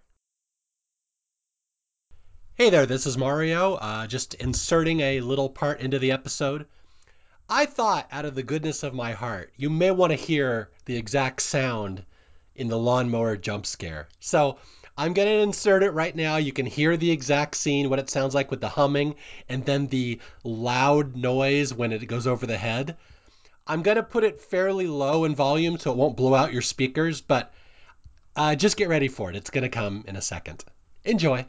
Hey 2.54 2.70
there, 2.70 2.86
this 2.86 3.08
is 3.08 3.18
Mario, 3.18 3.76
uh, 3.76 4.06
just 4.06 4.36
inserting 4.36 5.00
a 5.00 5.22
little 5.22 5.50
part 5.50 5.80
into 5.80 5.98
the 5.98 6.12
episode. 6.12 6.68
I 7.52 7.66
thought, 7.66 8.08
out 8.12 8.26
of 8.26 8.36
the 8.36 8.44
goodness 8.44 8.84
of 8.84 8.94
my 8.94 9.14
heart, 9.14 9.52
you 9.58 9.72
may 9.72 9.90
want 9.90 10.12
to 10.12 10.16
hear 10.16 10.70
the 10.86 10.96
exact 10.96 11.42
sound 11.42 12.04
in 12.56 12.68
the 12.68 12.78
lawnmower 12.78 13.38
jump 13.38 13.66
scare. 13.66 14.08
So 14.20 14.60
I'm 14.96 15.14
going 15.14 15.28
to 15.28 15.44
insert 15.44 15.82
it 15.82 15.92
right 15.92 16.16
now. 16.16 16.38
You 16.38 16.54
can 16.54 16.68
hear 16.68 16.96
the 16.96 17.10
exact 17.10 17.56
scene, 17.56 17.90
what 17.90 17.98
it 17.98 18.10
sounds 18.10 18.36
like 18.36 18.52
with 18.52 18.62
the 18.62 18.70
humming, 18.70 19.16
and 19.48 19.66
then 19.66 19.88
the 19.88 20.20
loud 20.44 21.16
noise 21.16 21.74
when 21.74 21.92
it 21.92 22.06
goes 22.06 22.28
over 22.28 22.46
the 22.46 22.58
head. 22.58 22.98
I'm 23.66 23.82
going 23.82 23.98
to 23.98 24.04
put 24.04 24.24
it 24.24 24.42
fairly 24.42 24.86
low 24.86 25.26
in 25.26 25.34
volume 25.34 25.80
so 25.80 25.92
it 25.92 25.98
won't 25.98 26.18
blow 26.18 26.36
out 26.36 26.54
your 26.54 26.62
speakers, 26.62 27.22
but 27.22 27.52
uh, 28.36 28.56
just 28.56 28.78
get 28.78 28.90
ready 28.90 29.08
for 29.08 29.32
it. 29.32 29.36
It's 29.36 29.50
going 29.50 29.64
to 29.64 29.70
come 29.70 30.04
in 30.08 30.16
a 30.16 30.22
second. 30.22 30.64
Enjoy. 31.04 31.46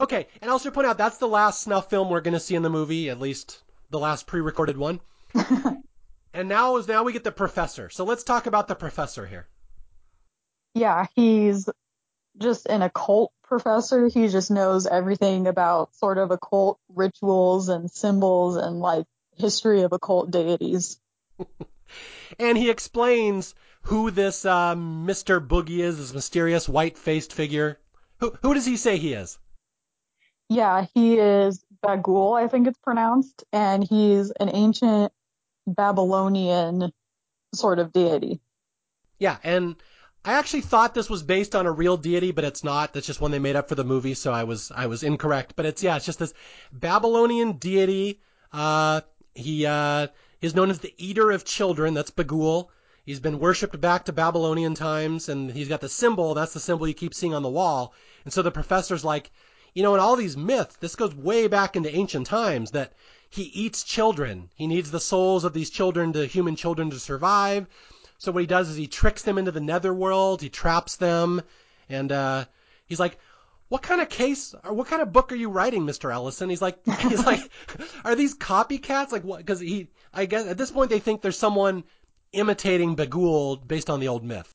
Okay, 0.00 0.26
and 0.40 0.48
I'll 0.48 0.54
also 0.54 0.70
point 0.70 0.86
out 0.86 0.96
that's 0.96 1.18
the 1.18 1.28
last 1.28 1.60
snuff 1.60 1.90
film 1.90 2.08
we're 2.08 2.22
going 2.22 2.34
to 2.34 2.40
see 2.40 2.54
in 2.54 2.62
the 2.62 2.70
movie, 2.70 3.10
at 3.10 3.20
least 3.20 3.62
the 3.90 3.98
last 3.98 4.26
pre-recorded 4.26 4.78
one. 4.78 5.00
and 6.32 6.48
now 6.48 6.76
is 6.76 6.88
now 6.88 7.02
we 7.02 7.12
get 7.12 7.22
the 7.22 7.30
professor. 7.30 7.90
So 7.90 8.04
let's 8.04 8.24
talk 8.24 8.46
about 8.46 8.66
the 8.66 8.74
professor 8.74 9.26
here. 9.26 9.46
Yeah, 10.74 11.06
he's 11.14 11.68
just 12.38 12.66
an 12.66 12.80
occult 12.80 13.32
professor. 13.42 14.06
He 14.08 14.28
just 14.28 14.50
knows 14.50 14.86
everything 14.86 15.46
about 15.46 15.94
sort 15.96 16.16
of 16.16 16.30
occult 16.30 16.78
rituals 16.94 17.68
and 17.68 17.90
symbols 17.90 18.56
and 18.56 18.80
like 18.80 19.04
history 19.36 19.82
of 19.82 19.92
occult 19.92 20.30
deities. 20.30 20.98
and 22.38 22.56
he 22.56 22.70
explains 22.70 23.54
who 23.82 24.10
this 24.10 24.46
uh, 24.46 24.74
Mr. 24.74 25.46
Boogie 25.46 25.80
is, 25.80 25.98
this 25.98 26.14
mysterious 26.14 26.68
white-faced 26.68 27.34
figure. 27.34 27.78
Who 28.20 28.32
who 28.42 28.54
does 28.54 28.64
he 28.64 28.78
say 28.78 28.96
he 28.96 29.12
is? 29.12 29.38
Yeah, 30.50 30.86
he 30.94 31.16
is 31.16 31.64
Bughuul, 31.80 32.36
I 32.36 32.48
think 32.48 32.66
it's 32.66 32.78
pronounced, 32.78 33.44
and 33.52 33.84
he's 33.84 34.32
an 34.32 34.50
ancient 34.52 35.12
Babylonian 35.64 36.92
sort 37.54 37.78
of 37.78 37.92
deity. 37.92 38.40
Yeah, 39.20 39.36
and 39.44 39.76
I 40.24 40.32
actually 40.34 40.62
thought 40.62 40.92
this 40.92 41.08
was 41.08 41.22
based 41.22 41.54
on 41.54 41.66
a 41.66 41.72
real 41.72 41.96
deity, 41.96 42.32
but 42.32 42.42
it's 42.42 42.64
not. 42.64 42.92
That's 42.92 43.06
just 43.06 43.20
one 43.20 43.30
they 43.30 43.38
made 43.38 43.54
up 43.54 43.68
for 43.68 43.76
the 43.76 43.84
movie, 43.84 44.14
so 44.14 44.32
I 44.32 44.42
was 44.42 44.72
I 44.74 44.86
was 44.86 45.04
incorrect. 45.04 45.54
But 45.54 45.66
it's 45.66 45.84
yeah, 45.84 45.94
it's 45.94 46.04
just 46.04 46.18
this 46.18 46.34
Babylonian 46.72 47.52
deity. 47.52 48.20
Uh, 48.52 49.02
he 49.36 49.66
uh, 49.66 50.08
is 50.40 50.56
known 50.56 50.70
as 50.70 50.80
the 50.80 50.94
Eater 50.98 51.30
of 51.30 51.44
Children. 51.44 51.94
That's 51.94 52.10
Bughuul. 52.10 52.70
He's 53.04 53.20
been 53.20 53.38
worshipped 53.38 53.80
back 53.80 54.06
to 54.06 54.12
Babylonian 54.12 54.74
times, 54.74 55.28
and 55.28 55.48
he's 55.50 55.68
got 55.68 55.80
the 55.80 55.88
symbol. 55.88 56.34
That's 56.34 56.54
the 56.54 56.60
symbol 56.60 56.88
you 56.88 56.94
keep 56.94 57.14
seeing 57.14 57.34
on 57.34 57.42
the 57.42 57.48
wall. 57.48 57.94
And 58.24 58.32
so 58.32 58.42
the 58.42 58.50
professor's 58.50 59.04
like, 59.04 59.30
you 59.74 59.82
know, 59.82 59.94
in 59.94 60.00
all 60.00 60.16
these 60.16 60.36
myths, 60.36 60.76
this 60.76 60.96
goes 60.96 61.14
way 61.14 61.46
back 61.46 61.76
into 61.76 61.94
ancient 61.94 62.26
times 62.26 62.72
that 62.72 62.92
he 63.28 63.42
eats 63.42 63.84
children. 63.84 64.50
He 64.54 64.66
needs 64.66 64.90
the 64.90 65.00
souls 65.00 65.44
of 65.44 65.52
these 65.52 65.70
children 65.70 66.12
to 66.14 66.26
human 66.26 66.56
children 66.56 66.90
to 66.90 66.98
survive. 66.98 67.66
So 68.18 68.32
what 68.32 68.40
he 68.40 68.46
does 68.46 68.68
is 68.68 68.76
he 68.76 68.86
tricks 68.86 69.22
them 69.22 69.38
into 69.38 69.52
the 69.52 69.60
netherworld. 69.60 70.42
He 70.42 70.48
traps 70.48 70.96
them, 70.96 71.42
and 71.88 72.12
uh, 72.12 72.44
he's 72.86 73.00
like, 73.00 73.18
"What 73.68 73.82
kind 73.82 74.00
of 74.00 74.08
case 74.08 74.54
or 74.64 74.74
what 74.74 74.88
kind 74.88 75.00
of 75.00 75.12
book 75.12 75.32
are 75.32 75.36
you 75.36 75.48
writing, 75.48 75.86
Mr. 75.86 76.12
Ellison?" 76.12 76.50
He's 76.50 76.60
like, 76.60 76.84
"He's 77.00 77.24
like, 77.24 77.40
are 78.04 78.16
these 78.16 78.36
copycats? 78.36 79.12
Like 79.12 79.24
what?" 79.24 79.38
Because 79.38 79.60
he, 79.60 79.88
I 80.12 80.26
guess 80.26 80.46
at 80.46 80.58
this 80.58 80.70
point 80.70 80.90
they 80.90 80.98
think 80.98 81.22
there's 81.22 81.38
someone 81.38 81.84
imitating 82.32 82.96
Bughuul 82.96 83.66
based 83.66 83.88
on 83.88 84.00
the 84.00 84.08
old 84.08 84.24
myth. 84.24 84.52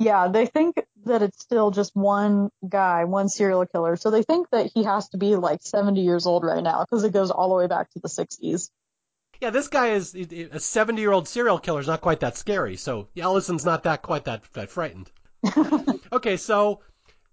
Yeah, 0.00 0.28
they 0.28 0.46
think 0.46 0.82
that 1.04 1.20
it's 1.20 1.42
still 1.42 1.70
just 1.70 1.94
one 1.94 2.50
guy, 2.66 3.04
one 3.04 3.28
serial 3.28 3.66
killer. 3.66 3.96
So 3.96 4.10
they 4.10 4.22
think 4.22 4.48
that 4.50 4.70
he 4.72 4.84
has 4.84 5.10
to 5.10 5.18
be 5.18 5.36
like 5.36 5.60
70 5.62 6.00
years 6.00 6.26
old 6.26 6.42
right 6.42 6.62
now 6.62 6.84
because 6.84 7.04
it 7.04 7.12
goes 7.12 7.30
all 7.30 7.50
the 7.50 7.54
way 7.54 7.66
back 7.66 7.90
to 7.90 7.98
the 8.00 8.08
60s. 8.08 8.70
Yeah, 9.42 9.50
this 9.50 9.68
guy 9.68 9.88
is 9.88 10.14
a 10.14 10.58
70 10.58 11.00
year 11.02 11.12
old 11.12 11.28
serial 11.28 11.58
killer 11.58 11.80
is 11.80 11.86
not 11.86 12.00
quite 12.00 12.20
that 12.20 12.38
scary. 12.38 12.76
So 12.76 13.08
Ellison's 13.14 13.66
not 13.66 13.82
that 13.82 14.00
quite 14.00 14.24
that, 14.24 14.42
that 14.54 14.70
frightened. 14.70 15.10
okay, 16.12 16.38
so 16.38 16.80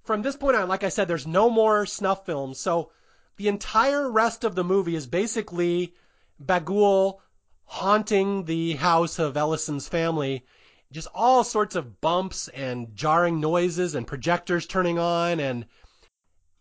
from 0.03 0.21
this 0.21 0.35
point 0.35 0.57
on, 0.57 0.67
like 0.67 0.83
I 0.83 0.89
said, 0.89 1.07
there's 1.07 1.25
no 1.25 1.49
more 1.49 1.85
snuff 1.85 2.25
films. 2.25 2.59
So 2.59 2.91
the 3.37 3.47
entire 3.47 4.11
rest 4.11 4.43
of 4.43 4.55
the 4.55 4.65
movie 4.65 4.95
is 4.95 5.07
basically 5.07 5.93
Bughuul 6.43 7.19
haunting 7.63 8.43
the 8.43 8.73
house 8.73 9.19
of 9.19 9.37
Ellison's 9.37 9.87
family. 9.87 10.45
Just 10.91 11.07
all 11.13 11.43
sorts 11.43 11.75
of 11.75 11.99
bumps 11.99 12.47
and 12.49 12.95
jarring 12.95 13.39
noises 13.39 13.93
and 13.93 14.07
projectors 14.07 14.65
turning 14.65 14.97
on 14.97 15.39
and 15.39 15.65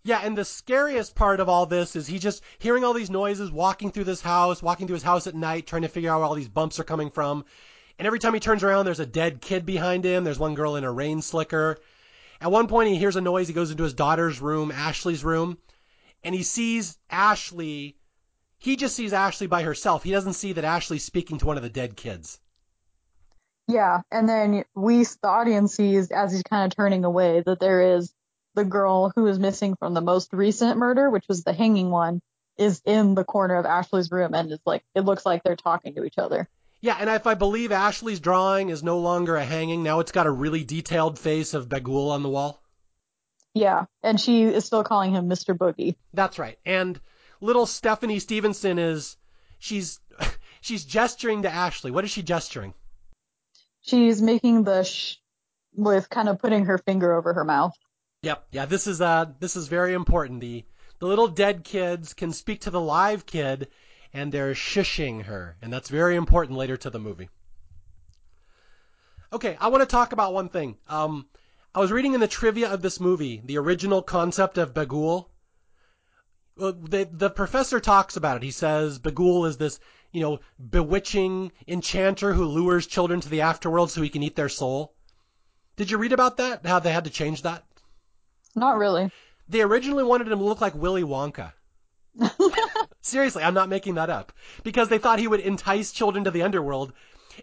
yeah, 0.07 0.21
and 0.23 0.39
the 0.39 0.45
scariest 0.45 1.17
part 1.17 1.41
of 1.41 1.49
all 1.49 1.67
this 1.67 1.97
is 1.97 2.07
he 2.07 2.21
just 2.21 2.43
hearing 2.61 2.85
all 2.85 2.93
these 2.93 3.11
noises, 3.11 3.51
walking 3.51 3.91
through 3.91 4.05
this 4.05 4.21
house, 4.21 4.63
walking 4.63 4.87
through 4.87 4.95
his 4.95 5.03
house 5.03 5.27
at 5.27 5.35
night, 5.35 5.67
trying 5.67 5.83
to 5.83 5.89
figure 5.89 6.13
out 6.13 6.19
where 6.19 6.27
all 6.27 6.35
these 6.37 6.49
bumps 6.49 6.79
are 6.79 6.85
coming 6.85 7.11
from. 7.11 7.45
And 7.99 8.07
every 8.07 8.21
time 8.21 8.33
he 8.33 8.39
turns 8.39 8.63
around, 8.63 8.85
there's 8.85 9.01
a 9.01 9.07
dead 9.07 9.41
kid 9.41 9.67
behind 9.67 10.05
him. 10.05 10.23
There's 10.23 10.39
one 10.39 10.55
girl 10.55 10.77
in 10.77 10.85
a 10.85 10.93
rain 10.93 11.23
slicker. 11.23 11.79
At 12.41 12.53
one 12.53 12.69
point, 12.69 12.89
he 12.89 12.97
hears 12.97 13.17
a 13.17 13.21
noise. 13.21 13.49
He 13.49 13.55
goes 13.55 13.73
into 13.73 13.83
his 13.83 13.95
daughter's 13.95 14.41
room, 14.41 14.71
Ashley's 14.71 15.25
room, 15.25 15.59
and 16.23 16.35
he 16.35 16.45
sees 16.45 16.99
Ashley. 17.11 17.97
He 18.59 18.77
just 18.77 18.95
sees 18.95 19.13
Ashley 19.13 19.49
by 19.49 19.63
herself. 19.63 20.05
He 20.05 20.13
doesn't 20.13 20.35
see 20.35 20.53
that 20.53 20.65
Ashley's 20.65 21.05
speaking 21.05 21.39
to 21.39 21.47
one 21.47 21.57
of 21.57 21.65
the 21.65 21.69
dead 21.69 21.97
kids. 21.97 22.39
Yeah, 23.69 24.03
and 24.11 24.29
then 24.29 24.65
we, 24.75 25.05
the 25.05 25.29
audience, 25.29 25.75
sees 25.75 26.11
as 26.11 26.33
he's 26.33 26.43
kind 26.45 26.71
of 26.71 26.77
turning 26.77 27.05
away 27.05 27.43
that 27.45 27.59
there 27.59 27.97
is 27.97 28.13
the 28.55 28.65
girl 28.65 29.13
who 29.15 29.27
is 29.27 29.39
missing 29.39 29.77
from 29.77 29.95
the 29.95 30.01
most 30.01 30.33
recent 30.33 30.79
murder, 30.79 31.11
which 31.11 31.27
was 31.29 31.43
the 31.45 31.53
hanging 31.53 31.91
one, 31.91 32.23
is 32.57 32.81
in 32.85 33.15
the 33.15 33.25
corner 33.25 33.57
of 33.57 33.67
Ashley's 33.67 34.11
room 34.11 34.35
and 34.35 34.51
it's 34.51 34.67
like 34.67 34.83
it 34.95 35.03
looks 35.03 35.27
like 35.27 35.43
they're 35.43 35.57
talking 35.57 35.95
to 35.95 36.05
each 36.05 36.19
other. 36.19 36.49
Yeah, 36.81 36.97
and 36.99 37.11
if 37.11 37.27
I 37.27 37.35
believe 37.35 37.73
Ashley's 37.73 38.21
drawing 38.21 38.69
is 38.69 38.83
no 38.83 38.99
longer 38.99 39.37
a 39.37 39.45
hanging, 39.45 39.83
now 39.83 40.01
it's 40.01 40.13
got 40.13 40.27
a 40.27 40.31
really 40.31 40.65
detailed 40.65 41.19
face 41.19 41.55
of 41.55 41.69
Bughuul 41.69 42.11
on 42.11 42.23
the 42.23 42.29
wall. 42.29 42.63
Yeah, 43.55 43.87
and 44.03 44.21
she 44.21 44.43
is 44.43 44.65
still 44.65 44.85
calling 44.85 45.13
him 45.13 45.29
Mr. 45.29 45.57
Boogie. 45.57 45.97
That's 46.13 46.39
right. 46.39 46.59
And 46.65 47.01
little 47.41 47.67
Stephanie 47.67 48.21
Stevenson 48.21 48.79
is 48.79 49.17
she's 49.59 49.99
she's 50.61 50.85
gesturing 50.85 51.43
to 51.43 51.51
Ashley. 51.51 51.91
What 51.91 52.05
is 52.05 52.11
she 52.11 52.23
gesturing? 52.23 52.75
She's 53.87 54.21
making 54.21 54.65
the 54.65 54.83
sh 54.83 55.17
with 55.73 56.11
kind 56.11 56.29
of 56.29 56.41
putting 56.41 56.65
her 56.65 56.79
finger 56.79 57.15
over 57.15 57.35
her 57.35 57.45
mouth. 57.45 57.73
Yep. 58.23 58.47
Yeah, 58.51 58.65
this 58.67 58.89
is 58.89 59.01
uh 59.01 59.27
this 59.39 59.55
is 59.55 59.69
very 59.69 59.95
important. 59.95 60.41
The 60.41 60.65
the 60.99 61.07
little 61.07 61.29
dead 61.29 61.63
kids 61.63 62.13
can 62.13 62.33
speak 62.33 62.63
to 62.63 62.71
the 62.71 62.81
live 62.81 63.27
kid 63.27 63.69
and 64.13 64.33
they're 64.33 64.55
shushing 64.55 65.25
her, 65.25 65.57
and 65.63 65.73
that's 65.73 65.89
very 65.89 66.17
important 66.17 66.59
later 66.59 66.77
to 66.79 66.91
the 66.91 66.99
movie. 66.99 67.29
Okay, 69.33 69.57
I 69.61 69.69
want 69.69 69.83
to 69.83 69.87
talk 69.87 70.13
about 70.13 70.35
one 70.35 70.49
thing. 70.49 70.77
Um 70.89 71.27
I 71.73 71.79
was 71.79 71.93
reading 71.93 72.15
in 72.15 72.21
the 72.21 72.27
trivia 72.27 72.73
of 72.73 72.83
this 72.83 72.99
movie, 72.99 73.41
the 73.45 73.59
original 73.59 74.03
concept 74.03 74.59
of 74.59 74.75
Bughuul. 74.75 75.29
Well, 76.57 76.73
the 76.73 77.09
the 77.13 77.31
professor 77.31 77.79
talks 77.79 78.17
about 78.17 78.39
it. 78.39 78.43
He 78.43 78.51
says 78.51 78.99
Bughuul 78.99 79.47
is 79.47 79.59
this, 79.59 79.79
you 80.17 80.23
know, 80.23 80.41
bewitching 80.71 81.53
enchanter 81.69 82.33
who 82.33 82.47
lures 82.47 82.87
children 82.87 83.21
to 83.21 83.29
the 83.29 83.41
afterworld 83.41 83.91
so 83.91 84.01
he 84.01 84.09
can 84.09 84.23
eat 84.23 84.35
their 84.35 84.49
soul. 84.49 84.95
Did 85.77 85.91
you 85.91 85.99
read 85.99 86.15
about 86.15 86.39
that? 86.39 86.65
How 86.65 86.79
they 86.79 86.91
had 86.91 87.05
to 87.05 87.11
change 87.11 87.43
that? 87.43 87.65
Not 88.55 88.79
really. 88.79 89.11
They 89.47 89.61
originally 89.61 90.05
wanted 90.05 90.29
him 90.29 90.39
to 90.39 90.45
look 90.45 90.63
like 90.63 90.75
Willy 90.75 91.03
Wonka. 91.03 91.53
Seriously, 93.03 93.43
I'm 93.43 93.53
not 93.53 93.69
making 93.69 93.97
that 93.97 94.09
up. 94.09 94.33
Because 94.65 94.89
they 94.89 94.97
thought 94.97 95.19
he 95.19 95.29
would 95.29 95.41
entice 95.41 95.93
children 95.93 96.25
to 96.25 96.31
the 96.31 96.43
underworld. 96.43 96.95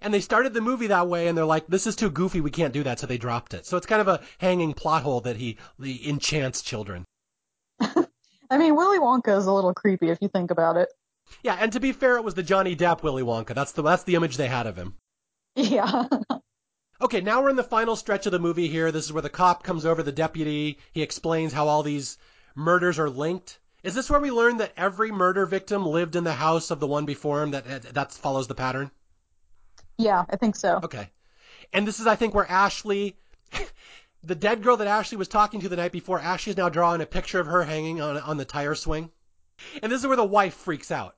And 0.02 0.12
they 0.12 0.20
started 0.20 0.56
the 0.56 0.62
movie 0.62 0.88
that 0.88 1.08
way, 1.08 1.28
and 1.28 1.38
they're 1.38 1.46
like, 1.46 1.68
this 1.68 1.86
is 1.86 1.96
too 1.96 2.10
goofy, 2.10 2.42
we 2.42 2.50
can't 2.50 2.74
do 2.74 2.82
that, 2.82 2.98
so 2.98 3.06
they 3.06 3.20
dropped 3.20 3.54
it. 3.54 3.68
So 3.68 3.78
it's 3.78 3.86
kind 3.86 4.02
of 4.02 4.08
a 4.08 4.22
hanging 4.40 4.74
plot 4.74 5.04
hole 5.04 5.22
that 5.22 5.36
he, 5.36 5.60
he 5.80 6.10
enchants 6.10 6.64
children. 6.64 7.06
I 7.80 8.58
mean, 8.58 8.76
Willy 8.76 8.98
Wonka 8.98 9.38
is 9.38 9.46
a 9.46 9.54
little 9.54 9.76
creepy 9.76 10.10
if 10.10 10.18
you 10.22 10.28
think 10.28 10.50
about 10.50 10.78
it. 10.78 10.90
Yeah, 11.44 11.58
and 11.60 11.72
to 11.74 11.80
be 11.80 11.92
fair, 11.92 12.18
it 12.18 12.24
was 12.24 12.36
the 12.36 12.44
Johnny 12.44 12.76
Depp 12.76 13.04
Willy 13.04 13.24
Wonka. 13.24 13.54
That's 13.54 13.74
the 13.74 13.82
that's 13.82 14.04
the 14.04 14.16
image 14.16 14.38
they 14.38 14.48
had 14.48 14.68
of 14.68 14.76
him. 14.76 14.96
Yeah. 15.56 16.08
Okay, 17.02 17.20
now 17.20 17.42
we're 17.42 17.50
in 17.50 17.58
the 17.58 17.64
final 17.64 17.98
stretch 17.98 18.26
of 18.26 18.32
the 18.32 18.40
movie 18.40 18.70
here. 18.70 18.92
This 18.92 19.04
is 19.06 19.12
where 19.12 19.22
the 19.22 19.30
cop 19.30 19.64
comes 19.64 19.86
over 19.86 20.02
the 20.02 20.12
deputy. 20.12 20.78
He 20.94 21.02
explains 21.02 21.52
how 21.52 21.68
all 21.68 21.84
these 21.84 22.18
murders 22.56 22.98
are 22.98 23.10
linked. 23.10 23.60
Is 23.84 23.94
this 23.94 24.10
where 24.10 24.22
we 24.22 24.32
learn 24.32 24.58
that 24.58 24.72
every 24.78 25.12
murder 25.12 25.46
victim 25.46 25.86
lived 25.86 26.16
in 26.16 26.24
the 26.24 26.34
house 26.34 26.72
of 26.72 26.80
the 26.80 26.88
one 26.88 27.06
before 27.06 27.44
him? 27.44 27.52
That 27.52 27.94
that 27.94 28.14
follows 28.14 28.48
the 28.48 28.56
pattern. 28.56 28.90
Yeah, 29.98 30.24
I 30.30 30.38
think 30.38 30.56
so. 30.56 30.80
Okay, 30.84 31.10
and 31.74 31.86
this 31.86 32.00
is 32.00 32.08
I 32.08 32.16
think 32.16 32.34
where 32.34 32.50
Ashley. 32.50 33.18
the 34.24 34.36
dead 34.36 34.64
girl 34.64 34.78
that 34.78 34.88
Ashley 34.88 35.18
was 35.18 35.28
talking 35.28 35.60
to 35.60 35.70
the 35.70 35.76
night 35.76 35.92
before, 35.92 36.20
Ashley's 36.20 36.56
now 36.56 36.70
drawing 36.70 37.02
a 37.02 37.06
picture 37.06 37.42
of 37.42 37.48
her 37.48 37.64
hanging 37.64 38.00
on 38.00 38.18
on 38.18 38.38
the 38.38 38.46
tire 38.46 38.76
swing. 38.76 39.12
And 39.82 39.92
this 39.92 40.02
is 40.02 40.08
where 40.08 40.18
the 40.18 40.24
wife 40.24 40.54
freaks 40.54 40.92
out. 40.92 41.16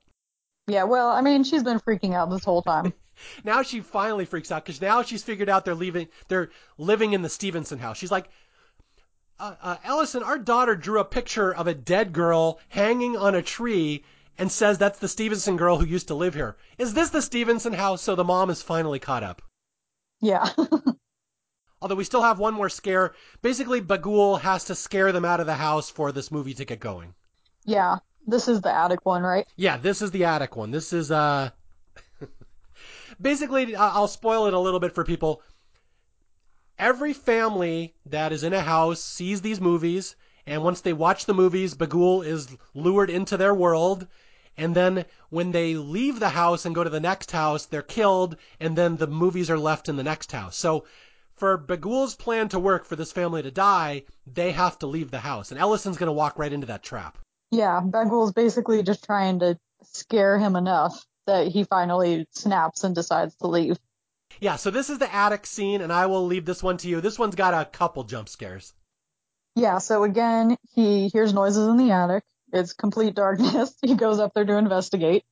Yeah, 0.67 0.83
well, 0.83 1.09
I 1.09 1.21
mean, 1.21 1.43
she's 1.43 1.63
been 1.63 1.79
freaking 1.79 2.13
out 2.13 2.29
this 2.29 2.43
whole 2.43 2.61
time. 2.61 2.93
Now 3.45 3.61
she 3.61 3.79
finally 3.79 4.25
freaks 4.25 4.51
out 4.51 4.65
because 4.65 4.81
now 4.81 5.01
she's 5.01 5.23
figured 5.23 5.47
out 5.47 5.63
they're 5.63 5.73
leaving, 5.73 6.09
they're 6.27 6.49
living 6.77 7.13
in 7.13 7.21
the 7.21 7.29
Stevenson 7.29 7.79
house. 7.79 7.97
She's 7.97 8.11
like, 8.11 8.27
uh, 9.39 9.55
uh, 9.61 9.77
Ellison, 9.85 10.21
our 10.21 10.37
daughter 10.37 10.75
drew 10.75 10.99
a 10.99 11.05
picture 11.05 11.55
of 11.55 11.67
a 11.67 11.73
dead 11.73 12.11
girl 12.11 12.59
hanging 12.67 13.15
on 13.15 13.33
a 13.33 13.41
tree 13.41 14.03
and 14.37 14.51
says 14.51 14.77
that's 14.77 14.99
the 14.99 15.07
Stevenson 15.07 15.55
girl 15.55 15.77
who 15.77 15.85
used 15.85 16.09
to 16.09 16.13
live 16.13 16.33
here. 16.33 16.57
Is 16.77 16.93
this 16.93 17.09
the 17.09 17.21
Stevenson 17.21 17.71
house? 17.71 18.01
So 18.01 18.15
the 18.15 18.25
mom 18.25 18.49
is 18.49 18.61
finally 18.61 18.99
caught 18.99 19.23
up. 19.23 19.41
Yeah. 20.19 20.49
Although 21.81 21.95
we 21.95 22.03
still 22.03 22.21
have 22.21 22.39
one 22.39 22.53
more 22.53 22.69
scare. 22.69 23.13
Basically, 23.41 23.81
Bughuul 23.81 24.41
has 24.41 24.65
to 24.65 24.75
scare 24.75 25.13
them 25.13 25.23
out 25.23 25.39
of 25.39 25.45
the 25.45 25.55
house 25.55 25.89
for 25.89 26.11
this 26.11 26.31
movie 26.31 26.53
to 26.55 26.65
get 26.65 26.79
going. 26.81 27.13
yeah. 27.63 27.99
This 28.27 28.47
is 28.47 28.61
the 28.61 28.73
attic 28.73 29.05
one, 29.05 29.21
right? 29.21 29.45
Yeah, 29.55 29.77
this 29.77 30.01
is 30.01 30.09
the 30.09 30.25
attic 30.25 30.55
one. 30.55 30.71
This 30.71 30.93
is 30.93 31.11
uh 31.11 31.51
basically 33.21 33.75
I'll 33.75 34.07
spoil 34.07 34.47
it 34.47 34.53
a 34.53 34.59
little 34.59 34.79
bit 34.79 34.95
for 34.95 35.03
people. 35.03 35.43
Every 36.79 37.13
family 37.13 37.95
that 38.05 38.31
is 38.31 38.43
in 38.43 38.53
a 38.53 38.61
house 38.61 38.99
sees 38.99 39.41
these 39.41 39.61
movies 39.61 40.15
and 40.47 40.63
once 40.63 40.81
they 40.81 40.93
watch 40.93 41.25
the 41.25 41.33
movies, 41.33 41.75
Bughuul 41.75 42.25
is 42.25 42.47
lured 42.73 43.09
into 43.09 43.37
their 43.37 43.53
world 43.53 44.07
and 44.57 44.75
then 44.75 45.05
when 45.29 45.51
they 45.51 45.75
leave 45.75 46.19
the 46.19 46.29
house 46.29 46.65
and 46.65 46.73
go 46.73 46.83
to 46.83 46.89
the 46.89 46.99
next 46.99 47.31
house, 47.31 47.65
they're 47.65 47.81
killed 47.81 48.37
and 48.59 48.75
then 48.75 48.97
the 48.97 49.07
movies 49.07 49.51
are 49.51 49.59
left 49.59 49.87
in 49.87 49.97
the 49.97 50.03
next 50.03 50.31
house. 50.31 50.55
So 50.55 50.85
for 51.35 51.57
Bughuul's 51.57 52.15
plan 52.15 52.49
to 52.49 52.59
work 52.59 52.85
for 52.85 52.95
this 52.95 53.11
family 53.11 53.43
to 53.43 53.51
die, 53.51 54.05
they 54.25 54.51
have 54.51 54.79
to 54.79 54.87
leave 54.87 55.11
the 55.11 55.19
house. 55.19 55.51
And 55.51 55.59
Ellison's 55.59 55.97
going 55.97 56.07
to 56.07 56.13
walk 56.13 56.39
right 56.39 56.53
into 56.53 56.67
that 56.67 56.81
trap. 56.81 57.17
Yeah, 57.51 57.81
Bughuul's 57.83 58.33
basically 58.33 58.83
just 58.83 59.03
trying 59.03 59.39
to 59.39 59.57
scare 59.83 60.37
him 60.37 60.55
enough 60.55 61.05
that 61.27 61.47
he 61.47 61.63
finally 61.63 62.27
snaps 62.31 62.83
and 62.83 62.93
decides 62.93 63.35
to 63.35 63.47
leave. 63.47 63.77
Yeah, 64.39 64.57
so 64.57 64.69
this 64.69 64.89
is 64.89 64.97
the 64.97 65.13
attic 65.13 65.45
scene, 65.45 65.81
and 65.81 65.93
I 65.93 66.07
will 66.07 66.25
leave 66.25 66.45
this 66.45 66.61
one 66.61 66.77
to 66.77 66.87
you. 66.87 67.01
This 67.01 67.17
one's 67.17 67.35
got 67.35 67.53
a 67.53 67.65
couple 67.65 68.03
jump 68.03 68.29
scares. 68.29 68.73
Yeah, 69.55 69.77
so 69.77 70.03
again, 70.03 70.57
he 70.73 71.07
hears 71.07 71.33
noises 71.33 71.67
in 71.67 71.77
the 71.77 71.91
attic. 71.91 72.23
It's 72.51 72.73
complete 72.73 73.15
darkness. 73.15 73.73
He 73.81 73.95
goes 73.95 74.19
up 74.19 74.33
there 74.33 74.45
to 74.45 74.57
investigate. 74.57 75.23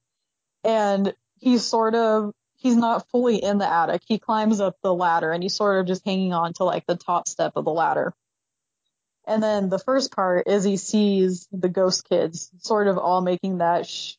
And 0.63 1.13
he's 1.39 1.65
sort 1.65 1.93
of, 1.93 2.31
he's 2.55 2.77
not 2.77 3.09
fully 3.09 3.43
in 3.43 3.57
the 3.57 3.69
attic. 3.69 4.01
He 4.05 4.19
climbs 4.19 4.61
up 4.61 4.77
the 4.81 4.93
ladder 4.93 5.31
and 5.31 5.43
he's 5.43 5.55
sort 5.55 5.79
of 5.79 5.87
just 5.87 6.05
hanging 6.05 6.33
on 6.33 6.53
to 6.53 6.63
like 6.63 6.85
the 6.85 6.95
top 6.95 7.27
step 7.27 7.53
of 7.55 7.65
the 7.65 7.71
ladder. 7.71 8.13
And 9.25 9.41
then 9.41 9.69
the 9.69 9.79
first 9.79 10.13
part 10.13 10.47
is 10.47 10.63
he 10.63 10.77
sees 10.77 11.47
the 11.51 11.69
ghost 11.69 12.07
kids 12.09 12.51
sort 12.59 12.87
of 12.87 12.97
all 12.97 13.21
making 13.21 13.59
that 13.59 13.87
shh 13.87 14.15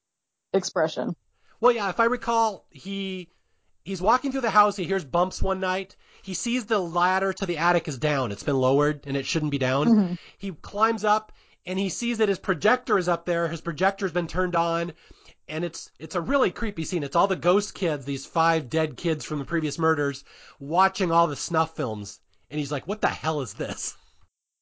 expression. 0.53 1.15
Well, 1.61 1.73
yeah, 1.73 1.89
if 1.91 2.01
I 2.01 2.05
recall, 2.05 2.65
he 2.71 3.29
he's 3.85 4.01
walking 4.01 4.33
through 4.33 4.41
the 4.43 4.51
house. 4.51 4.77
He 4.77 4.85
hears 4.85 5.05
bumps 5.05 5.43
one 5.43 5.61
night. 5.61 5.97
He 6.23 6.33
sees 6.35 6.65
the 6.65 6.79
ladder 6.79 7.33
to 7.35 7.47
the 7.47 7.59
attic 7.59 7.87
is 7.87 7.99
down. 7.99 8.33
It's 8.33 8.43
been 8.43 8.57
lowered, 8.57 9.07
and 9.07 9.17
it 9.17 9.27
shouldn't 9.27 9.51
be 9.51 9.59
down. 9.59 9.89
Mhm. 9.89 10.19
He 10.39 10.53
climbs 10.53 11.05
up, 11.05 11.33
and 11.67 11.79
he 11.79 11.91
sees 11.91 12.19
that 12.19 12.29
his 12.31 12.39
projector 12.39 12.99
is 12.99 13.09
up 13.09 13.27
there. 13.27 13.49
His 13.49 13.61
projector's 13.61 14.13
been 14.13 14.27
turned 14.27 14.57
on, 14.57 14.93
and 15.49 15.65
it's 15.65 15.91
it's 15.99 16.15
a 16.15 16.21
really 16.21 16.51
creepy 16.51 16.85
scene. 16.85 17.03
It's 17.03 17.17
all 17.17 17.27
the 17.27 17.37
ghost 17.37 17.75
kids, 17.75 18.07
these 18.07 18.25
five 18.25 18.71
dead 18.71 18.97
kids 18.97 19.25
from 19.25 19.39
the 19.39 19.45
previous 19.45 19.79
murders, 19.79 20.25
watching 20.59 21.13
all 21.13 21.27
the 21.27 21.37
snuff 21.37 21.77
films, 21.77 22.21
and 22.51 22.59
he's 22.59 22.73
like, 22.73 22.89
"What 22.89 23.03
the 23.03 23.09
hell 23.09 23.43
is 23.43 23.53
this?" 23.53 23.97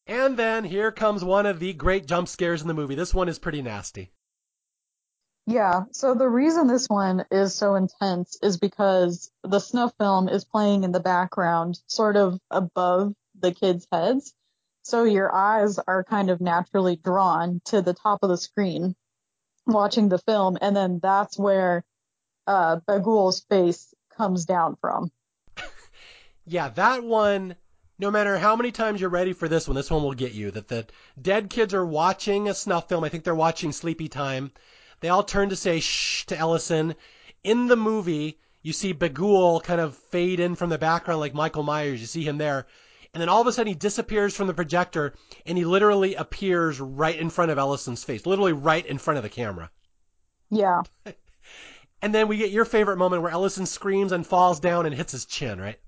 And 0.06 0.36
then 0.36 0.64
here 0.64 0.90
comes 0.90 1.24
one 1.24 1.46
of 1.46 1.60
the 1.60 1.72
great 1.72 2.06
jump 2.06 2.28
scares 2.28 2.62
in 2.62 2.68
the 2.68 2.74
movie. 2.74 2.94
This 2.94 3.14
one 3.14 3.28
is 3.28 3.38
pretty 3.38 3.62
nasty. 3.62 4.10
Yeah, 5.46 5.84
so 5.90 6.14
the 6.14 6.28
reason 6.28 6.66
this 6.68 6.88
one 6.88 7.24
is 7.30 7.54
so 7.54 7.74
intense 7.74 8.38
is 8.42 8.58
because 8.58 9.30
the 9.42 9.58
snuff 9.58 9.92
film 9.98 10.28
is 10.28 10.44
playing 10.44 10.84
in 10.84 10.92
the 10.92 11.00
background, 11.00 11.80
sort 11.86 12.16
of 12.16 12.38
above 12.50 13.14
the 13.40 13.52
kids' 13.52 13.86
heads. 13.90 14.34
So 14.82 15.04
your 15.04 15.32
eyes 15.34 15.78
are 15.78 16.04
kind 16.04 16.30
of 16.30 16.40
naturally 16.40 16.96
drawn 16.96 17.60
to 17.66 17.82
the 17.82 17.94
top 17.94 18.20
of 18.22 18.28
the 18.28 18.36
screen 18.36 18.94
watching 19.66 20.08
the 20.08 20.18
film, 20.18 20.58
and 20.60 20.76
then 20.76 21.00
that's 21.00 21.38
where 21.38 21.84
uh, 22.46 22.80
Bughuul's 22.88 23.40
face 23.48 23.92
comes 24.16 24.44
down 24.44 24.76
from. 24.80 25.10
Yeah, 26.44 26.70
that 26.70 27.04
one, 27.04 27.54
no 27.98 28.10
matter 28.10 28.38
how 28.38 28.56
many 28.56 28.72
times 28.72 29.00
you're 29.00 29.10
ready 29.10 29.32
for 29.32 29.48
this 29.48 29.68
one, 29.68 29.74
this 29.74 29.90
one 29.90 30.02
will 30.02 30.14
get 30.14 30.32
you. 30.32 30.50
That 30.50 30.68
the 30.68 30.86
dead 31.20 31.50
kids 31.50 31.74
are 31.74 31.84
watching 31.84 32.48
a 32.48 32.54
snuff 32.54 32.88
film. 32.88 33.04
I 33.04 33.08
think 33.08 33.24
they're 33.24 33.34
watching 33.34 33.72
Sleepy 33.72 34.08
Time. 34.08 34.52
They 35.00 35.08
all 35.08 35.22
turn 35.22 35.50
to 35.50 35.56
say 35.56 35.80
shh 35.80 36.26
to 36.26 36.36
Ellison. 36.36 36.94
In 37.44 37.66
the 37.66 37.76
movie, 37.76 38.38
you 38.62 38.72
see 38.72 38.94
Bughuul 38.94 39.62
kind 39.62 39.80
of 39.80 39.96
fade 39.96 40.40
in 40.40 40.54
from 40.54 40.70
the 40.70 40.78
background 40.78 41.20
like 41.20 41.34
Michael 41.34 41.64
Myers. 41.64 42.00
You 42.00 42.06
see 42.06 42.22
him 42.22 42.38
there. 42.38 42.66
And 43.12 43.20
then 43.20 43.28
all 43.28 43.40
of 43.40 43.46
a 43.46 43.52
sudden 43.52 43.68
he 43.68 43.74
disappears 43.74 44.34
from 44.34 44.46
the 44.46 44.54
projector 44.54 45.14
and 45.44 45.58
he 45.58 45.64
literally 45.64 46.14
appears 46.14 46.80
right 46.80 47.18
in 47.18 47.30
front 47.30 47.50
of 47.50 47.58
Ellison's 47.58 48.04
face, 48.04 48.24
literally 48.24 48.52
right 48.52 48.86
in 48.86 48.98
front 48.98 49.18
of 49.18 49.22
the 49.22 49.28
camera. 49.28 49.70
Yeah, 50.50 50.82
And 52.02 52.12
then 52.12 52.26
we 52.26 52.36
get 52.36 52.50
your 52.50 52.64
favorite 52.64 52.96
moment 52.96 53.22
where 53.22 53.30
Ellison 53.30 53.64
screams 53.64 54.10
and 54.10 54.26
falls 54.26 54.58
down 54.58 54.86
and 54.86 54.94
hits 54.94 55.12
his 55.12 55.24
chin, 55.24 55.60
right? 55.60 55.78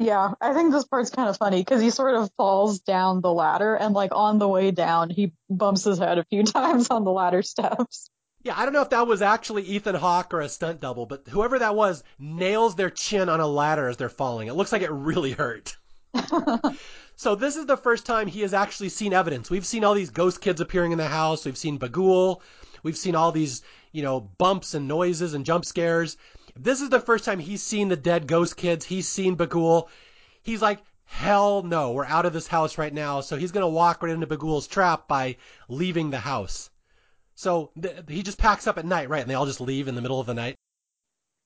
Yeah. 0.00 0.32
I 0.40 0.54
think 0.54 0.72
this 0.72 0.84
part's 0.84 1.10
kind 1.10 1.28
of 1.28 1.36
funny 1.36 1.60
because 1.60 1.80
he 1.80 1.90
sort 1.90 2.16
of 2.16 2.30
falls 2.36 2.80
down 2.80 3.20
the 3.20 3.32
ladder, 3.32 3.74
and 3.76 3.94
like 3.94 4.12
on 4.14 4.38
the 4.38 4.48
way 4.48 4.70
down, 4.70 5.10
he 5.10 5.32
bumps 5.48 5.84
his 5.84 5.98
head 5.98 6.18
a 6.18 6.24
few 6.24 6.42
times 6.44 6.88
on 6.90 7.04
the 7.04 7.12
ladder 7.12 7.42
steps. 7.42 8.10
Yeah, 8.42 8.54
I 8.56 8.64
don't 8.64 8.72
know 8.72 8.80
if 8.80 8.90
that 8.90 9.06
was 9.06 9.20
actually 9.20 9.64
Ethan 9.64 9.94
Hawke 9.94 10.32
or 10.32 10.40
a 10.40 10.48
stunt 10.48 10.80
double, 10.80 11.04
but 11.04 11.28
whoever 11.28 11.58
that 11.58 11.76
was 11.76 12.02
nails 12.18 12.74
their 12.74 12.88
chin 12.88 13.28
on 13.28 13.38
a 13.38 13.46
ladder 13.46 13.88
as 13.88 13.98
they're 13.98 14.08
falling. 14.08 14.48
It 14.48 14.54
looks 14.54 14.72
like 14.72 14.80
it 14.80 14.90
really 14.90 15.32
hurt. 15.32 15.76
So 17.20 17.34
this 17.34 17.56
is 17.56 17.66
the 17.66 17.76
first 17.76 18.06
time 18.06 18.28
he 18.28 18.40
has 18.40 18.54
actually 18.54 18.88
seen 18.88 19.12
evidence. 19.12 19.50
We've 19.50 19.66
seen 19.66 19.84
all 19.84 19.92
these 19.92 20.08
ghost 20.08 20.40
kids 20.40 20.62
appearing 20.62 20.92
in 20.92 20.96
the 20.96 21.06
house. 21.06 21.44
We've 21.44 21.54
seen 21.54 21.78
Bughuul. 21.78 22.40
We've 22.82 22.96
seen 22.96 23.14
all 23.14 23.30
these, 23.30 23.60
you 23.92 24.02
know, 24.02 24.20
bumps 24.20 24.72
and 24.72 24.88
noises 24.88 25.34
and 25.34 25.44
jump 25.44 25.66
scares. 25.66 26.16
This 26.56 26.80
is 26.80 26.88
the 26.90 27.00
first 27.00 27.24
time 27.24 27.38
he's 27.38 27.62
seen 27.62 27.88
the 27.88 27.96
dead 27.96 28.26
ghost 28.26 28.56
kids. 28.56 28.84
He's 28.84 29.08
seen 29.08 29.36
Bughuul. 29.36 29.88
He's 30.42 30.62
like, 30.62 30.80
hell 31.04 31.62
no, 31.62 31.92
we're 31.92 32.04
out 32.04 32.26
of 32.26 32.32
this 32.32 32.46
house 32.46 32.78
right 32.78 32.92
now. 32.92 33.20
So 33.20 33.36
he's 33.36 33.52
going 33.52 33.64
to 33.64 33.68
walk 33.68 34.02
right 34.02 34.12
into 34.12 34.26
Bughuul's 34.26 34.66
trap 34.66 35.08
by 35.08 35.36
leaving 35.68 36.10
the 36.10 36.18
house. 36.18 36.70
So 37.34 37.70
th- 37.80 38.04
he 38.08 38.22
just 38.22 38.38
packs 38.38 38.66
up 38.66 38.78
at 38.78 38.84
night, 38.84 39.08
right? 39.08 39.22
And 39.22 39.30
they 39.30 39.34
all 39.34 39.46
just 39.46 39.60
leave 39.60 39.88
in 39.88 39.94
the 39.94 40.02
middle 40.02 40.20
of 40.20 40.26
the 40.26 40.34
night. 40.34 40.56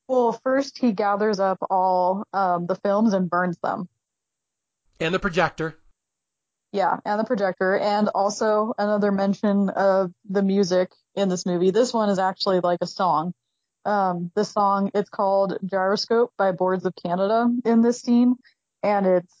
Well, 0.07 0.39
first 0.43 0.77
he 0.77 0.91
gathers 0.91 1.39
up 1.39 1.57
all 1.69 2.25
um, 2.31 2.67
the 2.67 2.75
films 2.75 3.13
and 3.13 3.29
burns 3.29 3.57
them. 3.57 3.89
And 4.99 5.13
the 5.13 5.19
projector. 5.19 5.77
Yeah, 6.71 6.97
and 7.05 7.19
the 7.19 7.23
projector, 7.23 7.77
and 7.77 8.09
also 8.09 8.73
another 8.77 9.11
mention 9.11 9.69
of 9.69 10.11
the 10.29 10.41
music 10.41 10.91
in 11.15 11.29
this 11.29 11.45
movie. 11.45 11.71
This 11.71 11.93
one 11.93 12.09
is 12.09 12.19
actually 12.19 12.59
like 12.59 12.79
a 12.81 12.87
song. 12.87 13.33
Um, 13.85 14.31
this 14.35 14.49
song, 14.49 14.91
it's 14.95 15.09
called 15.09 15.57
Gyroscope 15.63 16.33
by 16.37 16.51
Boards 16.51 16.85
of 16.85 16.95
Canada 16.95 17.49
in 17.63 17.81
this 17.81 18.01
scene, 18.01 18.35
and 18.81 19.05
it's 19.05 19.33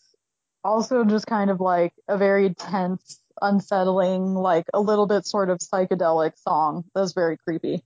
also 0.63 1.03
just 1.03 1.27
kind 1.27 1.49
of 1.49 1.59
like 1.59 1.93
a 2.07 2.17
very 2.17 2.53
tense, 2.53 3.19
unsettling, 3.41 4.35
like 4.35 4.65
a 4.73 4.79
little 4.79 5.07
bit 5.07 5.25
sort 5.25 5.49
of 5.49 5.59
psychedelic 5.59 6.37
song 6.37 6.83
that's 6.93 7.13
very 7.13 7.37
creepy. 7.37 7.83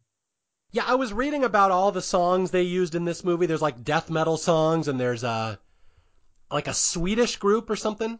Yeah, 0.72 0.84
I 0.86 0.95
was 0.95 1.14
reading 1.14 1.44
about 1.44 1.72
all 1.72 1.91
the 1.91 2.02
songs 2.02 2.52
they 2.52 2.61
used 2.61 2.94
in 2.94 3.06
this 3.06 3.23
movie. 3.23 3.45
There's 3.45 3.61
like 3.61 3.84
death 3.84 4.10
metal 4.10 4.38
songs, 4.38 4.88
and 4.88 4.99
there's 4.99 5.23
uh 5.23 5.56
like 6.52 6.68
a 6.68 6.73
Swedish 6.73 7.38
group 7.38 7.69
or 7.69 7.76
something. 7.76 8.19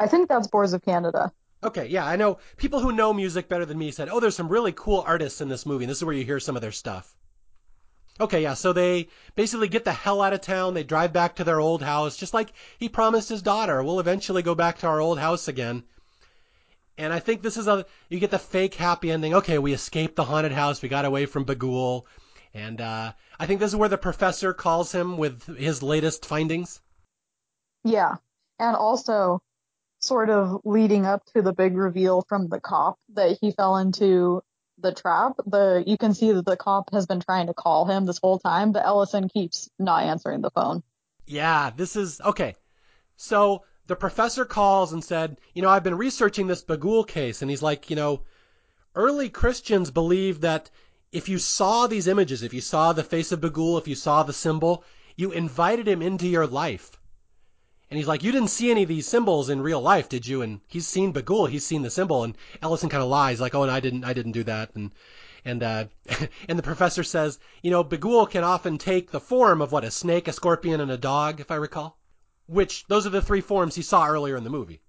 I 0.00 0.06
think 0.08 0.28
that's 0.28 0.48
Boards 0.48 0.72
of 0.72 0.82
Canada. 0.82 1.32
Okay, 1.62 1.86
yeah, 1.86 2.04
I 2.04 2.16
know 2.16 2.38
people 2.56 2.80
who 2.80 2.90
know 2.90 3.12
music 3.12 3.48
better 3.48 3.64
than 3.64 3.78
me 3.78 3.92
said, 3.92 4.08
"Oh, 4.08 4.18
there's 4.18 4.34
some 4.34 4.48
really 4.48 4.72
cool 4.72 5.04
artists 5.06 5.40
in 5.40 5.48
this 5.48 5.64
movie." 5.64 5.84
And 5.84 5.90
this 5.90 5.98
is 5.98 6.04
where 6.04 6.14
you 6.14 6.24
hear 6.24 6.40
some 6.40 6.56
of 6.56 6.62
their 6.62 6.72
stuff. 6.72 7.14
Okay, 8.22 8.44
yeah, 8.44 8.54
so 8.54 8.72
they 8.72 9.08
basically 9.34 9.66
get 9.66 9.84
the 9.84 9.92
hell 9.92 10.22
out 10.22 10.32
of 10.32 10.40
town. 10.40 10.74
They 10.74 10.84
drive 10.84 11.12
back 11.12 11.34
to 11.36 11.44
their 11.44 11.58
old 11.58 11.82
house, 11.82 12.16
just 12.16 12.32
like 12.32 12.52
he 12.78 12.88
promised 12.88 13.28
his 13.28 13.42
daughter. 13.42 13.82
We'll 13.82 13.98
eventually 13.98 14.42
go 14.42 14.54
back 14.54 14.78
to 14.78 14.86
our 14.86 15.00
old 15.00 15.18
house 15.18 15.48
again. 15.48 15.82
And 16.96 17.12
I 17.12 17.18
think 17.18 17.42
this 17.42 17.56
is 17.56 17.66
a 17.66 17.84
you 18.08 18.20
get 18.20 18.30
the 18.30 18.38
fake 18.38 18.74
happy 18.74 19.10
ending. 19.10 19.34
Okay, 19.34 19.58
we 19.58 19.72
escaped 19.72 20.14
the 20.14 20.22
haunted 20.22 20.52
house. 20.52 20.80
We 20.80 20.88
got 20.88 21.04
away 21.04 21.26
from 21.26 21.44
Bughuul. 21.44 22.04
And 22.54 22.80
uh, 22.80 23.12
I 23.40 23.46
think 23.46 23.58
this 23.58 23.70
is 23.72 23.76
where 23.76 23.88
the 23.88 23.98
professor 23.98 24.54
calls 24.54 24.92
him 24.92 25.16
with 25.16 25.44
his 25.56 25.82
latest 25.82 26.24
findings. 26.24 26.80
Yeah. 27.82 28.16
And 28.60 28.76
also, 28.76 29.40
sort 29.98 30.30
of 30.30 30.60
leading 30.64 31.06
up 31.06 31.24
to 31.34 31.42
the 31.42 31.52
big 31.52 31.76
reveal 31.76 32.22
from 32.28 32.48
the 32.48 32.60
cop 32.60 33.00
that 33.14 33.38
he 33.40 33.50
fell 33.50 33.78
into 33.78 34.44
the 34.82 34.92
trap, 34.92 35.34
the 35.46 35.82
you 35.86 35.96
can 35.96 36.14
see 36.14 36.32
that 36.32 36.44
the 36.44 36.56
cop 36.56 36.92
has 36.92 37.06
been 37.06 37.20
trying 37.20 37.46
to 37.46 37.54
call 37.54 37.86
him 37.86 38.04
this 38.04 38.18
whole 38.18 38.38
time, 38.38 38.72
but 38.72 38.84
Ellison 38.84 39.28
keeps 39.28 39.70
not 39.78 40.04
answering 40.04 40.40
the 40.40 40.50
phone. 40.50 40.82
Yeah, 41.26 41.70
this 41.74 41.96
is 41.96 42.20
okay. 42.20 42.54
So 43.16 43.64
the 43.86 43.96
professor 43.96 44.44
calls 44.44 44.92
and 44.92 45.02
said, 45.04 45.38
you 45.54 45.62
know, 45.62 45.68
I've 45.68 45.84
been 45.84 45.96
researching 45.96 46.46
this 46.46 46.64
Bughuul 46.64 47.06
case, 47.06 47.42
and 47.42 47.50
he's 47.50 47.62
like, 47.62 47.90
you 47.90 47.96
know, 47.96 48.22
early 48.94 49.28
Christians 49.28 49.90
believed 49.90 50.42
that 50.42 50.70
if 51.12 51.28
you 51.28 51.38
saw 51.38 51.86
these 51.86 52.08
images, 52.08 52.42
if 52.42 52.54
you 52.54 52.60
saw 52.60 52.92
the 52.92 53.04
face 53.04 53.32
of 53.32 53.40
Bughuul, 53.40 53.78
if 53.78 53.86
you 53.88 53.94
saw 53.94 54.22
the 54.22 54.32
symbol, 54.32 54.84
you 55.16 55.30
invited 55.32 55.86
him 55.86 56.02
into 56.02 56.26
your 56.26 56.46
life. 56.46 56.98
And 57.92 57.98
he's 57.98 58.08
like, 58.08 58.22
you 58.22 58.32
didn't 58.32 58.48
see 58.48 58.70
any 58.70 58.84
of 58.84 58.88
these 58.88 59.06
symbols 59.06 59.50
in 59.50 59.60
real 59.60 59.82
life, 59.82 60.08
did 60.08 60.26
you? 60.26 60.40
And 60.40 60.62
he's 60.66 60.88
seen 60.88 61.12
Bughuul, 61.12 61.50
he's 61.50 61.66
seen 61.66 61.82
the 61.82 61.90
symbol, 61.90 62.24
and 62.24 62.34
Ellison 62.62 62.88
kind 62.88 63.02
of 63.02 63.10
lies, 63.10 63.38
like, 63.38 63.54
oh, 63.54 63.64
and 63.64 63.70
I 63.70 63.80
didn't, 63.80 64.04
I 64.04 64.14
didn't 64.14 64.32
do 64.32 64.44
that. 64.44 64.70
And 64.74 64.92
and 65.44 65.62
uh, 65.62 65.84
and 66.48 66.58
the 66.58 66.62
professor 66.62 67.04
says, 67.04 67.38
you 67.62 67.70
know, 67.70 67.84
Bughuul 67.84 68.30
can 68.30 68.44
often 68.44 68.78
take 68.78 69.10
the 69.10 69.20
form 69.20 69.60
of 69.60 69.72
what 69.72 69.84
a 69.84 69.90
snake, 69.90 70.26
a 70.26 70.32
scorpion, 70.32 70.80
and 70.80 70.90
a 70.90 70.96
dog, 70.96 71.38
if 71.40 71.50
I 71.50 71.56
recall. 71.56 71.98
Which 72.46 72.86
those 72.86 73.06
are 73.06 73.10
the 73.10 73.20
three 73.20 73.42
forms 73.42 73.74
he 73.74 73.82
saw 73.82 74.06
earlier 74.06 74.38
in 74.38 74.44
the 74.44 74.48
movie. 74.48 74.80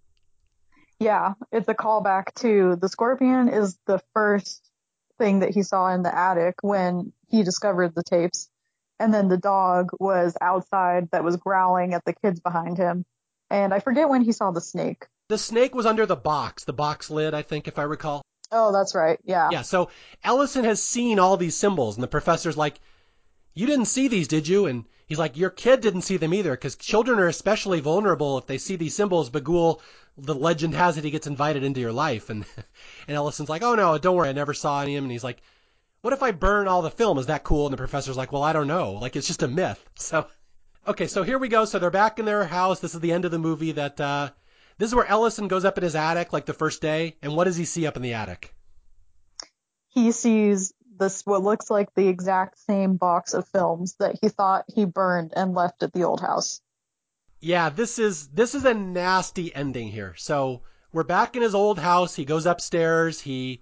Yeah, 0.97 1.33
it's 1.51 1.67
a 1.67 1.73
callback 1.73 2.33
to 2.35 2.77
the 2.77 2.87
scorpion 2.87 3.49
is 3.49 3.77
the 3.85 3.99
first 4.13 4.71
thing 5.17 5.39
that 5.39 5.49
he 5.49 5.63
saw 5.63 5.93
in 5.93 6.03
the 6.03 6.17
attic 6.17 6.55
when 6.61 7.11
he 7.27 7.43
discovered 7.43 7.95
the 7.95 8.03
tapes. 8.03 8.47
And 8.99 9.13
then 9.13 9.27
the 9.27 9.37
dog 9.37 9.89
was 9.99 10.35
outside 10.39 11.09
that 11.11 11.23
was 11.23 11.37
growling 11.37 11.93
at 11.93 12.05
the 12.05 12.13
kids 12.13 12.39
behind 12.39 12.77
him. 12.77 13.05
And 13.49 13.73
I 13.73 13.79
forget 13.79 14.09
when 14.09 14.21
he 14.21 14.31
saw 14.31 14.51
the 14.51 14.61
snake. 14.61 15.05
The 15.29 15.37
snake 15.37 15.73
was 15.75 15.85
under 15.85 16.05
the 16.05 16.15
box, 16.15 16.63
the 16.63 16.73
box 16.73 17.09
lid, 17.09 17.33
I 17.33 17.41
think, 17.41 17.67
if 17.67 17.79
I 17.79 17.83
recall. 17.83 18.21
Oh, 18.51 18.71
that's 18.71 18.93
right. 18.93 19.19
Yeah. 19.23 19.49
Yeah, 19.51 19.61
so 19.63 19.89
Ellison 20.23 20.63
has 20.65 20.81
seen 20.81 21.17
all 21.17 21.37
these 21.37 21.55
symbols, 21.55 21.95
and 21.95 22.03
the 22.03 22.07
professor's 22.07 22.57
like, 22.57 22.79
You 23.53 23.65
didn't 23.65 23.85
see 23.85 24.07
these, 24.07 24.27
did 24.27 24.47
you? 24.47 24.67
And 24.67 24.85
he's 25.07 25.17
like, 25.17 25.37
Your 25.37 25.49
kid 25.49 25.81
didn't 25.81 26.01
see 26.01 26.17
them 26.17 26.33
either, 26.33 26.51
because 26.51 26.75
children 26.75 27.19
are 27.19 27.27
especially 27.27 27.79
vulnerable 27.79 28.37
if 28.37 28.45
they 28.45 28.57
see 28.57 28.75
these 28.75 28.95
symbols. 28.95 29.29
Bughuul, 29.29 29.81
the 30.17 30.35
legend 30.35 30.75
has 30.75 30.97
it, 30.97 31.03
he 31.03 31.11
gets 31.11 31.25
invited 31.25 31.63
into 31.63 31.79
your 31.79 31.93
life. 31.93 32.29
And, 32.29 32.45
and 33.07 33.17
Ellison's 33.17 33.49
like, 33.49 33.63
Oh, 33.63 33.75
no, 33.75 33.97
don't 33.97 34.15
worry, 34.15 34.29
I 34.29 34.33
never 34.33 34.53
saw 34.53 34.81
any 34.81 34.95
of 34.95 34.97
them. 34.97 35.05
And 35.05 35.11
he's 35.11 35.23
like, 35.23 35.41
What 36.03 36.11
if 36.11 36.21
I 36.21 36.31
burn 36.31 36.67
all 36.67 36.81
the 36.81 36.91
film? 36.91 37.17
Is 37.17 37.27
that 37.27 37.45
cool? 37.45 37.65
And 37.65 37.71
the 37.71 37.77
professor's 37.77 38.17
like, 38.17 38.33
Well, 38.33 38.43
I 38.43 38.51
don't 38.51 38.67
know. 38.67 38.91
Like, 38.91 39.15
it's 39.15 39.25
just 39.25 39.41
a 39.41 39.47
myth. 39.47 39.81
So, 39.95 40.27
okay, 40.85 41.07
so 41.07 41.23
here 41.23 41.39
we 41.39 41.47
go. 41.47 41.63
So 41.63 41.79
they're 41.79 41.91
back 41.91 42.19
in 42.19 42.25
their 42.25 42.43
house. 42.43 42.81
This 42.81 42.93
is 42.93 42.99
the 42.99 43.13
end 43.13 43.23
of 43.23 43.31
the 43.31 43.39
movie 43.39 43.71
that, 43.71 44.01
uh, 44.01 44.31
this 44.77 44.89
is 44.89 44.95
where 44.95 45.07
Ellison 45.07 45.47
goes 45.47 45.63
up 45.63 45.77
in 45.77 45.83
his 45.85 45.95
attic, 45.95 46.33
like 46.33 46.45
the 46.45 46.53
first 46.53 46.81
day. 46.81 47.15
And 47.21 47.37
what 47.37 47.45
does 47.45 47.55
he 47.55 47.63
see 47.63 47.87
up 47.87 47.95
in 47.95 48.01
the 48.01 48.15
attic? 48.15 48.53
He 49.87 50.11
sees 50.11 50.73
this, 50.99 51.25
what 51.25 51.41
looks 51.41 51.71
like 51.71 51.95
the 51.95 52.09
exact 52.09 52.59
same 52.59 52.97
box 52.97 53.33
of 53.33 53.47
films 53.47 53.95
that 53.99 54.17
he 54.21 54.27
thought 54.27 54.65
he 54.67 54.83
burned 54.83 55.31
and 55.37 55.53
left 55.53 55.83
at 55.83 55.93
the 55.93 56.03
old 56.03 56.19
house. 56.19 56.61
Yeah, 57.39 57.69
this 57.69 57.97
is 57.97 58.27
this 58.27 58.55
is 58.55 58.65
a 58.65 58.73
nasty 58.73 59.55
ending 59.55 59.87
here. 59.87 60.15
So 60.17 60.63
we're 60.91 61.03
back 61.03 61.37
in 61.37 61.41
his 61.41 61.55
old 61.55 61.79
house. 61.79 62.13
He 62.13 62.25
goes 62.25 62.45
upstairs. 62.45 63.21
He 63.21 63.61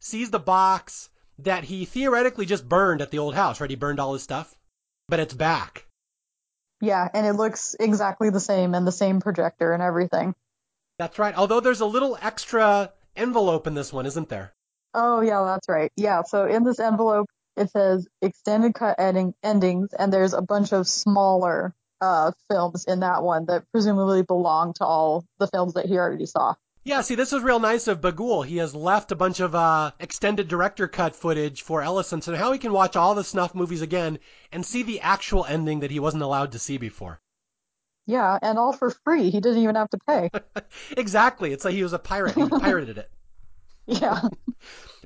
sees 0.00 0.30
the 0.30 0.38
box 0.38 1.08
that 1.40 1.64
he 1.64 1.84
theoretically 1.84 2.46
just 2.46 2.68
burned 2.68 3.00
at 3.00 3.10
the 3.10 3.18
old 3.18 3.34
house, 3.34 3.60
right? 3.60 3.70
He 3.70 3.76
burned 3.76 4.00
all 4.00 4.12
his 4.12 4.22
stuff, 4.22 4.54
but 5.08 5.20
it's 5.20 5.34
back. 5.34 5.86
Yeah, 6.80 7.08
and 7.12 7.26
it 7.26 7.34
looks 7.34 7.74
exactly 7.78 8.30
the 8.30 8.40
same 8.40 8.74
and 8.74 8.86
the 8.86 8.92
same 8.92 9.20
projector 9.20 9.72
and 9.72 9.82
everything. 9.82 10.34
That's 10.98 11.18
right. 11.18 11.36
Although 11.36 11.60
there's 11.60 11.80
a 11.80 11.86
little 11.86 12.18
extra 12.20 12.92
envelope 13.16 13.66
in 13.66 13.74
this 13.74 13.92
one, 13.92 14.06
isn't 14.06 14.28
there? 14.28 14.52
Oh, 14.94 15.20
yeah, 15.20 15.44
that's 15.44 15.68
right. 15.68 15.92
Yeah, 15.96 16.22
so 16.22 16.46
in 16.46 16.64
this 16.64 16.80
envelope, 16.80 17.28
it 17.56 17.70
says 17.70 18.06
extended 18.22 18.74
cut 18.74 18.96
ending, 18.98 19.34
endings, 19.42 19.90
and 19.96 20.12
there's 20.12 20.32
a 20.32 20.42
bunch 20.42 20.72
of 20.72 20.88
smaller 20.88 21.74
uh, 22.00 22.32
films 22.50 22.84
in 22.84 23.00
that 23.00 23.22
one 23.22 23.46
that 23.46 23.64
presumably 23.72 24.22
belong 24.22 24.72
to 24.74 24.84
all 24.84 25.24
the 25.38 25.48
films 25.48 25.74
that 25.74 25.86
he 25.86 25.98
already 25.98 26.26
saw. 26.26 26.54
Yeah, 26.88 27.02
see, 27.02 27.16
this 27.16 27.34
is 27.34 27.42
real 27.42 27.60
nice 27.60 27.86
of 27.86 28.00
Bughuul. 28.00 28.46
He 28.46 28.56
has 28.56 28.74
left 28.74 29.12
a 29.12 29.14
bunch 29.14 29.40
of 29.40 29.54
uh, 29.54 29.90
extended 30.00 30.48
director 30.48 30.88
cut 30.88 31.14
footage 31.14 31.60
for 31.60 31.82
Ellison, 31.82 32.22
so 32.22 32.32
now 32.32 32.50
he 32.50 32.58
can 32.58 32.72
watch 32.72 32.96
all 32.96 33.14
the 33.14 33.22
snuff 33.22 33.54
movies 33.54 33.82
again 33.82 34.18
and 34.52 34.64
see 34.64 34.82
the 34.82 35.02
actual 35.02 35.44
ending 35.44 35.80
that 35.80 35.90
he 35.90 36.00
wasn't 36.00 36.22
allowed 36.22 36.52
to 36.52 36.58
see 36.58 36.78
before. 36.78 37.20
Yeah, 38.06 38.38
and 38.40 38.58
all 38.58 38.72
for 38.72 38.88
free. 38.88 39.28
He 39.28 39.38
didn't 39.38 39.62
even 39.62 39.74
have 39.74 39.90
to 39.90 39.98
pay. 39.98 40.30
exactly. 40.96 41.52
It's 41.52 41.62
like 41.62 41.74
he 41.74 41.82
was 41.82 41.92
a 41.92 41.98
pirate. 41.98 42.34
He 42.34 42.48
pirated 42.48 42.96
it. 42.96 43.10
Yeah. 43.86 44.22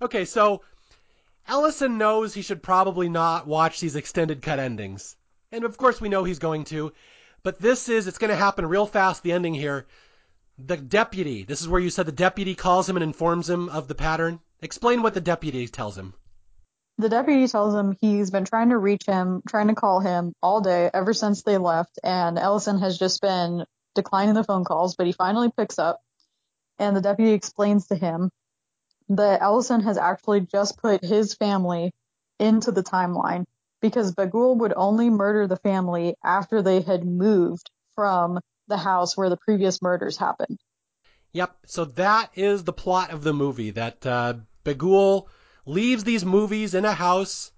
okay, 0.00 0.24
so 0.24 0.62
Ellison 1.48 1.98
knows 1.98 2.32
he 2.32 2.42
should 2.42 2.62
probably 2.62 3.08
not 3.08 3.48
watch 3.48 3.80
these 3.80 3.96
extended 3.96 4.40
cut 4.40 4.60
endings. 4.60 5.16
And 5.50 5.64
of 5.64 5.76
course 5.78 6.00
we 6.00 6.08
know 6.08 6.22
he's 6.22 6.38
going 6.38 6.62
to. 6.66 6.92
But 7.42 7.60
this 7.60 7.88
is, 7.88 8.06
it's 8.06 8.18
going 8.18 8.30
to 8.30 8.36
happen 8.36 8.66
real 8.66 8.86
fast, 8.86 9.24
the 9.24 9.32
ending 9.32 9.54
here. 9.54 9.88
The 10.64 10.76
deputy, 10.76 11.42
this 11.42 11.60
is 11.60 11.68
where 11.68 11.80
you 11.80 11.90
said 11.90 12.06
the 12.06 12.12
deputy 12.12 12.54
calls 12.54 12.88
him 12.88 12.96
and 12.96 13.02
informs 13.02 13.50
him 13.50 13.68
of 13.68 13.88
the 13.88 13.96
pattern. 13.96 14.38
Explain 14.60 15.02
what 15.02 15.12
the 15.12 15.20
deputy 15.20 15.66
tells 15.66 15.98
him. 15.98 16.14
The 16.98 17.08
deputy 17.08 17.48
tells 17.48 17.74
him 17.74 17.96
he's 18.00 18.30
been 18.30 18.44
trying 18.44 18.68
to 18.68 18.78
reach 18.78 19.04
him, 19.04 19.42
trying 19.48 19.68
to 19.68 19.74
call 19.74 19.98
him 19.98 20.34
all 20.40 20.60
day 20.60 20.88
ever 20.94 21.14
since 21.14 21.42
they 21.42 21.58
left, 21.58 21.98
and 22.04 22.38
Ellison 22.38 22.78
has 22.78 22.96
just 22.96 23.20
been 23.20 23.64
declining 23.96 24.34
the 24.34 24.44
phone 24.44 24.62
calls, 24.64 24.94
but 24.94 25.06
he 25.06 25.12
finally 25.12 25.50
picks 25.56 25.80
up. 25.80 26.00
And 26.78 26.94
the 26.94 27.00
deputy 27.00 27.32
explains 27.32 27.88
to 27.88 27.96
him 27.96 28.30
that 29.08 29.42
Ellison 29.42 29.80
has 29.80 29.98
actually 29.98 30.42
just 30.42 30.78
put 30.78 31.04
his 31.04 31.34
family 31.34 31.92
into 32.38 32.70
the 32.70 32.84
timeline 32.84 33.46
because 33.80 34.14
Bughuul 34.14 34.58
would 34.58 34.74
only 34.76 35.10
murder 35.10 35.48
the 35.48 35.56
family 35.56 36.14
after 36.22 36.62
they 36.62 36.82
had 36.82 37.04
moved 37.04 37.68
from 37.96 38.38
the 38.72 38.78
house 38.78 39.16
where 39.16 39.28
the 39.28 39.36
previous 39.36 39.82
murders 39.82 40.16
happened. 40.16 40.58
Yep. 41.32 41.56
So 41.66 41.84
that 41.84 42.30
is 42.34 42.64
the 42.64 42.72
plot 42.72 43.10
of 43.10 43.22
the 43.22 43.32
movie 43.32 43.70
that 43.70 44.06
uh, 44.06 44.34
Bughuul 44.64 45.26
leaves 45.66 46.04
these 46.04 46.24
movies 46.24 46.74
in 46.74 46.84
a 46.84 46.92
house. 46.92 47.52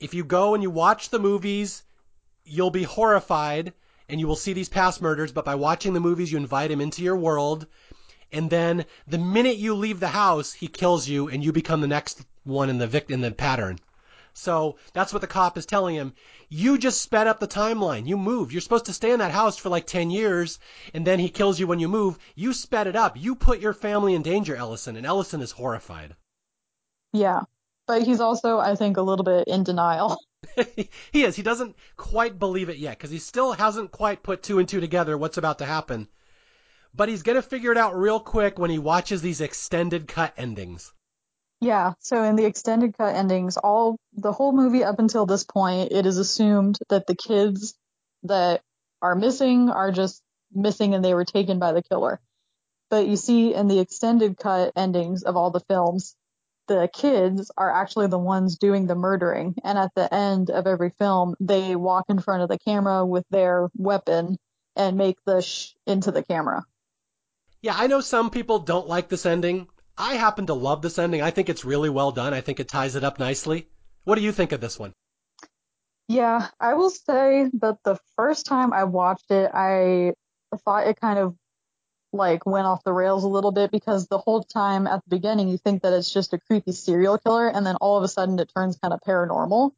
If 0.00 0.14
you 0.14 0.24
go 0.24 0.54
and 0.54 0.62
you 0.62 0.70
watch 0.70 1.10
the 1.10 1.18
movies, 1.18 1.82
you'll 2.44 2.70
be 2.70 2.82
horrified 2.82 3.72
and 4.08 4.18
you 4.18 4.26
will 4.26 4.36
see 4.36 4.52
these 4.52 4.68
past 4.68 5.00
murders, 5.00 5.32
but 5.32 5.44
by 5.44 5.54
watching 5.54 5.92
the 5.92 6.00
movies, 6.00 6.32
you 6.32 6.38
invite 6.38 6.70
him 6.70 6.80
into 6.80 7.02
your 7.02 7.16
world. 7.16 7.66
And 8.32 8.50
then 8.50 8.86
the 9.06 9.18
minute 9.18 9.56
you 9.56 9.74
leave 9.74 10.00
the 10.00 10.08
house, 10.08 10.52
he 10.52 10.66
kills 10.66 11.08
you 11.08 11.28
and 11.28 11.44
you 11.44 11.52
become 11.52 11.80
the 11.80 11.86
next 11.86 12.24
one 12.42 12.70
in 12.70 12.78
the 12.78 12.88
vict- 12.88 13.10
in 13.10 13.20
the 13.20 13.30
pattern. 13.30 13.78
So 14.32 14.76
that's 14.92 15.12
what 15.12 15.20
the 15.20 15.26
cop 15.26 15.58
is 15.58 15.66
telling 15.66 15.94
him. 15.94 16.14
You 16.48 16.78
just 16.78 17.00
sped 17.00 17.26
up 17.26 17.40
the 17.40 17.48
timeline. 17.48 18.06
You 18.06 18.16
moved. 18.16 18.52
You're 18.52 18.60
supposed 18.60 18.86
to 18.86 18.92
stay 18.92 19.12
in 19.12 19.18
that 19.18 19.32
house 19.32 19.56
for 19.56 19.68
like 19.68 19.86
10 19.86 20.10
years 20.10 20.58
and 20.94 21.06
then 21.06 21.18
he 21.18 21.28
kills 21.28 21.60
you 21.60 21.66
when 21.66 21.80
you 21.80 21.88
move. 21.88 22.18
You 22.34 22.52
sped 22.52 22.86
it 22.86 22.96
up. 22.96 23.16
You 23.16 23.34
put 23.34 23.60
your 23.60 23.72
family 23.72 24.14
in 24.14 24.22
danger, 24.22 24.56
Ellison, 24.56 24.96
and 24.96 25.06
Ellison 25.06 25.40
is 25.40 25.52
horrified. 25.52 26.16
Yeah. 27.12 27.40
But 27.86 28.02
he's 28.02 28.20
also, 28.20 28.58
I 28.58 28.76
think, 28.76 28.96
a 28.96 29.02
little 29.02 29.24
bit 29.24 29.48
in 29.48 29.64
denial. 29.64 30.16
he 31.12 31.24
is. 31.24 31.36
He 31.36 31.42
doesn't 31.42 31.76
quite 31.96 32.38
believe 32.38 32.68
it 32.68 32.78
yet 32.78 32.96
because 32.96 33.10
he 33.10 33.18
still 33.18 33.52
hasn't 33.52 33.90
quite 33.90 34.22
put 34.22 34.42
two 34.42 34.58
and 34.58 34.68
two 34.68 34.80
together 34.80 35.18
what's 35.18 35.38
about 35.38 35.58
to 35.58 35.66
happen. 35.66 36.08
But 36.94 37.08
he's 37.08 37.22
going 37.22 37.36
to 37.36 37.42
figure 37.42 37.72
it 37.72 37.78
out 37.78 37.98
real 37.98 38.20
quick 38.20 38.58
when 38.58 38.70
he 38.70 38.78
watches 38.78 39.22
these 39.22 39.40
extended 39.40 40.08
cut 40.08 40.34
endings. 40.36 40.92
Yeah, 41.60 41.92
so 42.00 42.22
in 42.22 42.36
the 42.36 42.46
extended 42.46 42.96
cut 42.96 43.14
endings, 43.14 43.58
all 43.58 43.98
the 44.14 44.32
whole 44.32 44.52
movie 44.52 44.82
up 44.82 44.98
until 44.98 45.26
this 45.26 45.44
point, 45.44 45.92
it 45.92 46.06
is 46.06 46.16
assumed 46.16 46.78
that 46.88 47.06
the 47.06 47.14
kids 47.14 47.74
that 48.22 48.62
are 49.02 49.14
missing 49.14 49.68
are 49.68 49.92
just 49.92 50.22
missing 50.52 50.94
and 50.94 51.04
they 51.04 51.14
were 51.14 51.24
taken 51.24 51.58
by 51.58 51.72
the 51.72 51.82
killer. 51.82 52.20
But 52.88 53.06
you 53.06 53.16
see 53.16 53.54
in 53.54 53.68
the 53.68 53.78
extended 53.78 54.38
cut 54.38 54.72
endings 54.74 55.22
of 55.22 55.36
all 55.36 55.50
the 55.50 55.60
films, 55.60 56.16
the 56.66 56.88
kids 56.92 57.50
are 57.56 57.70
actually 57.70 58.06
the 58.06 58.18
ones 58.18 58.56
doing 58.56 58.86
the 58.86 58.94
murdering. 58.94 59.54
And 59.62 59.76
at 59.76 59.94
the 59.94 60.12
end 60.12 60.50
of 60.50 60.66
every 60.66 60.90
film, 60.98 61.34
they 61.40 61.76
walk 61.76 62.06
in 62.08 62.20
front 62.20 62.42
of 62.42 62.48
the 62.48 62.58
camera 62.58 63.04
with 63.04 63.24
their 63.30 63.68
weapon 63.76 64.38
and 64.76 64.96
make 64.96 65.16
the 65.26 65.42
sh 65.42 65.74
into 65.86 66.10
the 66.10 66.22
camera. 66.22 66.64
Yeah, 67.60 67.74
I 67.76 67.86
know 67.86 68.00
some 68.00 68.30
people 68.30 68.60
don't 68.60 68.88
like 68.88 69.08
this 69.08 69.26
ending. 69.26 69.68
I 69.96 70.14
happen 70.14 70.46
to 70.46 70.54
love 70.54 70.82
this 70.82 70.98
ending. 70.98 71.22
I 71.22 71.30
think 71.30 71.48
it's 71.48 71.64
really 71.64 71.90
well 71.90 72.10
done. 72.10 72.34
I 72.34 72.40
think 72.40 72.60
it 72.60 72.68
ties 72.68 72.96
it 72.96 73.04
up 73.04 73.18
nicely. 73.18 73.68
What 74.04 74.14
do 74.14 74.22
you 74.22 74.32
think 74.32 74.52
of 74.52 74.60
this 74.60 74.78
one? 74.78 74.92
Yeah, 76.08 76.48
I 76.58 76.74
will 76.74 76.90
say 76.90 77.48
that 77.60 77.78
the 77.84 77.98
first 78.16 78.46
time 78.46 78.72
I 78.72 78.84
watched 78.84 79.30
it, 79.30 79.50
I 79.54 80.14
thought 80.64 80.88
it 80.88 81.00
kind 81.00 81.18
of 81.18 81.36
like 82.12 82.44
went 82.44 82.66
off 82.66 82.82
the 82.82 82.92
rails 82.92 83.22
a 83.22 83.28
little 83.28 83.52
bit 83.52 83.70
because 83.70 84.08
the 84.08 84.18
whole 84.18 84.42
time 84.42 84.86
at 84.86 85.04
the 85.04 85.16
beginning 85.16 85.48
you 85.48 85.56
think 85.56 85.82
that 85.82 85.92
it's 85.92 86.12
just 86.12 86.32
a 86.32 86.38
creepy 86.38 86.72
serial 86.72 87.18
killer 87.18 87.48
and 87.48 87.64
then 87.64 87.76
all 87.76 87.96
of 87.96 88.02
a 88.02 88.08
sudden 88.08 88.38
it 88.40 88.50
turns 88.52 88.76
kind 88.78 88.92
of 88.92 89.00
paranormal. 89.06 89.70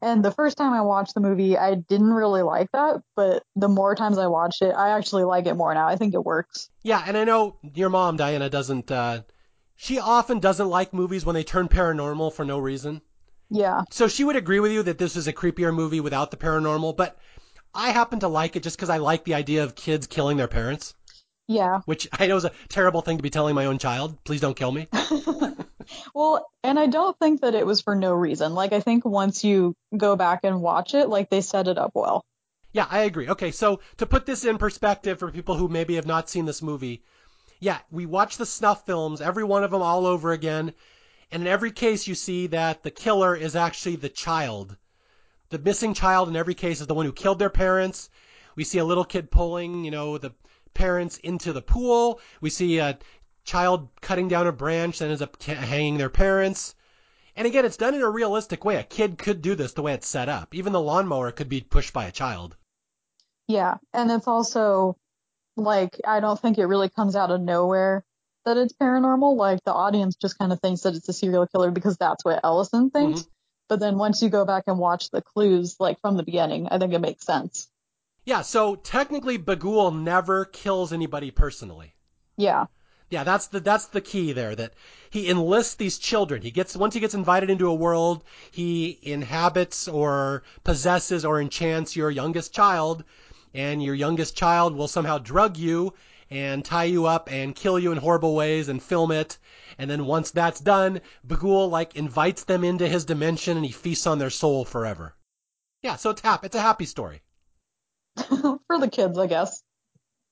And 0.00 0.24
the 0.24 0.30
first 0.30 0.58
time 0.58 0.74
I 0.74 0.82
watched 0.82 1.14
the 1.14 1.20
movie, 1.20 1.56
I 1.56 1.74
didn't 1.74 2.12
really 2.12 2.42
like 2.42 2.70
that, 2.72 3.02
but 3.16 3.42
the 3.56 3.68
more 3.68 3.94
times 3.94 4.18
I 4.18 4.26
watched 4.26 4.60
it, 4.60 4.70
I 4.70 4.90
actually 4.90 5.24
like 5.24 5.46
it 5.46 5.54
more 5.54 5.72
now. 5.72 5.88
I 5.88 5.96
think 5.96 6.14
it 6.14 6.22
works. 6.22 6.68
Yeah, 6.82 7.02
and 7.04 7.16
I 7.16 7.24
know 7.24 7.56
your 7.74 7.88
mom, 7.88 8.16
Diana, 8.16 8.50
doesn't, 8.50 8.90
uh, 8.90 9.22
she 9.76 9.98
often 9.98 10.38
doesn't 10.40 10.68
like 10.68 10.94
movies 10.94 11.24
when 11.24 11.34
they 11.34 11.44
turn 11.44 11.68
paranormal 11.68 12.32
for 12.32 12.44
no 12.44 12.58
reason. 12.58 13.02
Yeah. 13.50 13.82
So 13.90 14.08
she 14.08 14.24
would 14.24 14.36
agree 14.36 14.60
with 14.60 14.72
you 14.72 14.82
that 14.84 14.98
this 14.98 15.16
is 15.16 15.26
a 15.26 15.32
creepier 15.32 15.74
movie 15.74 16.00
without 16.00 16.30
the 16.30 16.36
paranormal, 16.36 16.96
but 16.96 17.18
I 17.74 17.90
happen 17.90 18.20
to 18.20 18.28
like 18.28 18.56
it 18.56 18.62
just 18.62 18.76
because 18.76 18.90
I 18.90 18.98
like 18.98 19.24
the 19.24 19.34
idea 19.34 19.64
of 19.64 19.74
kids 19.74 20.06
killing 20.06 20.36
their 20.36 20.48
parents. 20.48 20.94
Yeah. 21.46 21.80
which 21.84 22.08
I 22.10 22.26
know 22.26 22.36
is 22.36 22.46
a 22.46 22.52
terrible 22.68 23.02
thing 23.02 23.18
to 23.18 23.22
be 23.22 23.28
telling 23.28 23.54
my 23.54 23.66
own 23.66 23.78
child. 23.78 24.16
Please 24.24 24.40
don't 24.40 24.56
kill 24.56 24.72
me. 24.72 24.88
well, 26.14 26.46
and 26.62 26.78
I 26.78 26.86
don't 26.86 27.18
think 27.18 27.42
that 27.42 27.54
it 27.54 27.66
was 27.66 27.82
for 27.82 27.94
no 27.94 28.14
reason. 28.14 28.54
Like, 28.54 28.72
I 28.72 28.80
think 28.80 29.04
once 29.04 29.44
you 29.44 29.74
go 29.94 30.16
back 30.16 30.40
and 30.44 30.62
watch 30.62 30.94
it, 30.94 31.10
like, 31.10 31.28
they 31.28 31.42
set 31.42 31.68
it 31.68 31.76
up 31.76 31.90
well. 31.94 32.24
Yeah, 32.72 32.86
I 32.90 33.00
agree. 33.00 33.28
Okay, 33.28 33.50
so 33.50 33.80
to 33.98 34.06
put 34.06 34.24
this 34.24 34.44
in 34.44 34.56
perspective 34.56 35.18
for 35.18 35.30
people 35.30 35.54
who 35.54 35.68
maybe 35.68 35.96
have 35.96 36.06
not 36.06 36.30
seen 36.30 36.46
this 36.46 36.62
movie, 36.62 37.04
yeah, 37.64 37.78
we 37.90 38.04
watch 38.04 38.36
the 38.36 38.44
snuff 38.44 38.84
films, 38.84 39.22
every 39.22 39.42
one 39.42 39.64
of 39.64 39.70
them 39.70 39.80
all 39.80 40.06
over 40.06 40.32
again, 40.32 40.74
and 41.30 41.42
in 41.42 41.48
every 41.48 41.72
case 41.72 42.06
you 42.06 42.14
see 42.14 42.46
that 42.48 42.82
the 42.82 42.90
killer 42.90 43.34
is 43.34 43.56
actually 43.56 43.96
the 43.96 44.10
child. 44.10 44.76
The 45.48 45.58
missing 45.58 45.94
child 45.94 46.28
in 46.28 46.36
every 46.36 46.54
case 46.54 46.82
is 46.82 46.86
the 46.86 46.94
one 46.94 47.06
who 47.06 47.12
killed 47.12 47.38
their 47.38 47.48
parents. 47.48 48.10
We 48.54 48.64
see 48.64 48.76
a 48.76 48.84
little 48.84 49.04
kid 49.04 49.30
pulling, 49.30 49.82
you 49.82 49.90
know, 49.90 50.18
the 50.18 50.34
parents 50.74 51.16
into 51.16 51.54
the 51.54 51.62
pool. 51.62 52.20
We 52.42 52.50
see 52.50 52.80
a 52.80 52.98
child 53.44 53.88
cutting 54.02 54.28
down 54.28 54.46
a 54.46 54.52
branch 54.52 54.98
that 54.98 55.08
ends 55.08 55.22
up 55.22 55.42
hanging 55.42 55.96
their 55.96 56.10
parents. 56.10 56.74
And 57.34 57.46
again, 57.46 57.64
it's 57.64 57.78
done 57.78 57.94
in 57.94 58.02
a 58.02 58.10
realistic 58.10 58.62
way. 58.62 58.76
A 58.76 58.82
kid 58.82 59.16
could 59.16 59.40
do 59.40 59.54
this 59.54 59.72
the 59.72 59.80
way 59.80 59.94
it's 59.94 60.06
set 60.06 60.28
up. 60.28 60.54
Even 60.54 60.74
the 60.74 60.82
lawnmower 60.82 61.32
could 61.32 61.48
be 61.48 61.62
pushed 61.62 61.94
by 61.94 62.04
a 62.04 62.12
child. 62.12 62.56
Yeah, 63.48 63.78
and 63.94 64.10
it's 64.10 64.28
also 64.28 64.98
like 65.56 66.00
I 66.06 66.20
don't 66.20 66.40
think 66.40 66.58
it 66.58 66.66
really 66.66 66.88
comes 66.88 67.16
out 67.16 67.30
of 67.30 67.40
nowhere 67.40 68.04
that 68.44 68.56
it's 68.56 68.72
paranormal. 68.72 69.36
Like 69.36 69.64
the 69.64 69.72
audience 69.72 70.16
just 70.16 70.38
kind 70.38 70.52
of 70.52 70.60
thinks 70.60 70.82
that 70.82 70.94
it's 70.94 71.08
a 71.08 71.12
serial 71.12 71.46
killer 71.46 71.70
because 71.70 71.96
that's 71.96 72.24
what 72.24 72.40
Ellison 72.44 72.90
thinks. 72.90 73.20
Mm-hmm. 73.20 73.28
But 73.68 73.80
then 73.80 73.96
once 73.96 74.20
you 74.20 74.28
go 74.28 74.44
back 74.44 74.64
and 74.66 74.78
watch 74.78 75.10
the 75.10 75.22
clues, 75.22 75.76
like 75.80 76.00
from 76.00 76.16
the 76.16 76.22
beginning, 76.22 76.68
I 76.70 76.78
think 76.78 76.92
it 76.92 77.00
makes 77.00 77.24
sense. 77.24 77.68
Yeah, 78.26 78.42
so 78.42 78.74
technically 78.76 79.38
Bughuul 79.38 80.02
never 80.02 80.44
kills 80.44 80.92
anybody 80.92 81.30
personally. 81.30 81.94
Yeah. 82.36 82.66
Yeah, 83.10 83.22
that's 83.22 83.48
the 83.48 83.60
that's 83.60 83.86
the 83.86 84.00
key 84.00 84.32
there. 84.32 84.56
That 84.56 84.72
he 85.10 85.30
enlists 85.30 85.74
these 85.74 85.98
children. 85.98 86.42
He 86.42 86.50
gets 86.50 86.74
once 86.74 86.94
he 86.94 87.00
gets 87.00 87.14
invited 87.14 87.50
into 87.50 87.68
a 87.68 87.74
world, 87.74 88.24
he 88.50 88.98
inhabits 89.02 89.88
or 89.88 90.42
possesses 90.64 91.24
or 91.24 91.40
enchants 91.40 91.94
your 91.94 92.10
youngest 92.10 92.54
child, 92.54 93.04
and 93.54 93.82
your 93.82 93.94
youngest 93.94 94.36
child 94.36 94.74
will 94.74 94.88
somehow 94.88 95.18
drug 95.18 95.56
you 95.56 95.94
and 96.30 96.64
tie 96.64 96.84
you 96.84 97.06
up 97.06 97.30
and 97.30 97.54
kill 97.54 97.78
you 97.78 97.92
in 97.92 97.98
horrible 97.98 98.34
ways 98.34 98.68
and 98.68 98.82
film 98.82 99.12
it. 99.12 99.38
And 99.78 99.88
then 99.88 100.06
once 100.06 100.32
that's 100.32 100.60
done, 100.60 101.00
Bughuul 101.26 101.70
like 101.70 101.94
invites 101.96 102.44
them 102.44 102.64
into 102.64 102.88
his 102.88 103.04
dimension 103.04 103.56
and 103.56 103.64
he 103.64 103.72
feasts 103.72 104.06
on 104.06 104.18
their 104.18 104.30
soul 104.30 104.64
forever. 104.64 105.14
Yeah, 105.82 105.96
so 105.96 106.10
it's. 106.10 106.22
It's 106.42 106.56
a 106.56 106.60
happy 106.60 106.86
story. 106.86 107.22
For 108.16 108.78
the 108.80 108.88
kids, 108.90 109.18
I 109.18 109.26
guess. 109.26 109.62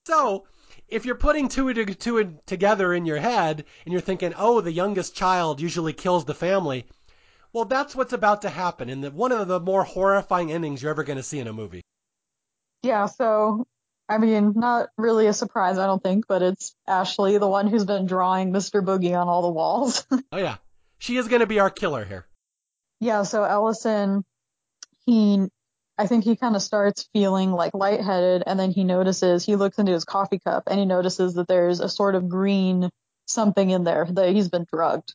So, 0.05 0.47
if 0.87 1.05
you're 1.05 1.15
putting 1.15 1.47
two 1.47 1.69
and 1.69 1.99
two 1.99 2.39
together 2.45 2.93
in 2.93 3.05
your 3.05 3.19
head 3.19 3.63
and 3.85 3.91
you're 3.91 4.01
thinking, 4.01 4.33
oh, 4.35 4.61
the 4.61 4.71
youngest 4.71 5.15
child 5.15 5.61
usually 5.61 5.93
kills 5.93 6.25
the 6.25 6.33
family, 6.33 6.85
well, 7.53 7.65
that's 7.65 7.95
what's 7.95 8.13
about 8.13 8.41
to 8.41 8.49
happen 8.49 8.89
in 8.89 9.01
the, 9.01 9.11
one 9.11 9.31
of 9.31 9.47
the 9.47 9.59
more 9.59 9.83
horrifying 9.83 10.51
endings 10.51 10.81
you're 10.81 10.91
ever 10.91 11.03
going 11.03 11.17
to 11.17 11.23
see 11.23 11.39
in 11.39 11.47
a 11.47 11.53
movie. 11.53 11.83
Yeah, 12.83 13.05
so, 13.07 13.65
I 14.07 14.17
mean, 14.17 14.53
not 14.55 14.89
really 14.97 15.27
a 15.27 15.33
surprise, 15.33 15.77
I 15.77 15.87
don't 15.87 16.03
think, 16.03 16.25
but 16.27 16.41
it's 16.41 16.75
Ashley, 16.87 17.37
the 17.37 17.47
one 17.47 17.67
who's 17.67 17.85
been 17.85 18.05
drawing 18.05 18.51
Mr. 18.51 18.83
Boogie 18.83 19.19
on 19.19 19.27
all 19.27 19.41
the 19.41 19.51
walls. 19.51 20.05
oh, 20.31 20.37
yeah. 20.37 20.57
She 20.99 21.17
is 21.17 21.27
going 21.27 21.41
to 21.41 21.47
be 21.47 21.59
our 21.59 21.69
killer 21.69 22.05
here. 22.05 22.25
Yeah, 22.99 23.23
so 23.23 23.43
Ellison, 23.43 24.23
he 25.05 25.47
I 25.97 26.07
think 26.07 26.23
he 26.23 26.35
kind 26.35 26.55
of 26.55 26.61
starts 26.61 27.07
feeling 27.13 27.51
like 27.51 27.73
lightheaded 27.73 28.43
and 28.47 28.59
then 28.59 28.71
he 28.71 28.83
notices, 28.83 29.45
he 29.45 29.55
looks 29.55 29.77
into 29.77 29.91
his 29.91 30.05
coffee 30.05 30.39
cup 30.39 30.63
and 30.67 30.79
he 30.79 30.85
notices 30.85 31.35
that 31.35 31.47
there's 31.47 31.79
a 31.79 31.89
sort 31.89 32.15
of 32.15 32.29
green 32.29 32.89
something 33.25 33.69
in 33.69 33.83
there 33.83 34.07
that 34.11 34.29
he's 34.29 34.49
been 34.49 34.65
drugged. 34.71 35.13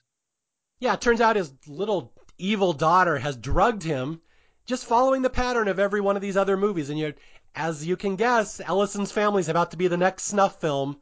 Yeah, 0.78 0.95
it 0.95 1.01
turns 1.01 1.20
out 1.20 1.36
his 1.36 1.53
little 1.66 2.12
evil 2.39 2.73
daughter 2.73 3.19
has 3.19 3.36
drugged 3.36 3.82
him, 3.82 4.20
just 4.66 4.86
following 4.86 5.23
the 5.23 5.31
pattern 5.31 5.66
of 5.66 5.81
every 5.81 6.01
one 6.01 6.15
of 6.15 6.23
these 6.23 6.36
other 6.36 6.57
movies. 6.57 6.90
And 6.90 6.99
you 6.99 7.15
as 7.54 7.86
you 7.86 7.96
can 7.96 8.16
guess, 8.16 8.60
Ellison's 8.60 9.12
family's 9.12 9.48
about 9.48 9.72
to 9.72 9.76
be 9.76 9.88
the 9.88 9.96
next 9.96 10.24
snuff 10.24 10.60
film. 10.60 10.96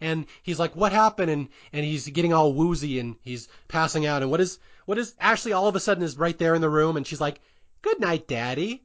And 0.00 0.26
he's 0.42 0.58
like, 0.58 0.76
what 0.76 0.92
happened? 0.92 1.30
And, 1.30 1.48
and 1.72 1.84
he's 1.84 2.06
getting 2.08 2.32
all 2.32 2.52
woozy 2.52 2.98
and 2.98 3.16
he's 3.22 3.48
passing 3.68 4.04
out. 4.04 4.22
And 4.22 4.30
what 4.30 4.40
is, 4.40 4.58
what 4.84 4.98
is, 4.98 5.14
Ashley 5.18 5.52
all 5.52 5.68
of 5.68 5.76
a 5.76 5.80
sudden 5.80 6.02
is 6.04 6.18
right 6.18 6.36
there 6.36 6.54
in 6.54 6.60
the 6.60 6.68
room 6.68 6.96
and 6.96 7.06
she's 7.06 7.20
like, 7.20 7.40
good 7.82 7.98
night, 8.00 8.28
daddy. 8.28 8.82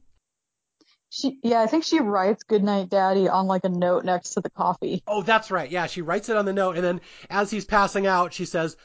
She, 1.10 1.38
yeah, 1.42 1.60
I 1.60 1.66
think 1.66 1.84
she 1.84 2.00
writes 2.00 2.42
"Good 2.42 2.64
night, 2.64 2.88
Daddy" 2.88 3.28
on 3.28 3.46
like 3.46 3.64
a 3.64 3.68
note 3.68 4.02
next 4.02 4.30
to 4.30 4.40
the 4.40 4.48
coffee. 4.48 5.02
Oh, 5.06 5.20
that's 5.20 5.50
right. 5.50 5.70
Yeah, 5.70 5.86
she 5.86 6.00
writes 6.00 6.30
it 6.30 6.38
on 6.38 6.46
the 6.46 6.54
note, 6.54 6.76
and 6.76 6.82
then 6.82 7.02
as 7.28 7.50
he's 7.50 7.66
passing 7.66 8.06
out, 8.06 8.32
she 8.32 8.46
says, 8.46 8.78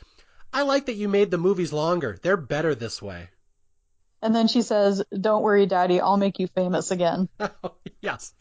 "I 0.51 0.63
like 0.63 0.87
that 0.87 0.95
you 0.95 1.07
made 1.07 1.31
the 1.31 1.37
movies 1.37 1.71
longer. 1.71 2.17
They're 2.21 2.35
better 2.35 2.75
this 2.75 3.01
way." 3.01 3.29
And 4.21 4.35
then 4.35 4.47
she 4.47 4.61
says, 4.61 5.03
"Don't 5.19 5.43
worry, 5.43 5.65
Daddy. 5.65 6.01
I'll 6.01 6.17
make 6.17 6.39
you 6.39 6.47
famous 6.47 6.91
again." 6.91 7.29
yes, 8.01 8.33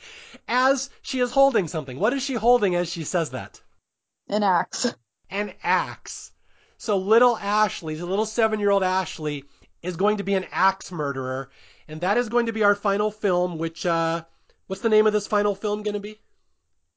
as 0.48 0.90
she 1.02 1.20
is 1.20 1.30
holding 1.30 1.68
something. 1.68 1.98
What 1.98 2.12
is 2.12 2.22
she 2.22 2.34
holding 2.34 2.74
as 2.74 2.90
she 2.90 3.04
says 3.04 3.30
that? 3.30 3.60
An 4.28 4.42
axe. 4.42 4.94
An 5.30 5.52
axe. 5.62 6.32
So 6.78 6.96
little 6.98 7.36
Ashley, 7.36 7.94
the 7.94 8.06
little 8.06 8.26
seven-year-old 8.26 8.82
Ashley, 8.82 9.44
is 9.82 9.96
going 9.96 10.18
to 10.18 10.24
be 10.24 10.34
an 10.34 10.46
axe 10.50 10.90
murderer, 10.90 11.50
and 11.88 12.00
that 12.00 12.18
is 12.18 12.28
going 12.28 12.46
to 12.46 12.52
be 12.52 12.64
our 12.64 12.74
final 12.74 13.10
film. 13.10 13.58
Which, 13.58 13.84
uh, 13.84 14.24
what's 14.66 14.82
the 14.82 14.88
name 14.88 15.06
of 15.06 15.12
this 15.12 15.26
final 15.26 15.54
film 15.54 15.82
going 15.82 15.94
to 15.94 16.00
be? 16.00 16.20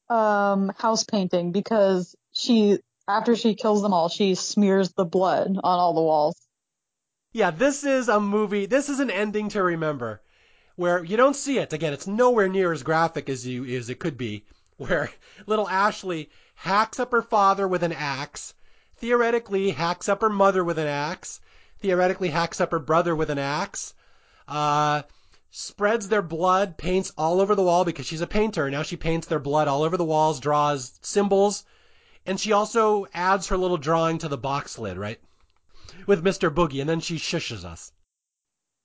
Um, 0.10 0.72
house 0.78 1.04
painting 1.04 1.52
because 1.52 2.16
she 2.32 2.80
after 3.10 3.36
she 3.36 3.56
kills 3.56 3.82
them 3.82 3.94
all, 3.94 4.08
she 4.08 4.36
smears 4.36 4.92
the 4.94 5.06
blood 5.06 5.48
on 5.48 5.80
all 5.80 5.94
the 5.94 6.02
walls. 6.02 6.36
Yeah, 7.32 7.52
this 7.52 7.84
is 7.84 8.10
a 8.10 8.20
movie. 8.20 8.66
This 8.66 8.90
is 8.90 9.00
an 9.00 9.12
ending 9.12 9.50
to 9.50 9.62
remember, 9.62 10.20
where 10.76 11.04
you 11.04 11.16
don't 11.16 11.36
see 11.36 11.60
it 11.60 11.74
again. 11.74 11.94
It's 11.94 12.08
nowhere 12.08 12.48
near 12.48 12.74
as 12.74 12.82
graphic 12.82 13.30
as 13.30 13.46
you 13.46 13.64
as 13.78 13.88
it 13.88 14.00
could 14.00 14.18
be. 14.18 14.46
Where 14.78 15.12
little 15.46 15.70
Ashley 15.70 16.32
hacks 16.56 17.00
up 17.00 17.12
her 17.12 17.22
father 17.22 17.68
with 17.68 17.84
an 17.84 17.92
axe, 17.92 18.56
theoretically 18.98 19.70
hacks 19.70 20.10
up 20.10 20.22
her 20.22 20.30
mother 20.30 20.64
with 20.64 20.80
an 20.80 20.88
axe, 20.88 21.40
theoretically 21.78 22.30
hacks 22.30 22.60
up 22.60 22.72
her 22.72 22.80
brother 22.80 23.16
with 23.16 23.30
an 23.30 23.38
axe, 23.38 23.94
uh, 24.48 25.04
spreads 25.52 26.08
their 26.08 26.24
blood, 26.24 26.78
paints 26.78 27.12
all 27.16 27.42
over 27.42 27.54
the 27.54 27.62
wall 27.62 27.86
because 27.86 28.08
she's 28.08 28.22
a 28.22 28.28
painter. 28.28 28.72
Now 28.72 28.82
she 28.82 28.98
paints 28.98 29.28
their 29.28 29.38
blood 29.38 29.68
all 29.68 29.84
over 29.84 29.98
the 29.98 30.04
walls, 30.04 30.40
draws 30.40 30.98
symbols, 31.04 31.64
and 32.26 32.40
she 32.40 32.54
also 32.54 33.06
adds 33.14 33.50
her 33.50 33.58
little 33.58 33.78
drawing 33.78 34.18
to 34.20 34.30
the 34.30 34.38
box 34.38 34.80
lid, 34.80 34.98
right? 34.98 35.20
With 36.08 36.24
Mr. 36.24 36.54
Boogie, 36.54 36.82
and 36.82 36.90
then 36.90 37.00
she 37.00 37.18
shushes 37.18 37.64
us. 37.66 37.92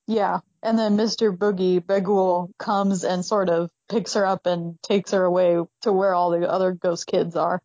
Yeah, 0.07 0.41
and 0.63 0.79
then 0.79 0.97
Mr. 0.97 1.37
Boogie 1.37 1.81
Bughuul 1.81 2.51
comes 2.59 3.05
and 3.05 3.25
sort 3.25 3.49
of 3.49 3.71
picks 3.89 4.15
her 4.15 4.27
up 4.27 4.47
and 4.47 4.81
takes 4.83 5.13
her 5.13 5.25
away 5.25 5.59
to 5.83 5.93
where 5.93 6.15
all 6.15 6.31
the 6.31 6.51
other 6.51 6.73
ghost 6.73 7.07
kids 7.07 7.37
are. 7.37 7.63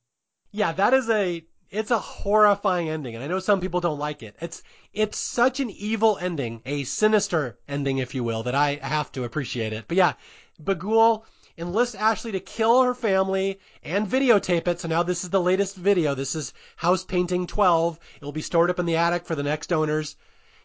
Yeah, 0.52 0.72
that 0.74 0.94
is 0.94 1.10
a 1.10 1.44
it's 1.70 1.92
a 1.92 2.00
horrifying 2.00 2.90
ending, 2.90 3.16
and 3.16 3.24
I 3.24 3.28
know 3.28 3.40
some 3.40 3.62
people 3.62 3.82
don't 3.82 4.00
like 4.00 4.24
it. 4.24 4.36
It's 4.40 4.64
it's 4.94 5.18
such 5.18 5.60
an 5.60 5.70
evil 5.70 6.18
ending, 6.18 6.62
a 6.66 6.84
sinister 6.86 7.60
ending, 7.68 7.98
if 7.98 8.16
you 8.16 8.24
will, 8.24 8.44
that 8.44 8.56
I 8.56 8.76
have 8.82 9.12
to 9.14 9.26
appreciate 9.26 9.74
it. 9.74 9.86
But 9.88 9.98
yeah, 9.98 10.14
Bughuul 10.64 11.24
enlists 11.60 11.96
Ashley 11.96 12.32
to 12.32 12.40
kill 12.40 12.84
her 12.84 12.94
family 12.94 13.60
and 13.84 14.08
videotape 14.08 14.68
it. 14.68 14.80
So 14.80 14.88
now 14.88 15.04
this 15.04 15.24
is 15.24 15.30
the 15.30 15.42
latest 15.42 15.76
video. 15.76 16.16
This 16.16 16.34
is 16.34 16.54
House 16.78 17.04
Painting 17.04 17.48
12. 17.48 18.00
It 18.22 18.26
will 18.26 18.32
be 18.32 18.42
stored 18.42 18.70
up 18.70 18.80
in 18.80 18.86
the 18.86 18.96
attic 18.96 19.26
for 19.26 19.36
the 19.36 19.44
next 19.44 19.74
owners. 19.74 20.16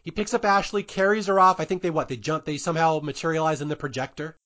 He 0.02 0.10
picks 0.10 0.34
up 0.34 0.44
Ashley, 0.44 0.82
carries 0.82 1.26
her 1.26 1.40
off. 1.40 1.60
I 1.60 1.64
think 1.64 1.82
they 1.82 1.90
what? 1.90 2.08
They 2.08 2.16
jump. 2.16 2.44
They 2.44 2.58
somehow 2.58 3.00
materialize 3.00 3.60
in 3.60 3.68
the 3.68 3.76
projector. 3.76 4.38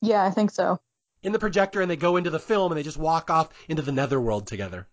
Yeah, 0.00 0.22
I 0.24 0.30
think 0.30 0.50
so. 0.50 0.78
In 1.22 1.32
the 1.32 1.38
projector, 1.38 1.80
and 1.80 1.90
they 1.90 1.96
go 1.96 2.16
into 2.16 2.30
the 2.30 2.38
film, 2.38 2.72
and 2.72 2.78
they 2.78 2.82
just 2.82 2.96
walk 2.96 3.30
off 3.30 3.48
into 3.68 3.82
the 3.82 3.92
netherworld 3.92 4.46
together. 4.46 4.86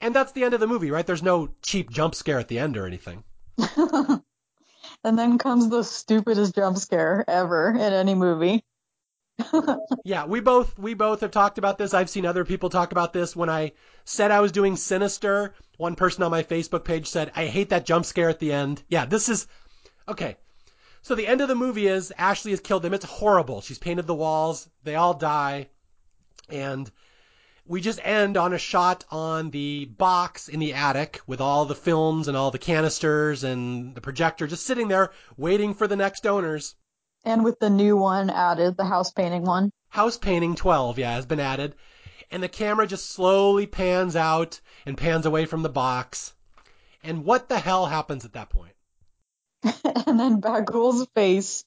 And 0.00 0.14
that's 0.14 0.32
the 0.32 0.44
end 0.44 0.54
of 0.54 0.60
the 0.60 0.66
movie, 0.66 0.90
right? 0.90 1.06
There's 1.06 1.22
no 1.22 1.50
cheap 1.60 1.90
jump 1.90 2.14
scare 2.14 2.38
at 2.38 2.48
the 2.48 2.58
end 2.58 2.76
or 2.76 2.86
anything. 2.86 3.24
and 3.58 4.22
then 5.18 5.38
comes 5.38 5.68
the 5.68 5.82
stupidest 5.82 6.54
jump 6.54 6.78
scare 6.78 7.24
ever 7.28 7.70
in 7.70 7.92
any 7.92 8.14
movie. 8.14 8.64
yeah, 10.04 10.26
we 10.26 10.40
both 10.40 10.78
we 10.78 10.94
both 10.94 11.20
have 11.20 11.30
talked 11.30 11.58
about 11.58 11.78
this. 11.78 11.94
I've 11.94 12.10
seen 12.10 12.26
other 12.26 12.44
people 12.44 12.70
talk 12.70 12.92
about 12.92 13.12
this. 13.12 13.36
When 13.36 13.48
I 13.48 13.72
said 14.04 14.30
I 14.30 14.40
was 14.40 14.52
doing 14.52 14.76
Sinister, 14.76 15.54
one 15.76 15.94
person 15.94 16.22
on 16.22 16.30
my 16.30 16.42
Facebook 16.42 16.84
page 16.84 17.06
said, 17.06 17.32
"I 17.36 17.46
hate 17.46 17.70
that 17.70 17.86
jump 17.86 18.04
scare 18.04 18.28
at 18.28 18.40
the 18.40 18.52
end." 18.52 18.82
Yeah, 18.88 19.06
this 19.06 19.28
is 19.28 19.46
okay. 20.08 20.36
So 21.02 21.14
the 21.14 21.26
end 21.26 21.40
of 21.40 21.48
the 21.48 21.54
movie 21.54 21.86
is 21.86 22.12
Ashley 22.18 22.50
has 22.50 22.60
killed 22.60 22.82
them. 22.82 22.94
It's 22.94 23.04
horrible. 23.04 23.60
She's 23.60 23.78
painted 23.78 24.06
the 24.06 24.14
walls. 24.14 24.68
They 24.82 24.96
all 24.96 25.14
die, 25.14 25.68
and 26.48 26.90
we 27.64 27.80
just 27.80 28.00
end 28.02 28.36
on 28.36 28.52
a 28.52 28.58
shot 28.58 29.04
on 29.10 29.50
the 29.50 29.84
box 29.84 30.48
in 30.48 30.58
the 30.58 30.74
attic 30.74 31.20
with 31.26 31.40
all 31.40 31.66
the 31.66 31.74
films 31.74 32.26
and 32.26 32.36
all 32.36 32.50
the 32.50 32.58
canisters 32.58 33.44
and 33.44 33.94
the 33.94 34.00
projector 34.00 34.46
just 34.46 34.66
sitting 34.66 34.88
there 34.88 35.10
waiting 35.36 35.74
for 35.74 35.86
the 35.86 35.96
next 35.96 36.26
owners. 36.26 36.74
And 37.24 37.44
with 37.44 37.58
the 37.58 37.70
new 37.70 37.96
one 37.96 38.30
added, 38.30 38.76
the 38.76 38.84
house 38.84 39.10
painting 39.12 39.44
one. 39.44 39.70
House 39.88 40.16
painting 40.16 40.54
12, 40.54 40.98
yeah, 40.98 41.14
has 41.14 41.26
been 41.26 41.40
added. 41.40 41.74
and 42.30 42.42
the 42.42 42.48
camera 42.48 42.86
just 42.86 43.10
slowly 43.10 43.66
pans 43.66 44.14
out 44.16 44.60
and 44.86 44.96
pans 44.98 45.26
away 45.26 45.46
from 45.46 45.62
the 45.62 45.68
box. 45.68 46.32
And 47.02 47.24
what 47.24 47.48
the 47.48 47.58
hell 47.58 47.86
happens 47.86 48.24
at 48.24 48.34
that 48.34 48.50
point? 48.50 48.74
and 49.62 50.18
then 50.20 50.40
Bughuul's 50.40 51.06
face 51.14 51.64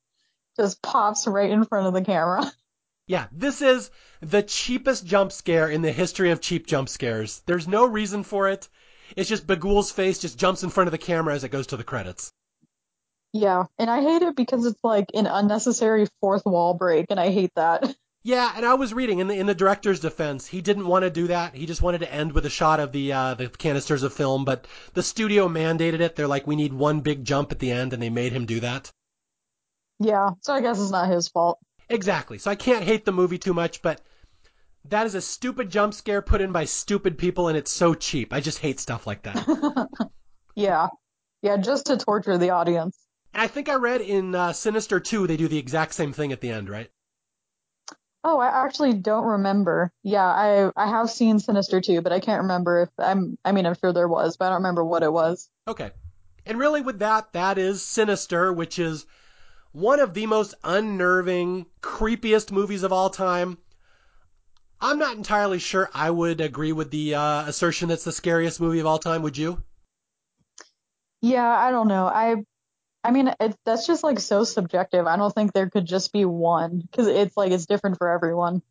just 0.58 0.82
pops 0.82 1.26
right 1.28 1.50
in 1.50 1.66
front 1.66 1.88
of 1.88 1.94
the 1.94 2.04
camera. 2.04 2.52
Yeah, 3.08 3.28
this 3.34 3.62
is 3.62 3.92
the 4.22 4.42
cheapest 4.42 5.06
jump 5.06 5.34
scare 5.34 5.70
in 5.70 5.82
the 5.82 5.92
history 5.92 6.32
of 6.32 6.40
cheap 6.40 6.66
jump 6.66 6.88
scares. 6.88 7.42
There's 7.46 7.68
no 7.68 7.86
reason 7.86 8.24
for 8.24 8.48
it. 8.48 8.70
It's 9.18 9.28
just 9.28 9.46
Bughuul's 9.48 9.92
face 9.92 10.20
just 10.20 10.38
jumps 10.38 10.64
in 10.64 10.70
front 10.70 10.88
of 10.88 10.92
the 10.92 10.98
camera 10.98 11.34
as 11.34 11.44
it 11.44 11.50
goes 11.50 11.68
to 11.68 11.78
the 11.78 11.84
credits. 11.84 12.32
Yeah, 13.34 13.66
and 13.80 13.90
I 13.90 14.02
hate 14.02 14.22
it 14.24 14.36
because 14.36 14.66
it's 14.66 14.84
like 14.84 15.12
an 15.14 15.26
unnecessary 15.26 16.08
fourth 16.20 16.46
wall 16.46 16.74
break, 16.74 17.08
and 17.10 17.20
I 17.20 17.32
hate 17.32 17.54
that. 17.56 17.96
Yeah, 18.24 18.54
and 18.56 18.64
I 18.64 18.76
was 18.76 18.94
reading 18.94 19.18
in 19.18 19.28
the 19.28 19.34
in 19.34 19.48
the 19.48 19.56
director's 19.56 20.00
defense, 20.00 20.46
he 20.46 20.62
didn't 20.62 20.86
want 20.86 21.02
to 21.02 21.10
do 21.10 21.26
that. 21.28 21.56
He 21.56 21.66
just 21.66 21.82
wanted 21.82 22.02
to 22.02 22.14
end 22.14 22.34
with 22.34 22.46
a 22.46 22.52
shot 22.52 22.80
of 22.80 22.92
the 22.92 23.12
uh, 23.12 23.34
the 23.34 23.50
canisters 23.50 24.04
of 24.04 24.14
film, 24.14 24.46
but 24.46 24.68
the 24.94 25.02
studio 25.02 25.48
mandated 25.48 26.02
it. 26.02 26.16
They're 26.16 26.28
like, 26.28 26.46
we 26.46 26.56
need 26.56 26.72
one 26.72 27.00
big 27.02 27.26
jump 27.26 27.52
at 27.52 27.58
the 27.58 27.72
end, 27.72 27.94
and 27.94 28.04
they 28.04 28.12
made 28.12 28.32
him 28.32 28.46
do 28.46 28.60
that. 28.60 28.92
Yeah, 29.98 30.30
so 30.42 30.54
I 30.54 30.62
guess 30.62 30.80
it's 30.80 30.92
not 30.92 31.10
his 31.10 31.30
fault. 31.30 31.58
Exactly. 31.90 32.38
So 32.38 32.52
I 32.52 32.56
can't 32.56 32.84
hate 32.84 33.06
the 33.06 33.12
movie 33.12 33.40
too 33.40 33.56
much, 33.56 33.82
but 33.82 34.02
that 34.86 35.08
is 35.08 35.16
a 35.16 35.22
stupid 35.22 35.72
jump 35.72 35.96
scare 35.96 36.22
put 36.22 36.42
in 36.42 36.52
by 36.52 36.66
stupid 36.66 37.18
people, 37.18 37.48
and 37.48 37.58
it's 37.58 37.72
so 37.72 37.96
cheap. 37.96 38.34
I 38.34 38.40
just 38.40 38.60
hate 38.60 38.80
stuff 38.80 39.08
like 39.08 39.24
that. 39.24 39.88
yeah, 40.56 40.90
yeah, 41.42 41.58
just 41.58 41.88
to 41.88 41.98
torture 41.98 42.38
the 42.38 42.52
audience. 42.52 42.96
And 43.34 43.42
I 43.42 43.48
think 43.48 43.68
I 43.70 43.76
read 43.76 44.02
in 44.02 44.36
uh, 44.36 44.54
Sinister 44.54 45.00
2 45.00 45.28
they 45.28 45.38
do 45.38 45.48
the 45.48 45.58
exact 45.58 45.94
same 45.94 46.14
thing 46.14 46.32
at 46.32 46.42
the 46.42 46.50
end, 46.50 46.70
right? 46.70 46.92
Oh, 48.24 48.40
I 48.40 48.66
actually 48.66 48.94
don't 48.94 49.26
remember. 49.26 49.92
Yeah, 50.04 50.26
I 50.26 50.72
I 50.76 50.88
have 50.88 51.10
seen 51.10 51.40
Sinister 51.40 51.82
2, 51.82 52.02
but 52.02 52.12
I 52.14 52.20
can't 52.20 52.42
remember 52.42 52.84
if 52.84 52.90
I'm 53.00 53.38
I 53.44 53.52
mean 53.52 53.66
I'm 53.66 53.76
sure 53.76 53.94
there 53.94 54.08
was, 54.08 54.38
but 54.38 54.46
I 54.46 54.50
don't 54.50 54.58
remember 54.58 54.84
what 54.84 55.04
it 55.04 55.12
was. 55.12 55.50
Okay. 55.68 55.92
And 56.46 56.58
really 56.60 56.82
with 56.82 57.00
that, 57.00 57.34
that 57.34 57.58
is 57.58 57.82
Sinister, 57.82 58.52
which 58.54 58.78
is 58.78 59.06
one 59.72 60.00
of 60.00 60.14
the 60.14 60.26
most 60.28 60.54
unnerving, 60.64 61.68
creepiest 61.82 62.52
movies 62.52 62.84
of 62.84 62.92
all 62.94 63.10
time. 63.10 63.58
I'm 64.82 65.00
not 65.00 65.16
entirely 65.16 65.60
sure 65.60 65.90
I 65.94 66.10
would 66.12 66.42
agree 66.42 66.74
with 66.74 66.92
the 66.92 67.16
uh, 67.16 67.46
assertion 67.46 67.90
that's 67.90 68.04
the 68.04 68.12
scariest 68.12 68.60
movie 68.60 68.80
of 68.80 68.86
all 68.86 69.00
time. 69.00 69.22
Would 69.22 69.38
you? 69.38 69.64
Yeah, 71.22 71.48
I 71.48 71.72
don't 71.72 71.88
know. 71.88 72.08
I 72.08 72.44
I 73.04 73.12
mean, 73.12 73.34
it, 73.40 73.58
that's 73.66 73.88
just 73.88 74.04
like 74.04 74.20
so 74.20 74.44
subjective. 74.44 75.08
I 75.08 75.18
don't 75.18 75.34
think 75.34 75.54
there 75.54 75.70
could 75.70 75.86
just 75.86 76.14
be 76.14 76.26
one 76.26 76.80
because 76.80 77.08
it's 77.08 77.36
like 77.36 77.52
it's 77.52 77.66
different 77.66 77.98
for 77.98 78.10
everyone. 78.10 78.62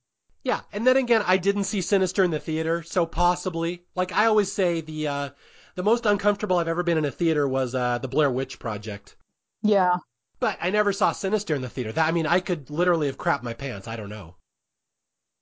Yeah, 0.45 0.61
and 0.73 0.87
then 0.87 0.97
again, 0.97 1.23
I 1.27 1.37
didn't 1.37 1.65
see 1.65 1.81
Sinister 1.81 2.25
in 2.25 2.31
the 2.31 2.39
theater, 2.39 2.83
so 2.83 3.05
possibly. 3.07 3.83
Like 3.95 4.13
I 4.13 4.27
always 4.27 4.51
say, 4.51 4.81
the 4.81 5.09
uh, 5.09 5.31
the 5.75 5.83
most 5.83 6.07
uncomfortable 6.07 6.59
I've 6.59 6.69
ever 6.69 6.83
been 6.83 6.99
in 6.99 7.05
a 7.05 7.11
theater 7.11 7.47
was 7.47 7.75
uh, 7.75 7.99
the 7.99 8.09
Blair 8.09 8.31
Witch 8.31 8.59
Project. 8.59 9.17
Yeah. 9.63 9.97
But 10.39 10.57
I 10.63 10.71
never 10.71 10.93
saw 10.93 11.13
Sinister 11.13 11.55
in 11.55 11.63
the 11.63 11.69
theater. 11.69 11.93
That 11.93 12.09
I 12.09 12.13
mean, 12.13 12.27
I 12.27 12.41
could 12.41 12.71
literally 12.71 13.09
have 13.09 13.19
crapped 13.19 13.43
my 13.43 13.53
pants. 13.53 13.87
I 13.87 13.97
don't 13.97 14.09
know. 14.09 14.37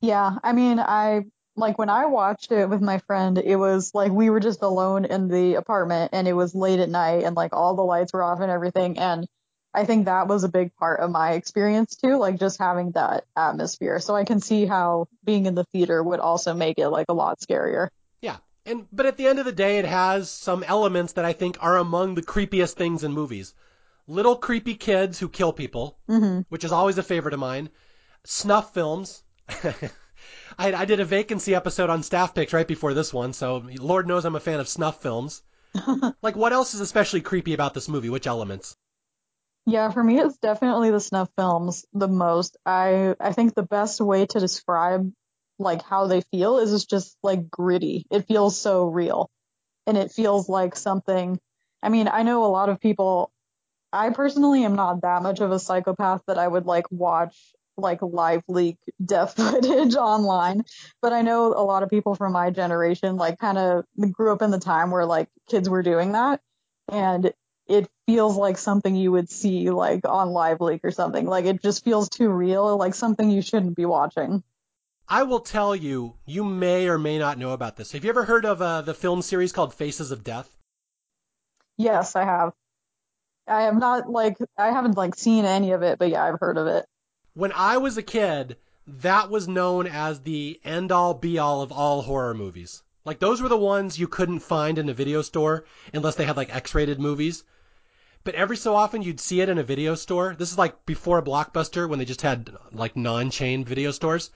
Yeah, 0.01 0.39
I 0.43 0.53
mean, 0.53 0.81
I 0.81 1.25
like 1.59 1.79
when 1.79 1.91
I 1.91 2.07
watched 2.07 2.53
it 2.53 2.69
with 2.69 2.81
my 2.81 2.99
friend, 2.99 3.39
it 3.39 3.57
was 3.57 3.95
like 3.95 4.13
we 4.13 4.31
were 4.31 4.41
just 4.41 4.63
alone 4.63 5.05
in 5.05 5.29
the 5.29 5.55
apartment 5.55 6.11
and 6.13 6.29
it 6.29 6.33
was 6.33 6.55
late 6.55 6.81
at 6.81 6.89
night 6.89 7.25
and 7.25 7.37
like 7.37 7.53
all 7.53 7.75
the 7.75 7.83
lights 7.83 8.13
were 8.13 8.23
off 8.23 8.41
and 8.41 8.51
everything. 8.51 8.99
And 8.99 9.27
I 9.75 9.85
think 9.85 10.07
that 10.07 10.29
was 10.29 10.45
a 10.45 10.49
big 10.49 10.75
part 10.77 11.01
of 11.01 11.11
my 11.11 11.33
experience 11.33 11.97
too, 11.97 12.17
like 12.17 12.39
just 12.39 12.59
having 12.59 12.93
that 12.93 13.25
atmosphere. 13.37 14.01
So 14.01 14.15
I 14.15 14.25
can 14.25 14.41
see 14.41 14.67
how 14.67 15.09
being 15.25 15.47
in 15.47 15.55
the 15.55 15.65
theater 15.73 16.03
would 16.03 16.21
also 16.21 16.55
make 16.55 16.79
it 16.79 16.89
like 16.89 17.07
a 17.09 17.15
lot 17.15 17.41
scarier. 17.41 17.89
Yeah. 18.23 18.37
And 18.65 18.87
but 18.93 19.07
at 19.07 19.17
the 19.17 19.27
end 19.27 19.39
of 19.39 19.45
the 19.45 19.53
day, 19.53 19.79
it 19.79 19.85
has 19.85 20.31
some 20.31 20.63
elements 20.63 21.15
that 21.15 21.25
I 21.25 21.33
think 21.33 21.59
are 21.61 21.77
among 21.77 22.15
the 22.15 22.23
creepiest 22.23 22.75
things 22.75 23.05
in 23.05 23.13
movies. 23.13 23.55
Little 24.07 24.37
creepy 24.37 24.75
kids 24.75 25.19
who 25.19 25.29
kill 25.29 25.53
people, 25.53 25.99
hmm 26.07 26.41
which 26.49 26.65
is 26.65 26.73
always 26.73 26.99
a 26.99 27.03
favorite 27.03 27.35
of 27.35 27.41
mine. 27.41 27.69
Snuff 28.25 28.73
films. 28.73 29.23
I, 30.59 30.73
I 30.73 30.85
did 30.85 31.01
a 31.01 31.05
vacancy 31.05 31.55
episode 31.55 31.91
on 31.91 32.03
staff 32.03 32.35
picks 32.35 32.53
right 32.53 32.67
before 32.67 32.95
this 32.95 33.13
one, 33.13 33.33
so 33.33 33.65
Lord 33.79 34.07
knows 34.07 34.25
I'm 34.25 34.37
a 34.37 34.41
fan 34.41 34.61
of 34.61 34.69
snuff 34.69 35.03
films. 35.03 35.43
like, 36.23 36.37
what 36.37 36.53
else 36.53 36.75
is 36.75 36.81
especially 36.81 37.21
creepy 37.21 37.55
about 37.55 37.75
this 37.75 37.89
movie? 37.89 38.11
Which 38.11 38.27
elements? 38.27 38.77
Yeah, 39.67 39.91
for 39.91 40.03
me, 40.03 40.19
it's 40.19 40.39
definitely 40.39 40.91
the 40.91 41.01
snuff 41.01 41.29
films 41.37 41.85
the 41.93 42.09
most. 42.09 42.57
I 42.65 43.15
I 43.21 43.33
think 43.33 43.55
the 43.55 43.63
best 43.63 44.01
way 44.01 44.25
to 44.25 44.41
describe 44.41 45.13
like 45.59 45.83
how 45.83 46.07
they 46.07 46.23
feel 46.33 46.59
is 46.59 46.73
it's 46.73 46.87
just 46.87 47.17
like 47.23 47.51
gritty. 47.51 48.07
It 48.11 48.27
feels 48.27 48.59
so 48.59 48.87
real, 48.87 49.31
and 49.87 49.99
it 49.99 50.11
feels 50.11 50.49
like 50.49 50.75
something. 50.75 51.39
I 51.83 51.91
mean, 51.91 52.09
I 52.09 52.23
know 52.23 52.45
a 52.45 52.47
lot 52.47 52.71
of 52.71 52.81
people. 52.81 53.31
I 53.93 54.11
personally 54.11 54.65
am 54.65 54.75
not 54.75 55.03
that 55.03 55.23
much 55.23 55.41
of 55.41 55.51
a 55.51 55.59
psychopath 55.59 56.23
that 56.27 56.39
I 56.39 56.49
would 56.49 56.67
like 56.67 56.91
watch 56.91 57.37
like 57.79 58.03
live 58.03 58.43
leak 58.49 58.77
death 59.05 59.35
footage 59.37 59.95
online, 59.95 60.65
but 61.01 61.13
I 61.13 61.23
know 61.23 61.55
a 61.55 61.65
lot 61.65 61.83
of 61.83 61.91
people 61.91 62.15
from 62.15 62.33
my 62.33 62.51
generation 62.51 63.17
like 63.17 63.39
kind 63.39 63.59
of 63.59 63.85
grew 64.13 64.33
up 64.33 64.43
in 64.43 64.51
the 64.51 64.59
time 64.59 64.91
where 64.91 65.07
like 65.07 65.29
kids 65.49 65.69
were 65.69 65.83
doing 65.83 66.13
that, 66.13 66.41
and 66.91 67.33
it 67.67 67.89
feels 68.07 68.37
like 68.37 68.59
something 68.59 68.95
you 68.95 69.13
would 69.13 69.31
see 69.31 69.71
like 69.71 70.01
on 70.09 70.31
live 70.31 70.61
leak 70.61 70.81
or 70.85 70.91
something. 70.91 71.27
Like 71.27 71.45
it 71.45 71.63
just 71.63 71.85
feels 71.85 72.09
too 72.09 72.29
real, 72.29 72.77
like 72.77 72.95
something 72.95 73.31
you 73.31 73.43
shouldn't 73.43 73.77
be 73.77 73.85
watching. 73.85 74.43
I 75.11 75.23
will 75.23 75.41
tell 75.41 75.75
you, 75.75 76.17
you 76.27 76.45
may 76.45 76.89
or 76.89 76.99
may 76.99 77.19
not 77.19 77.39
know 77.39 77.53
about 77.53 77.77
this. 77.77 77.93
Have 77.93 78.05
you 78.05 78.11
ever 78.11 78.25
heard 78.25 78.45
of 78.45 78.61
uh, 78.61 78.83
the 78.83 78.93
film 78.93 79.23
series 79.23 79.53
called 79.53 79.73
Faces 79.73 80.11
of 80.11 80.23
Death? 80.23 80.55
Yes, 81.79 82.15
I 82.15 82.25
have. 82.25 82.53
I 83.47 83.63
have 83.63 83.79
not 83.79 84.11
like 84.11 84.37
I 84.59 84.73
haven't 84.73 84.97
like 84.97 85.15
seen 85.15 85.47
any 85.47 85.73
of 85.73 85.83
it, 85.83 85.99
but 85.99 86.11
yeah, 86.11 86.25
I've 86.25 86.41
heard 86.41 86.59
of 86.59 86.67
it. 86.67 86.85
When 87.39 87.53
I 87.53 87.77
was 87.77 87.97
a 87.97 88.03
kid, 88.03 88.57
that 88.85 89.31
was 89.31 89.47
known 89.47 89.87
as 89.87 90.23
the 90.23 90.61
end 90.65 90.91
all 90.91 91.15
be 91.15 91.39
all 91.39 91.63
of 91.63 91.71
all 91.71 92.03
horror 92.03 92.35
movies. 92.35 92.83
Like 93.05 93.21
those 93.21 93.41
were 93.41 93.49
the 93.49 93.57
ones 93.57 93.97
you 93.97 94.09
couldn't 94.09 94.41
find 94.41 94.77
in 94.77 94.89
a 94.89 94.93
video 94.93 95.23
store 95.23 95.65
unless 95.95 96.17
they 96.17 96.25
had 96.25 96.37
like 96.37 96.53
X-rated 96.53 96.99
movies. 96.99 97.45
But 98.25 98.35
every 98.35 98.57
so 98.57 98.75
often 98.75 99.03
you'd 99.03 99.21
see 99.21 99.41
it 99.41 99.49
in 99.49 99.57
a 99.57 99.63
video 99.63 99.95
store. 99.95 100.35
This 100.37 100.51
is 100.51 100.59
like 100.59 100.85
before 100.85 101.23
Blockbuster 101.23 101.89
when 101.89 102.01
they 102.01 102.05
just 102.05 102.23
had 102.23 102.51
like 102.73 102.97
non-chain 102.97 103.65
video 103.65 103.93
stores. 103.93 104.33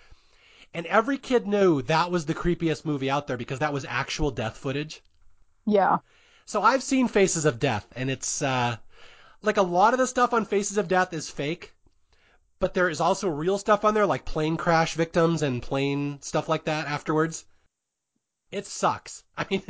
And 0.72 0.86
every 0.86 1.18
kid 1.18 1.44
knew 1.44 1.82
that 1.82 2.12
was 2.12 2.26
the 2.26 2.34
creepiest 2.34 2.84
movie 2.84 3.10
out 3.10 3.26
there 3.26 3.36
because 3.36 3.58
that 3.58 3.72
was 3.72 3.84
actual 3.86 4.30
death 4.30 4.56
footage. 4.56 5.02
Yeah. 5.66 5.98
So 6.46 6.62
I've 6.62 6.84
seen 6.84 7.08
Faces 7.08 7.46
of 7.46 7.58
Death 7.58 7.88
and 7.96 8.08
it's 8.08 8.42
uh 8.42 8.76
like 9.42 9.56
a 9.56 9.62
lot 9.62 9.92
of 9.92 9.98
the 9.98 10.06
stuff 10.06 10.32
on 10.32 10.44
Faces 10.44 10.78
of 10.78 10.86
Death 10.86 11.12
is 11.12 11.28
fake. 11.28 11.74
But 12.62 12.74
there 12.74 12.88
is 12.88 13.00
also 13.00 13.28
real 13.28 13.58
stuff 13.58 13.84
on 13.84 13.92
there 13.92 14.06
like 14.06 14.24
plane 14.24 14.56
crash 14.56 14.94
victims 14.94 15.42
and 15.42 15.60
plane 15.60 16.18
stuff 16.22 16.48
like 16.48 16.66
that 16.66 16.86
afterwards. 16.86 17.44
It 18.52 18.66
sucks. 18.66 19.24
I 19.36 19.46
mean, 19.50 19.64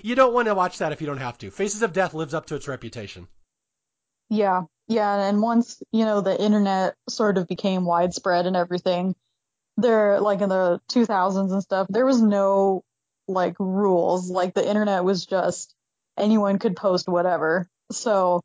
you 0.00 0.14
don't 0.14 0.32
want 0.32 0.48
to 0.48 0.54
watch 0.54 0.78
that 0.78 0.92
if 0.92 1.02
you 1.02 1.06
don't 1.06 1.18
have 1.18 1.36
to. 1.38 1.50
Faces 1.50 1.82
of 1.82 1.92
Death 1.92 2.14
lives 2.14 2.32
up 2.32 2.46
to 2.46 2.54
its 2.54 2.68
reputation. 2.68 3.28
Yeah. 4.30 4.62
Yeah, 4.88 5.28
and 5.28 5.42
once, 5.42 5.82
you 5.92 6.06
know, 6.06 6.22
the 6.22 6.42
internet 6.42 6.94
sort 7.06 7.36
of 7.36 7.48
became 7.48 7.84
widespread 7.84 8.46
and 8.46 8.56
everything, 8.56 9.14
there 9.76 10.18
like 10.18 10.40
in 10.40 10.48
the 10.48 10.80
2000s 10.90 11.52
and 11.52 11.62
stuff, 11.62 11.86
there 11.90 12.06
was 12.06 12.22
no 12.22 12.82
like 13.28 13.56
rules. 13.58 14.30
Like 14.30 14.54
the 14.54 14.66
internet 14.66 15.04
was 15.04 15.26
just 15.26 15.74
anyone 16.16 16.58
could 16.58 16.76
post 16.76 17.10
whatever. 17.10 17.68
So 17.90 18.40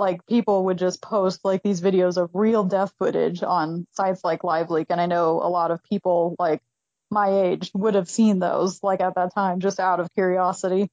like 0.00 0.26
people 0.26 0.64
would 0.64 0.78
just 0.78 1.00
post 1.00 1.44
like 1.44 1.62
these 1.62 1.80
videos 1.80 2.16
of 2.16 2.30
real 2.34 2.64
death 2.64 2.92
footage 2.98 3.42
on 3.42 3.86
sites 3.92 4.24
like 4.24 4.42
LiveLeak, 4.42 4.86
and 4.90 5.00
I 5.00 5.06
know 5.06 5.40
a 5.42 5.48
lot 5.48 5.70
of 5.70 5.84
people 5.84 6.34
like 6.38 6.60
my 7.10 7.28
age 7.28 7.70
would 7.74 7.94
have 7.94 8.08
seen 8.08 8.38
those 8.38 8.82
like 8.82 9.00
at 9.00 9.14
that 9.14 9.34
time 9.34 9.60
just 9.60 9.78
out 9.78 10.00
of 10.00 10.12
curiosity. 10.14 10.90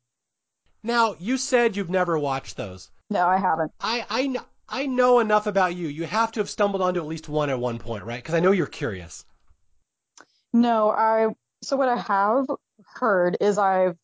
Now, 0.84 1.16
you 1.20 1.38
said 1.38 1.76
you've 1.76 1.90
never 1.90 2.20
watched 2.20 2.58
those. 2.58 2.90
No, 3.10 3.26
I 3.26 3.38
haven't. 3.38 3.72
I, 3.80 4.06
I, 4.10 4.24
kn- 4.24 4.46
I 4.70 4.86
know 4.86 5.20
enough 5.20 5.48
about 5.48 5.76
you. 5.76 5.88
You 5.88 6.06
have 6.06 6.32
to 6.34 6.40
have 6.40 6.50
stumbled 6.50 6.82
onto 6.82 7.00
at 7.00 7.08
least 7.08 7.30
one 7.30 7.50
at 7.50 7.60
one 7.60 7.80
point, 7.80 8.04
right? 8.04 8.22
Because 8.22 8.36
I 8.36 8.40
know 8.42 8.52
you're 8.52 8.68
curious. 8.68 9.26
No, 10.54 10.90
I 10.92 11.30
so 11.62 11.76
what 11.78 11.90
I 11.90 11.98
have 11.98 12.46
heard 12.96 13.38
is 13.42 13.58
I've 13.58 13.98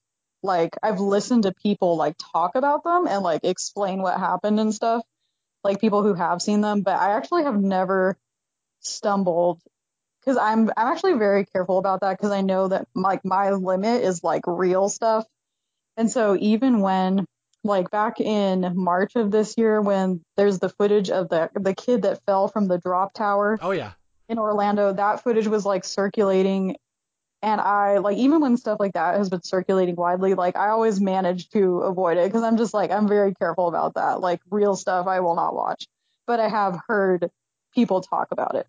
like 0.44 0.76
I've 0.84 1.00
listened 1.00 1.44
to 1.44 1.54
people 1.54 1.96
like 1.96 2.16
talk 2.34 2.56
about 2.56 2.84
them 2.84 3.08
and 3.08 3.24
like 3.24 3.44
explain 3.44 4.02
what 4.02 4.20
happened 4.20 4.60
and 4.60 4.74
stuff. 4.74 5.04
Like 5.64 5.80
people 5.80 6.04
who 6.04 6.14
have 6.14 6.42
seen 6.42 6.60
them, 6.62 6.82
but 6.82 7.00
I 7.00 7.14
actually 7.16 7.44
have 7.44 7.60
never 7.60 8.18
stumbled 8.82 9.62
because 10.20 10.38
I'm 10.38 10.70
I'm 10.76 10.88
actually 10.90 11.14
very 11.14 11.46
careful 11.46 11.78
about 11.78 12.02
that 12.02 12.18
because 12.18 12.32
I 12.32 12.42
know 12.42 12.68
that 12.68 12.88
like 12.94 13.24
my 13.24 13.52
limit 13.52 14.04
is 14.04 14.24
like 14.24 14.44
real 14.46 14.90
stuff. 14.90 15.26
And 15.96 16.12
so 16.12 16.36
even 16.40 16.82
when 16.82 17.26
like 17.64 17.90
back 17.92 18.20
in 18.20 18.74
March 18.76 19.16
of 19.16 19.32
this 19.32 19.58
year 19.58 19.82
when 19.82 20.22
there's 20.36 20.60
the 20.60 20.70
footage 20.70 21.10
of 21.10 21.30
the 21.30 21.50
the 21.56 21.74
kid 21.74 22.02
that 22.02 22.20
fell 22.26 22.50
from 22.50 22.68
the 22.68 22.78
drop 22.78 23.14
tower 23.14 23.58
Oh, 23.62 23.72
yeah. 23.72 23.94
in 24.28 24.38
Orlando, 24.38 24.92
that 24.92 25.24
footage 25.24 25.48
was 25.48 25.66
like 25.66 25.86
circulating 25.86 26.76
And 27.44 27.60
I 27.60 27.98
like 27.98 28.18
even 28.18 28.40
when 28.40 28.56
stuff 28.56 28.80
like 28.80 28.94
that 28.94 29.18
has 29.18 29.30
been 29.30 29.44
circulating 29.44 29.98
widely, 29.98 30.34
like 30.34 30.56
I 30.56 30.70
always 30.70 31.02
manage 31.02 31.50
to 31.50 31.80
avoid 31.82 32.18
it 32.18 32.26
because 32.26 32.42
I'm 32.42 32.56
just 32.56 32.74
like 32.74 32.90
I'm 32.90 33.06
very 33.06 33.34
careful 33.36 33.68
about 33.68 33.96
that. 33.96 34.22
Like 34.22 34.40
real 34.50 34.78
stuff 34.78 35.08
I 35.08 35.20
will 35.20 35.36
not 35.36 35.54
watch. 35.54 35.86
But 36.26 36.40
I 36.40 36.48
have 36.48 36.80
heard 36.88 37.30
people 37.76 38.00
talk 38.00 38.30
about 38.32 38.56
it. 38.56 38.66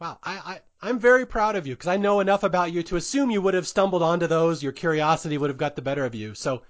Wow, 0.00 0.18
I, 0.24 0.32
I 0.34 0.60
I'm 0.82 0.98
very 0.98 1.24
proud 1.24 1.54
of 1.54 1.68
you 1.68 1.74
because 1.74 1.86
I 1.86 1.98
know 1.98 2.18
enough 2.18 2.42
about 2.42 2.72
you 2.72 2.82
to 2.82 2.96
assume 2.96 3.30
you 3.30 3.40
would 3.40 3.54
have 3.54 3.68
stumbled 3.68 4.02
onto 4.02 4.26
those. 4.26 4.60
Your 4.60 4.72
curiosity 4.72 5.38
would 5.38 5.50
have 5.50 5.56
got 5.56 5.76
the 5.76 5.82
better 5.82 6.04
of 6.04 6.16
you. 6.16 6.34
So 6.34 6.62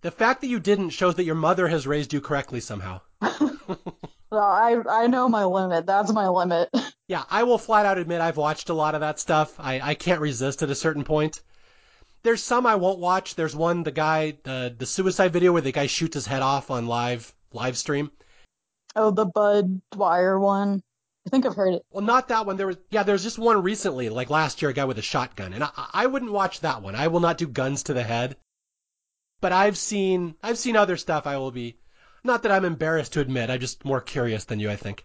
the 0.00 0.10
fact 0.10 0.40
that 0.40 0.48
you 0.48 0.58
didn't 0.58 0.90
shows 0.90 1.16
that 1.16 1.24
your 1.24 1.34
mother 1.34 1.68
has 1.68 1.86
raised 1.86 2.14
you 2.14 2.22
correctly 2.22 2.60
somehow. 2.60 3.02
Well, 4.30 4.42
I 4.42 4.82
I 4.90 5.06
know 5.06 5.28
my 5.28 5.44
limit. 5.44 5.86
That's 5.86 6.12
my 6.12 6.28
limit. 6.28 6.68
Yeah, 7.06 7.24
I 7.28 7.42
will 7.42 7.58
flat 7.58 7.84
out 7.84 7.98
admit 7.98 8.20
I've 8.20 8.38
watched 8.38 8.70
a 8.70 8.74
lot 8.74 8.94
of 8.94 9.02
that 9.02 9.20
stuff. 9.20 9.54
I, 9.58 9.80
I 9.80 9.94
can't 9.94 10.20
resist 10.20 10.62
at 10.62 10.70
a 10.70 10.74
certain 10.74 11.04
point. 11.04 11.42
There's 12.22 12.42
some 12.42 12.64
I 12.64 12.76
won't 12.76 12.98
watch. 12.98 13.34
There's 13.34 13.54
one, 13.54 13.82
the 13.82 13.90
guy, 13.90 14.38
the 14.42 14.74
the 14.76 14.86
suicide 14.86 15.32
video 15.32 15.52
where 15.52 15.60
the 15.60 15.72
guy 15.72 15.86
shoots 15.86 16.14
his 16.14 16.26
head 16.26 16.40
off 16.40 16.70
on 16.70 16.86
live 16.86 17.34
live 17.52 17.76
stream. 17.76 18.10
Oh, 18.96 19.10
the 19.10 19.26
Bud 19.26 19.82
Dwyer 19.90 20.40
one. 20.40 20.82
I 21.26 21.30
think 21.30 21.44
I've 21.44 21.56
heard 21.56 21.74
it. 21.74 21.84
Well, 21.90 22.04
not 22.04 22.28
that 22.28 22.46
one. 22.46 22.56
There 22.56 22.66
was 22.66 22.78
yeah, 22.90 23.02
there 23.02 23.12
was 23.14 23.22
just 23.22 23.38
one 23.38 23.62
recently, 23.62 24.08
like 24.08 24.30
last 24.30 24.62
year, 24.62 24.70
a 24.70 24.74
guy 24.74 24.86
with 24.86 24.98
a 24.98 25.02
shotgun, 25.02 25.52
and 25.52 25.64
I, 25.64 25.70
I 25.76 26.06
wouldn't 26.06 26.32
watch 26.32 26.60
that 26.60 26.80
one. 26.80 26.94
I 26.94 27.08
will 27.08 27.20
not 27.20 27.36
do 27.36 27.46
guns 27.46 27.84
to 27.84 27.94
the 27.94 28.02
head. 28.02 28.36
But 29.42 29.52
I've 29.52 29.76
seen 29.76 30.36
I've 30.42 30.58
seen 30.58 30.76
other 30.76 30.96
stuff. 30.96 31.26
I 31.26 31.36
will 31.36 31.50
be 31.50 31.76
not 32.22 32.42
that 32.42 32.52
I'm 32.52 32.64
embarrassed 32.64 33.12
to 33.14 33.20
admit. 33.20 33.50
I'm 33.50 33.60
just 33.60 33.84
more 33.84 34.00
curious 34.00 34.44
than 34.44 34.60
you, 34.60 34.70
I 34.70 34.76
think. 34.76 35.04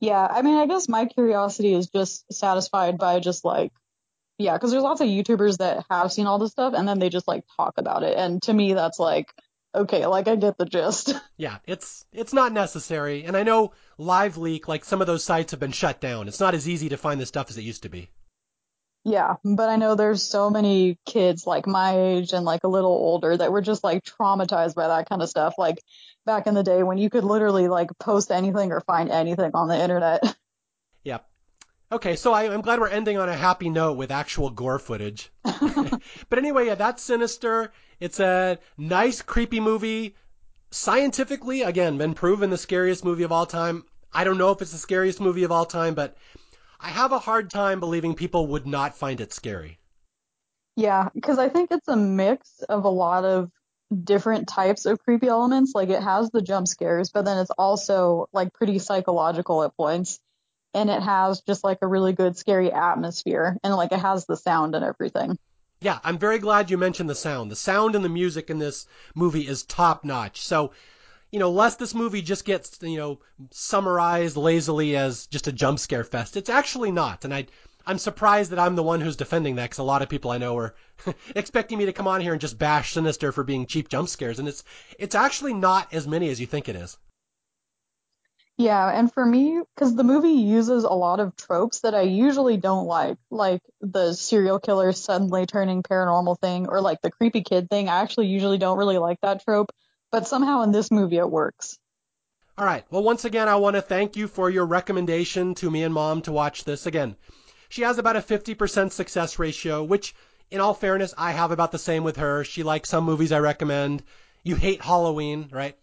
Yeah, 0.00 0.24
I 0.24 0.42
mean, 0.42 0.56
I 0.56 0.66
guess 0.66 0.88
my 0.88 1.06
curiosity 1.06 1.74
is 1.74 1.88
just 1.88 2.32
satisfied 2.32 2.98
by 2.98 3.18
just 3.20 3.44
like, 3.44 3.72
yeah, 4.38 4.52
because 4.52 4.70
there's 4.70 4.84
lots 4.84 5.00
of 5.00 5.08
YouTubers 5.08 5.58
that 5.58 5.84
have 5.90 6.12
seen 6.12 6.26
all 6.26 6.38
this 6.38 6.52
stuff 6.52 6.74
and 6.76 6.86
then 6.86 7.00
they 7.00 7.08
just 7.08 7.26
like 7.26 7.44
talk 7.56 7.74
about 7.78 8.04
it. 8.04 8.16
And 8.16 8.40
to 8.42 8.52
me, 8.52 8.74
that's 8.74 9.00
like, 9.00 9.34
okay, 9.74 10.06
like 10.06 10.28
I 10.28 10.36
get 10.36 10.56
the 10.58 10.66
gist. 10.66 11.14
Yeah, 11.40 11.58
it's 11.66 12.04
it's 12.12 12.32
not 12.32 12.52
necessary, 12.52 13.22
and 13.22 13.36
I 13.36 13.44
know 13.44 13.70
LiveLeak, 13.96 14.66
like 14.66 14.84
some 14.84 15.00
of 15.00 15.06
those 15.06 15.22
sites 15.22 15.52
have 15.52 15.60
been 15.60 15.70
shut 15.70 16.00
down. 16.00 16.26
It's 16.26 16.40
not 16.40 16.54
as 16.54 16.68
easy 16.68 16.88
to 16.88 16.96
find 16.96 17.20
this 17.20 17.28
stuff 17.28 17.48
as 17.48 17.56
it 17.56 17.62
used 17.62 17.84
to 17.84 17.88
be. 17.88 18.10
Yeah, 19.04 19.36
but 19.44 19.68
I 19.68 19.76
know 19.76 19.94
there's 19.94 20.22
so 20.22 20.50
many 20.50 20.98
kids 21.06 21.46
like 21.46 21.66
my 21.66 21.98
age 21.98 22.32
and 22.32 22.44
like 22.44 22.64
a 22.64 22.68
little 22.68 22.90
older 22.90 23.36
that 23.36 23.52
were 23.52 23.62
just 23.62 23.84
like 23.84 24.04
traumatized 24.04 24.74
by 24.74 24.88
that 24.88 25.08
kind 25.08 25.22
of 25.22 25.28
stuff. 25.28 25.54
Like 25.56 25.78
back 26.26 26.46
in 26.46 26.54
the 26.54 26.62
day 26.62 26.82
when 26.82 26.98
you 26.98 27.08
could 27.08 27.24
literally 27.24 27.68
like 27.68 27.90
post 27.98 28.30
anything 28.30 28.70
or 28.70 28.80
find 28.80 29.10
anything 29.10 29.52
on 29.54 29.68
the 29.68 29.80
internet. 29.80 30.22
Yep. 31.04 31.24
Okay, 31.90 32.16
so 32.16 32.34
I, 32.34 32.52
I'm 32.52 32.60
glad 32.60 32.80
we're 32.80 32.88
ending 32.88 33.16
on 33.16 33.30
a 33.30 33.34
happy 33.34 33.70
note 33.70 33.96
with 33.96 34.10
actual 34.10 34.50
gore 34.50 34.80
footage. 34.80 35.30
but 35.42 36.38
anyway, 36.38 36.66
yeah, 36.66 36.74
that's 36.74 37.02
Sinister. 37.02 37.72
It's 37.98 38.20
a 38.20 38.58
nice, 38.76 39.22
creepy 39.22 39.60
movie. 39.60 40.16
Scientifically, 40.70 41.62
again, 41.62 41.96
been 41.96 42.12
proven 42.12 42.50
the 42.50 42.58
scariest 42.58 43.04
movie 43.04 43.22
of 43.22 43.32
all 43.32 43.46
time. 43.46 43.84
I 44.12 44.24
don't 44.24 44.36
know 44.36 44.50
if 44.50 44.60
it's 44.60 44.72
the 44.72 44.78
scariest 44.78 45.20
movie 45.20 45.44
of 45.44 45.52
all 45.52 45.64
time, 45.64 45.94
but 45.94 46.16
I 46.80 46.88
have 46.88 47.12
a 47.12 47.18
hard 47.18 47.50
time 47.50 47.80
believing 47.80 48.14
people 48.14 48.46
would 48.48 48.66
not 48.66 48.96
find 48.96 49.20
it 49.20 49.32
scary. 49.32 49.78
Yeah, 50.76 51.08
because 51.12 51.38
I 51.38 51.48
think 51.48 51.72
it's 51.72 51.88
a 51.88 51.96
mix 51.96 52.62
of 52.68 52.84
a 52.84 52.88
lot 52.88 53.24
of 53.24 53.50
different 54.04 54.48
types 54.48 54.86
of 54.86 55.00
creepy 55.00 55.26
elements. 55.26 55.72
Like 55.74 55.88
it 55.88 56.02
has 56.02 56.30
the 56.30 56.42
jump 56.42 56.68
scares, 56.68 57.10
but 57.10 57.24
then 57.24 57.38
it's 57.38 57.50
also 57.50 58.28
like 58.32 58.52
pretty 58.52 58.78
psychological 58.78 59.64
at 59.64 59.76
points. 59.76 60.20
And 60.74 60.90
it 60.90 61.02
has 61.02 61.40
just 61.40 61.64
like 61.64 61.78
a 61.82 61.86
really 61.86 62.12
good 62.12 62.36
scary 62.36 62.70
atmosphere 62.70 63.56
and 63.64 63.74
like 63.74 63.90
it 63.90 63.98
has 63.98 64.26
the 64.26 64.36
sound 64.36 64.74
and 64.74 64.84
everything. 64.84 65.36
Yeah, 65.80 65.98
I'm 66.04 66.18
very 66.18 66.38
glad 66.38 66.70
you 66.70 66.78
mentioned 66.78 67.08
the 67.08 67.14
sound. 67.14 67.50
The 67.50 67.56
sound 67.56 67.94
and 67.94 68.04
the 68.04 68.08
music 68.08 68.50
in 68.50 68.58
this 68.58 68.86
movie 69.14 69.46
is 69.46 69.62
top 69.62 70.04
notch. 70.04 70.42
So, 70.42 70.72
you 71.30 71.38
know, 71.38 71.50
lest 71.50 71.78
this 71.78 71.94
movie 71.94 72.22
just 72.22 72.44
gets, 72.44 72.78
you 72.82 72.96
know, 72.96 73.20
summarized 73.50 74.36
lazily 74.36 74.96
as 74.96 75.26
just 75.26 75.46
a 75.46 75.52
jump 75.52 75.78
scare 75.78 76.04
fest. 76.04 76.36
It's 76.36 76.50
actually 76.50 76.90
not. 76.90 77.24
And 77.24 77.34
I, 77.34 77.46
I'm 77.86 77.98
surprised 77.98 78.50
that 78.50 78.58
I'm 78.58 78.76
the 78.76 78.82
one 78.82 79.00
who's 79.00 79.16
defending 79.16 79.56
that 79.56 79.64
because 79.64 79.78
a 79.78 79.82
lot 79.82 80.02
of 80.02 80.08
people 80.08 80.30
I 80.30 80.38
know 80.38 80.56
are 80.56 80.74
expecting 81.36 81.78
me 81.78 81.86
to 81.86 81.92
come 81.92 82.06
on 82.06 82.20
here 82.20 82.32
and 82.32 82.40
just 82.40 82.58
bash 82.58 82.92
Sinister 82.92 83.32
for 83.32 83.44
being 83.44 83.66
cheap 83.66 83.88
jump 83.88 84.08
scares. 84.08 84.38
And 84.38 84.48
it's, 84.48 84.64
it's 84.98 85.14
actually 85.14 85.54
not 85.54 85.92
as 85.92 86.06
many 86.06 86.30
as 86.30 86.40
you 86.40 86.46
think 86.46 86.68
it 86.68 86.76
is. 86.76 86.96
Yeah, 88.58 88.90
and 88.90 89.12
for 89.12 89.24
me, 89.24 89.62
because 89.74 89.94
the 89.94 90.02
movie 90.02 90.30
uses 90.30 90.82
a 90.82 90.90
lot 90.90 91.20
of 91.20 91.36
tropes 91.36 91.82
that 91.82 91.94
I 91.94 92.00
usually 92.00 92.56
don't 92.56 92.86
like, 92.86 93.16
like 93.30 93.60
the 93.80 94.14
serial 94.14 94.58
killer 94.58 94.90
suddenly 94.90 95.46
turning 95.46 95.84
paranormal 95.84 96.40
thing, 96.40 96.68
or 96.68 96.80
like 96.80 97.00
the 97.00 97.12
creepy 97.12 97.42
kid 97.42 97.70
thing. 97.70 97.88
I 97.88 98.00
actually 98.00 98.26
usually 98.26 98.58
don't 98.58 98.76
really 98.76 98.98
like 98.98 99.20
that 99.20 99.44
trope, 99.44 99.70
but 100.10 100.26
somehow 100.26 100.62
in 100.62 100.72
this 100.72 100.90
movie 100.90 101.18
it 101.18 101.30
works. 101.30 101.78
All 102.56 102.64
right. 102.64 102.84
Well, 102.90 103.04
once 103.04 103.24
again, 103.24 103.48
I 103.48 103.56
want 103.56 103.76
to 103.76 103.82
thank 103.82 104.16
you 104.16 104.26
for 104.26 104.50
your 104.50 104.66
recommendation 104.66 105.54
to 105.56 105.70
me 105.70 105.84
and 105.84 105.94
mom 105.94 106.22
to 106.22 106.32
watch 106.32 106.64
this. 106.64 106.86
Again, 106.86 107.16
she 107.68 107.82
has 107.82 107.98
about 107.98 108.16
a 108.16 108.20
50% 108.20 108.90
success 108.90 109.38
ratio, 109.38 109.84
which, 109.84 110.14
in 110.50 110.60
all 110.60 110.74
fairness, 110.74 111.14
I 111.16 111.32
have 111.32 111.52
about 111.52 111.70
the 111.70 111.78
same 111.78 112.02
with 112.02 112.16
her. 112.16 112.42
She 112.42 112.64
likes 112.64 112.88
some 112.88 113.04
movies 113.04 113.30
I 113.30 113.38
recommend. 113.38 114.02
You 114.42 114.56
hate 114.56 114.82
Halloween, 114.82 115.50
right? 115.52 115.76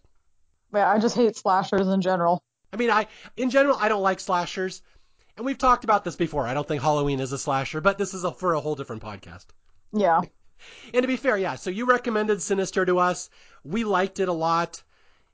Yeah, 0.74 0.90
I 0.90 0.98
just 0.98 1.16
hate 1.16 1.36
slashers 1.36 1.88
in 1.88 2.02
general. 2.02 2.42
I 2.72 2.76
mean, 2.76 2.90
I, 2.90 3.06
in 3.36 3.48
general, 3.48 3.78
I 3.80 3.88
don't 3.88 4.02
like 4.02 4.20
slashers. 4.20 4.82
And 5.36 5.46
we've 5.46 5.58
talked 5.58 5.84
about 5.84 6.04
this 6.04 6.16
before. 6.16 6.46
I 6.46 6.54
don't 6.54 6.66
think 6.66 6.82
Halloween 6.82 7.20
is 7.20 7.32
a 7.32 7.38
slasher, 7.38 7.80
but 7.80 7.96
this 7.96 8.12
is 8.12 8.24
a, 8.24 8.32
for 8.32 8.54
a 8.54 8.60
whole 8.60 8.74
different 8.74 9.02
podcast. 9.02 9.46
Yeah. 9.92 10.22
And 10.92 11.02
to 11.02 11.08
be 11.08 11.16
fair, 11.16 11.36
yeah, 11.36 11.54
so 11.56 11.70
you 11.70 11.86
recommended 11.86 12.42
Sinister 12.42 12.84
to 12.84 12.98
us. 12.98 13.30
We 13.64 13.84
liked 13.84 14.20
it 14.20 14.28
a 14.28 14.32
lot. 14.32 14.82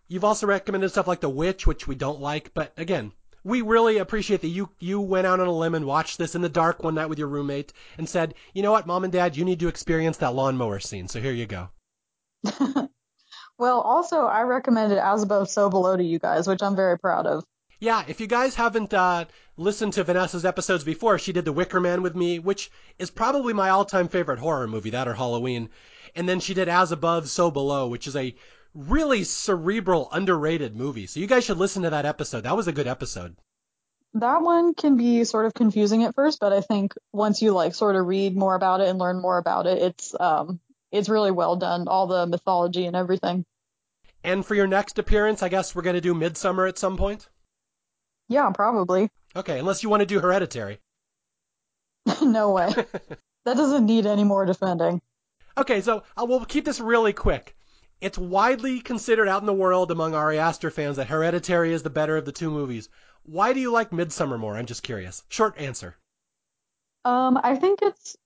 You've 0.09 0.24
also 0.24 0.47
recommended 0.47 0.90
stuff 0.90 1.07
like 1.07 1.20
The 1.20 1.28
Witch, 1.28 1.66
which 1.66 1.86
we 1.86 1.94
don't 1.94 2.20
like, 2.20 2.53
but 2.55 2.73
again, 2.77 3.12
we 3.44 3.62
really 3.62 3.99
appreciate 3.99 4.43
that 4.43 4.49
you 4.49 4.69
you 4.78 5.01
went 5.01 5.27
out 5.27 5.40
on 5.40 5.47
a 5.47 5.53
limb 5.53 5.74
and 5.74 5.86
watched 5.86 6.19
this 6.19 6.35
in 6.35 6.43
the 6.43 6.49
dark 6.49 6.82
one 6.82 6.94
night 6.94 7.09
with 7.09 7.19
your 7.19 7.28
roommate 7.28 7.73
and 7.99 8.09
said, 8.09 8.35
"You 8.55 8.62
know 8.62 8.73
what, 8.73 8.86
Mom 8.86 9.05
and 9.05 9.12
Dad, 9.12 9.36
you 9.36 9.44
need 9.44 9.61
to 9.61 9.69
experience 9.69 10.19
that 10.19 10.35
lawnmower 10.35 10.81
scene." 10.81 11.09
So 11.09 11.20
here 11.20 11.32
you 11.32 11.47
go. 11.47 11.69
well, 13.59 13.81
also 13.81 14.27
I 14.27 14.43
recommended 14.43 14.99
As 14.99 15.23
Above, 15.23 15.49
So 15.49 15.70
Below 15.70 15.97
to 15.97 16.05
you 16.05 16.19
guys, 16.19 16.47
which 16.47 16.62
I'm 16.62 16.77
very 16.77 16.99
proud 16.99 17.27
of. 17.27 17.44
Yeah, 17.82 18.04
if 18.06 18.20
you 18.20 18.28
guys 18.28 18.54
haven't 18.54 18.94
uh, 18.94 19.24
listened 19.56 19.94
to 19.94 20.04
Vanessa's 20.04 20.44
episodes 20.44 20.84
before, 20.84 21.18
she 21.18 21.32
did 21.32 21.44
The 21.44 21.52
Wicker 21.52 21.80
Man 21.80 22.00
with 22.02 22.14
me, 22.14 22.38
which 22.38 22.70
is 22.96 23.10
probably 23.10 23.54
my 23.54 23.70
all-time 23.70 24.06
favorite 24.06 24.38
horror 24.38 24.68
movie, 24.68 24.90
that 24.90 25.09
or 25.09 25.14
Halloween. 25.14 25.68
And 26.14 26.28
then 26.28 26.38
she 26.38 26.54
did 26.54 26.68
As 26.68 26.92
Above, 26.92 27.28
So 27.28 27.50
Below, 27.50 27.88
which 27.88 28.06
is 28.06 28.14
a 28.14 28.36
really 28.72 29.24
cerebral, 29.24 30.09
underrated 30.12 30.76
movie. 30.76 31.09
So 31.09 31.18
you 31.18 31.26
guys 31.26 31.42
should 31.42 31.59
listen 31.59 31.82
to 31.82 31.90
that 31.90 32.06
episode. 32.06 32.44
That 32.44 32.56
was 32.56 32.68
a 32.68 32.72
good 32.72 32.86
episode. 32.86 33.34
That 34.14 34.42
one 34.42 34.74
can 34.74 34.96
be 34.96 35.24
sort 35.24 35.46
of 35.46 35.52
confusing 35.52 36.04
at 36.04 36.14
first, 36.14 36.38
but 36.38 36.52
I 36.52 36.60
think 36.60 36.94
once 37.12 37.42
you 37.42 37.50
like 37.50 37.74
sort 37.74 37.96
of 37.96 38.06
read 38.06 38.36
more 38.36 38.54
about 38.54 38.80
it 38.80 38.90
and 38.90 39.00
learn 39.00 39.20
more 39.20 39.38
about 39.38 39.66
it, 39.66 39.82
it's 39.82 40.14
um 40.20 40.60
it's 40.92 41.09
really 41.09 41.32
well 41.32 41.56
done, 41.56 41.88
all 41.88 42.06
the 42.06 42.28
mythology 42.28 42.86
and 42.86 42.94
everything. 42.94 43.44
And 44.22 44.46
for 44.46 44.54
your 44.54 44.68
next 44.68 45.00
appearance, 45.00 45.42
I 45.42 45.48
guess 45.48 45.74
we're 45.74 45.82
going 45.82 45.94
to 45.94 46.00
do 46.00 46.14
Midsommar 46.14 46.68
at 46.68 46.78
some 46.78 46.96
point? 46.96 47.28
Yeah, 48.32 48.50
probably. 48.50 49.10
Okay, 49.36 49.59
unless 49.59 49.82
you 49.82 49.90
want 49.90 50.00
to 50.00 50.06
do 50.06 50.18
Hereditary. 50.18 50.80
no 52.22 52.50
way. 52.52 52.72
that 53.44 53.56
doesn't 53.56 53.84
need 53.84 54.06
any 54.06 54.24
more 54.24 54.46
defending. 54.46 55.02
Okay, 55.59 55.82
so 55.82 56.02
uh, 56.16 56.24
we'll 56.24 56.46
keep 56.46 56.64
this 56.64 56.80
really 56.80 57.12
quick. 57.12 57.54
It's 58.00 58.16
widely 58.16 58.80
considered 58.80 59.28
out 59.28 59.42
in 59.42 59.46
the 59.46 59.52
world 59.52 59.90
among 59.90 60.14
Ari 60.14 60.38
Aster 60.38 60.70
fans 60.70 60.96
that 60.96 61.09
Hereditary 61.09 61.74
is 61.74 61.82
the 61.82 61.90
better 61.90 62.16
of 62.16 62.24
the 62.24 62.32
two 62.32 62.50
movies. 62.50 62.88
Why 63.24 63.52
do 63.52 63.60
you 63.60 63.70
like 63.70 63.90
Midsommar 63.90 64.38
more? 64.38 64.56
I'm 64.56 64.64
just 64.64 64.82
curious. 64.82 65.22
Short 65.28 65.59
answer. 65.59 65.98
Um, 67.04 67.38
I 67.42 67.56
think 67.56 67.80
it's 67.82 68.16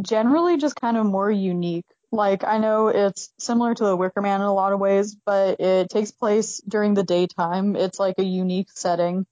generally 0.00 0.56
just 0.56 0.76
kind 0.76 0.96
of 0.96 1.04
more 1.04 1.32
unique. 1.32 1.86
Like, 2.12 2.44
I 2.44 2.58
know 2.58 2.88
it's 2.88 3.30
similar 3.38 3.74
to 3.74 3.84
The 3.84 3.96
Wicker 3.96 4.22
Man 4.22 4.40
in 4.40 4.46
a 4.46 4.54
lot 4.54 4.72
of 4.72 4.80
ways, 4.80 5.16
but 5.26 5.60
it 5.60 5.90
takes 5.90 6.12
place 6.12 6.60
during 6.66 6.94
the 6.94 7.02
daytime. 7.02 7.76
It's 7.76 7.98
like 7.98 8.18
a 8.18 8.24
unique 8.24 8.70
setting. 8.72 9.26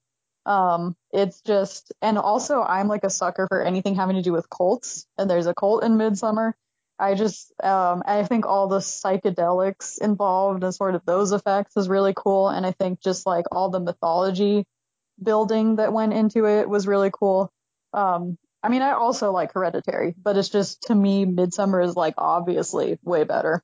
Um, 0.45 0.95
it's 1.13 1.41
just, 1.41 1.93
and 2.03 2.19
also 2.19 2.61
I'm 2.63 2.89
like 2.89 3.05
a 3.05 3.11
sucker 3.11 3.47
for 3.49 3.63
anything 3.63 3.95
having 3.95 4.17
to 4.17 4.23
do 4.23 4.33
with 4.33 4.51
cults, 4.51 5.07
and 5.17 5.31
there's 5.31 5.47
a 5.47 5.55
cult 5.55 5.85
in 5.85 5.93
Midsommar. 5.93 6.53
I 6.99 7.15
just, 7.15 7.53
um, 7.63 8.03
I 8.07 8.25
think 8.25 8.47
all 8.47 8.69
the 8.69 8.79
psychedelics 8.79 9.99
involved 10.01 10.63
and 10.63 10.75
sort 10.75 10.95
of 10.95 11.05
those 11.05 11.33
effects 11.33 11.77
is 11.77 11.89
really 11.89 12.13
cool. 12.15 12.49
And 12.49 12.65
I 12.65 12.73
think 12.73 13.01
just 13.01 13.27
like 13.27 13.47
all 13.51 13.71
the 13.71 13.81
mythology 13.81 14.65
building 15.21 15.77
that 15.77 15.93
went 15.93 16.13
into 16.13 16.47
it 16.47 16.69
was 16.69 16.87
really 16.87 17.11
cool. 17.13 17.51
Um, 17.93 18.39
I 18.65 18.71
mean, 18.71 18.81
I 18.81 18.93
also 18.93 19.31
like 19.31 19.53
Hereditary, 19.53 20.15
but 20.17 20.39
it's 20.39 20.49
just 20.49 20.85
to 20.85 20.95
me, 20.95 21.27
Midsommar 21.27 21.85
is 21.85 21.95
like 21.95 22.15
obviously 22.17 22.99
way 23.03 23.25
better. 23.25 23.63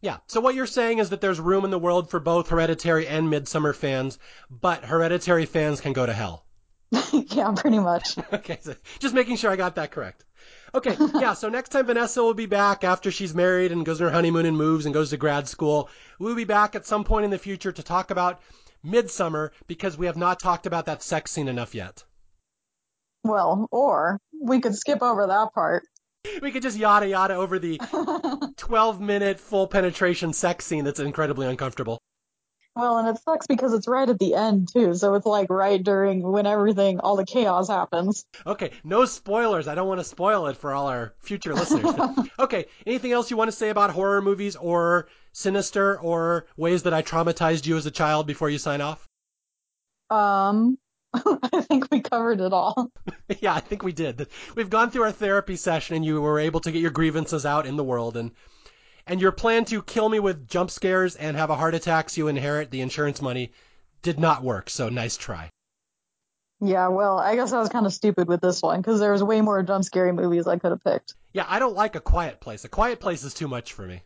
Yeah. 0.00 0.18
So 0.26 0.40
what 0.40 0.54
you're 0.54 0.66
saying 0.66 0.98
is 0.98 1.10
that 1.10 1.20
there's 1.20 1.38
room 1.38 1.66
in 1.66 1.70
the 1.70 1.78
world 1.78 2.08
for 2.08 2.18
both 2.18 2.48
Hereditary 2.48 3.06
and 3.06 3.30
Midsommar 3.30 3.74
fans, 3.74 4.18
but 4.48 4.86
Hereditary 4.86 5.44
fans 5.44 5.82
can 5.82 5.92
go 5.92 6.06
to 6.06 6.14
hell. 6.14 6.46
yeah, 7.12 7.52
pretty 7.54 7.78
much. 7.78 8.16
okay. 8.32 8.58
So 8.62 8.74
just 9.00 9.14
making 9.14 9.36
sure 9.36 9.50
I 9.50 9.56
got 9.56 9.74
that 9.74 9.90
correct. 9.90 10.24
Okay, 10.74 10.96
yeah, 11.14 11.34
so 11.34 11.48
next 11.48 11.70
time 11.70 11.86
Vanessa 11.86 12.22
will 12.22 12.34
be 12.34 12.46
back 12.46 12.84
after 12.84 13.10
she's 13.10 13.34
married 13.34 13.72
and 13.72 13.84
goes 13.84 14.00
on 14.00 14.08
her 14.08 14.12
honeymoon 14.12 14.46
and 14.46 14.56
moves 14.56 14.86
and 14.86 14.94
goes 14.94 15.10
to 15.10 15.16
grad 15.18 15.48
school. 15.48 15.90
We'll 16.18 16.34
be 16.34 16.44
back 16.44 16.74
at 16.74 16.86
some 16.86 17.04
point 17.04 17.24
in 17.24 17.30
the 17.30 17.38
future 17.38 17.72
to 17.72 17.82
talk 17.82 18.10
about 18.10 18.40
Midsommar 18.84 19.50
because 19.66 19.98
we 19.98 20.06
have 20.06 20.16
not 20.16 20.40
talked 20.40 20.66
about 20.66 20.86
that 20.86 21.02
sex 21.02 21.32
scene 21.32 21.48
enough 21.48 21.74
yet. 21.74 22.04
Well, 23.24 23.68
or 23.70 24.20
we 24.40 24.60
could 24.60 24.76
skip 24.76 25.02
over 25.02 25.26
that 25.26 25.52
part. 25.54 25.84
We 26.42 26.50
could 26.50 26.62
just 26.62 26.76
yada 26.76 27.08
yada 27.08 27.34
over 27.34 27.58
the 27.58 27.78
12 28.56 29.00
minute 29.00 29.40
full 29.40 29.66
penetration 29.66 30.32
sex 30.32 30.66
scene 30.66 30.84
that's 30.84 31.00
incredibly 31.00 31.46
uncomfortable. 31.46 31.98
Well, 32.78 32.98
and 32.98 33.08
it 33.08 33.20
sucks 33.24 33.48
because 33.48 33.72
it's 33.72 33.88
right 33.88 34.08
at 34.08 34.20
the 34.20 34.34
end 34.34 34.68
too, 34.72 34.94
so 34.94 35.14
it's 35.14 35.26
like 35.26 35.50
right 35.50 35.82
during 35.82 36.22
when 36.22 36.46
everything, 36.46 37.00
all 37.00 37.16
the 37.16 37.26
chaos 37.26 37.68
happens. 37.68 38.24
Okay, 38.46 38.70
no 38.84 39.04
spoilers. 39.04 39.66
I 39.66 39.74
don't 39.74 39.88
want 39.88 39.98
to 39.98 40.04
spoil 40.04 40.46
it 40.46 40.56
for 40.56 40.72
all 40.72 40.86
our 40.86 41.12
future 41.18 41.54
listeners. 41.54 41.92
okay, 42.38 42.66
anything 42.86 43.10
else 43.10 43.32
you 43.32 43.36
want 43.36 43.48
to 43.48 43.56
say 43.56 43.70
about 43.70 43.90
horror 43.90 44.22
movies 44.22 44.54
or 44.54 45.08
Sinister 45.32 45.98
or 45.98 46.46
ways 46.56 46.84
that 46.84 46.94
I 46.94 47.02
traumatized 47.02 47.66
you 47.66 47.76
as 47.76 47.86
a 47.86 47.90
child 47.90 48.28
before 48.28 48.48
you 48.48 48.58
sign 48.58 48.80
off? 48.80 49.08
Um, 50.08 50.78
I 51.14 51.60
think 51.62 51.88
we 51.90 52.00
covered 52.00 52.40
it 52.40 52.52
all. 52.52 52.90
yeah, 53.40 53.54
I 53.54 53.60
think 53.60 53.82
we 53.82 53.92
did. 53.92 54.28
We've 54.54 54.70
gone 54.70 54.90
through 54.90 55.04
our 55.04 55.12
therapy 55.12 55.56
session 55.56 55.96
and 55.96 56.04
you 56.04 56.20
were 56.20 56.38
able 56.38 56.60
to 56.60 56.72
get 56.72 56.82
your 56.82 56.90
grievances 56.90 57.46
out 57.46 57.66
in 57.66 57.76
the 57.76 57.84
world 57.84 58.16
and 58.16 58.32
and 59.06 59.20
your 59.20 59.32
plan 59.32 59.64
to 59.66 59.82
kill 59.82 60.08
me 60.08 60.20
with 60.20 60.48
jump 60.48 60.70
scares 60.70 61.16
and 61.16 61.36
have 61.36 61.48
a 61.48 61.56
heart 61.56 61.74
attack 61.74 62.10
so 62.10 62.20
you 62.20 62.28
inherit 62.28 62.70
the 62.70 62.82
insurance 62.82 63.22
money 63.22 63.52
did 64.02 64.20
not 64.20 64.42
work. 64.42 64.68
So 64.68 64.90
nice 64.90 65.16
try. 65.16 65.50
Yeah, 66.60 66.88
well, 66.88 67.18
I 67.18 67.36
guess 67.36 67.52
I 67.52 67.58
was 67.58 67.68
kind 67.68 67.86
of 67.86 67.92
stupid 67.92 68.28
with 68.28 68.40
this 68.40 68.60
one 68.60 68.80
because 68.80 69.00
there 69.00 69.12
was 69.12 69.22
way 69.22 69.40
more 69.40 69.62
jump 69.62 69.84
scary 69.84 70.12
movies 70.12 70.46
I 70.46 70.58
could 70.58 70.72
have 70.72 70.82
picked. 70.82 71.14
Yeah, 71.32 71.46
I 71.48 71.58
don't 71.58 71.76
like 71.76 71.94
a 71.94 72.00
quiet 72.00 72.40
place. 72.40 72.64
A 72.64 72.68
quiet 72.68 73.00
place 73.00 73.22
is 73.22 73.32
too 73.32 73.48
much 73.48 73.72
for 73.72 73.86
me. 73.86 74.02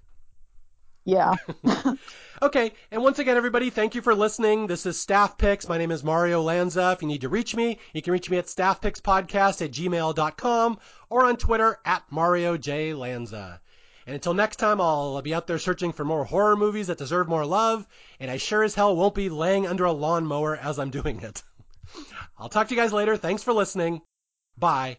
Yeah. 1.04 1.34
okay, 2.42 2.72
and 2.90 3.02
once 3.02 3.20
again, 3.20 3.36
everybody, 3.36 3.70
thank 3.70 3.94
you 3.94 4.02
for 4.02 4.14
listening. 4.14 4.66
This 4.66 4.84
is 4.84 5.00
Staff 5.00 5.38
Picks. 5.38 5.68
My 5.68 5.78
name 5.78 5.92
is 5.92 6.02
Mario 6.02 6.42
Lanza. 6.42 6.90
If 6.90 7.00
you 7.00 7.08
need 7.08 7.20
to 7.20 7.28
reach 7.28 7.54
me, 7.54 7.78
you 7.94 8.02
can 8.02 8.12
reach 8.12 8.28
me 8.28 8.36
at 8.36 8.46
staffpickspodcast 8.46 9.62
at 9.64 9.70
gmail.com 9.70 10.78
or 11.08 11.24
on 11.24 11.36
Twitter 11.36 11.78
at 11.84 12.02
Mario 12.10 12.56
J. 12.56 12.94
Lanza. 12.94 13.60
And 14.06 14.14
until 14.14 14.34
next 14.34 14.56
time, 14.56 14.80
I'll 14.80 15.22
be 15.22 15.32
out 15.32 15.46
there 15.46 15.60
searching 15.60 15.92
for 15.92 16.04
more 16.04 16.24
horror 16.24 16.56
movies 16.56 16.88
that 16.88 16.98
deserve 16.98 17.28
more 17.28 17.46
love, 17.46 17.86
and 18.18 18.28
I 18.28 18.36
sure 18.36 18.64
as 18.64 18.74
hell 18.74 18.96
won't 18.96 19.14
be 19.14 19.28
laying 19.28 19.68
under 19.68 19.84
a 19.84 19.92
lawnmower 19.92 20.56
as 20.56 20.80
I'm 20.80 20.90
doing 20.90 21.20
it. 21.20 21.42
I'll 22.38 22.48
talk 22.48 22.68
to 22.68 22.74
you 22.74 22.80
guys 22.80 22.92
later. 22.92 23.16
Thanks 23.16 23.44
for 23.44 23.52
listening. 23.52 24.00
Bye. 24.58 24.98